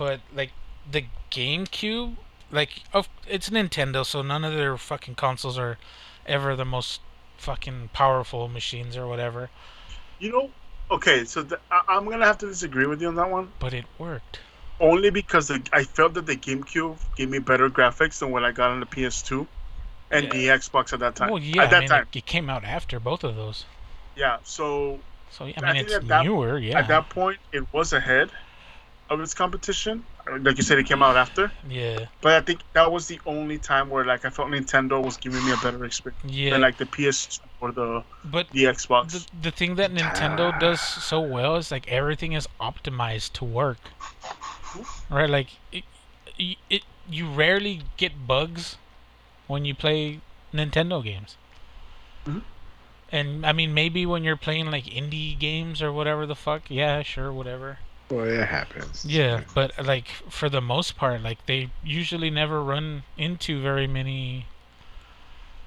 But 0.00 0.20
like 0.34 0.52
the 0.90 1.04
GameCube, 1.30 2.16
like 2.50 2.70
of 2.94 3.10
it's 3.28 3.50
Nintendo, 3.50 4.02
so 4.06 4.22
none 4.22 4.44
of 4.44 4.54
their 4.54 4.78
fucking 4.78 5.16
consoles 5.16 5.58
are 5.58 5.76
ever 6.24 6.56
the 6.56 6.64
most 6.64 7.02
fucking 7.36 7.90
powerful 7.92 8.48
machines 8.48 8.96
or 8.96 9.06
whatever. 9.06 9.50
You 10.18 10.32
know, 10.32 10.50
okay, 10.90 11.26
so 11.26 11.42
the, 11.42 11.60
I, 11.70 11.82
I'm 11.86 12.06
gonna 12.08 12.24
have 12.24 12.38
to 12.38 12.46
disagree 12.46 12.86
with 12.86 13.02
you 13.02 13.08
on 13.08 13.14
that 13.16 13.30
one. 13.30 13.52
But 13.58 13.74
it 13.74 13.84
worked. 13.98 14.40
Only 14.80 15.10
because 15.10 15.48
the, 15.48 15.60
I 15.70 15.84
felt 15.84 16.14
that 16.14 16.24
the 16.24 16.34
GameCube 16.36 16.96
gave 17.14 17.28
me 17.28 17.38
better 17.38 17.68
graphics 17.68 18.20
than 18.20 18.30
what 18.30 18.42
I 18.42 18.52
got 18.52 18.70
on 18.70 18.80
the 18.80 18.86
PS2 18.86 19.46
and 20.10 20.32
the 20.32 20.46
Xbox 20.46 20.94
at 20.94 21.00
that 21.00 21.14
time. 21.14 21.28
Well, 21.30 21.42
yeah, 21.42 21.64
at 21.64 21.70
that 21.72 21.76
I 21.76 21.80
mean, 21.80 21.88
time, 21.90 22.06
It, 22.14 22.16
it 22.20 22.24
came 22.26 22.48
out 22.48 22.64
after 22.64 22.98
both 22.98 23.22
of 23.22 23.36
those. 23.36 23.66
yeah. 24.16 24.38
So 24.44 24.98
So 25.30 25.44
I 25.44 25.48
I 25.58 25.60
mean, 25.60 25.72
think 25.84 25.90
it's 25.90 26.06
that- 26.08 26.24
newer, 26.24 26.56
yeah. 26.56 26.78
at 26.78 26.88
that 26.88 27.10
point, 27.10 27.38
it 27.52 27.70
was 27.74 27.92
ahead 27.92 28.30
of 29.10 29.20
its 29.20 29.34
competition. 29.34 30.04
Like 30.42 30.56
you 30.56 30.62
said, 30.62 30.78
it 30.78 30.86
came 30.86 31.02
out 31.02 31.16
after. 31.16 31.50
yeah, 31.68 32.06
But 32.20 32.32
I 32.34 32.40
think 32.40 32.60
that 32.74 32.90
was 32.92 33.08
the 33.08 33.20
only 33.26 33.58
time 33.58 33.90
where 33.90 34.04
like 34.04 34.24
I 34.24 34.30
felt 34.30 34.48
Nintendo 34.48 35.02
was 35.04 35.16
giving 35.16 35.44
me 35.44 35.50
a 35.52 35.56
better 35.56 35.84
experience 35.84 36.22
yeah. 36.24 36.50
than 36.50 36.60
like 36.60 36.78
the 36.78 36.86
PS 36.86 37.40
or 37.60 37.72
the 37.72 38.04
but 38.24 38.48
the 38.50 38.64
Xbox. 38.64 39.10
the 39.10 39.26
the 39.42 39.50
thing 39.50 39.74
that 39.74 39.92
Nintendo 39.92 40.58
does 40.60 40.80
so 40.80 41.20
well 41.20 41.56
is 41.56 41.70
like 41.72 41.88
everything 41.88 42.32
is 42.32 42.46
optimized 42.60 43.32
to 43.34 43.44
work. 43.44 43.78
Right, 45.10 45.28
like 45.28 45.48
it, 45.72 45.82
it, 46.38 46.56
it 46.70 46.82
you 47.08 47.28
rarely 47.28 47.82
get 47.96 48.26
bugs 48.28 48.76
when 49.48 49.64
you 49.64 49.74
play 49.74 50.20
Nintendo 50.54 51.02
games. 51.02 51.36
Mhm. 52.24 52.42
And 53.10 53.44
I 53.44 53.52
mean, 53.52 53.74
maybe 53.74 54.06
when 54.06 54.22
you're 54.22 54.36
playing 54.36 54.70
like 54.70 54.84
indie 54.84 55.36
games 55.36 55.82
or 55.82 55.92
whatever 55.92 56.24
the 56.26 56.36
fuck, 56.36 56.70
yeah, 56.70 57.02
sure, 57.02 57.32
whatever. 57.32 57.78
Well, 58.10 58.26
it 58.26 58.44
happens. 58.46 59.04
Yeah, 59.04 59.42
but 59.54 59.72
like 59.84 60.08
for 60.28 60.48
the 60.48 60.60
most 60.60 60.96
part, 60.96 61.22
like 61.22 61.46
they 61.46 61.70
usually 61.84 62.30
never 62.30 62.62
run 62.62 63.04
into 63.16 63.60
very 63.62 63.86
many 63.86 64.46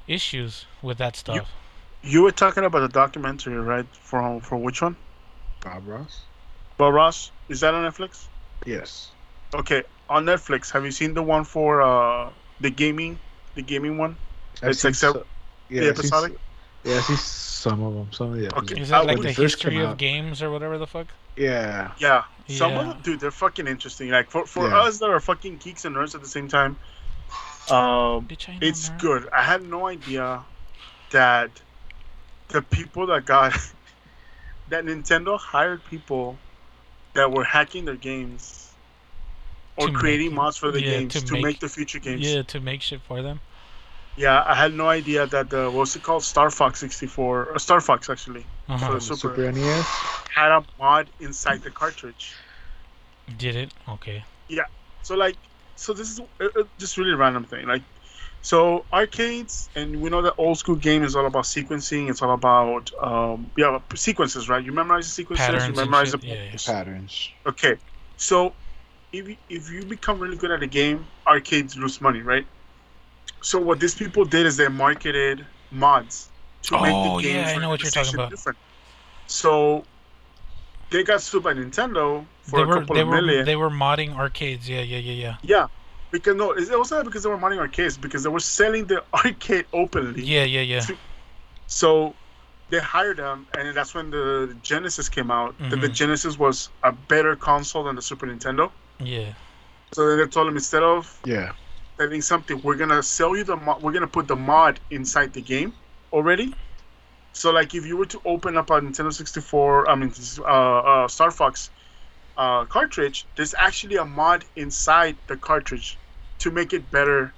issues 0.07 0.65
with 0.81 0.97
that 0.97 1.15
stuff. 1.15 1.49
You 2.03 2.21
were 2.23 2.31
talking 2.31 2.65
about 2.65 2.79
the 2.81 2.89
documentary, 2.89 3.55
right? 3.55 3.85
For 3.93 4.41
for 4.41 4.57
which 4.57 4.81
one? 4.81 4.97
Bob 5.63 5.87
Ross. 5.87 6.23
Bob 6.77 6.93
Ross. 6.93 7.31
Is 7.49 7.61
that 7.61 7.73
on 7.73 7.89
Netflix? 7.89 8.27
Yes. 8.65 9.11
Okay, 9.53 9.83
on 10.09 10.25
Netflix. 10.25 10.71
Have 10.71 10.83
you 10.83 10.91
seen 10.91 11.13
the 11.13 11.23
one 11.23 11.43
for 11.43 11.81
uh 11.81 12.29
the 12.59 12.69
gaming, 12.69 13.19
the 13.55 13.61
gaming 13.61 13.97
one? 13.97 14.17
I've 14.61 14.71
It's 14.71 14.79
seen 14.79 14.89
like 14.89 14.95
sev- 14.95 15.13
so- 15.13 15.25
yeah, 15.69 15.81
the 15.83 15.89
I've 15.89 15.97
seen 15.97 16.09
episodic? 16.09 16.37
yeah, 16.83 16.95
I 16.97 16.99
see 16.99 17.15
some 17.15 17.83
of 17.83 17.93
them. 17.93 18.11
Some 18.11 18.33
of 18.33 18.39
the 18.39 18.57
Okay. 18.57 18.81
Is 18.81 18.89
I 18.89 18.99
that 18.99 19.07
like 19.07 19.17
would 19.17 19.27
the 19.27 19.33
first 19.33 19.63
history 19.63 19.77
of 19.79 19.91
out. 19.91 19.97
games 19.97 20.41
or 20.41 20.51
whatever 20.51 20.77
the 20.77 20.87
fuck? 20.87 21.07
Yeah. 21.37 21.91
Yeah. 21.99 22.23
Some 22.49 22.71
Yeah. 22.73 22.79
of 22.81 22.87
them, 22.87 23.01
dude, 23.03 23.19
they're 23.21 23.31
fucking 23.31 23.67
interesting. 23.67 24.09
Like 24.09 24.29
for 24.29 24.45
for 24.45 24.67
Yeah. 24.67 24.81
us 24.81 24.99
that 24.99 25.09
are 25.09 25.19
fucking 25.19 25.57
geeks 25.57 25.85
and 25.85 25.95
nerds 25.95 26.13
at 26.15 26.21
the 26.21 26.27
same 26.27 26.47
time, 26.47 26.77
um, 27.69 28.27
Bitch, 28.27 28.49
I 28.49 28.53
know, 28.53 28.67
it's 28.67 28.89
man. 28.89 28.99
good. 28.99 29.29
I 29.31 29.43
had 29.43 29.63
no 29.63 29.87
idea 29.87 30.43
that 31.11 31.61
the 32.49 32.61
people 32.61 33.07
that 33.07 33.25
got 33.25 33.53
that 34.67 34.83
Nintendo 34.85 35.39
hired 35.39 35.83
people 35.85 36.37
that 37.13 37.31
were 37.31 37.43
hacking 37.45 37.85
their 37.85 37.95
games 37.95 38.71
or 39.77 39.87
To 39.87 39.93
make 39.93 39.99
creating 39.99 40.31
it- 40.31 40.35
mods 40.35 40.57
for 40.57 40.71
the 40.71 40.81
yeah, 40.81 40.89
games 40.99 41.13
to 41.13 41.21
to, 41.21 41.33
make- 41.33 41.43
make, 41.43 41.59
the 41.59 41.69
future 41.69 41.99
games. 41.99 42.21
Yeah, 42.21 42.41
to 42.43 42.59
make 42.59 42.81
shit 42.81 43.01
for 43.01 43.21
them. 43.21 43.39
Yeah, 44.15 44.43
I 44.45 44.53
had 44.53 44.73
no 44.73 44.87
idea 44.87 45.25
that 45.27 45.49
the 45.49 45.69
what's 45.71 45.95
it 45.95 46.03
called 46.03 46.23
Star 46.23 46.49
Fox 46.49 46.79
64 46.79 47.45
or 47.53 47.59
Star 47.59 47.81
Fox 47.81 48.09
actually 48.09 48.45
Uh-huh. 48.69 48.87
for 48.87 48.93
the 48.93 49.01
Super, 49.01 49.15
Super, 49.35 49.51
NES. 49.51 49.85
had 50.35 50.51
a 50.51 50.65
mod 50.77 51.09
inside 51.19 51.61
the 51.61 51.71
cartridge. 51.71 52.35
Did 53.37 53.55
it? 53.55 53.73
Okay. 53.89 54.23
Yeah. 54.47 54.65
So 55.01 55.15
like, 55.15 55.37
so 55.75 55.93
this 55.93 56.09
is 56.09 56.19
uh, 56.19 56.47
uh, 56.55 56.63
just 56.79 56.97
really 56.97 57.13
random 57.13 57.43
thing. 57.43 57.67
Like, 57.67 57.81
so 58.41 58.85
arcades, 58.91 59.69
and 59.75 60.01
we 60.01 60.09
know 60.09 60.21
that 60.21 60.35
old 60.37 60.57
school 60.57 60.75
game 60.75 61.03
is 61.03 61.15
all 61.15 61.25
about 61.25 61.45
sequencing. 61.45 62.09
It's 62.09 62.21
all 62.21 62.33
about 62.33 62.91
um, 63.01 63.51
yeah, 63.57 63.79
sequences, 63.95 64.49
right? 64.49 64.63
You 64.63 64.73
memorize 64.73 65.05
the 65.05 65.11
sequences. 65.11 65.45
Patterns 65.45 65.63
you 65.63 65.69
and 65.69 65.77
memorize 65.77 66.11
shit. 66.11 66.21
the 66.21 66.27
Yeah, 66.27 66.43
yeah. 66.51 66.57
Patterns. 66.65 67.29
Okay, 67.47 67.75
so 68.17 68.53
if 69.11 69.27
you, 69.27 69.37
if 69.49 69.71
you 69.71 69.85
become 69.85 70.19
really 70.19 70.37
good 70.37 70.51
at 70.51 70.61
a 70.61 70.67
game, 70.67 71.05
arcades 71.25 71.77
lose 71.77 72.01
money, 72.01 72.21
right? 72.21 72.45
So 73.43 73.59
what 73.59 73.79
these 73.79 73.93
people 73.93 74.25
did 74.25 74.45
is 74.45 74.57
they 74.57 74.69
marketed 74.69 75.45
mods 75.69 76.29
to 76.63 76.81
make 76.81 76.93
Oh, 76.93 77.17
the 77.17 77.23
game 77.23 77.35
yeah, 77.37 77.49
I 77.49 77.57
know 77.57 77.69
what 77.69 77.81
you're 77.83 77.91
talking 77.91 78.15
about. 78.15 78.29
different. 78.31 78.57
So 79.27 79.85
they 80.89 81.03
got 81.03 81.21
sued 81.21 81.43
by 81.43 81.53
Nintendo 81.53 82.25
for 82.43 82.57
they 82.59 82.63
a 82.63 82.67
were 82.67 82.73
couple 82.79 82.95
they 82.95 83.01
of 83.01 83.07
were 83.09 83.15
million. 83.21 83.45
they 83.45 83.55
were 83.55 83.69
modding 83.69 84.15
arcades. 84.15 84.69
Yeah, 84.69 84.81
yeah, 84.81 84.97
yeah, 84.97 85.13
yeah. 85.13 85.37
Yeah, 85.43 85.67
because 86.11 86.35
no, 86.35 86.51
it 86.51 86.69
wasn't 86.77 87.03
because 87.05 87.23
they 87.23 87.29
were 87.29 87.37
modding 87.37 87.59
arcades 87.59 87.97
because 87.97 88.23
they 88.23 88.29
were 88.29 88.39
selling 88.39 88.85
the 88.87 89.03
arcade 89.13 89.65
openly. 89.73 90.23
Yeah, 90.23 90.43
yeah, 90.45 90.61
yeah. 90.61 90.85
So 91.67 92.15
they 92.69 92.79
hired 92.79 93.17
them, 93.17 93.47
and 93.57 93.75
that's 93.75 93.93
when 93.93 94.09
the 94.09 94.55
Genesis 94.61 95.09
came 95.09 95.31
out. 95.31 95.57
That 95.59 95.69
the. 95.69 95.75
Mm-hmm. 95.87 95.93
Genesis 95.93 96.37
was 96.39 96.69
a 96.83 96.91
better 96.91 97.35
console 97.35 97.83
than 97.83 97.95
the 97.95 98.01
Super 98.01 98.25
Nintendo. 98.27 98.71
Yeah. 98.99 99.33
So 99.93 100.07
then 100.07 100.17
they 100.17 100.27
told 100.27 100.47
him 100.47 100.55
instead 100.55 100.83
of 100.83 101.19
Yeah. 101.25 101.51
Selling 102.03 102.21
something, 102.21 102.61
we're 102.61 102.75
gonna 102.75 103.01
sell 103.01 103.35
you 103.35 103.43
the 103.43 103.55
mod. 103.55 103.81
We're 103.81 103.93
gonna 103.93 104.07
put 104.07 104.27
the 104.27 104.35
mod 104.35 104.79
inside 104.89 105.33
the 105.33 105.41
game 105.41 105.73
already. 106.11 106.53
So 107.33 107.51
like 107.51 107.73
if 107.73 107.85
you 107.85 107.97
were 107.97 108.05
to 108.07 108.21
open 108.25 108.57
up 108.57 108.69
a 108.69 108.73
Nintendo 108.81 109.13
64, 109.13 109.89
I 109.89 109.95
mean 109.95 110.11
uh, 110.39 110.43
uh, 110.43 111.07
Star 111.07 111.31
Fox 111.31 111.71
uh, 112.37 112.65
cartridge, 112.65 113.27
there's 113.35 113.55
actually 113.57 113.95
a 113.95 114.05
mod 114.05 114.43
inside 114.55 115.17
the 115.27 115.37
cartridge 115.37 115.97
to 116.39 116.51
make 116.51 116.73
it 116.73 116.91
better 116.91 117.33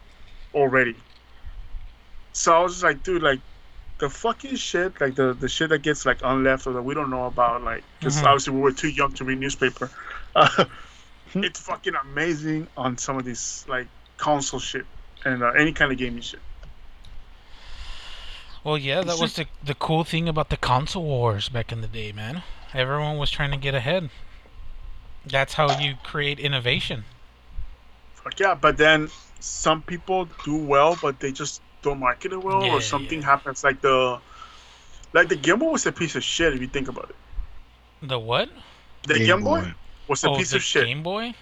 already. 0.54 0.96
So 2.34 2.54
I 2.54 2.60
was 2.60 2.74
just 2.74 2.84
like, 2.84 3.04
dude, 3.04 3.24
like 3.24 3.42
the 4.00 4.10
fucking 4.10 4.56
shit, 4.56 5.00
like 5.00 5.16
the 5.16 5.34
the 5.34 5.48
shit 5.48 5.70
that 5.70 5.84
gets 5.84 6.06
like 6.06 6.20
unleft 6.20 6.68
or 6.68 6.74
that 6.74 6.82
we 6.82 6.96
don't 6.96 7.12
know 7.12 7.26
about, 7.26 7.64
like 7.64 7.84
because 8.00 8.18
Mhm. 8.18 8.26
obviously 8.26 8.54
we 8.56 8.62
were 8.62 8.74
too 8.74 8.90
young 8.90 9.14
to 9.14 9.26
read 9.26 9.40
newspaper. 9.40 9.92
Uh, 10.36 10.66
it's 11.36 11.60
fucking 11.60 11.94
amazing 12.04 12.68
on 12.76 12.98
some 12.98 13.18
of 13.18 13.26
these 13.26 13.66
like 13.68 13.90
console 14.18 14.60
shit 14.60 14.86
and 15.24 15.44
uh, 15.44 15.52
any 15.52 15.72
kind 15.72 15.92
of 15.92 15.98
gaming 15.98 16.22
shit. 16.22 16.40
Well, 18.64 18.78
yeah, 18.78 19.02
that 19.02 19.12
It's 19.12 19.22
was 19.22 19.36
the 19.36 19.46
the 19.64 19.76
cool 19.76 20.04
thing 20.04 20.28
about 20.28 20.50
the 20.50 20.58
console 20.58 21.04
wars 21.04 21.50
back 21.50 21.72
in 21.72 21.82
the 21.82 21.88
day, 21.88 22.12
man. 22.12 22.44
Everyone 22.74 23.18
was 23.18 23.30
trying 23.30 23.52
to 23.52 23.58
get 23.58 23.76
ahead. 23.76 24.10
That's 25.26 25.54
how 25.54 25.80
you 25.80 25.96
create 26.04 26.40
innovation. 26.40 27.06
Fuck 28.16 28.40
yeah, 28.40 28.56
but 28.56 28.78
then 28.78 29.10
some 29.40 29.82
people 29.82 30.28
do 30.44 30.56
well, 30.58 30.98
but 31.02 31.20
they 31.20 31.32
just 31.32 31.62
don't 31.84 32.00
market 32.00 32.34
it 32.34 32.44
well, 32.44 32.66
Yeah, 32.66 32.74
or 32.74 32.82
something 32.82 33.22
yeah. 33.22 33.26
happens. 33.28 33.64
Like 33.64 33.82
the 33.82 34.20
like 35.14 35.30
the 35.30 35.36
Game 35.36 35.60
Boy 35.60 35.72
was 35.72 35.86
a 35.86 35.92
piece 35.92 36.16
of 36.16 36.24
shit 36.24 36.54
if 36.54 36.62
you 36.62 36.68
think 36.68 36.88
about 36.88 37.10
it. 37.10 37.16
The 38.02 38.20
what? 38.20 38.50
The 39.08 39.20
Game, 39.20 39.44
Boy, 39.44 39.74
was 40.08 40.24
a 40.24 40.30
oh, 40.30 40.38
piece 40.38 40.52
the 40.52 40.58
of 40.58 40.64
shit. 40.64 40.86
Game 40.86 41.04
Boy. 41.04 41.34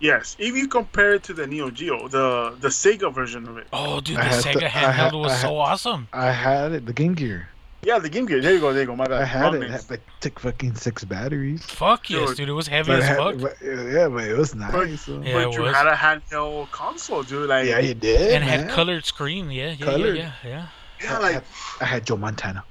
Yes, 0.00 0.34
if 0.38 0.56
you 0.56 0.66
compare 0.66 1.14
it 1.14 1.22
to 1.24 1.34
the 1.34 1.46
Neo 1.46 1.70
Geo, 1.70 2.08
the 2.08 2.56
the 2.60 2.68
Sega 2.68 3.12
version 3.12 3.46
of 3.46 3.58
it. 3.58 3.66
Oh, 3.72 4.00
dude, 4.00 4.16
the 4.16 4.22
Sega 4.22 4.60
to- 4.60 4.66
handheld 4.66 4.92
had- 4.94 5.12
was 5.14 5.32
I 5.32 5.36
so 5.42 5.56
awesome. 5.58 6.08
I 6.12 6.30
had 6.32 6.72
it. 6.72 6.86
The 6.86 6.92
Game 6.94 7.14
Gear. 7.14 7.48
Yeah, 7.82 7.98
the 7.98 8.08
Game 8.10 8.26
Gear. 8.26 8.40
There 8.42 8.52
you 8.52 8.60
go. 8.60 8.72
There 8.72 8.82
you 8.82 8.86
go. 8.86 8.94
My 8.96 9.06
bad. 9.06 9.22
I 9.22 9.24
had 9.24 9.42
Wrong 9.42 9.62
it. 9.62 9.70
names. 9.70 9.84
But 9.84 10.00
it 10.00 10.02
took 10.20 10.38
fucking 10.40 10.74
six 10.74 11.02
batteries. 11.04 11.64
Fuck 11.64 12.08
yes, 12.10 12.28
Dude. 12.28 12.36
dude. 12.38 12.48
It 12.50 12.52
was 12.52 12.68
heavy 12.68 12.92
But, 12.92 13.00
as 13.00 13.08
had- 13.08 13.16
fuck. 13.18 13.36
but- 13.38 13.56
yeah, 13.62 14.08
but 14.08 14.24
it 14.24 14.36
was 14.36 14.54
nice. 14.54 15.00
so- 15.02 15.20
Yeah, 15.22 15.32
but 15.34 15.48
it 15.48 15.52
you 15.54 15.62
was. 15.62 15.74
had 15.74 15.86
a 15.86 15.94
handheld 15.96 16.70
console, 16.72 17.22
dude. 17.22 17.48
Like 17.48 17.66
Yeah, 17.66 17.78
you 17.78 17.94
did. 17.94 18.32
and 18.32 18.44
it 18.44 18.48
had 18.48 18.68
colored 18.70 19.04
screen. 19.06 19.50
Yeah, 19.50 19.72
yeah, 19.78 19.84
Colored. 19.86 20.16
yeah, 20.16 20.32
yeah, 20.44 20.50
yeah. 20.50 20.66
yeah, 21.02 21.16
I 21.16 21.18
like 21.20 21.32
had, 21.34 21.44
I 21.80 21.84
had 21.86 22.06
Joe 22.06 22.16
Montana. 22.16 22.64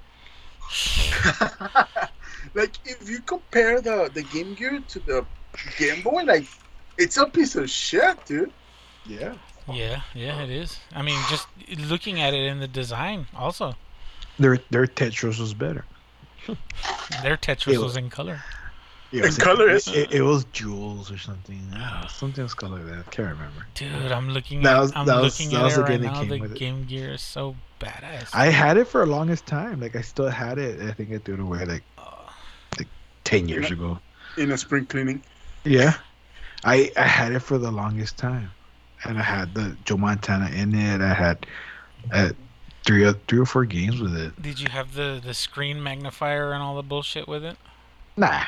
like 2.53 2.73
if 2.85 3.09
you 3.09 3.19
compare 3.21 3.81
the 3.81 4.09
the 4.13 4.23
Game 4.23 4.53
Gear 4.53 4.79
to 4.89 4.99
the 4.99 5.25
Game 5.77 6.01
Boy, 6.03 6.23
like 6.23 6.45
it's 6.99 7.17
a 7.17 7.25
piece 7.25 7.55
of 7.55 7.69
shit, 7.69 8.23
dude. 8.25 8.51
Yeah. 9.05 9.35
Yeah, 9.71 10.01
yeah, 10.15 10.41
it 10.41 10.49
is. 10.49 10.77
I 10.95 11.01
mean, 11.03 11.19
just 11.29 11.47
looking 11.77 12.19
at 12.21 12.33
it 12.33 12.45
in 12.45 12.59
the 12.59 12.67
design, 12.67 13.27
also, 13.35 13.75
Their 14.39 14.57
their 14.71 14.87
Tetris 14.87 15.39
was 15.39 15.53
better. 15.53 15.85
their 17.21 17.37
Tetris 17.37 17.73
It 17.73 17.77
was 17.79 17.95
in 17.97 18.09
color. 18.09 18.41
Yeah, 19.11 19.19
In 19.19 19.23
it 19.23 19.27
was- 19.27 19.37
color? 19.37 19.69
It, 19.69 19.87
it, 19.87 20.11
it 20.13 20.21
was 20.21 20.45
jewels 20.53 21.11
or 21.11 21.17
something. 21.17 21.59
I 21.73 22.07
something 22.07 22.43
was 22.43 22.53
color 22.55 22.77
like 22.79 22.85
that. 22.87 22.99
I 23.07 23.09
can't 23.11 23.29
remember. 23.29 23.65
Dude, 23.75 24.11
I'm 24.11 24.29
looking 24.29 24.61
That 24.63 24.77
at 24.77 24.79
was- 24.81 24.93
I'm 24.95 25.05
that 25.05 25.21
was- 25.21 25.39
looking 25.39 25.53
that 25.53 25.61
at 25.61 25.63
was 25.65 25.73
it 25.73 25.77
the 25.77 25.81
right 25.83 25.91
game 25.91 26.01
that 26.01 26.13
now. 26.13 26.19
came 26.19 26.29
The 26.29 26.39
with 26.39 26.51
it. 26.53 26.57
Game 26.59 26.85
Gear 26.85 27.11
is 27.13 27.21
so 27.21 27.55
badass. 27.79 28.29
I 28.33 28.47
had 28.47 28.77
it 28.77 28.87
for 28.87 29.05
the 29.05 29.11
longest 29.11 29.45
time. 29.45 29.81
Like 29.81 29.95
I 29.95 30.01
still 30.01 30.29
had 30.29 30.57
it. 30.57 30.81
I 30.81 30.91
think 30.93 31.11
I 31.13 31.17
threw 31.19 31.35
it 31.35 31.39
away 31.39 31.65
like 31.65 31.83
like 32.79 32.87
ten 33.23 33.47
years 33.47 33.69
ago. 33.71 33.99
In 34.37 34.51
a 34.51 34.57
spring 34.57 34.85
cleaning. 34.87 35.21
Yeah. 35.63 35.93
I 36.63 36.91
I 36.97 37.03
had 37.03 37.31
it 37.31 37.39
for 37.39 37.57
the 37.57 37.71
longest 37.71 38.17
time, 38.17 38.51
and 39.03 39.17
I 39.17 39.23
had 39.23 39.53
the 39.53 39.75
Joe 39.85 39.97
Montana 39.97 40.49
in 40.49 40.73
it. 40.75 41.01
I 41.01 41.13
had 41.13 41.45
uh, 42.11 42.29
three 42.85 43.03
or 43.05 43.13
three 43.27 43.39
or 43.39 43.45
four 43.45 43.65
games 43.65 43.99
with 44.01 44.15
it. 44.15 44.41
Did 44.41 44.59
you 44.59 44.69
have 44.69 44.93
the 44.95 45.21
the 45.23 45.33
screen 45.33 45.81
magnifier 45.81 46.51
and 46.53 46.61
all 46.61 46.75
the 46.75 46.83
bullshit 46.83 47.27
with 47.27 47.43
it? 47.45 47.57
Nah, 48.17 48.43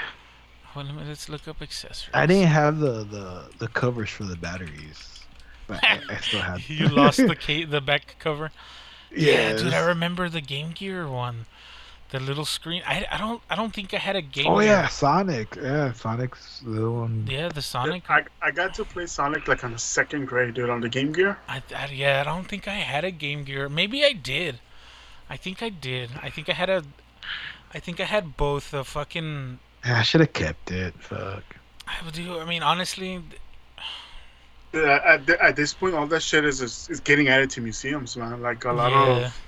Well, 0.75 0.85
let's 1.07 1.29
look 1.29 1.47
up 1.47 1.61
accessories. 1.61 2.11
I 2.13 2.25
didn't 2.25 2.49
have 2.49 2.79
the 2.79 3.03
the 3.03 3.49
the 3.59 3.67
covers 3.69 4.09
for 4.09 4.25
the 4.25 4.35
batteries, 4.35 5.21
but 5.67 5.81
I, 5.83 6.01
I 6.09 6.17
still 6.21 6.41
had. 6.41 6.67
you 6.69 6.87
lost 6.89 7.17
the 7.17 7.35
ca- 7.47 7.65
the 7.65 7.81
back 7.81 8.15
cover. 8.19 8.51
Yeah, 9.15 9.53
dude, 9.53 9.73
I 9.73 9.85
remember 9.85 10.29
the 10.29 10.41
Game 10.41 10.71
Gear 10.71 11.07
one. 11.07 11.45
The 12.11 12.19
little 12.19 12.45
screen. 12.45 12.83
I, 12.85 13.05
I 13.09 13.17
don't 13.17 13.41
I 13.49 13.55
don't 13.55 13.73
think 13.73 13.93
I 13.93 13.97
had 13.97 14.15
a 14.17 14.21
Game 14.21 14.47
Oh 14.47 14.59
Gear. 14.59 14.67
yeah, 14.67 14.87
Sonic. 14.89 15.55
Yeah, 15.55 15.93
Sonic's 15.93 16.59
the 16.59 16.91
one. 16.91 17.25
Yeah, 17.29 17.47
the 17.49 17.61
Sonic. 17.61 18.09
I, 18.09 18.25
I 18.41 18.51
got 18.51 18.73
to 18.75 18.85
play 18.85 19.05
Sonic 19.07 19.47
like 19.47 19.63
on 19.63 19.71
the 19.71 19.79
second 19.79 20.25
grade, 20.25 20.53
dude, 20.53 20.69
on 20.69 20.81
the 20.81 20.89
Game 20.89 21.13
Gear. 21.13 21.37
I, 21.47 21.63
I 21.75 21.87
yeah, 21.87 22.21
I 22.21 22.23
don't 22.23 22.47
think 22.47 22.67
I 22.67 22.75
had 22.75 23.05
a 23.05 23.11
Game 23.11 23.43
Gear. 23.45 23.69
Maybe 23.69 24.03
I 24.03 24.11
did. 24.13 24.59
I 25.29 25.37
think 25.37 25.63
I 25.63 25.69
did. 25.69 26.09
I 26.21 26.29
think 26.29 26.49
I 26.49 26.53
had 26.53 26.69
a. 26.69 26.83
I 27.73 27.79
think 27.79 28.01
I 28.01 28.05
had 28.05 28.35
both 28.35 28.71
the 28.71 28.83
fucking. 28.83 29.59
Yeah, 29.85 29.99
I 29.99 30.01
should 30.03 30.19
have 30.21 30.33
kept 30.33 30.69
it. 30.71 30.93
Fuck. 30.99 31.43
I 31.87 32.03
would 32.03 32.13
do. 32.13 32.39
I 32.39 32.45
mean, 32.45 32.61
honestly, 32.61 33.23
Dude, 34.73 34.85
At, 34.85 35.29
at, 35.29 35.39
at 35.41 35.55
this 35.55 35.73
point, 35.73 35.95
all 35.95 36.07
that 36.07 36.21
shit 36.21 36.45
is, 36.45 36.61
is 36.61 36.89
is 36.89 36.99
getting 36.99 37.27
added 37.29 37.49
to 37.51 37.61
museums, 37.61 38.15
man. 38.17 38.41
Like 38.41 38.63
a 38.65 38.71
lot 38.73 38.91
yeah. 38.91 39.25
of 39.27 39.39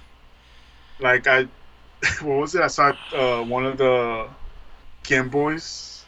like 1.00 1.28
I, 1.28 1.48
what 2.22 2.38
was 2.38 2.56
it? 2.56 2.62
I 2.62 2.68
saw 2.68 2.94
uh, 3.14 3.44
one 3.44 3.66
of 3.66 3.78
the 3.78 4.28
Game 5.04 5.30
Boys. 5.30 6.06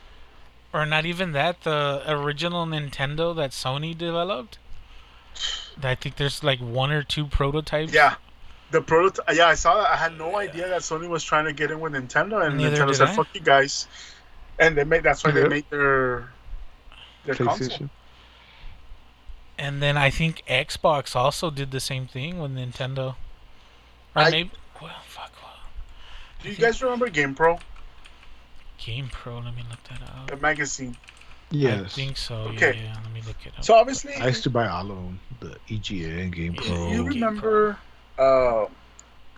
Or 0.73 0.85
not 0.85 1.05
even 1.05 1.31
that. 1.31 1.61
The 1.61 2.03
original 2.05 2.65
Nintendo 2.65 3.35
that 3.35 3.51
Sony 3.51 3.97
developed. 3.97 4.57
I 5.81 5.95
think 5.95 6.15
there's 6.15 6.43
like 6.43 6.59
one 6.59 6.91
or 6.91 7.03
two 7.03 7.25
prototypes. 7.25 7.93
Yeah, 7.93 8.15
the 8.71 8.81
prototype. 8.81 9.35
Yeah, 9.35 9.47
I 9.47 9.55
saw 9.55 9.75
that. 9.81 9.89
I 9.89 9.95
had 9.95 10.17
no 10.17 10.37
idea 10.37 10.67
that 10.67 10.81
Sony 10.81 11.07
was 11.07 11.23
trying 11.23 11.45
to 11.45 11.53
get 11.53 11.71
in 11.71 11.79
with 11.79 11.93
Nintendo, 11.93 12.45
and 12.45 12.57
Neither 12.57 12.77
Nintendo 12.77 12.95
said, 12.95 13.07
I. 13.09 13.15
"Fuck 13.15 13.27
you 13.33 13.41
guys," 13.41 13.87
and 14.59 14.77
they 14.77 14.83
made. 14.83 15.03
That's 15.03 15.23
why 15.23 15.31
they 15.31 15.47
made 15.47 15.65
their 15.69 16.31
their 17.25 17.35
console. 17.35 17.89
And 19.57 19.81
then 19.81 19.97
I 19.97 20.09
think 20.09 20.43
Xbox 20.49 21.15
also 21.15 21.49
did 21.49 21.71
the 21.71 21.79
same 21.79 22.07
thing 22.07 22.39
with 22.39 22.51
Nintendo. 22.51 23.15
Or 24.15 24.21
I- 24.23 24.31
maybe. 24.31 24.51
Well, 24.81 24.91
Do 26.45 26.51
you 26.51 26.57
guys 26.57 26.79
remember 26.83 27.09
GamePro, 27.09 27.59
Game 28.77 29.09
Pro. 29.11 29.39
Let 29.39 29.55
me 29.55 29.63
look 29.67 29.83
that 29.89 30.07
up. 30.07 30.29
the 30.29 30.37
magazine? 30.37 30.95
Yes. 31.49 31.85
I 31.85 31.87
think 31.87 32.17
so. 32.17 32.35
Okay. 32.35 32.75
Yeah, 32.75 32.83
yeah. 32.83 32.95
Let 33.03 33.11
me 33.13 33.21
look 33.25 33.37
it 33.47 33.53
up. 33.57 33.65
So 33.65 33.73
obviously, 33.73 34.13
I 34.13 34.27
used 34.27 34.43
to 34.43 34.51
buy 34.51 34.67
all 34.67 34.91
of 34.91 34.95
them. 34.95 35.19
The 35.39 35.55
EGA, 35.69 36.25
Game 36.27 36.53
Yeah, 36.53 36.61
Pro. 36.61 36.91
you 36.91 37.03
remember? 37.03 37.77
Uh, 38.19 38.65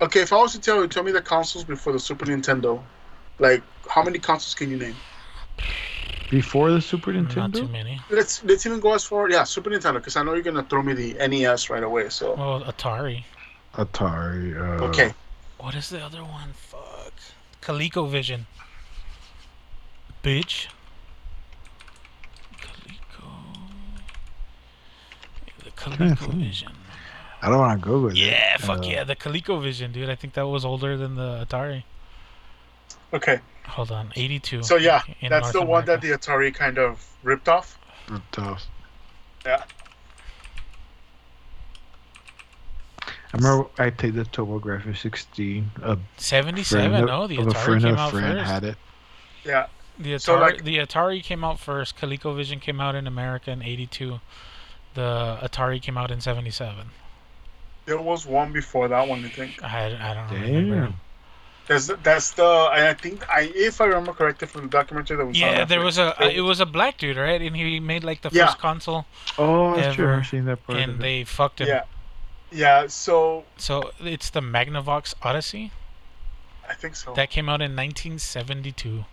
okay, 0.02 0.20
if 0.20 0.34
I 0.34 0.36
was 0.36 0.52
to 0.52 0.60
tell 0.60 0.82
you, 0.82 0.88
tell 0.90 1.04
me 1.04 1.14
the 1.14 1.22
consoles 1.22 1.64
before 1.64 1.94
the 1.94 2.00
Super 2.00 2.26
Nintendo. 2.26 2.82
Like, 3.40 3.64
how 3.88 4.04
many 4.04 4.20
consoles 4.20 4.54
can 4.54 4.70
you 4.70 4.78
name? 4.78 4.96
Before 6.30 6.72
the 6.72 6.82
Super 6.82 7.14
Nintendo? 7.14 7.36
Not 7.38 7.54
too 7.54 7.68
many. 7.70 8.02
Let's 8.10 8.44
let's 8.44 8.66
even 8.66 8.82
go 8.82 8.94
as 8.96 9.06
far. 9.06 9.30
Yeah, 9.30 9.46
Super 9.46 9.70
Nintendo, 9.70 9.94
because 9.96 10.18
I 10.18 10.24
know 10.24 10.34
you're 10.34 10.44
gonna 10.44 10.64
throw 10.64 10.84
me 10.84 10.92
the 10.94 11.14
NES 11.26 11.70
right 11.70 11.84
away. 11.84 12.10
So 12.10 12.36
Well, 12.36 12.64
Atari. 12.66 13.24
Atari. 13.76 14.58
Uh, 14.58 14.84
okay, 14.88 15.14
What 15.58 15.74
is 15.76 15.90
the 15.90 16.04
other 16.04 16.22
one? 16.22 16.50
Fuck. 16.54 16.87
ColecoVision. 17.68 18.46
Bitch. 20.24 20.68
Coleco. 22.62 23.28
The 25.66 25.72
ColecoVision. 25.72 26.72
I 27.42 27.50
don't 27.50 27.60
want 27.60 27.82
to 27.82 27.86
go 27.86 28.00
with 28.00 28.14
it. 28.14 28.20
Yeah, 28.20 28.56
fuck 28.58 28.80
Uh, 28.80 28.84
yeah, 28.84 29.04
the 29.04 29.18
ColecoVision, 29.18 29.92
dude. 29.92 30.10
I 30.10 30.16
think 30.16 30.34
that 30.36 30.48
was 30.48 30.64
older 30.64 30.96
than 30.96 31.16
the 31.16 31.46
Atari. 31.46 31.84
okay. 33.14 33.40
Hold 33.68 33.92
on, 33.92 34.14
82. 34.16 34.64
So 34.64 34.78
yeah, 34.78 35.02
that's 35.22 35.30
North 35.30 35.52
the 35.54 35.66
one 35.66 35.86
that 35.86 36.00
the 36.00 36.12
Atari 36.12 36.54
kind 36.56 36.78
of 36.78 37.06
ripped 37.22 37.50
off. 37.50 37.78
ripped 38.10 38.40
off. 38.40 38.66
Yeah. 39.46 39.64
I 43.34 43.38
remember 43.38 43.68
I 43.78 43.90
played 43.90 44.14
the 44.16 44.24
TurboGrafx 44.24 44.98
16. 44.98 45.72
A 45.84 45.98
77. 46.18 46.92
friend 46.92 47.06
No, 47.08 47.28
the 47.28 47.38
of 47.38 47.48
a 47.48 47.50
Atari 47.52 47.64
friend 47.66 47.82
came 47.84 47.94
of 47.94 48.00
out 48.00 48.12
friend 48.12 48.38
first. 48.40 48.52
had 48.52 48.64
it. 48.64 48.76
Yeah. 49.44 49.68
The 50.00 50.14
Atari, 50.14 50.22
So, 50.22 50.40
like- 50.40 50.64
the 50.64 50.78
Atari 50.78 51.24
came 51.24 51.44
out 51.44 51.60
first. 51.60 51.98
ColecoVision 51.98 52.62
came 52.62 52.80
out 52.80 52.96
in 52.96 53.06
America 53.08 53.52
in 53.52 53.62
82. 53.62 54.20
The 54.94 55.38
Atari 55.44 55.82
came 55.82 55.98
out 55.98 56.10
in 56.12 56.22
77. 56.22 56.88
There 57.86 57.98
was 58.02 58.26
one 58.26 58.52
before 58.52 58.88
that 58.88 59.08
one, 59.08 59.24
I 59.26 59.30
think. 59.30 59.64
I, 59.64 59.86
I 59.88 60.14
don't 60.14 60.42
remember. 60.42 60.76
Damn. 60.88 60.94
There's 61.68 61.88
that's 61.88 62.32
the 62.32 62.46
I 62.72 62.94
think 62.94 63.28
I 63.30 63.52
if 63.54 63.82
I 63.82 63.86
remember 63.88 64.14
correctly 64.14 64.48
from 64.48 64.62
the 64.62 64.68
documentary 64.70 65.18
that 65.18 65.26
we 65.26 65.34
saw. 65.34 65.40
Yeah, 65.52 65.66
there 65.66 65.82
was 65.82 65.98
a 65.98 66.16
uh, 66.16 66.20
there 66.20 66.32
it 66.32 66.40
was 66.42 66.62
a 66.62 66.66
black 66.66 66.98
dude, 66.98 67.18
right? 67.18 67.42
And 67.42 67.58
he 67.58 67.82
made 67.82 68.06
like 68.06 68.22
the 68.22 68.30
Yeah. 68.32 68.46
first 68.46 68.60
console, 68.60 69.06
Oh, 69.38 69.76
that's 69.76 69.96
true. 69.96 70.14
I've 70.14 70.26
seen 70.28 70.46
that 70.46 70.66
part. 70.66 70.80
and 70.80 70.92
of 70.92 71.00
it. 71.00 71.02
they 71.02 71.24
fucked 71.26 71.60
him. 71.60 71.68
Yeah. 71.68 71.84
Yeah, 72.52 72.88
so 72.88 73.46
So 73.58 73.92
it's 74.00 74.30
the 74.30 74.42
Magnavox 74.42 75.14
Odyssey 75.22 75.72
I 76.68 76.74
think 76.74 76.96
so. 76.96 77.14
that 77.14 77.30
came 77.30 77.50
out 77.50 77.62
in 77.62 77.76
1972. 77.76 79.06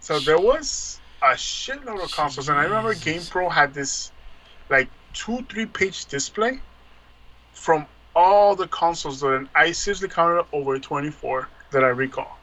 So 0.00 0.18
there 0.20 0.38
was 0.38 1.00
a 1.22 1.34
shitload 1.34 2.02
of 2.02 2.10
consoles, 2.12 2.48
and 2.48 2.58
I 2.58 2.64
remember. 2.64 2.94
GamePro 2.94 3.50
had 3.50 3.74
this 3.74 4.12
like 4.68 4.88
two, 5.12 5.42
three 5.48 5.66
page 5.66 6.06
display 6.06 6.60
from 7.52 7.86
all 8.16 8.56
the 8.56 8.68
consoles. 8.68 9.20
That 9.20 9.46
I 9.54 9.72
seriously 9.72 10.08
counted 10.08 10.46
over 10.52 10.78
24 10.78 11.48
that 11.72 11.84
I 11.84 11.88
recall. 11.88 12.38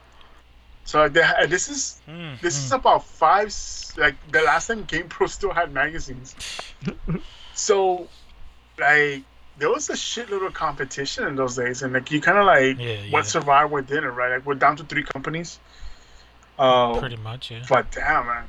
So 0.84 1.08
they, 1.08 1.22
this 1.48 1.68
is 1.68 2.00
Hmm, 2.06 2.34
this 2.40 2.56
hmm. 2.56 2.64
is 2.66 2.72
about 2.72 3.04
five. 3.04 3.54
Like 3.96 4.14
the 4.30 4.42
last 4.42 4.68
time 4.68 4.86
GamePro 4.86 5.28
still 5.28 5.52
had 5.52 5.72
magazines. 5.72 6.36
so, 7.54 8.08
like 8.78 9.24
there 9.58 9.70
was 9.70 9.90
a 9.90 9.94
shitload 9.94 10.46
of 10.46 10.54
competition 10.54 11.26
in 11.26 11.36
those 11.36 11.56
days, 11.56 11.82
and 11.82 11.92
like 11.92 12.10
you 12.10 12.20
kind 12.20 12.38
of 12.38 12.46
like 12.46 12.78
Yeah, 12.78 13.02
yeah. 13.02 13.10
what 13.10 13.26
survived, 13.26 13.72
what 13.72 13.86
didn't, 13.86 14.14
right? 14.14 14.36
Like 14.36 14.46
we're 14.46 14.54
down 14.54 14.76
to 14.76 14.84
three 14.84 15.02
companies. 15.02 15.58
Uh, 16.58 16.98
Pretty 16.98 17.16
much, 17.16 17.50
yeah. 17.50 17.64
but 17.68 17.90
damn, 17.92 18.26
man, 18.26 18.44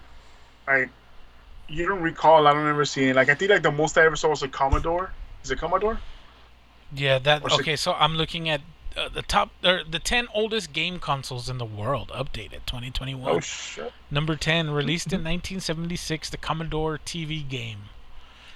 like 0.68 0.90
you 1.68 1.88
don't 1.88 2.02
recall. 2.02 2.48
I 2.48 2.53
don't 2.53 2.68
ever 2.68 2.86
see. 2.86 3.14
Like 3.14 3.30
I 3.30 3.36
think 3.36 3.52
like 3.52 3.64
the 3.64 3.72
most 3.72 3.98
I 3.98 4.06
ever 4.06 4.15
saw 4.15 4.30
was 4.30 4.44
a 4.44 4.48
Commodore. 4.48 5.11
Is 5.44 5.52
it 5.52 5.60
Commodore? 5.60 5.99
Yeah, 6.94 7.19
that 7.19 7.44
Or 7.44 7.53
okay. 7.53 7.76
So 7.76 7.94
I'm 7.94 8.15
looking 8.15 8.49
at 8.49 8.61
uh, 8.98 9.10
the 9.10 9.22
top, 9.22 9.52
or 9.64 9.84
the 9.90 9.99
10 9.99 10.27
oldest 10.34 10.73
game 10.73 10.99
consoles 10.99 11.49
in 11.49 11.60
the 11.60 11.65
world, 11.65 12.10
updated 12.10 12.65
2021. 12.65 13.30
Oh 13.30 13.40
shit! 13.40 13.94
Number 14.10 14.36
10, 14.36 14.72
released 14.72 15.07
in 15.14 15.19
1976, 15.19 16.31
the 16.31 16.38
Commodore 16.38 16.99
TV 17.06 17.48
game. 17.48 17.84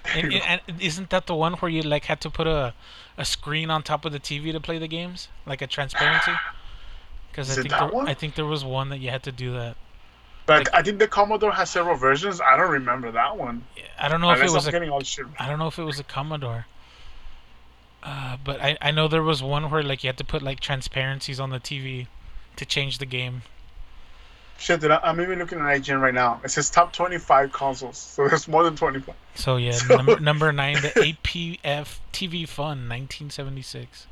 And, 0.14 0.30
go. 0.30 0.36
and 0.36 0.60
isn't 0.80 1.10
that 1.10 1.26
the 1.26 1.34
one 1.34 1.54
where 1.54 1.70
you 1.70 1.80
like 1.82 2.04
had 2.04 2.20
to 2.20 2.30
put 2.30 2.46
a 2.46 2.74
a 3.16 3.24
screen 3.24 3.70
on 3.70 3.82
top 3.82 4.04
of 4.04 4.12
the 4.12 4.20
TV 4.20 4.52
to 4.52 4.60
play 4.60 4.78
the 4.78 4.88
games, 4.88 5.28
like 5.46 5.62
a 5.62 5.66
transparency? 5.66 6.32
Because 7.30 7.50
I 7.50 7.54
think 7.54 7.70
that 7.70 7.80
there, 7.80 7.88
one? 7.88 8.08
I 8.08 8.14
think 8.14 8.36
there 8.36 8.44
was 8.44 8.64
one 8.64 8.90
that 8.90 8.98
you 8.98 9.10
had 9.10 9.24
to 9.24 9.32
do 9.32 9.54
that. 9.54 9.76
But 10.46 10.72
I 10.72 10.82
think 10.82 11.00
the 11.00 11.08
Commodore 11.08 11.50
has 11.50 11.68
several 11.68 11.96
versions. 11.96 12.40
I 12.40 12.56
don't 12.56 12.70
remember 12.70 13.10
that 13.10 13.36
one. 13.36 13.64
I 13.98 14.06
don't 14.06 14.20
know 14.20 14.30
if 14.30 14.40
it 14.40 14.52
was 14.52 14.66
I'm 14.66 14.68
a 14.68 14.70
getting 14.70 14.90
all 14.90 15.02
shit. 15.02 15.26
I 15.36 15.48
don't 15.48 15.58
know 15.58 15.66
if 15.66 15.76
it 15.76 15.82
was 15.82 15.98
a 15.98 16.04
Commodore. 16.04 16.66
Uh, 18.04 18.36
but 18.44 18.60
I, 18.60 18.76
I 18.80 18.90
know 18.90 19.08
there 19.08 19.22
was 19.22 19.42
one 19.42 19.68
where 19.70 19.82
like 19.82 20.04
you 20.04 20.08
had 20.08 20.18
to 20.18 20.24
put 20.24 20.42
like 20.42 20.60
transparencies 20.60 21.40
on 21.40 21.50
the 21.50 21.58
TV 21.58 22.06
to 22.56 22.64
change 22.64 22.98
the 22.98 23.06
game. 23.06 23.42
Shit, 24.64 24.80
dude, 24.80 24.92
I- 24.92 25.00
I'm 25.02 25.20
even 25.20 25.38
looking 25.38 25.58
at 25.58 25.64
IGN 25.66 26.00
right 26.00 26.14
now. 26.14 26.40
It 26.42 26.50
says 26.50 26.70
top 26.70 26.90
25 26.94 27.52
consoles, 27.52 27.98
so 27.98 28.26
there's 28.28 28.48
more 28.48 28.64
than 28.64 28.74
25. 28.76 29.14
So 29.34 29.56
yeah, 29.56 29.72
So- 29.72 29.96
number 29.96 30.18
number 30.30 30.52
nine, 30.52 30.76
the 30.80 30.88
APF 30.88 31.98
TV 32.14 32.48
Fun, 32.48 32.88
1976. 32.88 34.06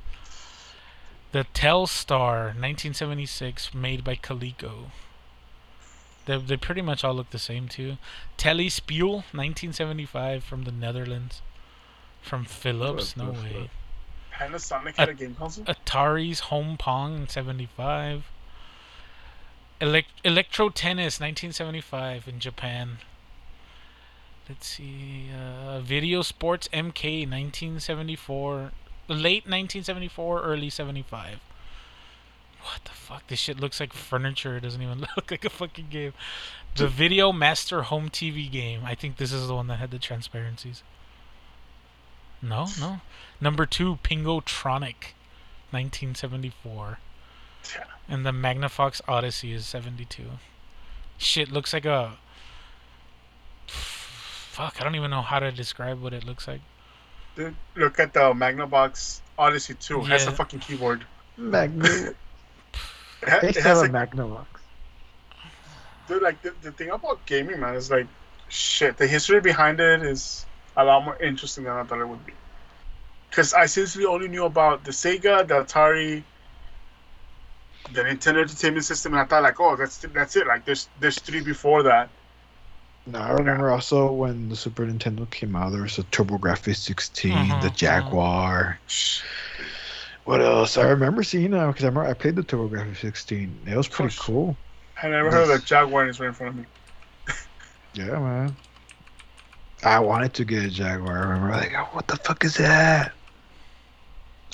The 1.33 1.47
Telstar, 1.55 2.49
1976, 2.49 3.73
made 3.73 4.05
by 4.05 4.15
Coleco. 4.17 4.91
They 6.27 6.37
they 6.37 6.59
pretty 6.59 6.83
much 6.83 7.03
all 7.03 7.15
look 7.15 7.31
the 7.31 7.39
same 7.39 7.67
too. 7.67 7.97
Telespiel, 8.37 9.25
1975, 9.33 10.45
from 10.45 10.65
the 10.65 10.71
Netherlands. 10.73 11.41
From 12.21 12.45
Philips, 12.45 13.17
no 13.17 13.31
What 13.31 13.35
the 13.37 13.41
way. 13.43 13.71
Panasonic 14.35 14.97
had 14.97 15.09
a 15.09 15.15
game 15.15 15.35
console. 15.35 15.65
Atari's 15.65 16.41
Home 16.51 16.77
Pong 16.77 17.17
in 17.23 17.29
75. 17.29 18.25
Elect- 19.83 20.21
Electro 20.23 20.69
Tennis 20.69 21.19
1975 21.19 22.29
in 22.29 22.39
Japan. 22.39 22.99
Let's 24.49 24.69
see. 24.69 25.27
Uh, 25.37 25.81
Video 25.81 26.23
Sports 26.23 26.69
MK 26.73 27.27
1974. 27.29 28.71
Late 29.09 29.45
1974, 29.45 30.43
early 30.43 30.71
75. 30.71 31.41
What 32.63 32.85
the 32.85 32.93
fuck? 32.93 33.27
This 33.27 33.41
shit 33.41 33.59
looks 33.59 33.81
like 33.81 33.93
furniture. 33.93 34.57
It 34.57 34.61
doesn't 34.61 34.81
even 34.81 35.01
look 35.17 35.33
like 35.33 35.45
a 35.45 35.51
fucking 35.51 35.89
game. 35.91 36.13
The 36.77 36.87
Video 36.87 37.33
Master 37.33 37.83
Home 37.83 38.09
TV 38.09 38.49
game. 38.49 38.83
I 38.85 38.95
think 38.95 39.17
this 39.17 39.33
is 39.33 39.49
the 39.49 39.55
one 39.57 39.67
that 39.67 39.81
had 39.81 39.91
the 39.91 39.99
transparencies. 39.99 40.85
No, 42.41 42.69
no. 42.79 43.01
Number 43.41 43.67
two, 43.67 43.99
Pingotronic, 44.05 45.15
1974. 45.73 46.99
Yeah. 47.75 47.85
And 48.09 48.27
the 48.27 48.31
Magnavox 48.31 49.01
Odyssey 49.09 49.53
is 49.53 49.67
72. 49.67 50.25
Shit, 51.19 51.51
looks 51.51 51.73
like 51.73 51.85
a. 51.85 52.19
Fuck, 53.67 54.81
I 54.81 54.85
don't 54.85 54.97
even 54.97 55.11
know 55.11 55.23
how 55.23 55.39
to 55.39 55.51
describe 55.51 56.03
what 56.03 56.13
it 56.13 56.25
looks 56.25 56.47
like. 56.47 56.61
Dude, 57.37 57.55
look 57.75 57.99
at 57.99 58.13
the 58.13 58.21
Magnavox 58.35 59.21
Odyssey 59.39 59.75
2. 59.75 60.01
It 60.01 60.07
has 60.09 60.27
a 60.27 60.33
fucking 60.33 60.61
keyboard. 60.61 61.05
Magna. 61.37 61.89
It, 63.25 63.29
ha- 63.29 63.39
it 63.41 63.57
has 63.59 63.79
a 63.79 63.83
like, 63.83 63.93
Magnavox. 63.93 64.47
dude, 66.09 66.23
like 66.23 66.43
the, 66.43 66.53
the 66.61 66.73
thing 66.73 66.91
about 66.91 67.25
gaming, 67.25 67.61
man, 67.61 67.77
is 67.77 67.89
like, 67.89 68.09
shit. 68.49 68.97
The 68.97 69.07
history 69.07 69.41
behind 69.41 69.79
it 69.79 70.03
is 70.03 70.45
a 70.77 70.85
lot 70.85 71.05
more 71.05 71.17
interesting 71.23 71.63
than 71.63 71.73
I 71.75 71.85
thought 71.85 72.01
it 72.01 72.09
would 72.09 72.27
be. 72.27 72.33
Because 73.31 73.55
I 73.55 73.67
seriously 73.67 74.07
only 74.07 74.27
knew 74.27 74.45
about 74.45 74.83
the 74.83 74.91
Sega, 74.91 75.47
the 75.47 75.63
Atari, 75.63 76.25
the 77.91 78.03
Nintendo 78.03 78.41
Entertainment 78.43 78.85
System, 78.85 79.13
and 79.13 79.21
I 79.23 79.25
thought 79.25 79.43
like, 79.43 79.61
oh, 79.61 79.77
that's 79.77 79.99
that's 79.99 80.37
it. 80.37 80.47
Like, 80.47 80.65
there's 80.65 80.89
there's 81.01 81.19
three 81.19 81.41
before 81.41 81.83
that. 81.83 82.11
No, 83.07 83.19
I 83.19 83.31
remember 83.33 83.71
also 83.71 84.13
when 84.13 84.49
the 84.49 84.55
Super 84.55 84.87
Nintendo 84.87 85.29
came 85.29 85.57
out, 85.57 85.73
there 85.73 85.83
was 85.83 85.99
a 85.99 86.05
TurboGrafx 86.05 86.77
16, 86.77 87.33
Mhm, 87.33 87.63
the. 87.63 87.71
Jaguar. 87.71 88.79
What 90.25 90.41
else? 90.41 90.79
I 90.79 90.89
remember 90.89 91.25
seeing 91.25 91.51
that 91.51 91.67
because 91.67 91.83
I 91.83 91.89
remember 91.89 92.09
I 92.09 92.15
played 92.15 92.37
the 92.37 92.43
TurboGrafx 92.45 92.99
16. 92.99 93.65
It 93.67 93.77
was 93.77 93.89
pretty 93.89 94.15
Gosh. 94.15 94.19
cool. 94.21 94.57
I 95.03 95.09
never 95.09 95.31
heard 95.33 95.43
of 95.43 95.49
the 95.49 95.67
Jaguar, 95.67 96.03
and 96.03 96.11
it's 96.11 96.21
right 96.21 96.29
in 96.29 96.35
front 96.35 96.51
of 96.51 96.61
me. 96.61 96.67
Yeah, 97.95 98.19
man. 98.21 98.57
I 99.85 99.99
wanted 99.99 100.33
to 100.35 100.45
get 100.45 100.65
a 100.65 100.71
Jaguar. 100.71 101.15
I 101.17 101.21
remember 101.27 101.51
like, 101.57 101.75
oh, 101.77 101.89
what 101.93 102.07
the 102.09 102.17
fuck 102.17 102.43
is 102.45 102.55
that? 102.57 103.13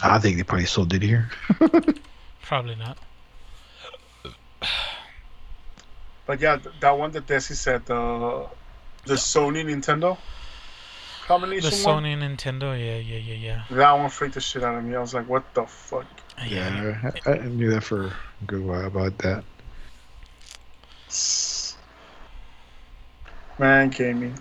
I 0.02 0.18
think 0.18 0.38
they 0.38 0.42
probably 0.42 0.66
sold 0.66 0.92
it 0.94 1.02
here. 1.02 1.30
Probably 2.42 2.76
not. 2.76 2.96
But 6.28 6.42
yeah, 6.42 6.59
that 6.80 6.90
one 6.90 7.10
that 7.12 7.26
Desi 7.26 7.55
said, 7.55 7.86
the 7.86 8.46
the 9.06 9.14
Sony 9.14 9.64
Nintendo 9.64 10.18
The 11.22 11.26
combination 11.26 11.82
one, 11.82 12.05
Sony 12.05 12.18
Nintendo, 12.18 12.78
yeah, 12.78 12.98
yeah, 12.98 13.16
yeah, 13.16 13.34
yeah. 13.34 13.76
that 13.76 13.92
one 13.92 14.10
freaked 14.10 14.34
the 14.34 14.40
shit 14.42 14.62
out 14.62 14.74
of 14.76 14.84
me. 14.84 14.94
I 14.94 15.00
was 15.00 15.14
like, 15.14 15.26
what 15.26 15.55
the 15.55 15.64
fuck? 15.64 16.05
Yeah, 16.46 17.10
I, 17.24 17.30
I 17.30 17.38
knew 17.46 17.70
that 17.70 17.82
for 17.82 18.09
a 18.09 18.12
good 18.46 18.62
while 18.62 18.84
about 18.84 19.16
that. 19.18 19.42
Man, 23.59 23.88
gaming. 23.88 24.38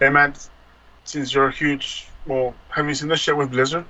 Hey 0.00 0.10
man, 0.10 0.34
since 1.04 1.32
you're 1.32 1.46
a 1.46 1.52
huge, 1.52 2.08
well, 2.26 2.52
have 2.70 2.88
you 2.88 2.94
seen 2.94 3.08
the 3.08 3.16
shit 3.16 3.36
with 3.36 3.52
Blizzard? 3.52 3.84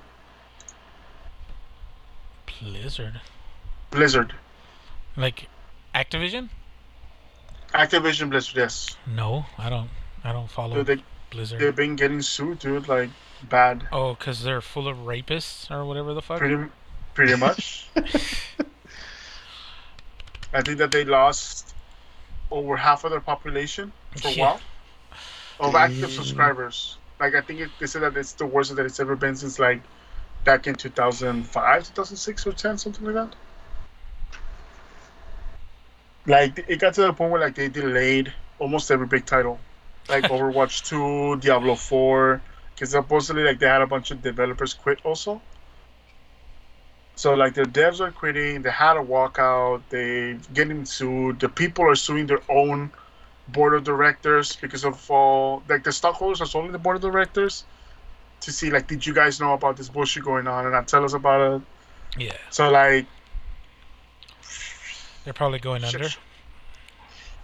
Blizzard. 2.61 3.19
Blizzard, 3.89 4.35
Like 5.15 5.47
Activision? 5.97 6.49
Activision 7.73 8.29
Blizzard, 8.29 8.55
yes. 8.55 8.95
No, 9.07 9.45
I 9.57 9.69
don't. 9.71 9.89
I 10.23 10.31
don't 10.31 10.49
follow 10.49 10.75
Dude, 10.75 10.85
they 10.85 11.03
Blizzard. 11.31 11.59
they've 11.59 11.75
been 11.75 11.95
getting 11.95 12.21
sued, 12.21 12.59
dude, 12.59 12.87
like 12.87 13.09
bad, 13.49 13.87
Oh, 13.91 14.13
because 14.13 14.43
they're 14.43 14.61
full 14.61 14.87
of 14.87 14.97
rapists 14.97 15.71
or 15.71 15.83
whatever 15.85 16.13
the 16.13 16.21
fuck? 16.21 16.37
pretty 16.39 16.69
pretty 17.15 17.35
much. 17.35 17.87
I 20.53 20.61
think 20.61 20.77
that 20.77 20.91
they 20.91 21.03
lost 21.03 21.73
over 22.51 22.77
half 22.77 23.03
of 23.03 23.09
their 23.11 23.19
population 23.19 23.91
for 24.21 24.29
Yeah. 24.29 24.43
while. 24.43 24.61
of 25.59 25.73
active 25.75 26.11
subscribers. 26.11 26.97
Like 27.19 27.33
I 27.33 27.41
think 27.41 27.59
it, 27.61 27.69
they 27.79 27.87
said 27.87 28.03
that 28.03 28.15
it's 28.15 28.33
the 28.33 28.45
worst 28.45 28.75
that 28.75 28.85
it's 28.85 28.99
ever 28.99 29.15
been 29.15 29.35
since 29.35 29.57
like 29.57 29.81
back 30.43 30.67
in 30.67 30.75
2005, 30.75 31.87
2006 31.87 32.45
or 32.47 32.51
10, 32.53 32.77
something 32.77 33.03
like 33.05 33.15
that. 33.15 33.35
Like 36.27 36.65
it 36.67 36.79
got 36.79 36.93
to 36.95 37.01
the 37.03 37.13
point 37.13 37.31
where 37.31 37.41
like 37.41 37.55
they 37.55 37.69
delayed 37.69 38.33
almost 38.59 38.91
every 38.91 39.07
big 39.07 39.25
title, 39.25 39.59
like 40.09 40.23
Overwatch 40.35 40.85
2, 40.85 41.37
Diablo 41.37 41.75
4, 41.75 42.41
because 42.75 42.91
supposedly 42.91 43.43
like 43.43 43.59
they 43.59 43.67
had 43.67 43.81
a 43.81 43.87
bunch 43.87 44.11
of 44.11 44.21
developers 44.21 44.73
quit 44.73 44.99
also. 45.05 45.41
So 47.15 47.33
like 47.33 47.55
the 47.55 47.63
devs 47.63 47.99
are 48.01 48.11
quitting, 48.11 48.61
they 48.61 48.69
had 48.69 48.97
a 48.97 49.01
walkout, 49.01 49.83
they 49.89 50.37
getting 50.53 50.85
sued, 50.85 51.39
the 51.39 51.49
people 51.49 51.85
are 51.85 51.95
suing 51.95 52.27
their 52.27 52.41
own 52.49 52.91
board 53.47 53.73
of 53.73 53.83
directors 53.85 54.57
because 54.57 54.83
of 54.85 55.09
all 55.09 55.63
like 55.69 55.83
the 55.83 55.91
stockholders 55.91 56.41
are 56.41 56.45
suing 56.45 56.73
the 56.73 56.77
board 56.77 56.97
of 56.97 57.01
directors 57.01 57.63
to 58.41 58.51
see 58.51 58.69
like 58.69 58.87
did 58.87 59.05
you 59.05 59.13
guys 59.13 59.39
know 59.39 59.53
about 59.53 59.77
this 59.77 59.89
bullshit 59.89 60.23
going 60.23 60.47
on 60.47 60.65
and 60.65 60.73
not 60.73 60.87
tell 60.87 61.05
us 61.05 61.13
about 61.13 61.55
it. 61.55 61.61
Yeah, 62.17 62.33
So 62.49 62.69
like 62.69 63.07
they're 65.27 65.33
probably 65.33 65.59
going 65.59 65.83
Sh- 65.83 65.93
under. 65.93 66.09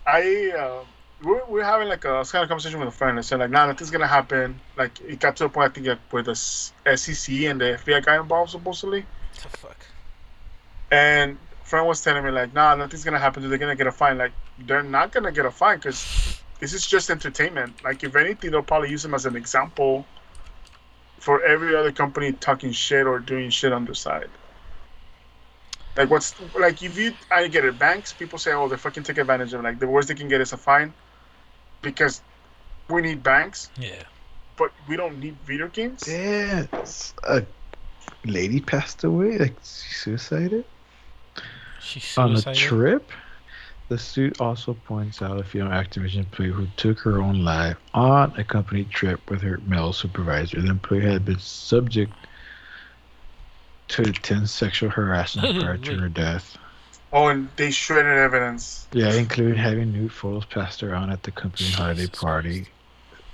I 0.07 0.53
uh, 0.57 0.83
we're, 1.21 1.45
we're 1.45 1.63
having 1.63 1.89
like 1.89 2.05
a 2.05 2.23
kind 2.23 2.43
of 2.43 2.47
conversation 2.47 2.79
with 2.79 2.87
a 2.87 2.91
friend. 2.91 3.17
I 3.17 3.21
said 3.21 3.39
like, 3.39 3.49
nah, 3.49 3.67
nothing's 3.67 3.91
gonna 3.91 4.07
happen. 4.07 4.59
Like 4.77 5.01
it 5.01 5.19
got 5.19 5.35
to 5.37 5.45
a 5.45 5.49
point 5.49 5.71
I 5.71 5.73
think 5.73 5.87
like, 5.87 5.99
where 6.11 6.23
the 6.23 6.35
SEC 6.35 7.35
and 7.41 7.59
the 7.59 7.77
FBI 7.83 8.05
got 8.05 8.21
involved 8.21 8.51
supposedly, 8.51 9.05
the 9.41 9.49
fuck? 9.49 9.85
and 10.91 11.37
friend 11.63 11.87
was 11.87 12.01
telling 12.01 12.23
me 12.23 12.31
like, 12.31 12.53
nah, 12.53 12.73
nothing's 12.75 13.03
gonna 13.03 13.19
happen. 13.19 13.47
They're 13.49 13.57
gonna 13.57 13.75
get 13.75 13.87
a 13.87 13.91
fine. 13.91 14.17
Like 14.17 14.31
they're 14.59 14.81
not 14.81 15.11
gonna 15.11 15.33
get 15.33 15.45
a 15.45 15.51
fine 15.51 15.77
because 15.77 16.41
this 16.59 16.73
is 16.73 16.87
just 16.87 17.09
entertainment. 17.09 17.83
Like 17.83 18.01
if 18.05 18.15
anything, 18.15 18.51
they'll 18.51 18.63
probably 18.63 18.91
use 18.91 19.03
them 19.03 19.13
as 19.13 19.25
an 19.25 19.35
example 19.35 20.05
for 21.19 21.43
every 21.43 21.75
other 21.75 21.91
company 21.91 22.31
talking 22.31 22.71
shit 22.71 23.05
or 23.05 23.19
doing 23.19 23.49
shit 23.49 23.73
on 23.73 23.83
the 23.83 23.95
side. 23.95 24.29
Like 25.97 26.09
what's 26.09 26.33
like 26.59 26.81
if 26.81 26.97
you 26.97 27.13
I 27.31 27.47
get 27.47 27.65
it, 27.65 27.77
banks 27.77 28.13
people 28.13 28.39
say 28.39 28.53
oh 28.53 28.67
they 28.67 28.77
fucking 28.77 29.03
take 29.03 29.17
advantage 29.17 29.53
of 29.53 29.59
it. 29.59 29.63
like 29.63 29.79
the 29.79 29.87
worst 29.87 30.07
they 30.07 30.15
can 30.15 30.27
get 30.27 30.41
is 30.41 30.53
a 30.53 30.57
fine 30.57 30.93
because 31.81 32.21
we 32.89 33.01
need 33.01 33.23
banks, 33.23 33.71
Yeah. 33.77 34.03
but 34.57 34.71
we 34.87 34.97
don't 34.97 35.19
need 35.19 35.37
video 35.43 35.67
games. 35.67 36.07
Yeah, 36.07 36.67
a 37.27 37.43
lady 38.25 38.59
passed 38.61 39.03
away. 39.03 39.37
Like 39.37 39.57
she 39.63 39.93
suicided 39.93 40.65
She 41.79 41.99
on 42.17 42.35
a 42.35 42.41
trip. 42.55 43.11
The 43.89 43.97
suit 43.97 44.39
also 44.39 44.73
points 44.73 45.21
out 45.21 45.39
a 45.39 45.43
female 45.43 45.69
Activision 45.69 46.17
employee 46.19 46.49
who 46.51 46.67
took 46.77 46.99
her 47.01 47.21
own 47.21 47.43
life 47.43 47.77
on 47.93 48.33
a 48.39 48.43
company 48.43 48.85
trip 48.85 49.29
with 49.29 49.41
her 49.41 49.59
male 49.65 49.93
supervisor. 49.93 50.61
The 50.61 50.69
employee 50.69 51.01
had 51.01 51.25
been 51.25 51.39
subject 51.39 52.27
to 53.93 54.03
intense 54.03 54.51
sexual 54.51 54.89
harassment 54.89 55.59
prior 55.59 55.77
to 55.77 55.97
her 55.97 56.09
death. 56.09 56.57
Oh, 57.11 57.27
and 57.27 57.47
they 57.57 57.69
shredded 57.71 58.17
evidence. 58.17 58.87
Yeah, 58.91 59.13
including 59.13 59.55
having 59.55 59.91
nude 59.91 60.11
photos 60.11 60.45
passed 60.45 60.81
around 60.83 61.11
at 61.11 61.21
the 61.23 61.31
company 61.31 61.69
holiday 61.69 62.07
party. 62.07 62.61
Christ. 62.61 62.71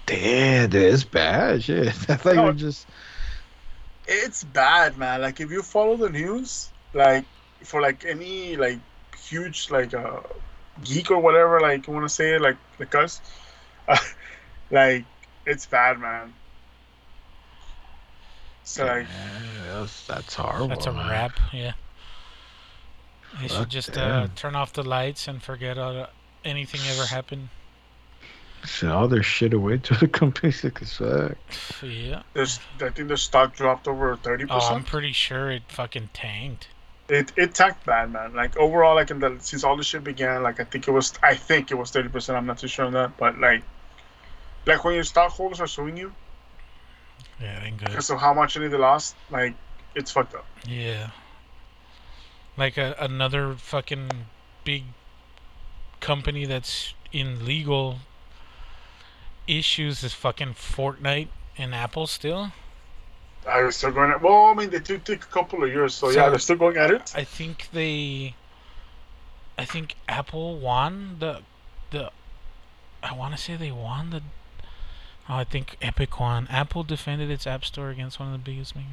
Damn, 0.06 0.70
that 0.72 0.82
is 0.82 1.04
bad. 1.06 1.64
Shit, 1.64 1.88
I 2.10 2.16
thought 2.16 2.32
you 2.32 2.36
No. 2.36 2.46
were 2.48 2.54
just. 2.54 2.88
It's 4.08 4.44
bad, 4.44 4.98
man. 4.98 5.22
Like 5.22 5.40
if 5.40 5.52
you 5.52 5.62
follow 5.62 5.96
the 5.96 6.10
news, 6.10 6.70
like 6.94 7.26
for 7.64 7.80
like 7.82 8.06
any 8.06 8.56
like 8.58 8.80
huge 9.24 9.70
like 9.70 9.94
uh 9.94 10.22
geek 10.84 11.12
or 11.12 11.20
whatever, 11.20 11.60
like 11.62 11.88
you 11.88 11.94
want 11.94 12.06
to 12.08 12.14
say 12.14 12.34
it, 12.36 12.42
like 12.42 12.58
like 12.80 12.94
us, 12.96 13.22
like 14.72 15.06
it's 15.46 15.66
bad, 15.68 16.00
man. 16.00 16.34
So 18.70 18.86
like, 18.86 19.08
Yeah, 19.08 19.80
that's, 19.80 20.06
that's 20.06 20.36
horrible. 20.36 20.68
That's 20.68 20.86
a 20.86 20.94
man. 20.94 21.10
wrap. 21.10 21.32
Yeah. 21.52 21.74
They 23.42 23.48
should 23.48 23.58
Fuck 23.58 23.70
just 23.70 23.90
uh, 23.98 24.22
them. 24.22 24.32
turn 24.36 24.56
off 24.56 24.74
the 24.74 24.84
lights 24.84 25.28
and 25.28 25.42
forget 25.42 25.80
uh, 25.80 26.06
anything 26.46 26.82
ever 26.92 27.06
happened. 27.08 27.50
Send 28.66 28.92
all 28.92 29.08
their 29.08 29.24
shit 29.24 29.54
away 29.54 29.78
to 29.80 29.96
the 29.96 30.08
company 30.08 30.52
sick 30.62 30.82
as 30.84 30.94
fuck. 30.98 31.36
Yeah. 31.82 32.22
there's 32.34 32.60
I 32.82 32.90
think 32.90 33.08
the 33.08 33.18
stock 33.18 33.56
dropped 33.56 33.88
over 33.88 34.16
thirty 34.18 34.46
Oh, 34.50 34.60
I'm 34.60 34.84
pretty 34.84 35.14
sure 35.14 35.50
it 35.50 35.64
fucking 35.70 36.10
tanked. 36.14 36.68
It 37.08 37.32
it 37.38 37.56
tanked 37.56 37.86
bad, 37.86 38.12
man. 38.12 38.34
Like 38.36 38.56
overall, 38.58 38.96
like 38.96 39.10
in 39.10 39.20
the 39.20 39.38
since 39.40 39.64
all 39.64 39.78
this 39.78 39.88
shit 39.88 40.04
began, 40.04 40.44
like 40.44 40.60
I 40.60 40.66
think 40.66 40.88
it 40.88 40.92
was 40.92 41.14
I 41.24 41.34
think 41.36 41.72
it 41.72 41.76
was 41.76 41.90
thirty 41.90 42.10
percent. 42.10 42.38
I'm 42.38 42.46
not 42.46 42.58
too 42.60 42.68
sure 42.68 42.86
on 42.86 42.94
that, 42.94 43.18
but 43.18 43.40
like 43.40 43.64
like 44.68 44.84
when 44.84 44.94
your 44.94 45.06
stockholders 45.06 45.60
are 45.62 45.68
suing 45.68 45.96
you 45.98 46.14
Yeah, 47.42 47.60
it 47.60 47.68
ain't 47.68 47.78
good. 47.78 47.90
because 47.90 48.10
of 48.10 48.20
how 48.20 48.34
much 48.34 48.58
money 48.58 48.70
they 48.70 48.78
lost, 48.78 49.16
like 49.30 49.56
it's 49.96 50.12
fucked 50.12 50.36
up. 50.36 50.46
Yeah. 50.68 51.12
Like 52.58 52.78
a, 52.78 52.96
another 53.00 53.56
fucking 53.56 54.10
big 54.64 54.84
company 56.00 56.46
that's 56.46 56.94
in 57.12 57.46
legal 57.46 58.00
issues 59.48 60.04
is 60.04 60.14
fucking 60.14 60.54
Fortnite 60.54 61.30
and 61.58 61.74
Apple 61.74 62.08
still. 62.08 62.52
Ah, 63.48 63.52
I 63.52 63.64
was 63.64 63.78
still 63.78 63.92
going 63.92 64.12
at 64.12 64.22
well, 64.22 64.48
I 64.48 64.54
mean 64.54 64.70
they 64.70 64.80
took, 64.80 65.04
take 65.04 65.24
a 65.24 65.28
couple 65.28 65.64
of 65.64 65.70
years, 65.70 65.96
so, 65.96 66.10
yeah, 66.10 66.30
they're 66.30 66.40
still 66.40 66.58
going 66.58 66.78
at 66.78 66.92
it. 66.92 67.14
I 67.16 67.24
think 67.24 67.70
they 67.72 68.36
I 69.58 69.66
think 69.66 69.96
Apple 70.08 70.58
won 70.58 71.18
the 71.20 71.42
the 71.92 72.12
I 73.02 73.14
want 73.14 73.36
to 73.36 73.42
say 73.42 73.56
they 73.56 73.72
won 73.72 74.10
the 74.10 74.22
I 75.30 75.44
think 75.44 75.78
Epic 75.82 76.20
won. 76.20 76.48
Apple 76.50 76.84
defended 76.84 77.30
its 77.30 77.46
App 77.46 77.64
Store 77.64 77.90
against 77.90 78.20
one 78.20 78.34
of 78.34 78.34
the 78.34 78.52
biggest 78.52 78.76
makers. 78.76 78.90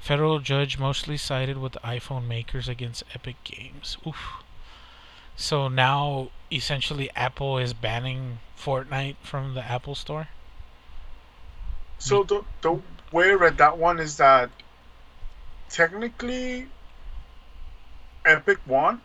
Federal 0.00 0.38
judge 0.38 0.78
mostly 0.78 1.18
sided 1.18 1.58
with 1.58 1.72
the 1.72 1.80
iPhone 1.80 2.26
makers 2.26 2.68
against 2.68 3.04
Epic 3.14 3.36
Games. 3.44 3.98
Oof. 4.06 4.42
So 5.36 5.68
now, 5.68 6.30
essentially, 6.50 7.10
Apple 7.14 7.58
is 7.58 7.74
banning 7.74 8.38
Fortnite 8.58 9.16
from 9.22 9.54
the 9.54 9.62
Apple 9.62 9.94
Store. 9.94 10.28
So 11.98 12.22
the 12.24 12.42
the 12.62 12.80
way 13.12 13.30
I 13.30 13.34
read 13.34 13.58
that 13.58 13.76
one 13.76 13.98
is 14.00 14.16
that 14.16 14.50
technically 15.68 16.66
Epic 18.24 18.58
won. 18.66 19.02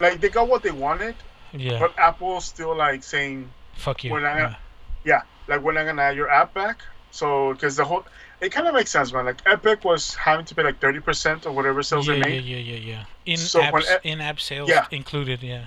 Like 0.00 0.20
they 0.20 0.28
got 0.28 0.48
what 0.48 0.62
they 0.64 0.72
wanted, 0.72 1.14
Yeah. 1.52 1.78
but 1.78 1.96
Apple's 1.98 2.44
still 2.44 2.76
like 2.76 3.02
saying 3.04 3.48
Fuck 3.76 4.04
you. 4.04 4.10
we're 4.10 4.20
not 4.20 4.34
Yeah. 4.36 4.42
gonna- 4.42 4.58
yeah, 5.04 5.22
like 5.48 5.60
we're 5.60 5.72
not 5.72 5.84
gonna 5.84 6.02
add 6.02 6.16
your 6.16 6.28
app 6.30 6.52
back. 6.54 6.80
So 7.10 7.52
because 7.52 7.76
the 7.76 7.84
whole 7.84 8.04
it 8.40 8.50
kind 8.50 8.66
of 8.68 8.74
makes 8.74 8.90
sense, 8.90 9.12
man. 9.12 9.24
Like 9.24 9.40
Epic 9.46 9.84
was 9.84 10.14
having 10.14 10.44
to 10.46 10.54
pay 10.54 10.62
like 10.62 10.78
thirty 10.80 11.00
percent 11.00 11.46
of 11.46 11.54
whatever 11.54 11.82
sales 11.82 12.06
yeah, 12.06 12.14
they 12.14 12.18
yeah, 12.18 12.24
made. 12.26 12.44
yeah, 12.44 12.56
yeah, 12.58 12.76
yeah. 12.76 13.04
In 13.24 13.36
So 13.38 13.60
apps, 13.62 13.98
in 14.02 14.20
app 14.20 14.40
sales 14.40 14.68
Yeah. 14.68 14.86
included. 14.90 15.42
Yeah. 15.42 15.66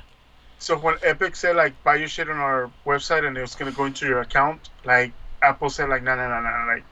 So 0.60 0.78
when 0.78 0.96
Epic 1.04 1.36
said 1.36 1.56
like 1.56 1.82
buy 1.84 1.96
your 1.96 2.08
shit 2.10 2.30
on 2.30 2.38
our 2.38 2.70
website 2.86 3.26
and 3.26 3.38
it 3.38 3.42
was 3.42 3.56
gonna 3.56 3.72
go 3.72 3.86
into 3.86 4.06
your 4.06 4.20
account, 4.22 4.70
like 4.84 5.12
Apple 5.42 5.70
said 5.70 5.90
like 5.90 6.04
no 6.04 6.16
no 6.16 6.28
no 6.28 6.42
no 6.42 6.66
like 6.74 6.84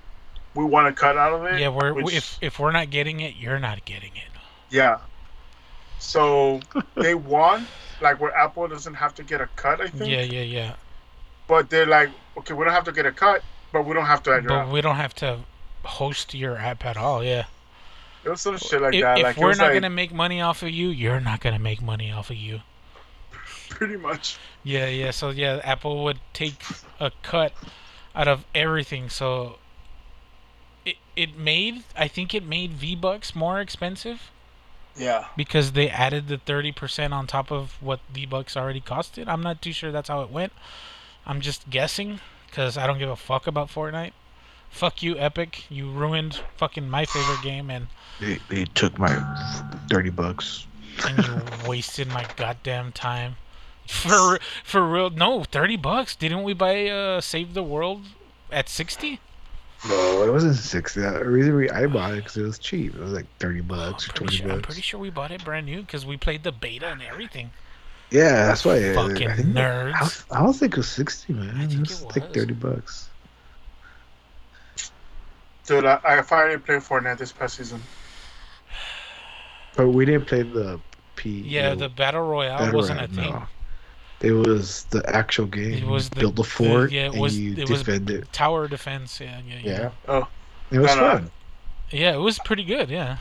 we 0.55 0.63
want 0.65 0.87
to 0.87 0.99
cut 0.99 1.17
out 1.17 1.33
of 1.33 1.45
it. 1.45 1.59
Yeah. 1.59 1.69
We're 1.69 1.93
which- 1.93 2.15
if 2.15 2.37
if 2.41 2.59
we're 2.59 2.71
not 2.71 2.89
getting 2.89 3.19
it, 3.19 3.35
you're 3.35 3.59
not 3.59 3.83
getting 3.85 4.15
it. 4.15 4.31
Yeah. 4.69 4.97
So 5.99 6.59
they 6.95 7.13
won, 7.35 7.67
like 8.01 8.19
where 8.21 8.35
Apple 8.35 8.67
doesn't 8.67 8.93
have 8.95 9.13
to 9.15 9.23
get 9.23 9.41
a 9.41 9.47
cut, 9.55 9.81
I 9.81 9.87
think. 9.87 10.09
Yeah, 10.09 10.21
yeah, 10.21 10.41
yeah. 10.41 10.73
But 11.47 11.69
they're 11.69 11.85
like, 11.85 12.09
okay, 12.37 12.53
we 12.53 12.65
don't 12.65 12.73
have 12.73 12.83
to 12.85 12.91
get 12.91 13.05
a 13.05 13.11
cut, 13.11 13.41
but 13.71 13.85
we 13.85 13.93
don't 13.93 14.05
have 14.05 14.23
to 14.23 14.41
but 14.45 14.51
app. 14.51 14.69
we 14.69 14.81
don't 14.81 14.97
have 14.97 15.15
to 15.15 15.39
host 15.83 16.33
your 16.33 16.57
app 16.57 16.85
at 16.85 16.97
all. 16.97 17.23
Yeah. 17.23 17.45
It 18.25 18.29
was 18.29 18.41
some 18.41 18.57
shit 18.57 18.81
like 18.81 18.93
if 18.93 19.01
that. 19.01 19.17
if 19.19 19.23
like 19.23 19.37
we're 19.37 19.55
not 19.55 19.59
like, 19.67 19.73
gonna 19.73 19.89
make 19.89 20.13
money 20.13 20.41
off 20.41 20.61
of 20.61 20.69
you, 20.69 20.89
you're 20.89 21.21
not 21.21 21.39
gonna 21.39 21.59
make 21.59 21.81
money 21.81 22.11
off 22.11 22.29
of 22.29 22.35
you. 22.35 22.59
pretty 23.69 23.95
much. 23.97 24.37
Yeah, 24.63 24.87
yeah. 24.87 25.11
So 25.11 25.29
yeah, 25.29 25.61
Apple 25.63 26.03
would 26.03 26.19
take 26.33 26.61
a 26.99 27.11
cut 27.23 27.53
out 28.13 28.27
of 28.27 28.43
everything. 28.53 29.09
So 29.09 29.59
it 30.85 30.97
it 31.15 31.37
made 31.37 31.83
I 31.95 32.07
think 32.07 32.33
it 32.33 32.43
made 32.45 32.73
V 32.73 32.95
Bucks 32.95 33.35
more 33.35 33.61
expensive 33.61 34.31
Yeah. 34.95 35.27
because 35.37 35.71
they 35.73 35.89
added 35.89 36.27
the 36.27 36.37
thirty 36.37 36.71
percent 36.71 37.13
on 37.13 37.27
top 37.27 37.51
of 37.51 37.81
what 37.81 38.01
V 38.11 38.25
Bucks 38.25 38.57
already 38.57 38.81
costed. 38.81 39.27
I'm 39.27 39.41
not 39.41 39.61
too 39.61 39.71
sure 39.71 39.91
that's 39.91 40.09
how 40.09 40.21
it 40.21 40.29
went. 40.29 40.51
I'm 41.27 41.41
just 41.41 41.69
guessing 41.69 42.19
because 42.47 42.77
I 42.77 42.87
don't 42.87 42.97
give 42.97 43.09
a 43.09 43.15
fuck 43.15 43.45
about 43.45 43.67
Fortnite. 43.69 44.13
Fuck 44.69 45.03
you, 45.03 45.17
Epic. 45.17 45.65
You 45.69 45.91
ruined 45.91 46.41
fucking 46.57 46.89
my 46.89 47.05
favorite 47.05 47.41
game 47.43 47.69
and 47.69 47.87
They, 48.19 48.39
they 48.49 48.65
took 48.65 48.97
my 48.97 49.13
thirty 49.89 50.09
bucks. 50.09 50.65
and 51.05 51.17
you 51.25 51.41
wasted 51.67 52.07
my 52.07 52.25
goddamn 52.35 52.91
time. 52.93 53.35
For 53.87 54.39
for 54.63 54.85
real, 54.87 55.09
no, 55.09 55.43
thirty 55.43 55.77
bucks. 55.77 56.15
Didn't 56.15 56.43
we 56.43 56.53
buy 56.53 56.87
uh 56.87 57.21
Save 57.21 57.53
the 57.53 57.63
World 57.63 58.03
at 58.51 58.67
sixty? 58.69 59.19
No, 59.87 60.23
it 60.27 60.31
wasn't 60.31 60.55
sixty. 60.55 61.01
The 61.01 61.23
reason 61.23 61.55
we 61.55 61.69
I 61.69 61.85
bought 61.87 62.13
it 62.13 62.17
because 62.23 62.37
it 62.37 62.43
was 62.43 62.57
cheap. 62.59 62.95
It 62.95 62.99
was 62.99 63.13
like 63.13 63.27
thirty 63.39 63.61
bucks 63.61 64.09
or 64.09 64.13
twenty 64.13 64.37
sure, 64.37 64.47
I'm 64.49 64.55
bucks. 64.57 64.65
pretty 64.65 64.81
sure 64.81 64.99
we 64.99 65.09
bought 65.09 65.31
it 65.31 65.45
brand 65.45 65.65
new 65.67 65.81
because 65.81 66.05
we 66.05 66.17
played 66.17 66.43
the 66.43 66.51
beta 66.51 66.87
and 66.87 67.01
everything. 67.01 67.51
Yeah, 68.09 68.45
that's 68.47 68.63
why. 68.63 68.81
uh, 68.89 68.93
Fucking 68.93 69.27
I 69.29 69.35
think, 69.35 69.49
nerds. 69.49 69.93
I, 69.93 69.99
don't- 69.99 70.25
I 70.31 70.43
don't 70.43 70.53
think 70.53 70.73
it 70.73 70.77
was 70.77 70.89
sixty, 70.89 71.33
man. 71.33 71.49
I 71.57 71.67
think 71.67 71.71
it 71.71 71.91
it 71.91 72.03
was 72.05 72.15
like 72.15 72.33
thirty 72.33 72.53
bucks. 72.53 73.09
Dude, 75.65 75.85
I, 75.85 75.99
I 76.05 76.21
finally 76.21 76.57
played 76.57 76.79
Fortnite 76.79 77.17
this 77.17 77.33
past 77.33 77.57
season. 77.57 77.81
But 79.75 79.89
we 79.89 80.05
didn't 80.05 80.25
play 80.27 80.43
the 80.43 80.79
P. 81.17 81.41
Yeah, 81.41 81.75
the 81.75 81.89
battle 81.89 82.21
royale 82.27 82.59
Battle 82.59 82.75
wasn't 82.75 83.01
a 83.01 83.07
thing. 83.07 83.31
no. 83.31 83.43
It 84.21 84.31
was 84.31 84.85
the 84.85 85.07
actual 85.13 85.45
game. 85.45 85.73
It 85.73 85.85
was 85.85 86.09
the- 86.09 86.21
build 86.21 86.37
the- 86.37 86.41
the 86.43 86.47
fort 86.47 86.91
yeah, 86.91 87.07
it 87.07 87.11
and 87.13 87.21
was- 87.21 87.37
you 87.37 87.53
it 87.57 87.69
was- 87.69 87.87
it. 87.87 88.31
Tower 88.33 88.67
defense. 88.67 89.19
Yeah, 89.19 89.39
yeah, 89.47 89.59
yeah. 89.61 89.71
Yeah. 89.79 89.89
Oh. 90.07 90.27
It 90.71 90.79
was 90.79 90.95
No, 90.95 91.01
no, 91.01 91.11
fun. 91.19 91.31
Yeah, 91.91 92.13
it 92.15 92.19
was 92.19 92.39
pretty 92.39 92.63
good. 92.63 92.89
Yeah, 92.89 93.17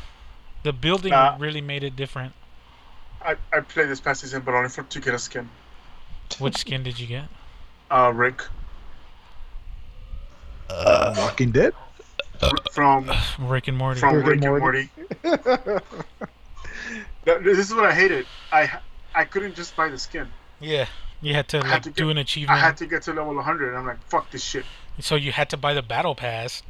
the 0.62 0.72
building 0.72 1.10
Nah. 1.10 1.36
really 1.38 1.60
made 1.60 1.82
it 1.84 1.96
different. 1.96 2.32
I, 3.24 3.36
I 3.52 3.60
played 3.60 3.88
this 3.88 4.00
past 4.00 4.20
season, 4.20 4.42
but 4.44 4.54
only 4.54 4.68
for 4.68 4.82
to 4.84 5.00
get 5.00 5.14
a 5.14 5.18
skin. 5.18 5.48
Which 6.38 6.56
skin 6.58 6.82
did 6.82 6.98
you 6.98 7.06
get? 7.06 7.24
Uh, 7.90 8.12
Rick 8.14 8.42
Uh, 10.68 11.14
Walking 11.16 11.50
Dead. 11.52 11.72
from 12.72 13.10
Rick 13.38 13.68
and 13.68 13.76
Morty. 13.76 14.00
from 14.00 14.16
Rick 14.16 14.26
Rick, 14.26 14.34
and 14.36 14.44
and 14.44 14.58
Morty. 14.58 14.90
This 17.24 17.58
is 17.58 17.74
what 17.74 17.84
I 17.84 17.92
hated. 17.92 18.24
I 18.52 18.70
I 19.14 19.24
couldn't 19.24 19.56
just 19.56 19.74
buy 19.74 19.88
the 19.88 19.98
skin. 19.98 20.28
Yeah, 20.60 20.86
you 21.20 21.34
had 21.34 21.48
to 21.48 21.58
like 21.58 21.66
had 21.66 21.82
to 21.84 21.90
do 21.90 22.04
get- 22.04 22.10
an 22.12 22.18
achievement. 22.18 22.56
I 22.56 22.60
had 22.64 22.76
to 22.76 22.86
get 22.86 23.02
to 23.02 23.12
level 23.12 23.34
100. 23.34 23.74
I'm 23.74 23.84
like, 23.86 24.00
fuck 24.08 24.30
this 24.30 24.44
shit, 24.44 24.64
So 25.00 25.16
you 25.16 25.32
had 25.32 25.50
to 25.50 25.56
buy 25.56 25.74
the 25.74 25.82
battle 25.82 26.14
pass, 26.14 26.62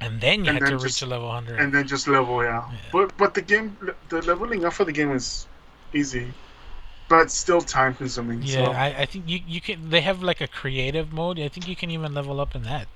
and 0.00 0.20
then 0.20 0.44
you 0.44 0.50
And 0.50 0.58
had 0.58 0.64
to 0.66 0.70
then 0.72 0.74
reach 0.82 0.92
just- 0.98 1.02
a 1.02 1.06
level 1.06 1.28
100. 1.28 1.60
and 1.60 1.72
then 1.74 1.86
just 1.86 2.08
level, 2.08 2.42
yeah. 2.42 2.64
Yeah. 2.70 2.78
But 2.92 3.16
but 3.16 3.34
the 3.34 3.42
game, 3.42 3.76
the 4.08 4.22
leveling 4.22 4.64
up 4.64 4.72
for 4.72 4.84
the 4.84 4.92
game 4.92 5.12
is 5.12 5.46
easy, 5.92 6.32
but 7.08 7.30
still 7.30 7.60
time 7.60 7.94
consuming. 7.94 8.42
yeah, 8.42 8.64
so. 8.66 8.72
I, 8.72 8.86
I 9.02 9.06
think 9.06 9.28
you 9.28 9.40
you 9.46 9.60
can. 9.60 9.90
They 9.90 10.00
have 10.00 10.22
like 10.22 10.40
a 10.40 10.48
creative 10.48 11.12
mode. 11.12 11.38
I 11.38 11.48
think 11.48 11.68
you 11.68 11.76
can 11.76 11.90
even 11.90 12.14
level 12.14 12.40
up 12.40 12.54
in 12.54 12.62
that. 12.64 12.86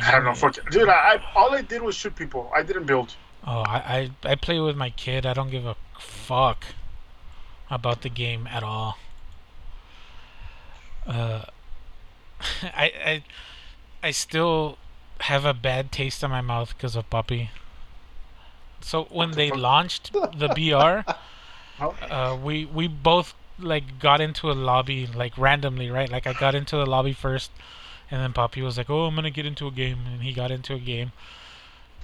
I 0.00 0.12
don't 0.12 0.24
know, 0.24 0.32
fuck 0.34 0.56
it. 0.56 0.64
dude. 0.70 0.88
I, 0.88 0.92
I 1.14 1.22
all 1.34 1.52
I 1.52 1.62
did 1.62 1.82
was 1.82 1.96
shoot 1.96 2.14
people. 2.14 2.50
I 2.54 2.62
didn't 2.62 2.84
build. 2.86 3.16
Oh, 3.44 3.62
I, 3.62 4.10
I 4.24 4.32
I 4.32 4.34
play 4.36 4.60
with 4.60 4.76
my 4.76 4.90
kid. 4.90 5.26
I 5.26 5.32
don't 5.34 5.50
give 5.50 5.66
a 5.66 5.74
fuck 5.98 6.64
about 7.68 8.02
the 8.02 8.08
game 8.08 8.46
at 8.46 8.62
all. 8.62 8.96
Uh, 11.06 11.42
I 12.62 12.92
I 13.12 13.22
I 14.02 14.10
still 14.12 14.78
have 15.20 15.44
a 15.44 15.54
bad 15.54 15.92
taste 15.92 16.22
in 16.22 16.30
my 16.30 16.40
mouth 16.40 16.74
because 16.76 16.96
of 16.96 17.08
Puppy. 17.10 17.50
So 18.80 19.04
when 19.04 19.32
they 19.32 19.50
launched 19.50 20.12
the 20.12 20.48
BR, 20.56 21.10
uh, 22.10 22.36
we 22.42 22.64
we 22.64 22.88
both 22.88 23.34
like 23.58 23.98
got 23.98 24.20
into 24.20 24.50
a 24.50 24.54
lobby 24.54 25.06
like 25.06 25.36
randomly, 25.36 25.90
right? 25.90 26.10
Like 26.10 26.26
I 26.26 26.32
got 26.32 26.54
into 26.54 26.76
the 26.76 26.86
lobby 26.86 27.12
first, 27.12 27.50
and 28.10 28.20
then 28.22 28.32
Poppy 28.32 28.62
was 28.62 28.78
like, 28.78 28.88
"Oh, 28.90 29.06
I'm 29.06 29.14
gonna 29.14 29.30
get 29.30 29.46
into 29.46 29.66
a 29.66 29.70
game," 29.70 30.00
and 30.06 30.22
he 30.22 30.32
got 30.32 30.50
into 30.50 30.74
a 30.74 30.78
game, 30.78 31.12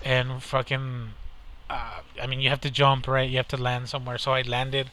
and 0.05 0.43
fucking, 0.43 1.11
uh, 1.71 2.01
I 2.21 2.27
mean, 2.27 2.41
you 2.41 2.51
have 2.51 2.61
to 2.63 2.71
jump, 2.71 3.07
right? 3.07 3.29
You 3.29 3.37
have 3.39 3.49
to 3.49 3.57
land 3.57 3.89
somewhere. 3.89 4.19
So 4.19 4.33
I 4.33 4.43
landed, 4.43 4.91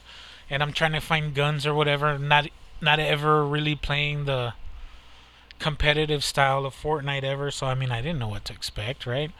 and 0.48 0.62
I'm 0.62 0.72
trying 0.72 0.92
to 0.92 1.00
find 1.00 1.34
guns 1.34 1.66
or 1.66 1.74
whatever. 1.74 2.18
Not 2.18 2.48
not 2.80 2.98
ever 2.98 3.44
really 3.44 3.74
playing 3.74 4.24
the 4.26 4.54
competitive 5.62 6.24
style 6.24 6.66
of 6.66 6.74
Fortnite 6.74 7.22
ever. 7.22 7.50
So 7.50 7.66
I 7.66 7.74
mean, 7.74 7.90
I 7.90 8.02
didn't 8.02 8.18
know 8.18 8.28
what 8.28 8.44
to 8.46 8.52
expect, 8.52 9.06
right? 9.06 9.30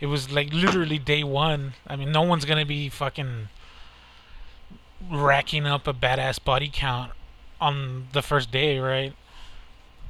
It 0.00 0.06
was 0.06 0.30
like 0.30 0.52
literally 0.52 0.98
day 0.98 1.22
one. 1.24 1.74
I 1.86 1.96
mean, 1.96 2.10
no 2.10 2.22
one's 2.22 2.44
gonna 2.44 2.66
be 2.66 2.88
fucking 2.88 3.48
racking 5.10 5.66
up 5.66 5.86
a 5.86 5.94
badass 5.94 6.42
body 6.42 6.70
count 6.72 7.12
on 7.60 8.08
the 8.12 8.22
first 8.22 8.50
day, 8.50 8.78
right? 8.78 9.14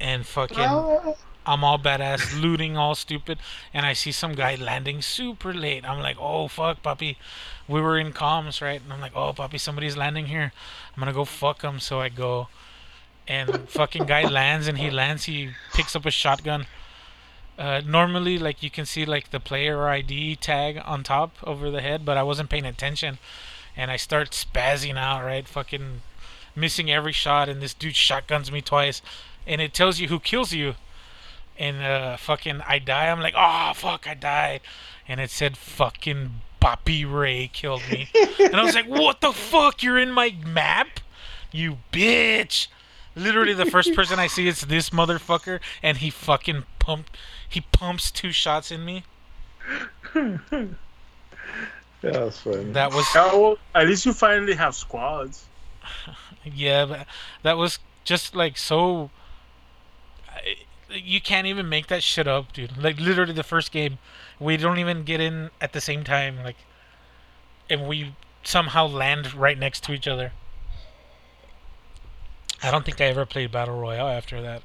And 0.01 0.27
fucking, 0.27 1.15
I'm 1.47 1.65
all 1.65 1.79
badass, 1.79 2.41
looting 2.41 2.77
all 2.77 2.95
stupid, 2.95 3.39
and 3.75 3.85
I 3.85 3.93
see 3.93 4.13
some 4.13 4.35
guy 4.35 4.55
landing 4.55 5.03
super 5.03 5.53
late. 5.53 5.85
I'm 5.85 6.01
like, 6.01 6.17
oh 6.19 6.49
fuck, 6.49 6.83
puppy. 6.83 7.19
We 7.69 7.81
were 7.81 7.99
in 7.99 8.13
comms, 8.13 8.63
right? 8.63 8.81
And 8.83 8.93
I'm 8.93 9.01
like, 9.01 9.15
oh 9.15 9.33
puppy, 9.35 9.59
somebody's 9.59 9.97
landing 9.97 10.27
here. 10.27 10.53
I'm 10.95 11.01
gonna 11.01 11.13
go 11.13 11.25
fuck 11.25 11.63
him. 11.63 11.79
So 11.81 12.01
I 12.01 12.09
go, 12.09 12.49
and 13.31 13.69
fucking 13.69 14.07
guy 14.07 14.29
lands, 14.29 14.67
and 14.67 14.77
he 14.77 14.91
lands. 14.91 15.25
He 15.25 15.51
picks 15.73 15.95
up 15.95 16.05
a 16.05 16.11
shotgun. 16.11 16.67
Uh, 17.57 17.81
normally, 17.87 18.39
like 18.39 18.61
you 18.61 18.71
can 18.71 18.85
see 18.85 19.05
like 19.05 19.31
the 19.31 19.39
player 19.39 19.87
ID 19.89 20.35
tag 20.37 20.83
on 20.85 21.05
top 21.05 21.37
over 21.45 21.71
the 21.71 21.81
head, 21.81 22.05
but 22.05 22.17
I 22.17 22.25
wasn't 22.25 22.51
paying 22.51 22.67
attention, 22.67 23.19
and 23.77 23.89
I 23.89 23.97
start 23.97 24.31
spazzing 24.33 24.97
out, 24.97 25.25
right? 25.25 25.47
Fucking 25.47 26.03
missing 26.57 26.91
every 26.91 27.13
shot, 27.13 27.49
and 27.49 27.63
this 27.63 27.73
dude 27.73 27.95
shotguns 27.95 28.51
me 28.51 28.61
twice, 28.61 29.01
and 29.47 29.61
it 29.61 29.75
tells 29.75 30.01
you 30.01 30.09
who 30.09 30.19
kills 30.19 30.53
you, 30.53 30.75
and 31.57 31.83
uh, 31.83 32.17
fucking 32.17 32.63
I 32.67 32.81
die. 32.81 33.11
I'm 33.11 33.21
like, 33.21 33.35
oh 33.37 33.73
fuck, 33.77 34.09
I 34.09 34.15
died, 34.15 34.61
and 35.07 35.21
it 35.21 35.31
said 35.31 35.57
fucking 35.57 36.41
Boppy 36.61 37.11
Ray 37.11 37.49
killed 37.53 37.83
me, 37.89 38.09
and 38.41 38.57
I 38.57 38.65
was 38.65 38.75
like, 38.75 38.89
what 38.89 39.21
the 39.21 39.33
fuck? 39.33 39.85
You're 39.85 39.99
in 39.99 40.11
my 40.11 40.35
map, 40.45 40.99
you 41.53 41.79
bitch. 41.93 42.67
Literally, 43.17 43.55
the 43.55 43.67
first 43.67 43.95
person 43.95 44.19
I 44.19 44.29
see 44.29 44.47
is 44.47 44.63
this 44.63 44.91
motherfucker, 44.91 45.61
and 45.83 45.99
he 45.99 46.11
fucking 46.11 46.65
pumped. 46.79 47.17
He 47.49 47.61
pumps 47.61 48.11
two 48.11 48.33
shots 48.33 48.71
in 48.71 48.85
me. 48.85 49.05
Yeah, 52.03 52.13
that's 52.13 52.41
fun. 52.41 52.73
That 52.73 52.93
was 52.93 53.07
Yeah, 53.15 53.35
well, 53.35 53.59
at 53.75 53.87
least 53.87 54.07
you 54.07 54.13
finally 54.13 54.55
have 54.55 54.75
squads. 54.75 55.45
yeah, 56.45 56.87
but 56.87 57.07
that 57.43 57.57
was 57.57 57.79
just 58.05 58.35
like 58.35 58.57
so. 58.57 59.11
You 60.89 61.21
can't 61.21 61.47
even 61.47 61.69
make 61.69 61.89
that 61.89 62.03
shit 62.03 62.27
up, 62.27 62.53
dude. 62.53 62.83
Like 62.83 62.99
literally, 62.99 63.33
the 63.33 63.43
first 63.43 63.71
game, 63.71 63.99
we 64.39 64.57
don't 64.57 64.79
even 64.79 65.05
get 65.05 65.21
in 65.21 65.51
at 65.61 65.73
the 65.73 65.81
same 65.81 66.03
time, 66.03 66.43
like, 66.43 66.57
and 67.69 67.87
we 67.87 68.15
somehow 68.43 68.87
land 68.87 69.35
right 69.35 69.59
next 69.59 69.85
to 69.85 69.93
each 69.93 70.09
other. 70.09 70.33
I 72.63 72.71
don't 72.71 72.85
think 72.85 73.01
I 73.01 73.05
ever 73.07 73.27
played 73.27 73.51
battle 73.53 73.79
royale 73.79 74.09
after 74.09 74.43
that. 74.43 74.63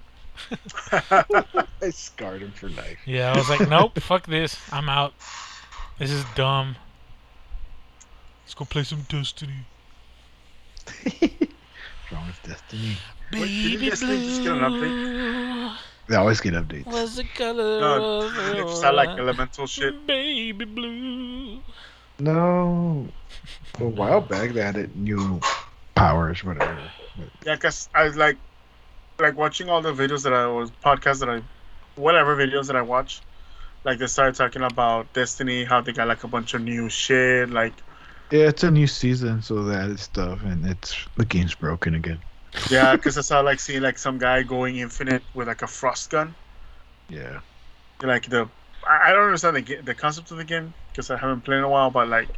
I 1.82 1.90
scarred 1.92 2.42
him 2.42 2.52
for 2.52 2.70
life. 2.70 2.98
Yeah, 3.06 3.32
I 3.32 3.38
was 3.38 3.50
like, 3.50 3.70
nope, 3.70 3.98
fuck 4.00 4.26
this. 4.28 4.58
I'm 4.72 4.90
out. 4.90 5.14
This 5.98 6.12
is 6.12 6.26
dumb. 6.36 6.76
Let's 8.44 8.54
go 8.54 8.66
play 8.66 8.84
some 8.84 9.02
Destiny. 9.08 9.66
What's 10.84 11.16
Wrong 12.12 12.28
with 12.28 12.44
Destiny. 12.44 12.98
Wait, 13.32 13.40
didn't 13.40 13.72
Baby 13.72 13.90
Destiny 13.90 14.26
just 14.26 14.44
get 14.44 14.52
an 14.58 14.72
blue 14.72 15.72
They 16.08 16.16
always 16.16 16.42
get 16.42 16.54
updates. 16.54 16.86
was 16.86 17.16
the 17.16 17.24
color 17.24 17.80
No, 17.80 18.22
of 18.28 18.56
your 18.56 18.68
It's 18.70 18.82
not 18.82 18.94
like 18.94 19.10
elemental 19.18 19.66
shit. 19.68 20.06
Baby 20.06 20.66
blue. 20.66 21.60
No. 22.20 23.08
A 23.80 23.84
while 23.86 24.22
back 24.22 24.52
they 24.52 24.62
added 24.62 24.96
new 24.96 25.40
powers, 25.96 26.44
whatever. 26.44 26.78
Yeah, 27.46 27.56
cause 27.58 27.90
I 27.94 28.04
was 28.04 28.16
like, 28.16 28.38
like 29.20 29.38
watching 29.38 29.70
all 29.70 29.82
the 29.82 29.94
videos 29.94 30.24
that 30.24 30.34
I 30.34 30.48
was 30.48 30.72
podcasts 30.84 31.20
that 31.20 31.30
I, 31.30 31.42
whatever 31.96 32.36
videos 32.36 32.68
that 32.68 32.76
I 32.76 32.82
watch, 32.82 33.22
like 33.84 34.00
they 34.00 34.08
started 34.08 34.36
talking 34.36 34.64
about 34.64 35.14
Destiny, 35.14 35.64
how 35.64 35.82
they 35.82 35.94
got 35.94 36.08
like 36.08 36.24
a 36.24 36.28
bunch 36.28 36.54
of 36.54 36.62
new 36.62 36.90
shit, 36.90 37.50
like 37.50 37.74
Yeah, 38.32 38.50
it's 38.50 38.64
a 38.64 38.72
new 38.72 38.88
season, 38.88 39.42
so 39.42 39.64
they 39.64 39.76
added 39.76 40.00
stuff, 40.00 40.40
and 40.44 40.66
it's 40.66 40.96
the 41.16 41.26
game's 41.26 41.56
broken 41.56 41.96
again. 41.96 42.20
Yeah, 42.72 42.96
because 42.96 43.18
I 43.18 43.22
saw 43.22 43.42
like 43.42 43.60
seeing 43.60 43.82
like 43.82 43.98
some 43.98 44.18
guy 44.18 44.44
going 44.44 44.78
infinite 44.78 45.24
with 45.34 45.48
like 45.48 45.62
a 45.62 45.68
frost 45.68 46.10
gun. 46.10 46.36
Yeah. 47.10 47.42
Like 48.02 48.30
the, 48.30 48.50
I 48.88 49.14
don't 49.14 49.26
understand 49.26 49.56
the 49.58 49.76
the 49.82 49.96
concept 49.96 50.32
of 50.32 50.38
the 50.38 50.44
game 50.44 50.74
because 50.92 51.10
I 51.10 51.18
haven't 51.18 51.42
played 51.42 51.60
in 51.60 51.64
a 51.64 51.70
while. 51.70 51.90
But 51.92 52.08
like, 52.10 52.30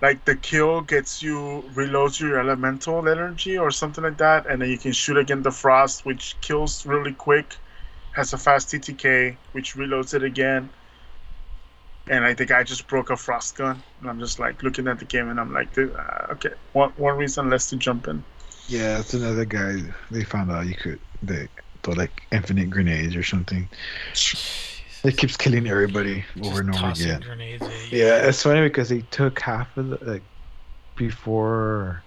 like 0.00 0.24
the 0.24 0.34
kill 0.34 0.80
gets 0.80 1.22
you 1.22 1.62
reloads 1.74 2.20
your 2.20 2.38
elemental 2.38 3.06
energy 3.06 3.58
or 3.58 3.70
something 3.70 4.04
like 4.04 4.18
that, 4.18 4.46
and 4.46 4.62
then 4.62 4.70
you 4.70 4.78
can 4.78 4.92
shoot 4.92 5.16
again 5.16 5.42
the 5.42 5.50
frost, 5.50 6.06
which 6.06 6.36
kills 6.40 6.86
really 6.86 7.12
quick, 7.12 7.56
has 8.12 8.32
a 8.32 8.38
fast 8.38 8.68
TTK, 8.68 9.36
which 9.52 9.74
reloads 9.74 10.14
it 10.14 10.22
again. 10.22 10.70
And 12.08 12.24
like 12.24 12.38
the 12.38 12.46
guy 12.46 12.64
just 12.64 12.88
broke 12.88 13.10
a 13.10 13.16
frost 13.16 13.56
gun, 13.56 13.82
and 14.00 14.10
I'm 14.10 14.18
just 14.18 14.38
like 14.38 14.62
looking 14.62 14.88
at 14.88 14.98
the 14.98 15.04
game, 15.04 15.28
and 15.28 15.38
I'm 15.38 15.52
like, 15.52 15.76
uh, 15.78 16.32
okay, 16.32 16.54
one 16.72 16.90
one 16.96 17.16
reason 17.16 17.50
less 17.50 17.68
to 17.70 17.76
jump 17.76 18.08
in. 18.08 18.24
Yeah, 18.68 19.00
it's 19.00 19.14
another 19.14 19.44
guy. 19.44 19.82
They 20.10 20.24
found 20.24 20.50
out 20.50 20.66
you 20.66 20.74
could 20.74 20.98
they 21.22 21.48
thought 21.82 21.98
like 21.98 22.22
infinite 22.32 22.70
grenades 22.70 23.14
or 23.16 23.22
something. 23.22 23.68
It 25.02 25.16
keeps 25.16 25.36
killing 25.36 25.66
everybody 25.66 26.24
over 26.42 26.60
and 26.60 26.74
over 26.74 26.90
again. 26.90 27.20
grenades 27.20 27.62
at 27.62 27.92
you. 27.92 27.98
Yeah, 28.04 28.28
it's 28.28 28.42
funny 28.42 28.60
because 28.60 28.90
they 28.90 29.00
took 29.10 29.40
half 29.40 29.74
of 29.76 29.88
the 29.90 29.98
like 30.02 30.22
before 30.96 32.02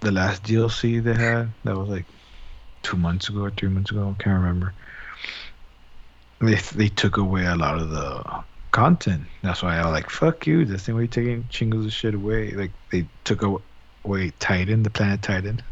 the 0.00 0.10
last 0.10 0.44
DLC 0.44 1.02
they 1.02 1.14
had. 1.14 1.50
That 1.64 1.76
was 1.76 1.88
like 1.88 2.06
two 2.82 2.96
months 2.96 3.28
ago 3.28 3.42
or 3.42 3.50
three 3.50 3.68
months 3.68 3.90
ago. 3.90 4.14
I 4.18 4.22
can't 4.22 4.40
remember. 4.40 4.72
They 6.40 6.54
they 6.54 6.88
took 6.88 7.18
away 7.18 7.44
a 7.44 7.54
lot 7.54 7.78
of 7.78 7.90
the 7.90 8.42
content. 8.70 9.24
That's 9.42 9.62
why 9.62 9.76
I 9.76 9.84
was 9.84 9.92
like, 9.92 10.08
"Fuck 10.08 10.46
you!" 10.46 10.64
This 10.64 10.84
thing 10.84 10.94
we 10.94 11.06
taking 11.06 11.44
chingles 11.44 11.84
of 11.84 11.92
shit 11.92 12.14
away. 12.14 12.52
Like 12.52 12.72
they 12.90 13.06
took 13.24 13.42
away 13.42 14.32
Titan, 14.40 14.82
the 14.82 14.90
planet 14.90 15.20
Titan, 15.20 15.62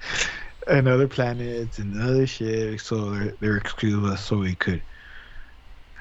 and 0.68 0.86
other 0.86 1.08
planets 1.08 1.78
and 1.78 2.00
other 2.00 2.26
shit. 2.26 2.80
So 2.82 3.10
they're 3.10 3.34
they're 3.40 3.56
excluding 3.56 4.04
us 4.10 4.22
so 4.22 4.36
we 4.36 4.54
could 4.54 4.82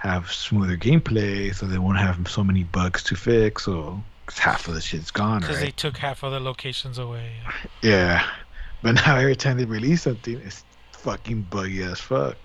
have 0.03 0.31
smoother 0.31 0.75
gameplay, 0.75 1.55
so 1.55 1.65
they 1.65 1.77
won't 1.77 1.97
have 1.97 2.27
so 2.27 2.43
many 2.43 2.63
bugs 2.63 3.03
to 3.03 3.15
fix. 3.15 3.63
So 3.63 4.03
'cause 4.25 4.37
half 4.37 4.67
of 4.67 4.73
the 4.75 4.81
shit's 4.81 5.11
gone, 5.11 5.39
Because 5.39 5.59
they 5.61 5.71
took 5.71 5.97
half 5.97 6.23
of 6.23 6.31
the 6.31 6.41
locations 6.41 6.97
away. 6.97 7.39
Yeah, 7.81 8.27
but 8.81 8.95
now 9.05 9.15
every 9.15 9.35
time 9.35 9.57
they 9.57 9.65
release 9.65 10.03
something, 10.03 10.39
it's 10.41 10.65
fucking 10.91 11.43
buggy 11.43 11.83
as 11.83 11.99
fuck, 12.01 12.35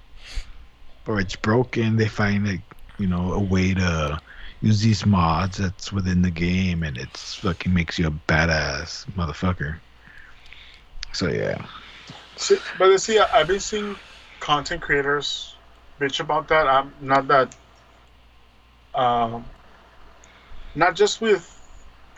or 1.06 1.20
it's 1.20 1.36
broken. 1.36 1.96
They 1.96 2.08
find 2.08 2.46
like 2.46 2.62
you 2.98 3.08
know 3.08 3.32
a 3.32 3.40
way 3.40 3.74
to 3.74 4.20
use 4.60 4.80
these 4.80 5.04
mods 5.04 5.58
that's 5.58 5.92
within 5.92 6.22
the 6.22 6.30
game, 6.30 6.84
and 6.84 6.96
it's 6.96 7.34
fucking 7.34 7.74
makes 7.74 7.98
you 7.98 8.06
a 8.06 8.10
badass 8.12 9.04
motherfucker. 9.12 9.80
So 11.12 11.28
yeah, 11.28 11.66
See, 12.36 12.58
but 12.78 12.86
you 12.86 12.98
see, 12.98 13.18
I've 13.18 13.48
been 13.48 13.58
seeing 13.58 13.96
content 14.38 14.80
creators 14.80 15.57
bitch 15.98 16.20
about 16.20 16.48
that. 16.48 16.66
I'm 16.66 16.92
not 17.00 17.28
that, 17.28 17.54
um, 18.94 19.44
not 20.74 20.94
just 20.94 21.20
with, 21.20 21.54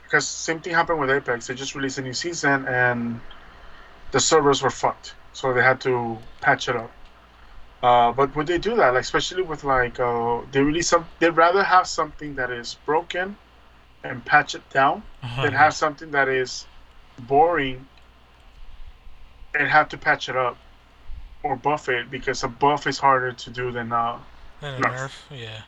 because 0.03 0.27
same 0.29 0.61
thing 0.61 0.75
happened 0.75 1.01
with 1.01 1.11
Apex. 1.11 1.47
They 1.47 1.55
just 1.55 1.75
released 1.75 1.99
a 1.99 2.03
new 2.03 2.13
season 2.13 2.67
and 2.67 3.21
the 4.13 4.21
servers 4.21 4.63
were 4.63 4.71
fucked, 4.71 5.15
so 5.33 5.53
they 5.53 5.63
had 5.63 5.81
to 5.83 6.19
patch 6.41 6.69
it 6.69 6.77
up. 6.77 6.91
Uh, 7.83 8.13
but 8.13 8.35
would 8.37 8.47
they 8.47 8.59
do 8.59 8.77
that? 8.77 8.93
Like, 8.93 9.03
especially 9.03 9.43
with 9.43 9.65
like, 9.65 9.99
uh, 9.99 10.41
they 10.53 10.61
release 10.63 10.89
some. 10.89 11.07
They'd 11.19 11.31
rather 11.31 11.63
have 11.63 11.87
something 11.87 12.35
that 12.35 12.51
is 12.51 12.75
broken 12.85 13.37
and 14.05 14.23
patch 14.25 14.55
it 14.55 14.69
down 14.71 15.03
Uh-huh. 15.23 15.43
than 15.43 15.53
have 15.53 15.73
something 15.75 16.11
that 16.11 16.29
is 16.29 16.67
boring 17.21 17.87
and 19.55 19.69
have 19.69 19.89
to 19.91 19.97
patch 19.99 20.29
it 20.29 20.37
up 20.37 20.57
or 21.43 21.57
buff 21.57 21.89
it 21.89 22.11
because 22.11 22.43
a 22.43 22.49
buff 22.49 22.87
is 22.87 22.99
harder 22.99 23.33
to 23.33 23.51
do 23.51 23.71
than 23.73 23.93
uh 23.93 24.19
Then 24.61 24.83
a 24.83 24.87
Nerf. 24.87 24.93
nerf, 24.95 25.13
yeah. 25.39 25.63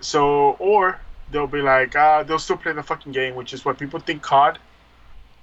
so 0.00 0.52
or 0.58 1.00
they'll 1.30 1.46
be 1.46 1.62
like 1.62 1.94
uh 1.96 2.22
they'll 2.22 2.38
still 2.38 2.56
play 2.56 2.72
the 2.72 2.82
fucking 2.82 3.12
game 3.12 3.34
which 3.34 3.52
is 3.52 3.64
what 3.64 3.78
people 3.78 4.00
think 4.00 4.22
COD 4.22 4.58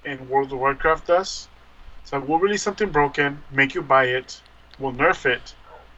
and 0.05 0.29
World 0.29 0.51
of 0.53 0.59
Warcraft 0.59 1.07
does 1.07 1.47
so 2.03 2.19
we'll 2.19 2.39
release 2.39 2.63
something 2.63 2.89
broken 2.89 3.41
make 3.51 3.73
you 3.75 3.81
buy 3.81 4.05
it 4.05 4.41
we'll 4.79 4.93
nerf 4.93 5.25
it 5.25 5.53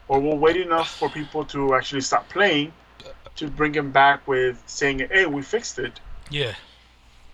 or 0.08 0.20
we'll 0.20 0.36
wait 0.38 0.56
enough 0.56 0.90
for 0.90 1.08
people 1.08 1.44
to 1.46 1.74
actually 1.74 2.00
stop 2.00 2.28
playing 2.28 2.72
to 3.36 3.48
bring 3.48 3.72
them 3.72 3.90
back 3.92 4.26
with 4.26 4.62
saying 4.66 4.98
hey 5.10 5.26
we 5.26 5.42
fixed 5.42 5.78
it 5.78 6.00
Yeah. 6.30 6.54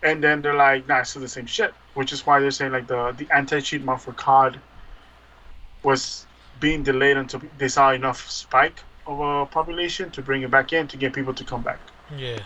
and 0.02 0.23
then 0.23 0.43
they're 0.43 0.55
like, 0.55 0.86
nah, 0.86 1.01
it's 1.01 1.10
still 1.10 1.23
the 1.23 1.28
same 1.28 1.47
shit. 1.47 1.74
Which 1.94 2.12
is 2.12 2.24
why 2.24 2.39
they're 2.39 2.52
saying 2.52 2.70
like 2.73 2.86
the 2.86 3.12
the 3.16 3.27
anti 3.35 3.60
cheat 3.60 3.82
mod 3.82 4.01
for 4.01 4.12
COD 4.12 4.60
was 5.82 6.26
being 6.60 6.82
delayed 6.82 7.16
until 7.16 7.40
they 7.59 7.68
saw 7.68 7.92
enough 7.92 8.28
spike 8.28 8.82
of 9.06 9.20
a 9.20 9.46
population 9.46 10.10
to 10.10 10.22
bring 10.22 10.42
it 10.42 10.50
back 10.50 10.72
in 10.72 10.86
to 10.88 10.96
get 10.96 11.12
people 11.12 11.32
to 11.34 11.44
come 11.44 11.62
back. 11.62 11.78
Yeah. 12.16 12.40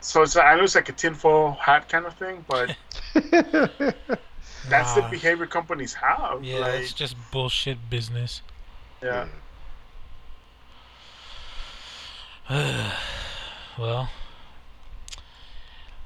So 0.00 0.22
it's 0.22 0.36
I 0.36 0.56
know 0.56 0.64
it's 0.64 0.74
like 0.74 0.88
a 0.88 0.92
tinfoil 0.92 1.52
hat 1.52 1.88
kind 1.88 2.06
of 2.06 2.14
thing, 2.14 2.44
but 2.48 2.76
that's 4.68 4.94
the 4.94 5.06
behavior 5.10 5.46
companies 5.46 5.94
have. 5.94 6.42
Yeah, 6.42 6.58
like, 6.58 6.80
it's 6.80 6.92
just 6.92 7.16
bullshit 7.30 7.78
business. 7.88 8.42
yeah. 9.02 9.28
well, 13.78 14.10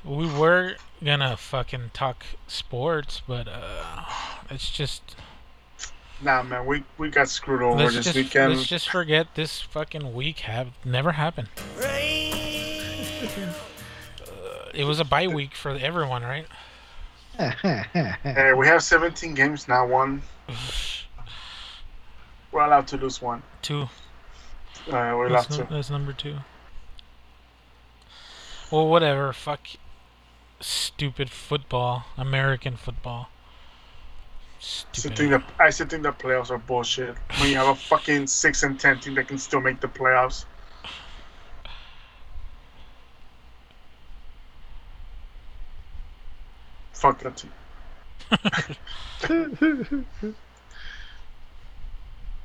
we 0.06 0.26
were 0.26 0.76
gonna 1.04 1.36
fucking 1.36 1.90
talk 1.92 2.24
sports, 2.46 3.22
but 3.26 3.48
uh, 3.48 4.04
it's 4.50 4.70
just 4.70 5.16
Nah, 6.22 6.42
man, 6.42 6.64
we 6.64 6.82
we 6.96 7.10
got 7.10 7.28
screwed 7.28 7.62
over 7.62 7.76
let's 7.76 7.94
this 7.96 8.04
just 8.06 8.16
weekend. 8.16 8.54
let's 8.54 8.66
just 8.66 8.88
forget 8.88 9.34
this 9.34 9.60
fucking 9.60 10.14
week 10.14 10.40
have 10.40 10.68
never 10.84 11.12
happened. 11.12 11.48
It 14.74 14.84
was 14.84 15.00
a 15.00 15.04
bye 15.04 15.26
week 15.26 15.54
for 15.54 15.70
everyone, 15.70 16.22
right? 16.22 16.46
Hey, 18.22 18.52
we 18.56 18.66
have 18.66 18.82
17 18.82 19.34
games 19.34 19.68
now. 19.68 19.86
One, 19.86 20.22
we're 22.52 22.62
allowed 22.64 22.86
to 22.88 22.96
lose 22.96 23.20
one. 23.20 23.42
Two. 23.60 23.82
Uh, 23.82 25.12
we're 25.14 25.26
allowed 25.26 25.44
That's, 25.44 25.56
to. 25.58 25.66
that's 25.70 25.90
number 25.90 26.14
two. 26.14 26.36
Well, 28.70 28.88
whatever. 28.88 29.32
Fuck. 29.34 29.60
Stupid 30.60 31.30
football. 31.30 32.04
American 32.16 32.76
football. 32.76 33.28
I 33.28 34.60
still 34.60 35.00
Stupid. 35.00 35.16
think 35.18 35.30
that 35.30 35.42
I 35.60 35.70
still 35.70 35.86
think 35.86 36.02
the 36.02 36.12
playoffs 36.12 36.50
are 36.50 36.58
bullshit. 36.58 37.14
When 37.38 37.50
you 37.50 37.56
have 37.56 37.68
a 37.68 37.74
fucking 37.74 38.26
six 38.26 38.62
and 38.62 38.80
ten 38.80 38.98
team 39.00 39.14
that 39.16 39.28
can 39.28 39.38
still 39.38 39.60
make 39.60 39.80
the 39.80 39.88
playoffs. 39.88 40.46
Fuck 46.92 47.20
that 47.20 47.36
team. 47.36 47.52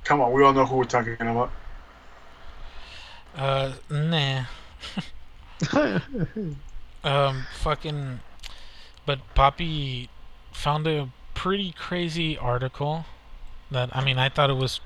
Come 0.03 0.21
on, 0.21 0.33
we 0.33 0.43
all 0.43 0.51
know 0.53 0.65
who 0.65 0.75
we're 0.75 0.83
talking 0.83 1.15
about. 1.19 1.51
Uh, 3.35 3.71
nah. 3.89 4.43
Um, 7.03 7.45
fucking. 7.53 8.19
But 9.05 9.19
Poppy 9.33 10.09
found 10.51 10.85
a 10.87 11.09
pretty 11.33 11.71
crazy 11.71 12.37
article 12.37 13.05
that, 13.71 13.95
I 13.95 14.03
mean, 14.03 14.19
I 14.19 14.29
thought 14.29 14.49
it 14.49 14.57
was 14.57 14.79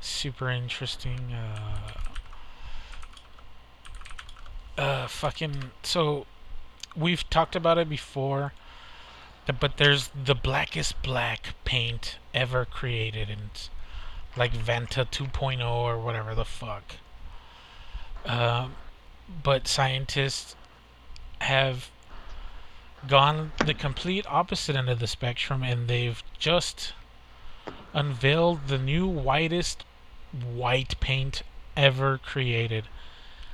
super 0.00 0.50
interesting. 0.50 1.32
Uh, 1.32 1.92
uh, 4.80 5.06
fucking. 5.06 5.70
So, 5.82 6.26
we've 6.96 7.28
talked 7.30 7.54
about 7.54 7.78
it 7.78 7.88
before, 7.88 8.52
but 9.60 9.76
there's 9.76 10.10
the 10.24 10.34
blackest 10.34 11.00
black 11.02 11.54
paint 11.64 12.18
ever 12.32 12.64
created, 12.64 13.30
and 13.30 13.68
like 14.36 14.52
Venta 14.52 15.04
2.0 15.04 15.64
or 15.64 15.98
whatever 15.98 16.34
the 16.34 16.44
fuck. 16.44 16.96
Um, 18.24 18.74
but 19.42 19.68
scientists 19.68 20.56
have 21.44 21.90
gone 23.06 23.52
the 23.64 23.74
complete 23.74 24.24
opposite 24.28 24.76
end 24.76 24.88
of 24.88 24.98
the 24.98 25.06
spectrum 25.06 25.62
and 25.62 25.88
they've 25.88 26.22
just 26.38 26.94
unveiled 27.92 28.66
the 28.68 28.78
new 28.78 29.06
whitest 29.06 29.84
white 30.32 30.98
paint 31.00 31.42
ever 31.76 32.18
created. 32.18 32.84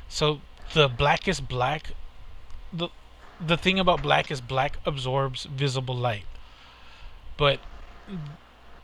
So 0.09 0.41
the 0.73 0.89
blackest 0.89 1.49
black 1.49 1.93
the 2.73 2.89
the 3.41 3.57
thing 3.57 3.79
about 3.79 4.03
black 4.03 4.31
is 4.31 4.41
black 4.41 4.79
absorbs 4.85 5.45
visible 5.45 5.97
light. 5.97 6.27
But 7.37 7.59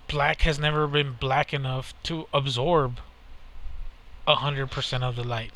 black 0.08 0.42
has 0.42 0.58
never 0.58 0.86
been 0.86 1.12
black 1.12 1.52
enough 1.52 1.94
to 2.04 2.26
absorb 2.32 3.00
100% 4.26 5.02
of 5.02 5.16
the 5.16 5.24
light. 5.24 5.52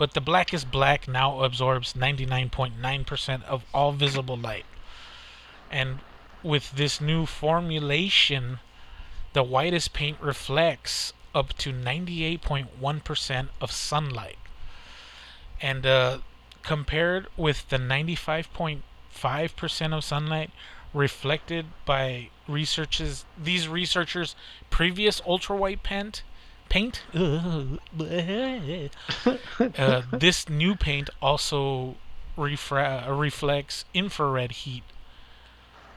But 0.00 0.14
the 0.14 0.20
blackest 0.22 0.70
black 0.70 1.06
now 1.06 1.44
absorbs 1.44 1.92
99.9% 1.92 3.44
of 3.44 3.64
all 3.74 3.92
visible 3.92 4.38
light. 4.38 4.64
And 5.70 5.98
with 6.42 6.72
this 6.72 7.02
new 7.02 7.26
formulation, 7.26 8.60
the 9.34 9.42
whitest 9.42 9.92
paint 9.92 10.16
reflects 10.18 11.12
up 11.34 11.52
to 11.58 11.74
98.1% 11.74 13.48
of 13.60 13.70
sunlight. 13.70 14.38
And 15.60 15.84
uh, 15.84 16.20
compared 16.62 17.26
with 17.36 17.68
the 17.68 17.76
95.5% 17.76 19.94
of 19.94 20.02
sunlight 20.02 20.50
reflected 20.94 21.66
by 21.84 22.30
researchers 22.48 23.26
these 23.36 23.68
researchers 23.68 24.34
previous 24.70 25.20
ultra 25.26 25.54
white 25.54 25.82
paint 25.82 26.22
paint? 26.70 27.02
Uh, 29.78 30.02
this 30.12 30.48
new 30.48 30.74
paint 30.74 31.10
also 31.20 31.96
refra- 32.38 33.06
reflects 33.08 33.84
infrared 33.94 34.52
heat 34.52 34.84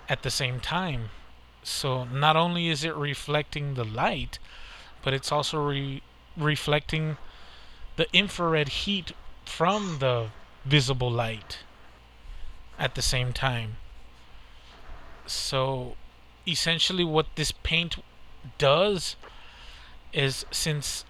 at 0.10 0.24
the 0.24 0.32
same 0.32 0.60
time. 0.60 1.10
So 1.64 2.04
not 2.06 2.36
only 2.36 2.68
is 2.70 2.84
it 2.84 2.96
reflecting 2.96 3.76
the 3.76 3.86
light 3.86 4.40
but 5.04 5.14
it's 5.14 5.32
also 5.32 5.60
re- 5.60 6.02
reflecting 6.38 7.18
the 7.98 8.08
infrared 8.14 8.70
heat 8.70 9.14
from 9.46 10.00
the 10.00 10.30
visible 10.66 11.12
light 11.12 11.60
at 12.80 12.96
the 12.96 13.02
same 13.02 13.34
time. 13.34 13.78
So 15.28 15.96
essentially 16.48 17.04
what 17.04 17.28
this 17.36 17.52
paint 17.52 17.98
does 18.58 19.16
is 20.14 20.46
since 20.52 21.06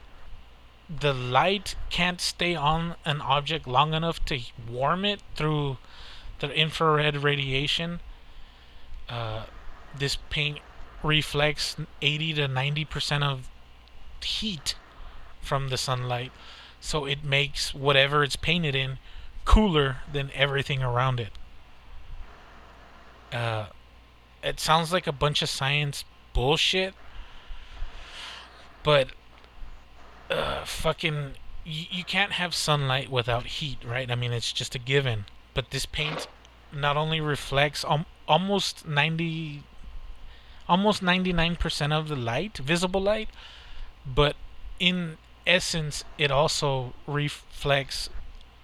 the 0.89 1.13
light 1.13 1.75
can't 1.89 2.21
stay 2.21 2.55
on 2.55 2.95
an 3.05 3.21
object 3.21 3.67
long 3.67 3.93
enough 3.93 4.23
to 4.25 4.39
warm 4.69 5.05
it 5.05 5.21
through 5.35 5.77
the 6.39 6.51
infrared 6.53 7.17
radiation 7.17 7.99
uh, 9.09 9.45
this 9.97 10.17
paint 10.29 10.59
reflects 11.03 11.75
80 12.01 12.33
to 12.33 12.47
90 12.47 12.85
percent 12.85 13.23
of 13.23 13.49
heat 14.23 14.75
from 15.41 15.69
the 15.69 15.77
sunlight. 15.77 16.31
So 16.79 17.05
it 17.05 17.23
makes 17.23 17.73
whatever 17.73 18.23
it's 18.23 18.35
painted 18.35 18.75
in 18.75 18.97
cooler 19.45 19.97
than 20.11 20.31
everything 20.33 20.81
around 20.81 21.19
it. 21.19 21.31
Uh, 23.31 23.67
it 24.43 24.59
sounds 24.59 24.91
like 24.91 25.07
a 25.07 25.11
bunch 25.11 25.41
of 25.41 25.49
science 25.49 26.05
bullshit, 26.33 26.93
but 28.83 29.09
uh, 30.29 30.65
fucking, 30.65 31.33
you, 31.65 31.85
you 31.89 32.03
can't 32.03 32.33
have 32.33 32.53
sunlight 32.53 33.09
without 33.09 33.45
heat, 33.45 33.77
right? 33.85 34.09
I 34.09 34.15
mean, 34.15 34.31
it's 34.31 34.51
just 34.51 34.75
a 34.75 34.79
given. 34.79 35.25
But 35.53 35.71
this 35.71 35.85
paint 35.85 36.27
not 36.71 36.97
only 36.97 37.21
reflects 37.21 37.85
um, 37.87 38.05
almost 38.27 38.87
90, 38.87 39.63
almost 40.67 41.03
99% 41.03 41.91
of 41.91 42.07
the 42.07 42.15
light, 42.15 42.57
visible 42.57 43.01
light, 43.01 43.29
but 44.05 44.35
in 44.79 45.17
essence, 45.45 46.03
it 46.17 46.31
also 46.31 46.93
reflects 47.07 48.09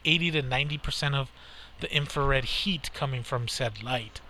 80 0.05 0.31
to 0.31 0.43
90% 0.43 1.13
of 1.13 1.31
the 1.79 1.93
infrared 1.95 2.45
heat 2.45 2.89
coming 2.93 3.23
from 3.23 3.47
said 3.47 3.83
light. 3.83 4.21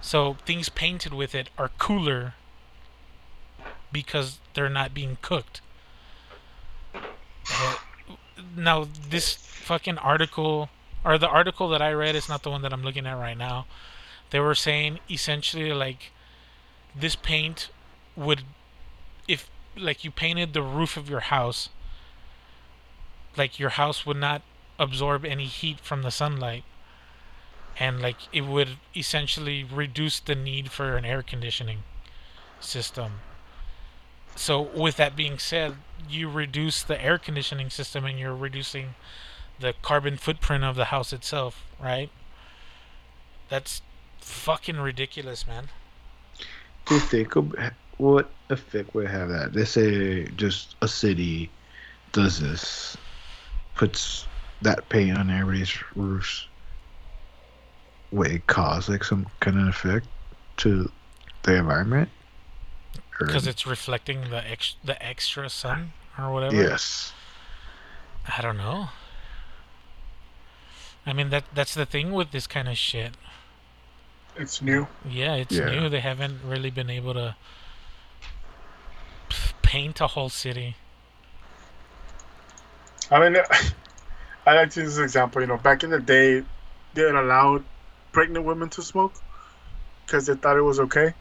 So 0.00 0.36
things 0.46 0.68
painted 0.68 1.12
with 1.12 1.34
it 1.34 1.50
are 1.58 1.70
cooler 1.78 2.34
because 3.96 4.40
they're 4.52 4.68
not 4.68 4.92
being 4.92 5.16
cooked. 5.22 5.62
Now 8.54 8.86
this 9.08 9.32
fucking 9.36 9.96
article 9.96 10.68
or 11.02 11.16
the 11.16 11.28
article 11.28 11.70
that 11.70 11.80
I 11.80 11.92
read 11.92 12.14
is 12.14 12.28
not 12.28 12.42
the 12.42 12.50
one 12.50 12.60
that 12.60 12.74
I'm 12.74 12.82
looking 12.82 13.06
at 13.06 13.14
right 13.14 13.38
now. 13.38 13.64
They 14.30 14.40
were 14.40 14.54
saying 14.54 14.98
essentially 15.10 15.72
like 15.72 16.12
this 16.94 17.16
paint 17.16 17.70
would 18.16 18.42
if 19.26 19.48
like 19.74 20.04
you 20.04 20.10
painted 20.10 20.52
the 20.52 20.60
roof 20.60 20.98
of 20.98 21.08
your 21.08 21.20
house 21.20 21.70
like 23.34 23.58
your 23.58 23.70
house 23.70 24.04
would 24.04 24.18
not 24.18 24.42
absorb 24.78 25.24
any 25.24 25.46
heat 25.46 25.80
from 25.80 26.02
the 26.02 26.10
sunlight 26.10 26.64
and 27.78 28.02
like 28.02 28.28
it 28.30 28.42
would 28.42 28.76
essentially 28.94 29.64
reduce 29.64 30.20
the 30.20 30.34
need 30.34 30.70
for 30.70 30.98
an 30.98 31.04
air 31.06 31.22
conditioning 31.22 31.82
system. 32.60 33.20
So 34.36 34.60
with 34.60 34.96
that 34.96 35.16
being 35.16 35.38
said, 35.38 35.76
you 36.08 36.28
reduce 36.28 36.82
the 36.82 37.02
air 37.02 37.18
conditioning 37.18 37.70
system 37.70 38.04
and 38.04 38.18
you're 38.18 38.36
reducing 38.36 38.94
the 39.58 39.74
carbon 39.82 40.18
footprint 40.18 40.62
of 40.62 40.76
the 40.76 40.86
house 40.86 41.12
itself, 41.12 41.64
right? 41.80 42.10
That's 43.48 43.80
fucking 44.20 44.76
ridiculous, 44.76 45.46
man. 45.46 45.68
Do 46.84 46.94
you 46.94 47.00
think 47.00 47.34
what 47.96 48.30
effect 48.50 48.94
would 48.94 49.08
have 49.08 49.30
that? 49.30 49.54
Let's 49.54 49.70
say 49.70 50.26
just 50.36 50.76
a 50.82 50.88
city 50.88 51.50
does 52.12 52.38
this, 52.38 52.96
puts 53.74 54.26
that 54.62 54.88
paint 54.90 55.16
on 55.18 55.30
everybody's 55.30 55.76
roofs. 55.94 56.46
Would 58.12 58.30
it 58.30 58.46
cause 58.46 58.88
like 58.88 59.02
some 59.02 59.26
kind 59.40 59.58
of 59.58 59.68
effect 59.68 60.06
to 60.58 60.90
the 61.42 61.56
environment? 61.56 62.08
Or- 63.20 63.26
Because 63.26 63.46
it's 63.46 63.66
reflecting 63.66 64.30
the 64.30 64.46
ex- 64.48 64.76
the 64.84 65.00
extra 65.04 65.48
sun 65.48 65.92
or 66.18 66.32
whatever. 66.32 66.54
yes. 66.54 67.12
I 68.36 68.42
don't 68.42 68.56
know. 68.58 68.88
I 71.06 71.12
mean 71.12 71.30
that 71.30 71.44
that's 71.54 71.74
the 71.74 71.86
thing 71.86 72.12
with 72.12 72.30
this 72.32 72.46
kind 72.46 72.68
of 72.68 72.76
shit. 72.76 73.12
It's 74.36 74.60
new. 74.60 74.86
Yeah, 75.08 75.34
it's 75.36 75.54
Yeah. 75.54 75.70
new. 75.70 75.88
They 75.88 76.00
haven't 76.00 76.40
really 76.44 76.70
been 76.70 76.90
able 76.90 77.14
to 77.14 77.36
paint 79.62 80.00
a 80.00 80.08
whole 80.08 80.28
city. 80.28 80.76
I 83.10 83.20
mean, 83.20 83.36
I 84.46 84.54
like 84.54 84.70
to 84.72 84.80
use 84.82 84.96
this 84.96 85.02
example. 85.04 85.40
You 85.40 85.46
know, 85.48 85.56
back 85.56 85.84
in 85.84 85.90
the 85.90 86.00
day, 86.00 86.42
they 86.94 87.02
allowed 87.08 87.64
pregnant 88.12 88.44
women 88.44 88.68
to 88.70 88.82
smoke 88.82 89.14
because 90.04 90.26
they 90.26 90.34
thought 90.34 90.56
it 90.56 90.62
was 90.62 90.80
okay. 90.80 91.14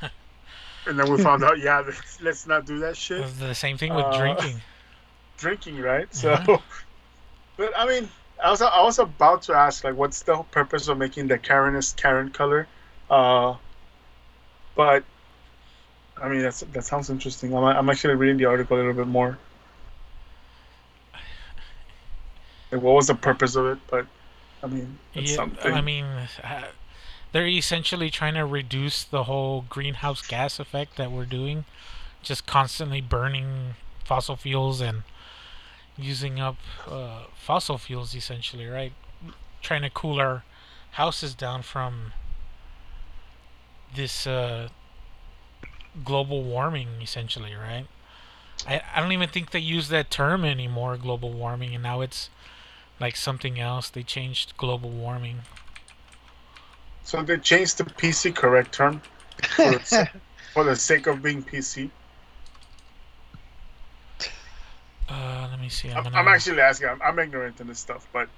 and 0.86 0.98
then 0.98 1.10
we 1.10 1.22
found 1.22 1.44
out, 1.44 1.58
yeah, 1.58 1.80
let's, 1.86 2.20
let's 2.20 2.46
not 2.46 2.66
do 2.66 2.78
that 2.80 2.96
shit. 2.96 3.24
The 3.38 3.54
same 3.54 3.78
thing 3.78 3.94
with 3.94 4.06
Uh, 4.06 4.16
drinking. 4.18 4.60
Drinking, 5.36 5.80
right? 5.80 6.06
So, 6.14 6.30
Yeah. 6.30 6.58
but 7.56 7.72
I 7.76 7.86
mean, 7.86 8.08
I 8.42 8.50
was 8.50 8.62
I 8.62 8.82
was 8.82 8.98
about 8.98 9.42
to 9.42 9.52
ask, 9.54 9.82
like, 9.84 9.96
what's 9.96 10.22
the 10.22 10.36
purpose 10.50 10.88
of 10.88 10.96
making 10.98 11.26
the 11.26 11.38
Karenist 11.38 11.96
Karen 11.96 12.30
color? 12.30 12.68
Uh, 13.10 13.56
but 14.76 15.04
I 16.22 16.28
mean, 16.28 16.42
that's 16.42 16.60
that 16.60 16.84
sounds 16.84 17.10
interesting. 17.10 17.54
I'm 17.54 17.64
I'm 17.64 17.90
actually 17.90 18.14
reading 18.14 18.36
the 18.36 18.44
article 18.44 18.76
a 18.76 18.78
little 18.78 18.94
bit 18.94 19.08
more. 19.08 19.38
Like, 22.70 22.82
what 22.82 22.94
was 22.94 23.08
the 23.08 23.14
purpose 23.14 23.56
of 23.56 23.66
it? 23.66 23.78
But 23.88 24.06
I 24.62 24.66
mean, 24.66 24.98
it's 25.14 25.30
Yeah, 25.30 25.36
something. 25.36 25.72
I 25.72 25.80
mean, 25.80 26.04
uh, 26.04 26.62
they're 27.34 27.48
essentially 27.48 28.10
trying 28.10 28.34
to 28.34 28.46
reduce 28.46 29.02
the 29.02 29.24
whole 29.24 29.64
greenhouse 29.68 30.24
gas 30.24 30.60
effect 30.60 30.96
that 30.96 31.10
we're 31.10 31.24
doing, 31.24 31.64
just 32.22 32.46
constantly 32.46 33.00
burning 33.00 33.74
fossil 34.04 34.36
fuels 34.36 34.80
and 34.80 35.02
using 35.98 36.38
up 36.38 36.54
uh, 36.86 37.24
fossil 37.34 37.76
fuels, 37.76 38.14
essentially, 38.14 38.66
right? 38.66 38.92
Trying 39.62 39.82
to 39.82 39.90
cool 39.90 40.20
our 40.20 40.44
houses 40.92 41.34
down 41.34 41.62
from 41.62 42.12
this 43.92 44.28
uh, 44.28 44.68
global 46.04 46.44
warming, 46.44 46.86
essentially, 47.02 47.52
right? 47.52 47.88
I, 48.64 48.80
I 48.94 49.00
don't 49.00 49.10
even 49.10 49.28
think 49.28 49.50
they 49.50 49.58
use 49.58 49.88
that 49.88 50.08
term 50.08 50.44
anymore, 50.44 50.96
global 50.96 51.32
warming, 51.32 51.74
and 51.74 51.82
now 51.82 52.00
it's 52.00 52.30
like 53.00 53.16
something 53.16 53.58
else. 53.58 53.90
They 53.90 54.04
changed 54.04 54.56
global 54.56 54.90
warming. 54.90 55.40
So 57.04 57.22
they 57.22 57.36
changed 57.38 57.78
the 57.78 57.84
PC 57.84 58.34
correct 58.34 58.72
term 58.72 59.00
for 59.56 59.70
the, 59.72 59.84
sa- 59.84 60.06
for 60.52 60.64
the 60.64 60.74
sake 60.74 61.06
of 61.06 61.22
being 61.22 61.42
PC. 61.42 61.90
Uh, 65.08 65.48
let 65.50 65.60
me 65.60 65.68
see. 65.68 65.90
I'm, 65.90 65.98
I'm, 65.98 66.02
gonna, 66.04 66.16
I'm 66.16 66.28
actually 66.28 66.60
asking. 66.60 66.88
I'm, 66.88 67.02
I'm 67.02 67.18
ignorant 67.18 67.60
in 67.60 67.68
this 67.68 67.78
stuff, 67.78 68.06
but 68.12 68.28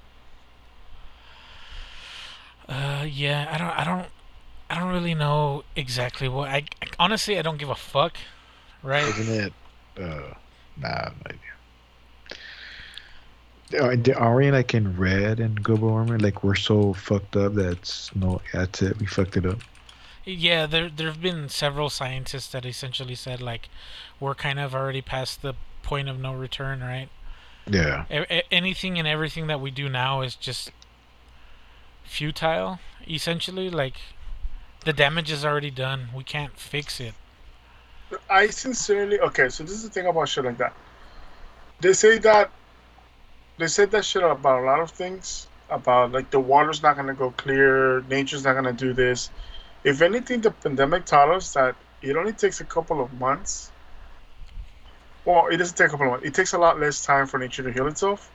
Uh, 2.69 3.07
yeah, 3.09 3.49
I 3.51 3.59
don't, 3.59 3.79
I 3.79 3.85
don't, 3.85 4.07
I 4.69 4.81
don't 4.81 4.93
really 4.93 5.15
know 5.15 5.63
exactly 5.77 6.29
what. 6.29 6.49
I, 6.49 6.65
I 6.83 6.87
honestly, 6.99 7.39
I 7.39 7.43
don't 7.43 7.59
give 7.59 7.71
a 7.71 7.77
fuck. 7.77 8.17
Right? 8.83 9.05
Isn't 9.05 9.35
it? 9.47 9.53
Uh, 9.99 10.35
nah, 10.77 11.11
maybe. 11.25 11.39
Uh, 13.75 13.85
are, 13.85 13.97
they- 13.97 14.13
are 14.13 14.43
like 14.53 14.75
in 14.75 14.97
red 14.97 15.41
and 15.41 15.63
global 15.63 15.89
warming? 15.91 16.19
Like 16.19 16.45
we're 16.45 16.55
so 16.55 16.93
fucked 16.93 17.37
up 17.37 17.55
that's 17.55 18.15
no, 18.15 18.41
that's 18.53 18.83
it. 18.83 18.99
We 18.99 19.07
fucked 19.07 19.37
it 19.37 19.47
up. 19.47 19.59
Yeah, 20.25 20.67
there, 20.67 20.89
there 20.89 21.07
have 21.07 21.23
been 21.23 21.49
several 21.49 21.89
scientists 21.89 22.49
that 22.49 22.67
essentially 22.67 23.15
said 23.15 23.41
like, 23.41 23.69
we're 24.19 24.35
kind 24.35 24.59
of 24.59 24.75
already 24.75 25.01
past 25.01 25.41
the 25.43 25.55
point 25.85 26.09
of 26.09 26.19
no 26.19 26.35
return, 26.35 26.81
right? 26.81 27.09
Yeah. 27.69 28.05
A- 28.11 28.33
a- 28.39 28.53
anything 28.53 28.99
and 28.99 29.07
everything 29.07 29.47
that 29.47 29.61
we 29.61 29.71
do 29.71 29.89
now 29.89 30.23
is 30.23 30.35
just 30.35 30.71
futile. 32.05 32.79
Essentially, 33.09 33.71
like 33.71 33.97
the 34.85 34.93
damage 34.93 35.31
is 35.31 35.45
already 35.45 35.71
done. 35.71 36.09
We 36.15 36.25
can't 36.25 36.57
fix 36.59 37.01
it. 37.01 37.15
I 38.31 38.49
sincerely 38.49 39.19
okay. 39.21 39.49
So 39.49 39.65
this 39.65 39.73
is 39.73 39.83
the 39.85 39.91
thing 39.91 40.07
about 40.07 40.29
shit 40.29 40.45
like 40.45 40.59
that. 40.59 40.73
They 41.81 41.93
say 41.93 42.19
that 42.19 42.51
they 43.59 43.67
said 43.69 43.91
that 43.93 44.05
shit 44.05 44.23
about 44.23 44.63
a 44.63 44.67
lot 44.67 44.81
of 44.81 44.91
things 44.91 45.47
about 45.71 46.13
like 46.13 46.31
the 46.31 46.41
water's 46.41 46.83
not 46.83 46.97
gonna 46.97 47.15
go 47.15 47.31
clear, 47.33 48.03
nature's 48.03 48.45
not 48.45 48.55
gonna 48.55 48.73
do 48.73 48.93
this. 48.93 49.31
If 49.85 50.03
anything, 50.03 50.41
the 50.41 50.51
pandemic 50.51 51.05
taught 51.07 51.31
us 51.31 51.53
that 51.55 51.77
it 52.03 52.17
only 52.17 52.33
takes 52.33 52.61
a 52.61 52.65
couple 52.65 53.01
of 53.01 53.13
months. 53.21 53.71
Well, 55.25 55.49
it 55.49 55.57
doesn't 55.57 55.77
take 55.77 55.89
a 55.89 55.91
couple 55.91 56.07
of 56.07 56.13
months. 56.13 56.27
It 56.27 56.35
takes 56.35 56.53
a 56.53 56.59
lot 56.59 56.79
less 56.79 57.05
time 57.05 57.27
for 57.27 57.39
nature 57.39 57.63
to 57.63 57.73
heal 57.73 57.87
itself. 57.89 58.31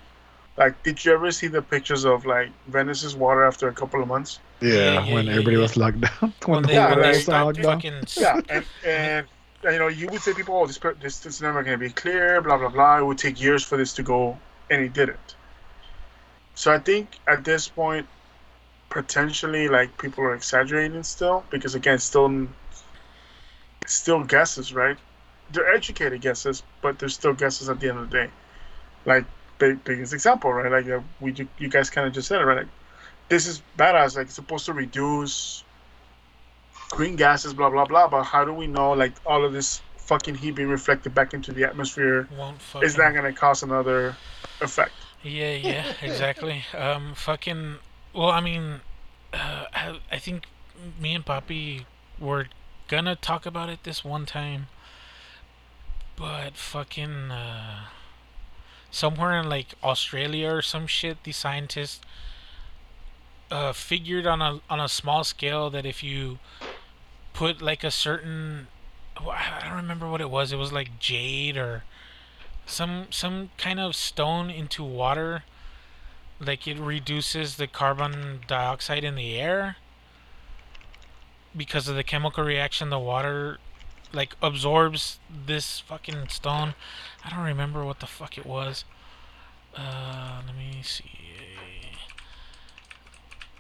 Like, 0.58 0.84
did 0.84 1.04
you 1.04 1.14
ever 1.14 1.32
see 1.32 1.48
the 1.48 1.62
pictures 1.62 2.06
of 2.06 2.26
like 2.26 2.50
Venice's 2.68 3.16
water 3.16 3.44
after 3.46 3.68
a 3.68 3.74
couple 3.74 4.02
of 4.02 4.08
months? 4.08 4.40
Yeah, 4.62 5.06
yeah, 5.06 5.14
when 5.14 5.26
yeah, 5.26 5.32
everybody 5.32 5.56
yeah. 5.56 5.62
was 5.62 5.78
locked 5.78 6.02
down. 6.02 6.34
When 6.46 6.64
when 6.64 6.64
they, 6.64 6.74
the 6.74 6.74
Yeah, 6.74 6.88
whole 6.88 6.96
they 6.96 7.02
right. 7.02 7.16
was 7.16 7.28
locked 7.28 7.56
down. 7.62 7.82
fucking 7.82 8.04
Yeah, 8.18 8.42
and, 8.50 8.66
and 8.86 9.28
you 9.64 9.80
know, 9.80 9.88
you 9.88 10.08
would 10.08 10.22
say 10.22 10.34
people, 10.34 10.56
oh, 10.56 10.66
this 10.66 10.78
this 11.00 11.20
this 11.20 11.36
is 11.36 11.42
never 11.42 11.64
gonna 11.64 11.78
be 11.78 11.90
clear, 11.90 12.42
blah 12.42 12.58
blah 12.58 12.70
blah. 12.70 13.00
It 13.00 13.06
would 13.06 13.18
take 13.18 13.42
years 13.42 13.64
for 13.64 13.78
this 13.78 13.94
to 13.94 14.04
go, 14.04 14.38
and 14.72 14.82
it 14.82 14.94
didn't. 14.94 15.36
So 16.56 16.74
I 16.74 16.80
think 16.80 17.20
at 17.28 17.44
this 17.44 17.68
point, 17.68 18.08
potentially, 18.90 19.68
like 19.68 19.98
people 19.98 20.24
are 20.24 20.34
exaggerating 20.34 21.04
still 21.04 21.44
because 21.52 21.76
again, 21.76 22.00
still 22.00 22.48
still 23.86 24.24
guesses, 24.24 24.74
right? 24.74 24.98
They're 25.52 25.72
educated 25.74 26.22
guesses, 26.22 26.64
but 26.82 26.98
they're 26.98 27.10
still 27.10 27.34
guesses 27.34 27.70
at 27.70 27.80
the 27.80 27.90
end 27.90 28.00
of 28.00 28.10
the 28.10 28.18
day. 28.18 28.30
Like 29.06 29.26
big, 29.60 29.84
biggest 29.84 30.14
example, 30.14 30.52
right? 30.54 30.72
Like 30.72 30.88
uh, 30.90 31.02
we 31.20 31.36
you 31.60 31.68
guys 31.68 31.90
kind 31.90 32.08
of 32.08 32.14
just 32.14 32.30
said 32.30 32.42
it, 32.42 32.46
right? 32.46 32.58
Like, 32.60 32.68
this 33.28 33.48
is 33.48 33.62
badass. 33.78 34.16
Like 34.16 34.28
it's 34.28 34.36
supposed 34.36 34.66
to 34.68 34.74
reduce 34.74 35.64
green 36.90 37.16
gases, 37.18 37.54
blah 37.54 37.70
blah 37.70 37.86
blah. 37.86 38.08
But 38.08 38.24
how 38.24 38.46
do 38.46 38.54
we 38.54 38.68
know 38.68 38.92
like 38.94 39.14
all 39.26 39.44
of 39.44 39.52
this 39.52 39.82
fucking 40.12 40.36
heat 40.36 40.52
being 40.52 40.68
reflected 40.68 41.16
back 41.16 41.34
into 41.34 41.54
the 41.54 41.64
atmosphere 41.64 42.28
won't 42.38 42.62
fucking. 42.62 42.86
is 42.86 42.98
not 42.98 43.14
gonna 43.14 43.32
cause 43.32 43.64
another 43.64 44.14
effect? 44.60 44.92
Yeah, 45.24 45.54
yeah, 45.54 45.94
exactly. 46.02 46.66
Um, 46.78 47.14
fucking. 47.16 47.78
Well, 48.14 48.30
I 48.30 48.42
mean, 48.42 48.82
uh, 49.32 49.66
I, 49.74 50.00
I 50.12 50.18
think 50.18 50.48
me 51.00 51.16
and 51.16 51.26
Poppy 51.26 51.86
were 52.20 52.48
gonna 52.90 53.16
talk 53.16 53.46
about 53.46 53.70
it 53.70 53.86
this 53.86 54.04
one 54.04 54.26
time, 54.26 54.68
but 56.18 56.58
fucking 56.58 57.32
uh, 57.32 57.86
somewhere 58.90 59.40
in 59.40 59.48
like 59.48 59.76
Australia 59.82 60.50
or 60.56 60.62
some 60.62 60.88
shit, 60.88 61.24
the 61.24 61.32
scientists 61.32 62.02
uh, 63.50 63.72
figured 63.72 64.28
on 64.28 64.42
a 64.42 64.60
on 64.70 64.82
a 64.82 64.90
small 64.90 65.24
scale 65.24 65.70
that 65.70 65.86
if 65.86 66.04
you 66.04 66.40
put 67.32 67.62
like 67.62 67.86
a 67.86 67.92
certain, 67.92 68.68
well, 68.68 68.81
I 69.30 69.62
don't 69.64 69.76
remember 69.76 70.10
what 70.10 70.22
it 70.22 70.30
was. 70.30 70.52
It 70.52 70.58
was 70.58 70.72
like 70.72 71.00
jade 71.00 71.58
or 71.58 71.84
some 72.66 73.08
some 73.10 73.50
kind 73.58 73.80
of 73.80 73.96
stone 73.96 74.50
into 74.50 74.84
water. 74.84 75.44
Like 76.40 76.68
it 76.68 76.80
reduces 76.80 77.58
the 77.58 77.68
carbon 77.68 78.42
dioxide 78.48 79.04
in 79.04 79.16
the 79.16 79.38
air 79.40 79.78
because 81.56 81.88
of 81.88 81.96
the 81.96 82.04
chemical 82.04 82.44
reaction. 82.44 82.90
The 82.90 83.00
water 83.00 83.60
like 84.14 84.36
absorbs 84.42 85.20
this 85.30 85.80
fucking 85.80 86.30
stone. 86.30 86.74
I 87.24 87.30
don't 87.30 87.46
remember 87.46 87.86
what 87.86 88.00
the 88.00 88.08
fuck 88.08 88.38
it 88.38 88.46
was. 88.46 88.86
Uh 89.76 90.42
let 90.46 90.56
me 90.56 90.82
see. 90.84 91.12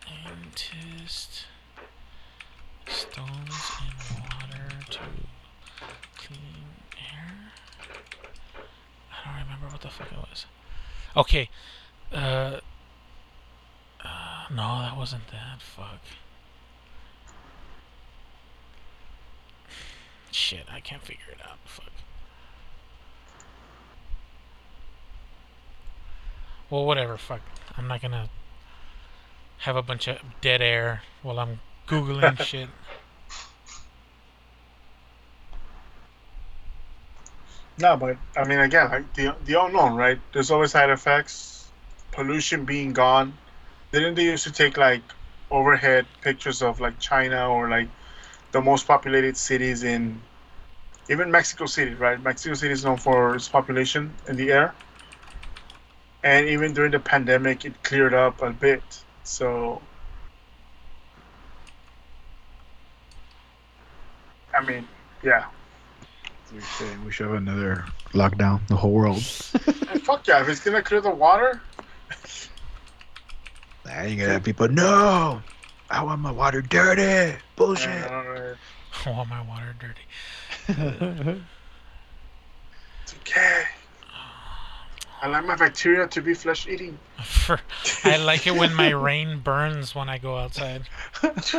Scientist 0.07 1.45
stones 2.88 3.71
in 3.81 4.21
water 4.23 4.69
to 4.89 4.99
clean 6.17 6.65
air 6.97 7.51
I 9.11 9.29
don't 9.29 9.43
remember 9.43 9.67
what 9.67 9.81
the 9.81 9.89
fuck 9.89 10.11
it 10.11 10.17
was. 10.17 10.45
Okay. 11.15 11.49
Uh, 12.11 12.59
uh 14.03 14.45
no, 14.49 14.79
that 14.81 14.97
wasn't 14.97 15.27
that. 15.31 15.61
Fuck. 15.61 15.99
Shit, 20.31 20.65
I 20.71 20.79
can't 20.79 21.01
figure 21.01 21.25
it 21.31 21.39
out. 21.47 21.57
Fuck. 21.65 21.91
Well, 26.69 26.85
whatever. 26.85 27.17
Fuck. 27.17 27.41
I'm 27.77 27.87
not 27.87 28.01
gonna 28.01 28.29
have 29.59 29.75
a 29.75 29.81
bunch 29.81 30.07
of 30.07 30.17
dead 30.39 30.61
air 30.61 31.03
while 31.21 31.39
I'm 31.39 31.59
googling 31.87 32.39
shit. 32.45 32.69
No, 37.77 37.98
but 37.98 38.18
I 38.38 38.43
mean, 38.45 38.60
again, 38.60 38.89
like 38.89 39.14
the 39.14 39.35
the 39.45 39.61
unknown, 39.61 39.95
right? 39.95 40.19
There's 40.34 40.52
always 40.52 40.72
side 40.72 40.89
effects. 40.89 41.72
Pollution 42.11 42.65
being 42.65 42.93
gone. 42.93 43.38
Didn't 43.91 44.15
they 44.15 44.26
used 44.26 44.43
to 44.45 44.52
take 44.52 44.77
like 44.77 45.03
overhead 45.52 46.06
pictures 46.22 46.61
of 46.61 46.80
like 46.80 46.99
China 46.99 47.49
or 47.49 47.69
like 47.69 47.89
the 48.52 48.61
most 48.61 48.88
populated 48.88 49.38
cities 49.38 49.84
in 49.84 50.22
even 51.10 51.31
Mexico 51.31 51.65
City, 51.65 51.93
right? 51.95 52.22
Mexico 52.22 52.56
City 52.56 52.73
is 52.73 52.85
known 52.85 52.98
for 52.98 53.35
its 53.35 53.49
population 53.49 54.14
in 54.27 54.35
the 54.38 54.52
air. 54.52 54.76
And 56.23 56.48
even 56.48 56.73
during 56.73 56.91
the 56.91 56.99
pandemic, 56.99 57.64
it 57.64 57.84
cleared 57.84 58.14
up 58.15 58.41
a 58.41 58.49
bit. 58.52 59.03
So, 59.23 59.81
I 64.53 64.61
mean, 64.65 64.88
yeah. 65.23 65.45
So 66.52 66.57
you're 66.57 66.65
saying 66.65 67.06
we 67.06 67.11
should 67.14 67.28
have 67.28 67.36
another 67.36 67.86
lockdown, 68.11 68.68
the 68.68 68.76
whole 68.76 68.91
world. 68.91 69.23
And 69.90 70.03
fuck 70.03 70.28
yeah, 70.28 70.41
if 70.41 70.49
it's 70.49 70.60
gonna 70.60 70.82
clear 70.82 70.99
the 70.99 71.10
water, 71.10 71.61
Now 73.86 74.02
you 74.03 74.18
gonna 74.18 74.34
have 74.34 74.44
people, 74.44 74.68
no! 74.68 75.41
I 75.90 76.03
want 76.03 76.19
my 76.19 76.32
water 76.32 76.61
dirty! 76.61 77.38
Bullshit! 77.56 77.90
uh, 78.11 78.56
I 79.06 79.10
want 79.11 79.30
my 79.30 79.41
water 79.44 79.73
dirty. 79.80 80.02
it's 83.03 83.15
okay. 83.22 83.64
I 85.22 85.28
like 85.28 85.45
my 85.45 85.56
bacteria 85.56 86.06
to 86.07 86.22
be 86.22 86.34
flesh 86.34 86.68
eating. 86.68 86.99
I 88.03 88.18
like 88.18 88.45
it 88.45 88.56
when 88.56 88.73
my 88.73 88.90
rain 88.90 89.40
burns 89.40 89.95
when 89.95 90.10
I 90.10 90.18
go 90.18 90.36
outside. 90.38 90.82
What's 91.22 91.52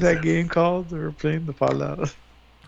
that 0.00 0.20
game 0.22 0.48
called? 0.48 0.88
They 0.88 0.98
were 0.98 1.12
playing 1.12 1.44
the 1.44 1.52
Fallout. 1.52 2.14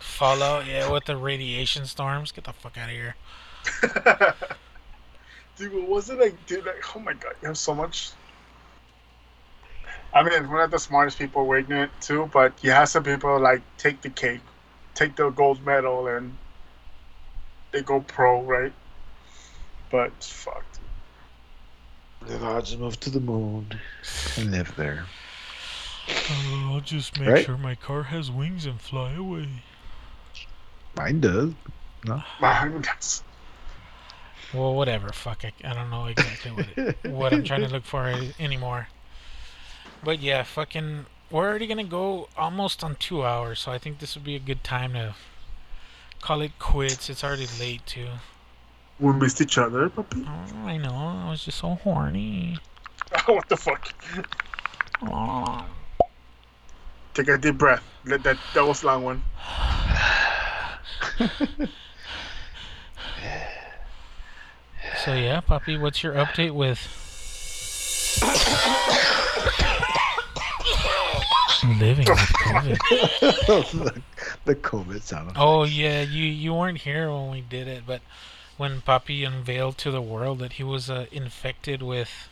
Fallout, 0.01 0.65
yeah, 0.65 0.89
with 0.91 1.05
the 1.05 1.15
radiation 1.15 1.85
storms. 1.85 2.31
Get 2.31 2.43
the 2.45 2.53
fuck 2.53 2.77
out 2.77 2.89
of 2.89 2.95
here. 2.95 3.15
dude, 5.57 5.73
what 5.73 5.87
was 5.87 6.09
it 6.09 6.19
like? 6.19 6.45
Dude, 6.47 6.65
like, 6.65 6.83
oh 6.95 6.99
my 6.99 7.13
god, 7.13 7.35
you 7.41 7.47
have 7.47 7.57
so 7.57 7.73
much. 7.75 8.11
I 10.13 10.23
mean, 10.23 10.49
we're 10.49 10.57
not 10.57 10.71
the 10.71 10.79
smartest 10.79 11.17
people, 11.19 11.45
we're 11.45 11.59
ignorant 11.59 11.91
too, 12.01 12.29
but 12.33 12.53
you 12.63 12.71
have 12.71 12.89
some 12.89 13.03
people 13.03 13.39
like 13.39 13.61
take 13.77 14.01
the 14.01 14.09
cake, 14.09 14.41
take 14.93 15.15
the 15.15 15.29
gold 15.29 15.65
medal, 15.65 16.07
and 16.07 16.35
they 17.71 17.81
go 17.81 18.01
pro, 18.01 18.41
right? 18.41 18.73
But 19.89 20.07
it's 20.17 20.29
fucked. 20.31 20.79
The 22.27 22.37
gods 22.37 22.75
moved 22.75 23.01
to 23.01 23.09
the 23.09 23.19
moon 23.19 23.79
and 24.37 24.51
live 24.51 24.75
there. 24.75 25.05
Oh, 26.09 26.71
I'll 26.73 26.81
just 26.81 27.17
make 27.19 27.29
Right? 27.29 27.45
sure 27.45 27.57
my 27.57 27.75
car 27.75 28.03
has 28.03 28.29
wings 28.29 28.65
and 28.65 28.81
fly 28.81 29.13
away. 29.13 29.47
Mine 30.97 31.19
does. 31.21 31.51
That's- 32.81 33.23
Well, 34.53 34.73
whatever. 34.75 35.09
Fuck, 35.13 35.45
I, 35.45 35.53
I 35.63 35.73
don't 35.73 35.89
know 35.89 36.05
exactly 36.07 36.51
what 36.51 36.67
it, 36.75 36.97
what 37.11 37.33
I'm 37.33 37.43
trying 37.43 37.61
to 37.61 37.69
look 37.69 37.85
for 37.85 38.13
anymore. 38.39 38.87
But 40.03 40.19
yeah, 40.21 40.43
fucking, 40.43 41.05
we're 41.29 41.47
already 41.47 41.67
gonna 41.67 41.83
go 41.83 42.27
almost 42.37 42.83
on 42.83 42.95
two 42.95 43.23
hours, 43.23 43.59
so 43.59 43.71
I 43.71 43.77
think 43.77 43.99
this 43.99 44.15
would 44.15 44.23
be 44.25 44.35
a 44.35 44.39
good 44.39 44.63
time 44.63 44.93
to 44.93 45.15
call 46.21 46.41
it 46.41 46.57
quits. 46.59 47.09
It's 47.09 47.23
already 47.23 47.47
late 47.59 47.85
too. 47.85 48.07
we 48.99 49.13
missed 49.13 49.39
each 49.41 49.57
other, 49.57 49.89
puppy. 49.89 50.25
Oh, 50.27 50.65
I 50.67 50.77
know. 50.77 50.93
I 50.93 51.29
was 51.29 51.45
just 51.45 51.59
so 51.59 51.75
horny. 51.75 52.57
what 53.25 53.47
the 53.47 53.57
fuck? 53.57 53.93
Oh. 55.03 55.65
Take 57.13 57.27
a 57.27 57.37
deep 57.37 57.57
breath. 57.57 57.83
Let 58.05 58.23
that 58.23 58.37
that 58.53 58.65
was 58.65 58.83
a 58.83 58.87
long 58.87 59.03
one. 59.03 59.23
So 65.03 65.15
yeah, 65.15 65.39
puppy, 65.41 65.77
what's 65.77 66.03
your 66.03 66.13
update 66.13 66.51
with 66.51 66.77
living 71.79 72.05
with 72.07 72.19
COVID? 72.19 72.77
the, 73.71 74.01
the 74.45 74.55
COVID 74.55 75.01
sound. 75.01 75.31
Oh 75.35 75.63
yeah, 75.63 76.03
you 76.03 76.25
you 76.25 76.53
weren't 76.53 76.79
here 76.79 77.11
when 77.11 77.31
we 77.31 77.41
did 77.41 77.67
it, 77.67 77.83
but 77.87 78.01
when 78.57 78.81
Papi 78.81 79.25
unveiled 79.25 79.79
to 79.79 79.89
the 79.89 80.01
world 80.03 80.37
that 80.37 80.53
he 80.53 80.63
was 80.63 80.87
uh, 80.87 81.07
infected 81.11 81.81
with 81.81 82.29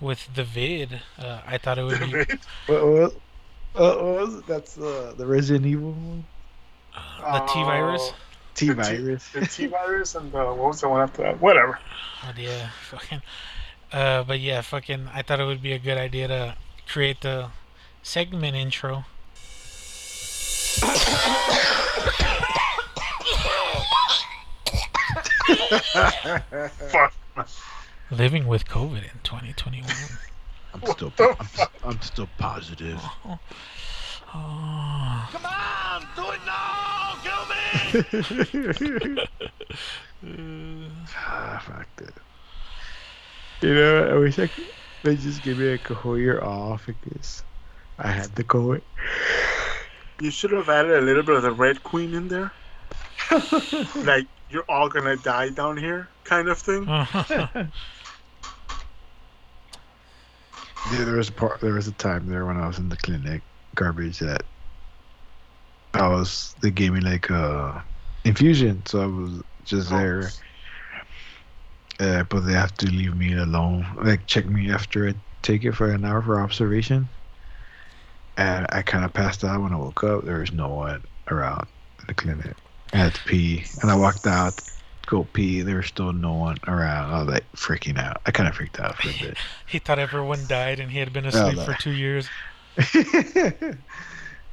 with 0.00 0.34
the 0.34 0.44
vid. 0.44 1.02
Uh, 1.18 1.40
I 1.46 1.58
thought 1.58 1.78
it 1.78 1.82
would 1.82 2.00
be 2.00 2.24
What, 2.66 2.86
what, 2.86 3.14
what 3.74 4.02
was 4.02 4.34
it? 4.36 4.46
That's 4.46 4.78
uh, 4.78 5.12
the 5.16 5.26
Resident 5.26 5.66
Evil 5.66 5.92
one? 5.92 6.24
The 7.20 7.40
T 7.52 7.62
virus. 7.62 8.02
Oh, 8.02 8.16
T 8.54 8.68
the 8.68 8.74
virus. 8.74 9.28
The 9.30 9.46
T 9.46 9.66
virus 9.66 10.14
and 10.14 10.32
the 10.32 10.38
what 10.38 10.56
was 10.56 10.80
the 10.80 10.88
one 10.88 11.02
after 11.02 11.22
that? 11.22 11.40
Whatever. 11.40 11.78
Oh 12.24 12.32
yeah, 12.36 12.70
fucking. 12.90 13.22
Uh, 13.92 14.22
but 14.24 14.40
yeah, 14.40 14.60
fucking. 14.60 15.08
I 15.12 15.22
thought 15.22 15.40
it 15.40 15.44
would 15.44 15.62
be 15.62 15.72
a 15.72 15.78
good 15.78 15.98
idea 15.98 16.28
to 16.28 16.56
create 16.86 17.20
the 17.20 17.50
segment 18.02 18.56
intro. 18.56 19.04
Fuck. 26.90 27.14
Living 28.10 28.46
with 28.46 28.66
COVID 28.66 29.02
in 29.02 29.20
2021. 29.22 29.90
I'm 30.74 30.92
still, 30.92 31.12
I'm. 31.18 31.68
I'm 31.84 32.00
still 32.02 32.28
positive. 32.38 33.00
Oh, 33.24 33.38
Come 35.32 35.46
on, 35.46 36.02
do 36.14 36.30
it 36.30 36.40
now, 36.46 37.16
kill 37.22 37.44
me! 37.50 39.26
ah, 41.16 41.62
fuck 41.64 41.88
that. 41.96 42.14
You 43.62 43.74
know, 43.74 44.08
I 44.08 44.14
wish 44.18 44.38
I 44.38 44.46
could. 44.46 44.66
They 45.02 45.16
just 45.16 45.42
give 45.42 45.58
me 45.58 45.74
a 45.74 45.94
whole 45.94 46.18
year 46.18 46.42
off 46.42 46.86
because 46.86 47.44
I 47.98 48.08
had 48.08 48.34
the 48.34 48.44
COVID. 48.44 48.82
You 50.20 50.30
should 50.30 50.52
have 50.52 50.68
added 50.68 50.92
a 50.92 51.00
little 51.00 51.22
bit 51.22 51.36
of 51.36 51.42
the 51.42 51.52
Red 51.52 51.82
Queen 51.82 52.14
in 52.14 52.28
there. 52.28 52.52
like 53.96 54.26
you're 54.50 54.64
all 54.68 54.88
gonna 54.88 55.16
die 55.16 55.50
down 55.50 55.76
here, 55.76 56.08
kind 56.24 56.48
of 56.48 56.58
thing. 56.58 56.86
Yeah, 60.92 61.02
there 61.02 61.16
was 61.16 61.30
a 61.30 61.32
part. 61.32 61.60
There 61.60 61.74
was 61.74 61.88
a 61.88 61.92
time 61.92 62.28
there 62.28 62.46
when 62.46 62.58
I 62.58 62.68
was 62.68 62.78
in 62.78 62.88
the 62.88 62.96
clinic, 62.96 63.42
garbage 63.76 64.18
that 64.18 64.42
I 65.94 66.08
was. 66.08 66.54
They 66.60 66.70
gave 66.72 66.92
me 66.92 67.00
like 67.00 67.30
a 67.30 67.84
infusion, 68.24 68.82
so 68.86 69.02
I 69.02 69.06
was 69.06 69.42
just 69.64 69.90
there. 69.90 70.30
Uh, 71.98 72.24
but 72.24 72.40
they 72.40 72.52
have 72.52 72.74
to 72.74 72.86
leave 72.90 73.16
me 73.16 73.32
alone, 73.34 73.86
like 74.02 74.26
check 74.26 74.44
me 74.46 74.70
after 74.70 75.08
I 75.08 75.14
take 75.40 75.64
it 75.64 75.72
for 75.72 75.90
an 75.90 76.04
hour 76.04 76.20
for 76.20 76.40
observation. 76.40 77.08
And 78.36 78.66
I 78.68 78.82
kind 78.82 79.02
of 79.04 79.14
passed 79.14 79.44
out 79.44 79.62
when 79.62 79.72
I 79.72 79.76
woke 79.76 80.04
up. 80.04 80.24
There 80.24 80.40
was 80.40 80.52
no 80.52 80.68
one 80.68 81.02
around 81.30 81.66
the 82.06 82.12
clinic. 82.12 82.54
I 82.92 82.98
had 82.98 83.14
to 83.14 83.24
pee, 83.24 83.64
and 83.80 83.90
I 83.90 83.96
walked 83.96 84.26
out, 84.26 84.60
go 85.06 85.24
pee. 85.32 85.62
There 85.62 85.76
was 85.76 85.86
still 85.86 86.12
no 86.12 86.34
one 86.34 86.58
around. 86.66 87.14
I 87.14 87.18
was 87.20 87.28
like 87.28 87.50
freaking 87.52 87.98
out. 87.98 88.20
I 88.26 88.30
kind 88.30 88.46
of 88.46 88.54
freaked 88.54 88.78
out 88.78 88.96
for 88.96 89.08
a 89.08 89.28
bit. 89.28 89.38
he 89.66 89.78
thought 89.78 89.98
everyone 89.98 90.46
died 90.46 90.80
and 90.80 90.90
he 90.90 90.98
had 90.98 91.14
been 91.14 91.24
Oh, 91.24 91.28
asleep 91.28 91.60
for 91.60 91.72
two 91.80 91.92
years. 91.92 92.28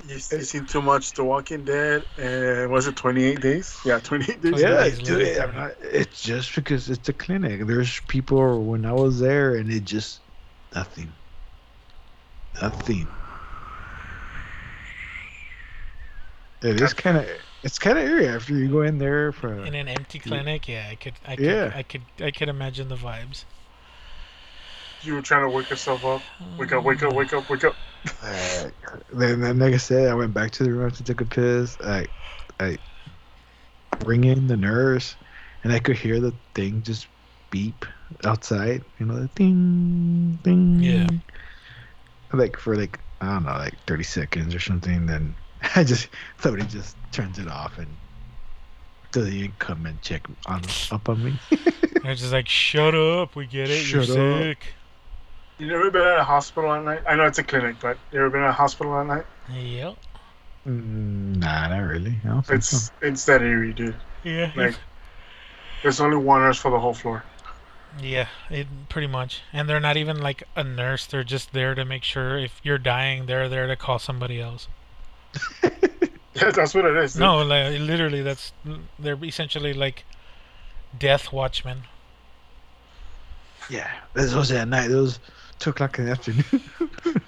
You, 0.06 0.16
you 0.16 0.20
seen 0.20 0.66
too 0.66 0.82
much 0.82 1.14
The 1.14 1.24
Walking 1.24 1.64
Dead. 1.64 2.04
And 2.18 2.70
was 2.70 2.88
it 2.88 2.96
28 2.98 3.40
days? 3.40 3.82
Yeah, 3.86 4.00
28 4.00 4.42
days. 4.42 4.62
Yeah, 4.62 4.70
yeah, 4.70 4.86
it's 4.86 5.10
it's, 5.10 5.40
I'm 5.40 5.56
not- 5.56 5.72
it's 5.82 6.22
just 6.22 6.56
because 6.56 6.90
it's 6.90 7.08
a 7.08 7.14
clinic. 7.14 7.66
There's 7.66 8.02
people 8.02 8.66
when 8.66 8.86
I 8.86 8.92
was 8.92 9.20
there, 9.20 9.56
and 9.56 9.72
it 9.72 9.86
just 9.86 10.20
nothing, 10.76 11.14
nothing. 12.62 13.08
It 16.62 16.82
is 16.82 16.94
kind 16.94 17.18
of 17.18 17.28
it's 17.64 17.80
kind 17.80 17.98
of 17.98 18.06
eerie 18.06 18.28
after 18.28 18.54
you 18.54 18.68
go 18.70 18.82
in 18.82 18.98
there 18.98 19.32
for. 19.32 19.54
In 19.66 19.74
an 19.74 19.88
empty 19.88 20.20
clinic, 20.20 20.68
yeah, 20.68 20.88
I 20.92 20.96
could, 20.96 21.14
I 21.26 21.36
could, 21.36 21.46
Yeah. 21.46 21.72
I 21.74 21.84
could, 21.84 22.04
I 22.20 22.32
could 22.32 22.50
imagine 22.50 22.90
the 22.90 22.96
vibes. 22.96 23.46
You 25.04 25.16
were 25.16 25.22
trying 25.22 25.50
to 25.50 25.56
wake 25.56 25.70
yourself 25.70 26.06
up. 26.06 26.22
Wake 26.58 26.72
up, 26.72 26.84
wake 26.84 27.04
up, 27.04 27.14
wake 27.14 27.34
up, 27.34 27.50
wake 27.50 27.64
up. 27.66 27.76
Uh, 28.22 28.70
then, 29.14 29.42
then, 29.42 29.60
like 29.60 29.74
I 29.74 29.78
said, 29.78 30.10
I 30.10 30.14
went 30.14 30.34
back 30.34 30.52
to 30.52 30.64
the 30.64 30.72
room 30.72 30.92
to 30.92 31.04
take 31.04 31.20
a 31.20 31.26
piss. 31.26 31.78
I, 31.84 32.08
I 32.60 32.78
ring 34.06 34.24
in 34.24 34.48
the 34.48 34.58
nurse, 34.58 35.16
and 35.64 35.74
I 35.74 35.80
could 35.80 35.98
hear 35.98 36.20
the 36.20 36.34
thing 36.54 36.82
just 36.84 37.08
beep 37.50 37.86
outside. 38.24 38.82
You 39.00 39.06
know, 39.06 39.20
the 39.20 39.28
ding, 39.36 40.40
ding. 40.44 40.80
Yeah. 40.82 41.08
Like 42.32 42.58
for 42.58 42.76
like 42.76 43.00
I 43.22 43.34
don't 43.34 43.46
know, 43.46 43.52
like 43.52 43.76
thirty 43.86 44.04
seconds 44.04 44.56
or 44.56 44.60
something. 44.60 45.06
Then 45.06 45.36
I 45.76 45.84
just 45.84 46.10
somebody 46.40 46.66
just 46.66 46.96
turns 47.12 47.40
it 47.40 47.48
off 47.48 47.78
and 47.78 47.88
doesn't 49.12 49.34
even 49.34 49.54
come 49.60 49.86
and 49.86 50.02
check 50.02 50.26
on 50.48 50.62
up 50.92 51.08
on 51.10 51.24
me. 51.24 51.34
They're 52.04 52.16
just 52.16 52.34
like, 52.34 52.50
shut 52.50 52.96
up, 52.96 53.36
we 53.36 53.46
get 53.46 53.70
it, 53.70 53.84
Shut 53.84 54.08
you're 54.08 54.20
up." 54.20 54.58
sick. 54.58 54.74
You 55.64 55.70
never 55.70 55.90
been 55.90 56.02
at 56.02 56.20
a 56.20 56.24
hospital 56.26 56.74
at 56.74 56.84
night? 56.84 57.04
I 57.08 57.16
know 57.16 57.26
it's 57.26 57.40
a 57.40 57.44
clinic, 57.44 57.78
but 57.82 57.98
you 58.12 58.20
ever 58.20 58.30
been 58.30 58.42
at 58.42 58.50
a 58.50 58.54
hospital 58.54 59.00
at 59.00 59.08
night? 59.08 59.26
Yep. 59.50 59.96
Mm, 60.68 61.38
nah, 61.38 61.70
not 61.70 61.80
really. 61.80 62.18
I 62.26 62.28
don't 62.28 62.46
think 62.46 62.64
so. 62.64 62.76
It's 62.76 62.92
it's 63.02 63.26
that 63.26 63.42
eerie, 63.42 63.72
dude. 63.72 63.96
Yeah. 64.26 64.52
Like, 64.58 64.76
there's 65.82 66.02
only 66.02 66.18
one 66.18 66.42
nurse 66.42 66.58
for 66.58 66.70
the 66.70 66.80
whole 66.80 66.94
floor. 66.94 67.24
Yeah, 68.02 68.28
it 68.50 68.68
pretty 68.90 69.08
much. 69.08 69.42
And 69.54 69.70
they're 69.70 69.80
not 69.80 69.96
even 69.96 70.20
like 70.20 70.44
a 70.54 70.66
nurse. 70.66 71.06
They're 71.06 71.24
just 71.24 71.54
there 71.54 71.76
to 71.76 71.86
make 71.86 72.04
sure 72.04 72.38
if 72.38 72.60
you're 72.62 72.78
dying, 72.78 73.26
they're 73.26 73.48
there 73.48 73.68
to 73.68 73.78
call 73.78 74.00
somebody 74.00 74.42
else. 74.42 74.68
Yeah, 76.36 76.50
that's 76.50 76.74
what 76.74 76.86
it 76.86 76.98
is. 76.98 77.14
dude. 77.14 77.20
No, 77.22 77.44
like 77.44 77.80
literally, 77.80 78.24
that's 78.24 78.54
they're 78.98 79.24
essentially 79.24 79.72
like 79.72 80.04
death 80.98 81.32
watchmen. 81.32 81.84
Yeah, 83.70 83.90
this 84.14 84.34
was 84.34 84.52
at 84.52 84.68
night. 84.68 84.88
Those 84.88 85.20
was 85.20 85.20
two 85.60 85.70
o'clock 85.72 86.00
in 86.00 86.06
the 86.06 86.12
afternoon. 86.12 86.46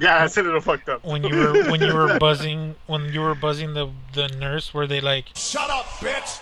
Yeah, 0.00 0.20
that's 0.20 0.36
a 0.38 0.42
little 0.42 0.60
fucked 0.62 0.88
up. 0.88 1.04
When 1.04 1.22
you 1.24 1.36
were 1.36 1.70
when 1.70 1.82
you 1.82 1.92
were 1.92 2.18
buzzing 2.20 2.74
when 2.86 3.12
you 3.12 3.20
were 3.20 3.34
buzzing 3.34 3.74
the 3.74 3.90
the 4.14 4.28
nurse, 4.28 4.72
were 4.72 4.86
they 4.86 5.00
like, 5.02 5.26
Shut 5.34 5.68
up, 5.68 5.84
bitch! 6.00 6.40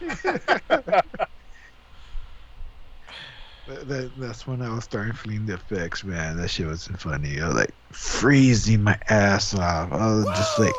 That, 3.66 3.86
that- 3.88 4.10
that's 4.18 4.46
when 4.46 4.62
I 4.62 4.74
was 4.74 4.84
starting 4.84 5.12
feeling 5.12 5.44
the 5.46 5.54
effects, 5.54 6.02
man. 6.04 6.36
That 6.38 6.48
shit 6.48 6.66
wasn't 6.66 7.00
funny. 7.00 7.40
I 7.40 7.46
was 7.48 7.56
like 7.56 7.74
freezing 7.90 8.82
my 8.82 8.98
ass 9.10 9.54
off. 9.54 9.92
I 9.92 10.06
was 10.06 10.24
just 10.26 10.58
like, 10.58 10.74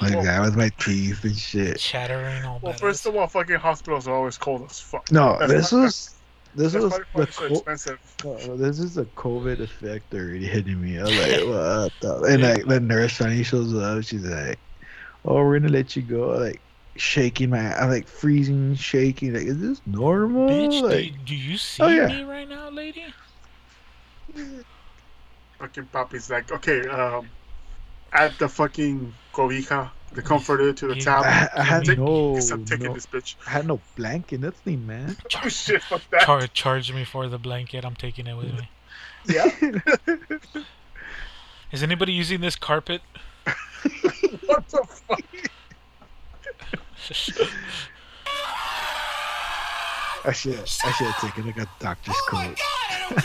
like 0.00 0.24
that 0.24 0.40
with 0.40 0.56
my 0.56 0.68
teeth 0.78 1.24
and 1.24 1.36
shit. 1.36 1.78
chattering 1.78 2.44
all 2.44 2.60
Well, 2.62 2.72
first 2.74 3.06
of 3.06 3.16
all, 3.16 3.26
fucking 3.26 3.56
hospitals 3.56 4.06
are 4.06 4.14
always 4.14 4.38
cold 4.38 4.66
as 4.70 4.78
fuck. 4.80 5.10
No, 5.10 5.36
That's 5.40 5.52
this 5.52 5.72
not- 5.72 5.82
was 5.82 6.14
this 6.54 6.74
That's 6.74 6.84
was 6.84 7.00
the 7.14 7.26
why 7.26 7.26
so 7.30 7.46
co- 7.46 7.46
expensive. 7.46 7.98
no, 8.24 8.56
this 8.56 8.78
is 8.78 8.96
a 8.98 9.04
COVID 9.04 9.60
effect 9.60 10.14
already 10.14 10.46
hitting 10.46 10.80
me. 10.80 10.98
I 10.98 11.08
was 11.08 11.16
like, 11.16 11.40
what 11.44 11.92
the? 12.00 12.22
And 12.28 12.42
like 12.42 12.66
the 12.66 12.80
nurse 12.80 13.16
finally 13.16 13.42
shows 13.44 13.74
up. 13.74 14.04
She's 14.04 14.24
like, 14.26 14.60
oh, 15.24 15.34
we're 15.34 15.58
gonna 15.58 15.72
let 15.72 15.96
you 15.96 16.02
go. 16.02 16.28
Like 16.28 16.62
shaking 16.96 17.50
my, 17.50 17.74
I'm 17.76 17.90
like 17.90 18.08
freezing, 18.08 18.74
shaking. 18.74 19.34
Like, 19.34 19.44
is 19.46 19.60
this 19.60 19.82
normal? 19.86 20.46
Bitch, 20.48 20.88
do 20.88 20.94
like, 20.94 21.04
you, 21.04 21.18
do 21.24 21.34
you 21.34 21.56
see 21.58 21.82
Oh, 21.82 21.88
yeah. 21.88 22.06
me 22.08 22.22
right 22.22 22.48
now, 22.48 22.70
lady? 22.70 23.06
Fucking 25.58 25.86
Papi's 25.86 26.30
like, 26.30 26.50
okay, 26.52 26.86
um, 26.88 27.30
add 28.12 28.38
the 28.38 28.48
fucking 28.48 29.14
cobija, 29.32 29.92
the 30.14 30.22
comforter 30.22 30.72
to 30.72 30.86
the 30.88 30.94
Yeah. 30.96 31.04
towel. 31.04 31.24
I, 31.24 31.48
I 31.56 31.62
had 31.62 31.84
Take- 31.84 31.98
no, 31.98 32.36
I'm 32.52 32.64
taking 32.64 32.86
no 32.86 32.94
this 32.94 33.06
bitch. 33.06 33.34
I 33.46 33.50
had 33.50 33.66
no 33.66 33.80
blanket, 33.96 34.40
nothing, 34.40 34.86
man. 34.86 35.16
Oh 35.44 35.48
shit, 35.48 35.82
fuck 35.82 36.02
that. 36.10 36.22
Char- 36.22 36.46
charge 36.48 36.92
me 36.92 37.04
for 37.04 37.28
the 37.28 37.38
blanket. 37.38 37.84
I'm 37.84 37.96
taking 37.96 38.26
it 38.26 38.34
with 38.36 38.52
me. 38.54 38.68
Yeah. 39.26 39.50
Is 41.72 41.82
anybody 41.82 42.12
using 42.12 42.40
this 42.40 42.56
carpet? 42.56 43.00
what 44.46 44.68
the 44.68 44.84
fuck? 44.88 45.22
I 50.24 50.30
should, 50.32 50.54
I 50.54 50.64
should 50.64 51.06
have 51.08 51.20
taken 51.20 51.46
like 51.46 51.56
a 51.58 51.66
doctor's 51.80 52.14
Oh 52.16 52.28
my 52.32 52.46
coat. 52.46 52.56
god, 52.56 52.88
I 52.90 53.08
don't 53.10 53.22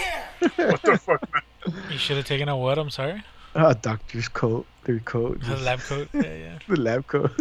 care! 0.58 0.72
What 0.72 0.82
the 0.82 0.98
fuck, 0.98 1.22
man? 1.34 1.84
you 1.92 1.98
should 2.00 2.18
have 2.18 2.26
taken 2.26 2.50
a 2.50 2.58
what? 2.58 2.78
I'm 2.80 2.90
sorry. 2.90 3.24
A 3.58 3.74
doctor's 3.82 4.28
coat, 4.30 4.66
their 4.86 5.00
coat, 5.00 5.38
A 5.42 5.46
just- 5.46 5.64
lab 5.64 5.80
coat. 5.80 6.08
Yeah, 6.14 6.22
yeah. 6.22 6.60
the 6.68 6.80
lab 6.80 7.08
coat. 7.08 7.32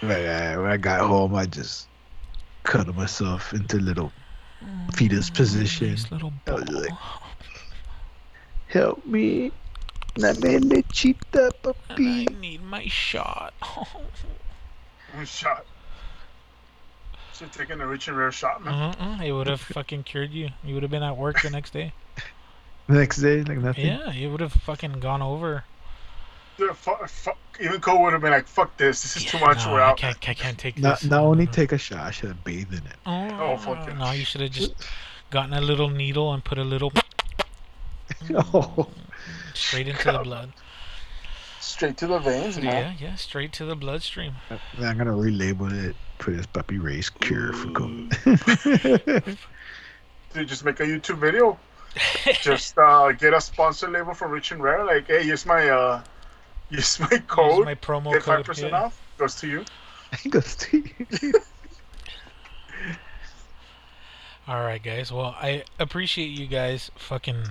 but 0.00 0.20
uh, 0.24 0.56
when 0.60 0.70
I 0.70 0.76
got 0.76 1.00
home, 1.06 1.34
I 1.34 1.46
just 1.46 1.88
cuddled 2.64 2.96
myself 2.96 3.52
into 3.52 3.78
little 3.78 4.10
fetus 4.94 5.30
position. 5.30 5.90
Nice 5.90 6.10
little 6.10 6.32
I 6.46 6.50
ball. 6.50 6.60
was 6.60 6.70
like, 6.70 6.92
Help 8.68 9.04
me. 9.06 9.52
La 10.18 10.30
lechita, 10.32 11.50
I 11.90 11.94
papi. 11.94 12.40
need 12.40 12.62
my 12.62 12.86
shot. 12.86 13.52
One 15.14 15.26
shot. 15.26 15.64
Should 17.34 17.48
have 17.48 17.56
taken 17.56 17.80
a 17.82 17.86
rich 17.86 18.08
and 18.08 18.16
rare 18.16 18.32
shot, 18.32 18.64
man. 18.64 18.94
uh-uh, 18.98 19.22
it 19.22 19.32
would 19.32 19.46
have 19.46 19.60
fucking 19.60 20.04
cured 20.04 20.30
you. 20.32 20.48
You 20.64 20.72
would 20.74 20.82
have 20.82 20.90
been 20.90 21.02
at 21.02 21.16
work 21.18 21.40
the 21.42 21.50
next 21.50 21.72
day. 21.74 21.92
The 22.88 22.94
next 23.00 23.16
day, 23.18 23.42
like 23.42 23.58
nothing. 23.58 23.86
Yeah, 23.86 24.12
you 24.12 24.30
would 24.30 24.40
have 24.40 24.52
fucking 24.52 25.00
gone 25.00 25.22
over. 25.22 25.64
The 26.58 26.72
fu- 26.72 27.06
fu- 27.06 27.30
even 27.60 27.80
Cole 27.80 28.02
would 28.02 28.12
have 28.14 28.22
been 28.22 28.30
like, 28.30 28.46
"Fuck 28.48 28.76
this! 28.78 29.02
This 29.02 29.16
is 29.16 29.24
too 29.24 29.38
much. 29.40 29.66
No, 29.66 29.72
We're 29.74 29.80
I 29.82 29.90
out." 29.90 29.98
can't, 29.98 30.16
I 30.28 30.34
can't 30.34 30.56
take 30.58 30.78
Not, 30.78 31.00
this. 31.00 31.10
not 31.10 31.22
only 31.22 31.44
No. 31.44 31.50
take 31.52 31.72
a 31.72 31.78
shot, 31.78 31.98
I 32.00 32.10
should 32.10 32.28
have 32.30 32.44
bathed 32.44 32.72
in 32.72 32.78
it. 32.86 32.96
Oh, 33.04 33.28
Oh, 33.40 33.56
fuck 33.58 33.86
it. 33.88 33.94
no! 33.96 34.10
You 34.12 34.24
should 34.24 34.40
have 34.40 34.52
just 34.52 34.72
gotten 35.30 35.52
a 35.52 35.60
little 35.60 35.90
needle 35.90 36.32
and 36.32 36.42
put 36.42 36.56
a 36.56 36.64
little 36.64 36.90
mm. 38.10 38.44
Oh, 38.54 38.88
straight 39.52 39.88
into 39.88 40.12
the 40.12 40.18
blood. 40.20 40.52
Straight 41.60 41.96
to 41.98 42.06
the 42.06 42.20
veins, 42.20 42.56
Yeah, 42.56 42.94
yeah, 42.98 43.16
straight 43.16 43.52
to 43.54 43.64
the 43.66 43.74
bloodstream. 43.76 44.34
then 44.78 44.88
I'm 44.88 44.96
gonna 44.96 45.10
relabel 45.12 45.72
it. 45.90 45.96
Put 46.18 46.36
this 46.36 46.46
puppy 46.46 46.78
race 46.78 47.10
cure 47.10 47.52
for 47.52 47.66
COVID. 47.68 49.36
Dude, 50.32 50.48
just 50.48 50.64
make 50.64 50.80
a 50.80 50.84
YouTube 50.84 51.18
video. 51.18 51.58
Just 52.40 52.76
uh, 52.78 53.12
get 53.12 53.34
a 53.34 53.40
sponsor 53.40 53.88
label 53.88 54.14
for 54.14 54.28
Rich 54.28 54.52
and 54.52 54.62
Rare. 54.62 54.84
Like, 54.84 55.06
hey, 55.06 55.24
use 55.24 55.46
my 55.46 55.68
uh, 55.68 56.02
use 56.70 57.00
my 57.00 57.08
Use 57.10 57.20
code. 57.26 57.64
my 57.64 57.74
promo 57.74 58.12
get 58.12 58.22
5% 58.22 58.70
yeah. 58.70 58.84
off. 58.84 59.00
Goes 59.18 59.34
to 59.36 59.48
you. 59.48 59.64
He 60.20 60.28
goes 60.30 60.56
to 60.56 60.78
you. 60.78 61.32
All 64.48 64.62
right, 64.62 64.82
guys. 64.82 65.10
Well, 65.10 65.34
I 65.40 65.64
appreciate 65.78 66.28
you 66.28 66.46
guys 66.46 66.90
fucking 66.96 67.42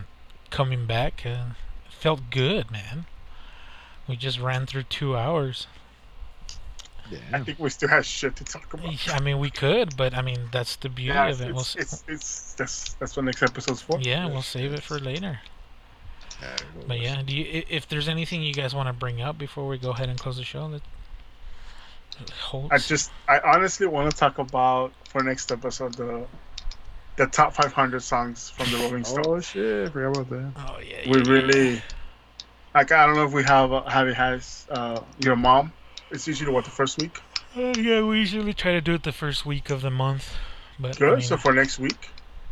coming 0.49 0.85
back. 0.85 1.23
Uh, 1.25 1.47
felt 1.89 2.29
good, 2.29 2.71
man. 2.71 3.05
We 4.07 4.15
just 4.15 4.39
ran 4.39 4.65
through 4.65 4.83
two 4.83 5.17
hours. 5.17 5.67
I 7.31 7.39
think 7.39 7.59
we 7.59 7.69
still 7.69 7.89
have 7.89 8.05
shit 8.05 8.35
to 8.37 8.43
talk 8.43 8.73
about. 8.73 9.13
I 9.13 9.19
mean, 9.19 9.39
we 9.39 9.49
could, 9.51 9.95
but 9.95 10.13
I 10.15 10.21
mean, 10.21 10.49
that's 10.51 10.75
the 10.77 10.89
beauty 10.89 11.13
Yeah, 11.13 11.27
of 11.27 11.41
it. 11.41 11.51
We'll, 11.53 11.61
it's, 11.61 11.75
it's, 11.75 12.03
it's 12.07 12.53
that's 12.53 12.93
that's 12.93 13.15
what 13.15 13.25
next 13.25 13.43
episode's 13.43 13.81
for. 13.81 13.99
yeah, 13.99 14.25
we'll 14.27 14.41
save 14.41 14.73
it 14.73 14.81
for 14.83 14.99
later. 14.99 15.39
But 16.87 16.99
yeah, 16.99 17.21
do 17.23 17.35
you, 17.35 17.63
if 17.69 17.87
there's 17.87 18.07
anything 18.07 18.41
you 18.43 18.53
guys 18.53 18.75
want 18.75 18.87
to 18.87 18.93
bring 18.93 19.21
up 19.21 19.37
before 19.37 19.67
we 19.67 19.77
go 19.77 19.91
ahead 19.91 20.09
and 20.09 20.19
close 20.19 20.37
the 20.37 20.43
show, 20.43 20.69
that 20.69 20.81
holds. 22.39 22.71
I 22.71 22.77
just, 22.77 23.11
I 23.27 23.39
honestly 23.39 23.87
want 23.87 24.11
to 24.11 24.17
talk 24.17 24.37
about 24.37 24.91
for 25.09 25.23
next 25.23 25.51
episode 25.51 25.95
the 25.95 26.25
the 27.17 27.27
top 27.27 27.53
500 27.53 28.01
songs 28.03 28.49
from 28.49 28.69
the 28.71 28.77
Rolling 28.77 29.03
Stones. 29.05 29.25
Oh 29.27 29.39
shit! 29.39 29.91
Forgot 29.93 30.17
about 30.17 30.29
that. 30.29 30.51
oh 30.67 30.79
yeah, 30.79 31.09
we 31.09 31.17
yeah. 31.19 31.31
really, 31.31 31.81
like, 32.73 32.91
I 32.91 33.05
don't 33.05 33.15
know 33.15 33.25
if 33.25 33.31
we 33.33 33.43
have 33.43 33.71
uh, 33.71 33.83
have 33.85 34.07
it 34.07 34.15
has 34.15 34.65
uh, 34.69 34.99
your 35.19 35.35
mom. 35.35 35.71
It's 36.11 36.27
usually 36.27 36.51
what 36.51 36.65
the 36.65 36.71
first 36.71 36.99
week. 37.01 37.19
Uh, 37.55 37.73
yeah, 37.77 38.01
we 38.01 38.19
usually 38.19 38.53
try 38.53 38.73
to 38.73 38.81
do 38.81 38.93
it 38.93 39.03
the 39.03 39.11
first 39.11 39.45
week 39.45 39.69
of 39.69 39.81
the 39.81 39.89
month, 39.91 40.35
but 40.79 40.95
I 40.97 40.99
Good. 40.99 41.11
mean, 41.19 41.21
so 41.21 41.37
for 41.37 41.53
next 41.53 41.79
week, 41.79 42.09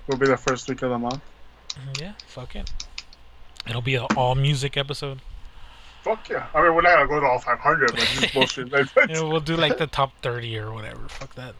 will 0.07 0.17
be 0.17 0.27
the 0.27 0.37
first 0.37 0.67
week 0.69 0.81
of 0.81 0.89
the 0.89 0.97
month. 0.97 1.21
yeah, 1.99 2.13
fuck 2.27 2.55
it. 2.55 2.71
It'll 3.67 3.81
be 3.81 3.95
an 3.95 4.07
all 4.17 4.35
music 4.35 4.75
episode. 4.77 5.21
Fuck 6.03 6.29
yeah! 6.29 6.47
I 6.53 6.61
mean, 6.61 6.75
we're 6.75 6.81
not 6.81 6.95
gonna 6.95 7.07
go 7.07 7.19
to 7.21 7.25
all 7.25 7.39
500, 7.39 7.91
but 7.95 8.31
bullshit. 8.33 8.69
You 8.71 9.15
know, 9.15 9.29
we'll 9.29 9.39
do 9.39 9.55
like 9.55 9.77
the 9.77 9.87
top 9.87 10.11
30 10.21 10.57
or 10.57 10.73
whatever. 10.73 11.07
Fuck 11.07 11.35
that. 11.35 11.55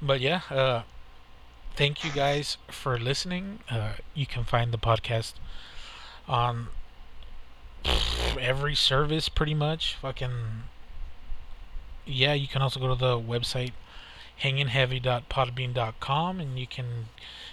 But 0.00 0.20
yeah, 0.20 0.42
uh, 0.50 0.82
thank 1.74 2.04
you 2.04 2.12
guys 2.12 2.58
for 2.68 2.98
listening. 2.98 3.60
Uh, 3.68 3.94
you 4.14 4.26
can 4.26 4.44
find 4.44 4.70
the 4.72 4.78
podcast 4.78 5.34
on 6.28 6.68
every 8.40 8.74
service 8.74 9.28
pretty 9.28 9.54
much. 9.54 9.94
Fucking. 9.94 10.64
Yeah, 12.04 12.34
you 12.34 12.48
can 12.48 12.62
also 12.62 12.78
go 12.80 12.88
to 12.88 12.94
the 12.94 13.18
website 13.18 13.72
hangingheavy.podbean.com 14.42 16.40
and 16.40 16.58
you 16.58 16.66
can 16.66 17.06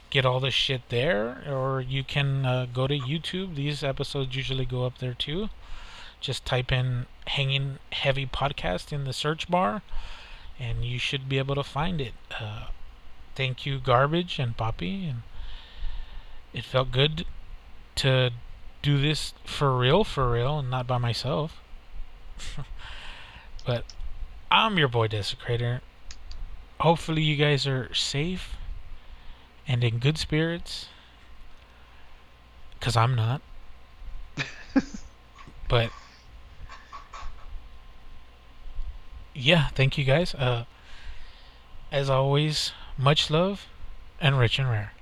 get 0.10 0.26
all 0.26 0.40
the 0.40 0.52
shit 0.52 0.82
there 0.90 1.44
or 1.50 1.80
you 1.82 2.04
can 2.04 2.46
uh, 2.46 2.68
go 2.72 2.88
to 2.88 3.00
YouTube. 3.00 3.56
These 3.56 3.84
episodes 3.84 4.36
usually 4.36 4.66
go 4.66 4.86
up 4.86 4.98
there 5.00 5.14
too 5.14 5.50
just 6.24 6.46
type 6.46 6.72
in 6.72 7.06
hanging 7.28 7.78
heavy 7.92 8.26
podcast 8.26 8.94
in 8.94 9.04
the 9.04 9.12
search 9.14 9.52
bar 9.52 9.82
and 10.58 10.86
you 10.86 10.98
should 10.98 11.28
be 11.28 11.38
able 11.38 11.54
to 11.54 11.64
find 11.64 12.00
it 12.00 12.14
uh, 12.40 12.68
thank 13.36 13.66
you 13.66 13.78
garbage 13.78 14.40
and 14.40 14.56
poppy 14.56 15.06
and 15.06 15.22
it 16.54 16.64
felt 16.64 16.92
good 16.92 17.26
to 17.96 18.32
do 18.84 19.02
this 19.02 19.34
for 19.44 19.76
real 19.76 20.04
for 20.04 20.32
real 20.32 20.60
and 20.60 20.70
not 20.70 20.86
by 20.86 21.00
myself 21.00 21.60
but 23.66 23.84
i'm 24.52 24.78
your 24.78 24.88
boy 24.88 25.08
desecrator 25.08 25.82
hopefully 26.82 27.24
you 27.24 27.36
guys 27.36 27.66
are 27.66 27.92
safe 27.94 28.56
and 29.68 29.84
in 29.84 29.98
good 29.98 30.20
spirits 30.20 30.88
because 32.78 32.96
i'm 32.96 33.16
not 33.16 33.42
but 35.68 35.90
yeah, 39.34 39.70
thank 39.70 39.98
you 39.98 40.04
guys. 40.04 40.36
Uh, 40.36 40.66
as 41.92 42.10
always, 42.10 42.72
much 42.98 43.30
love 43.30 43.68
and 44.22 44.38
rich 44.38 44.60
and 44.60 44.70
rare. 44.70 44.94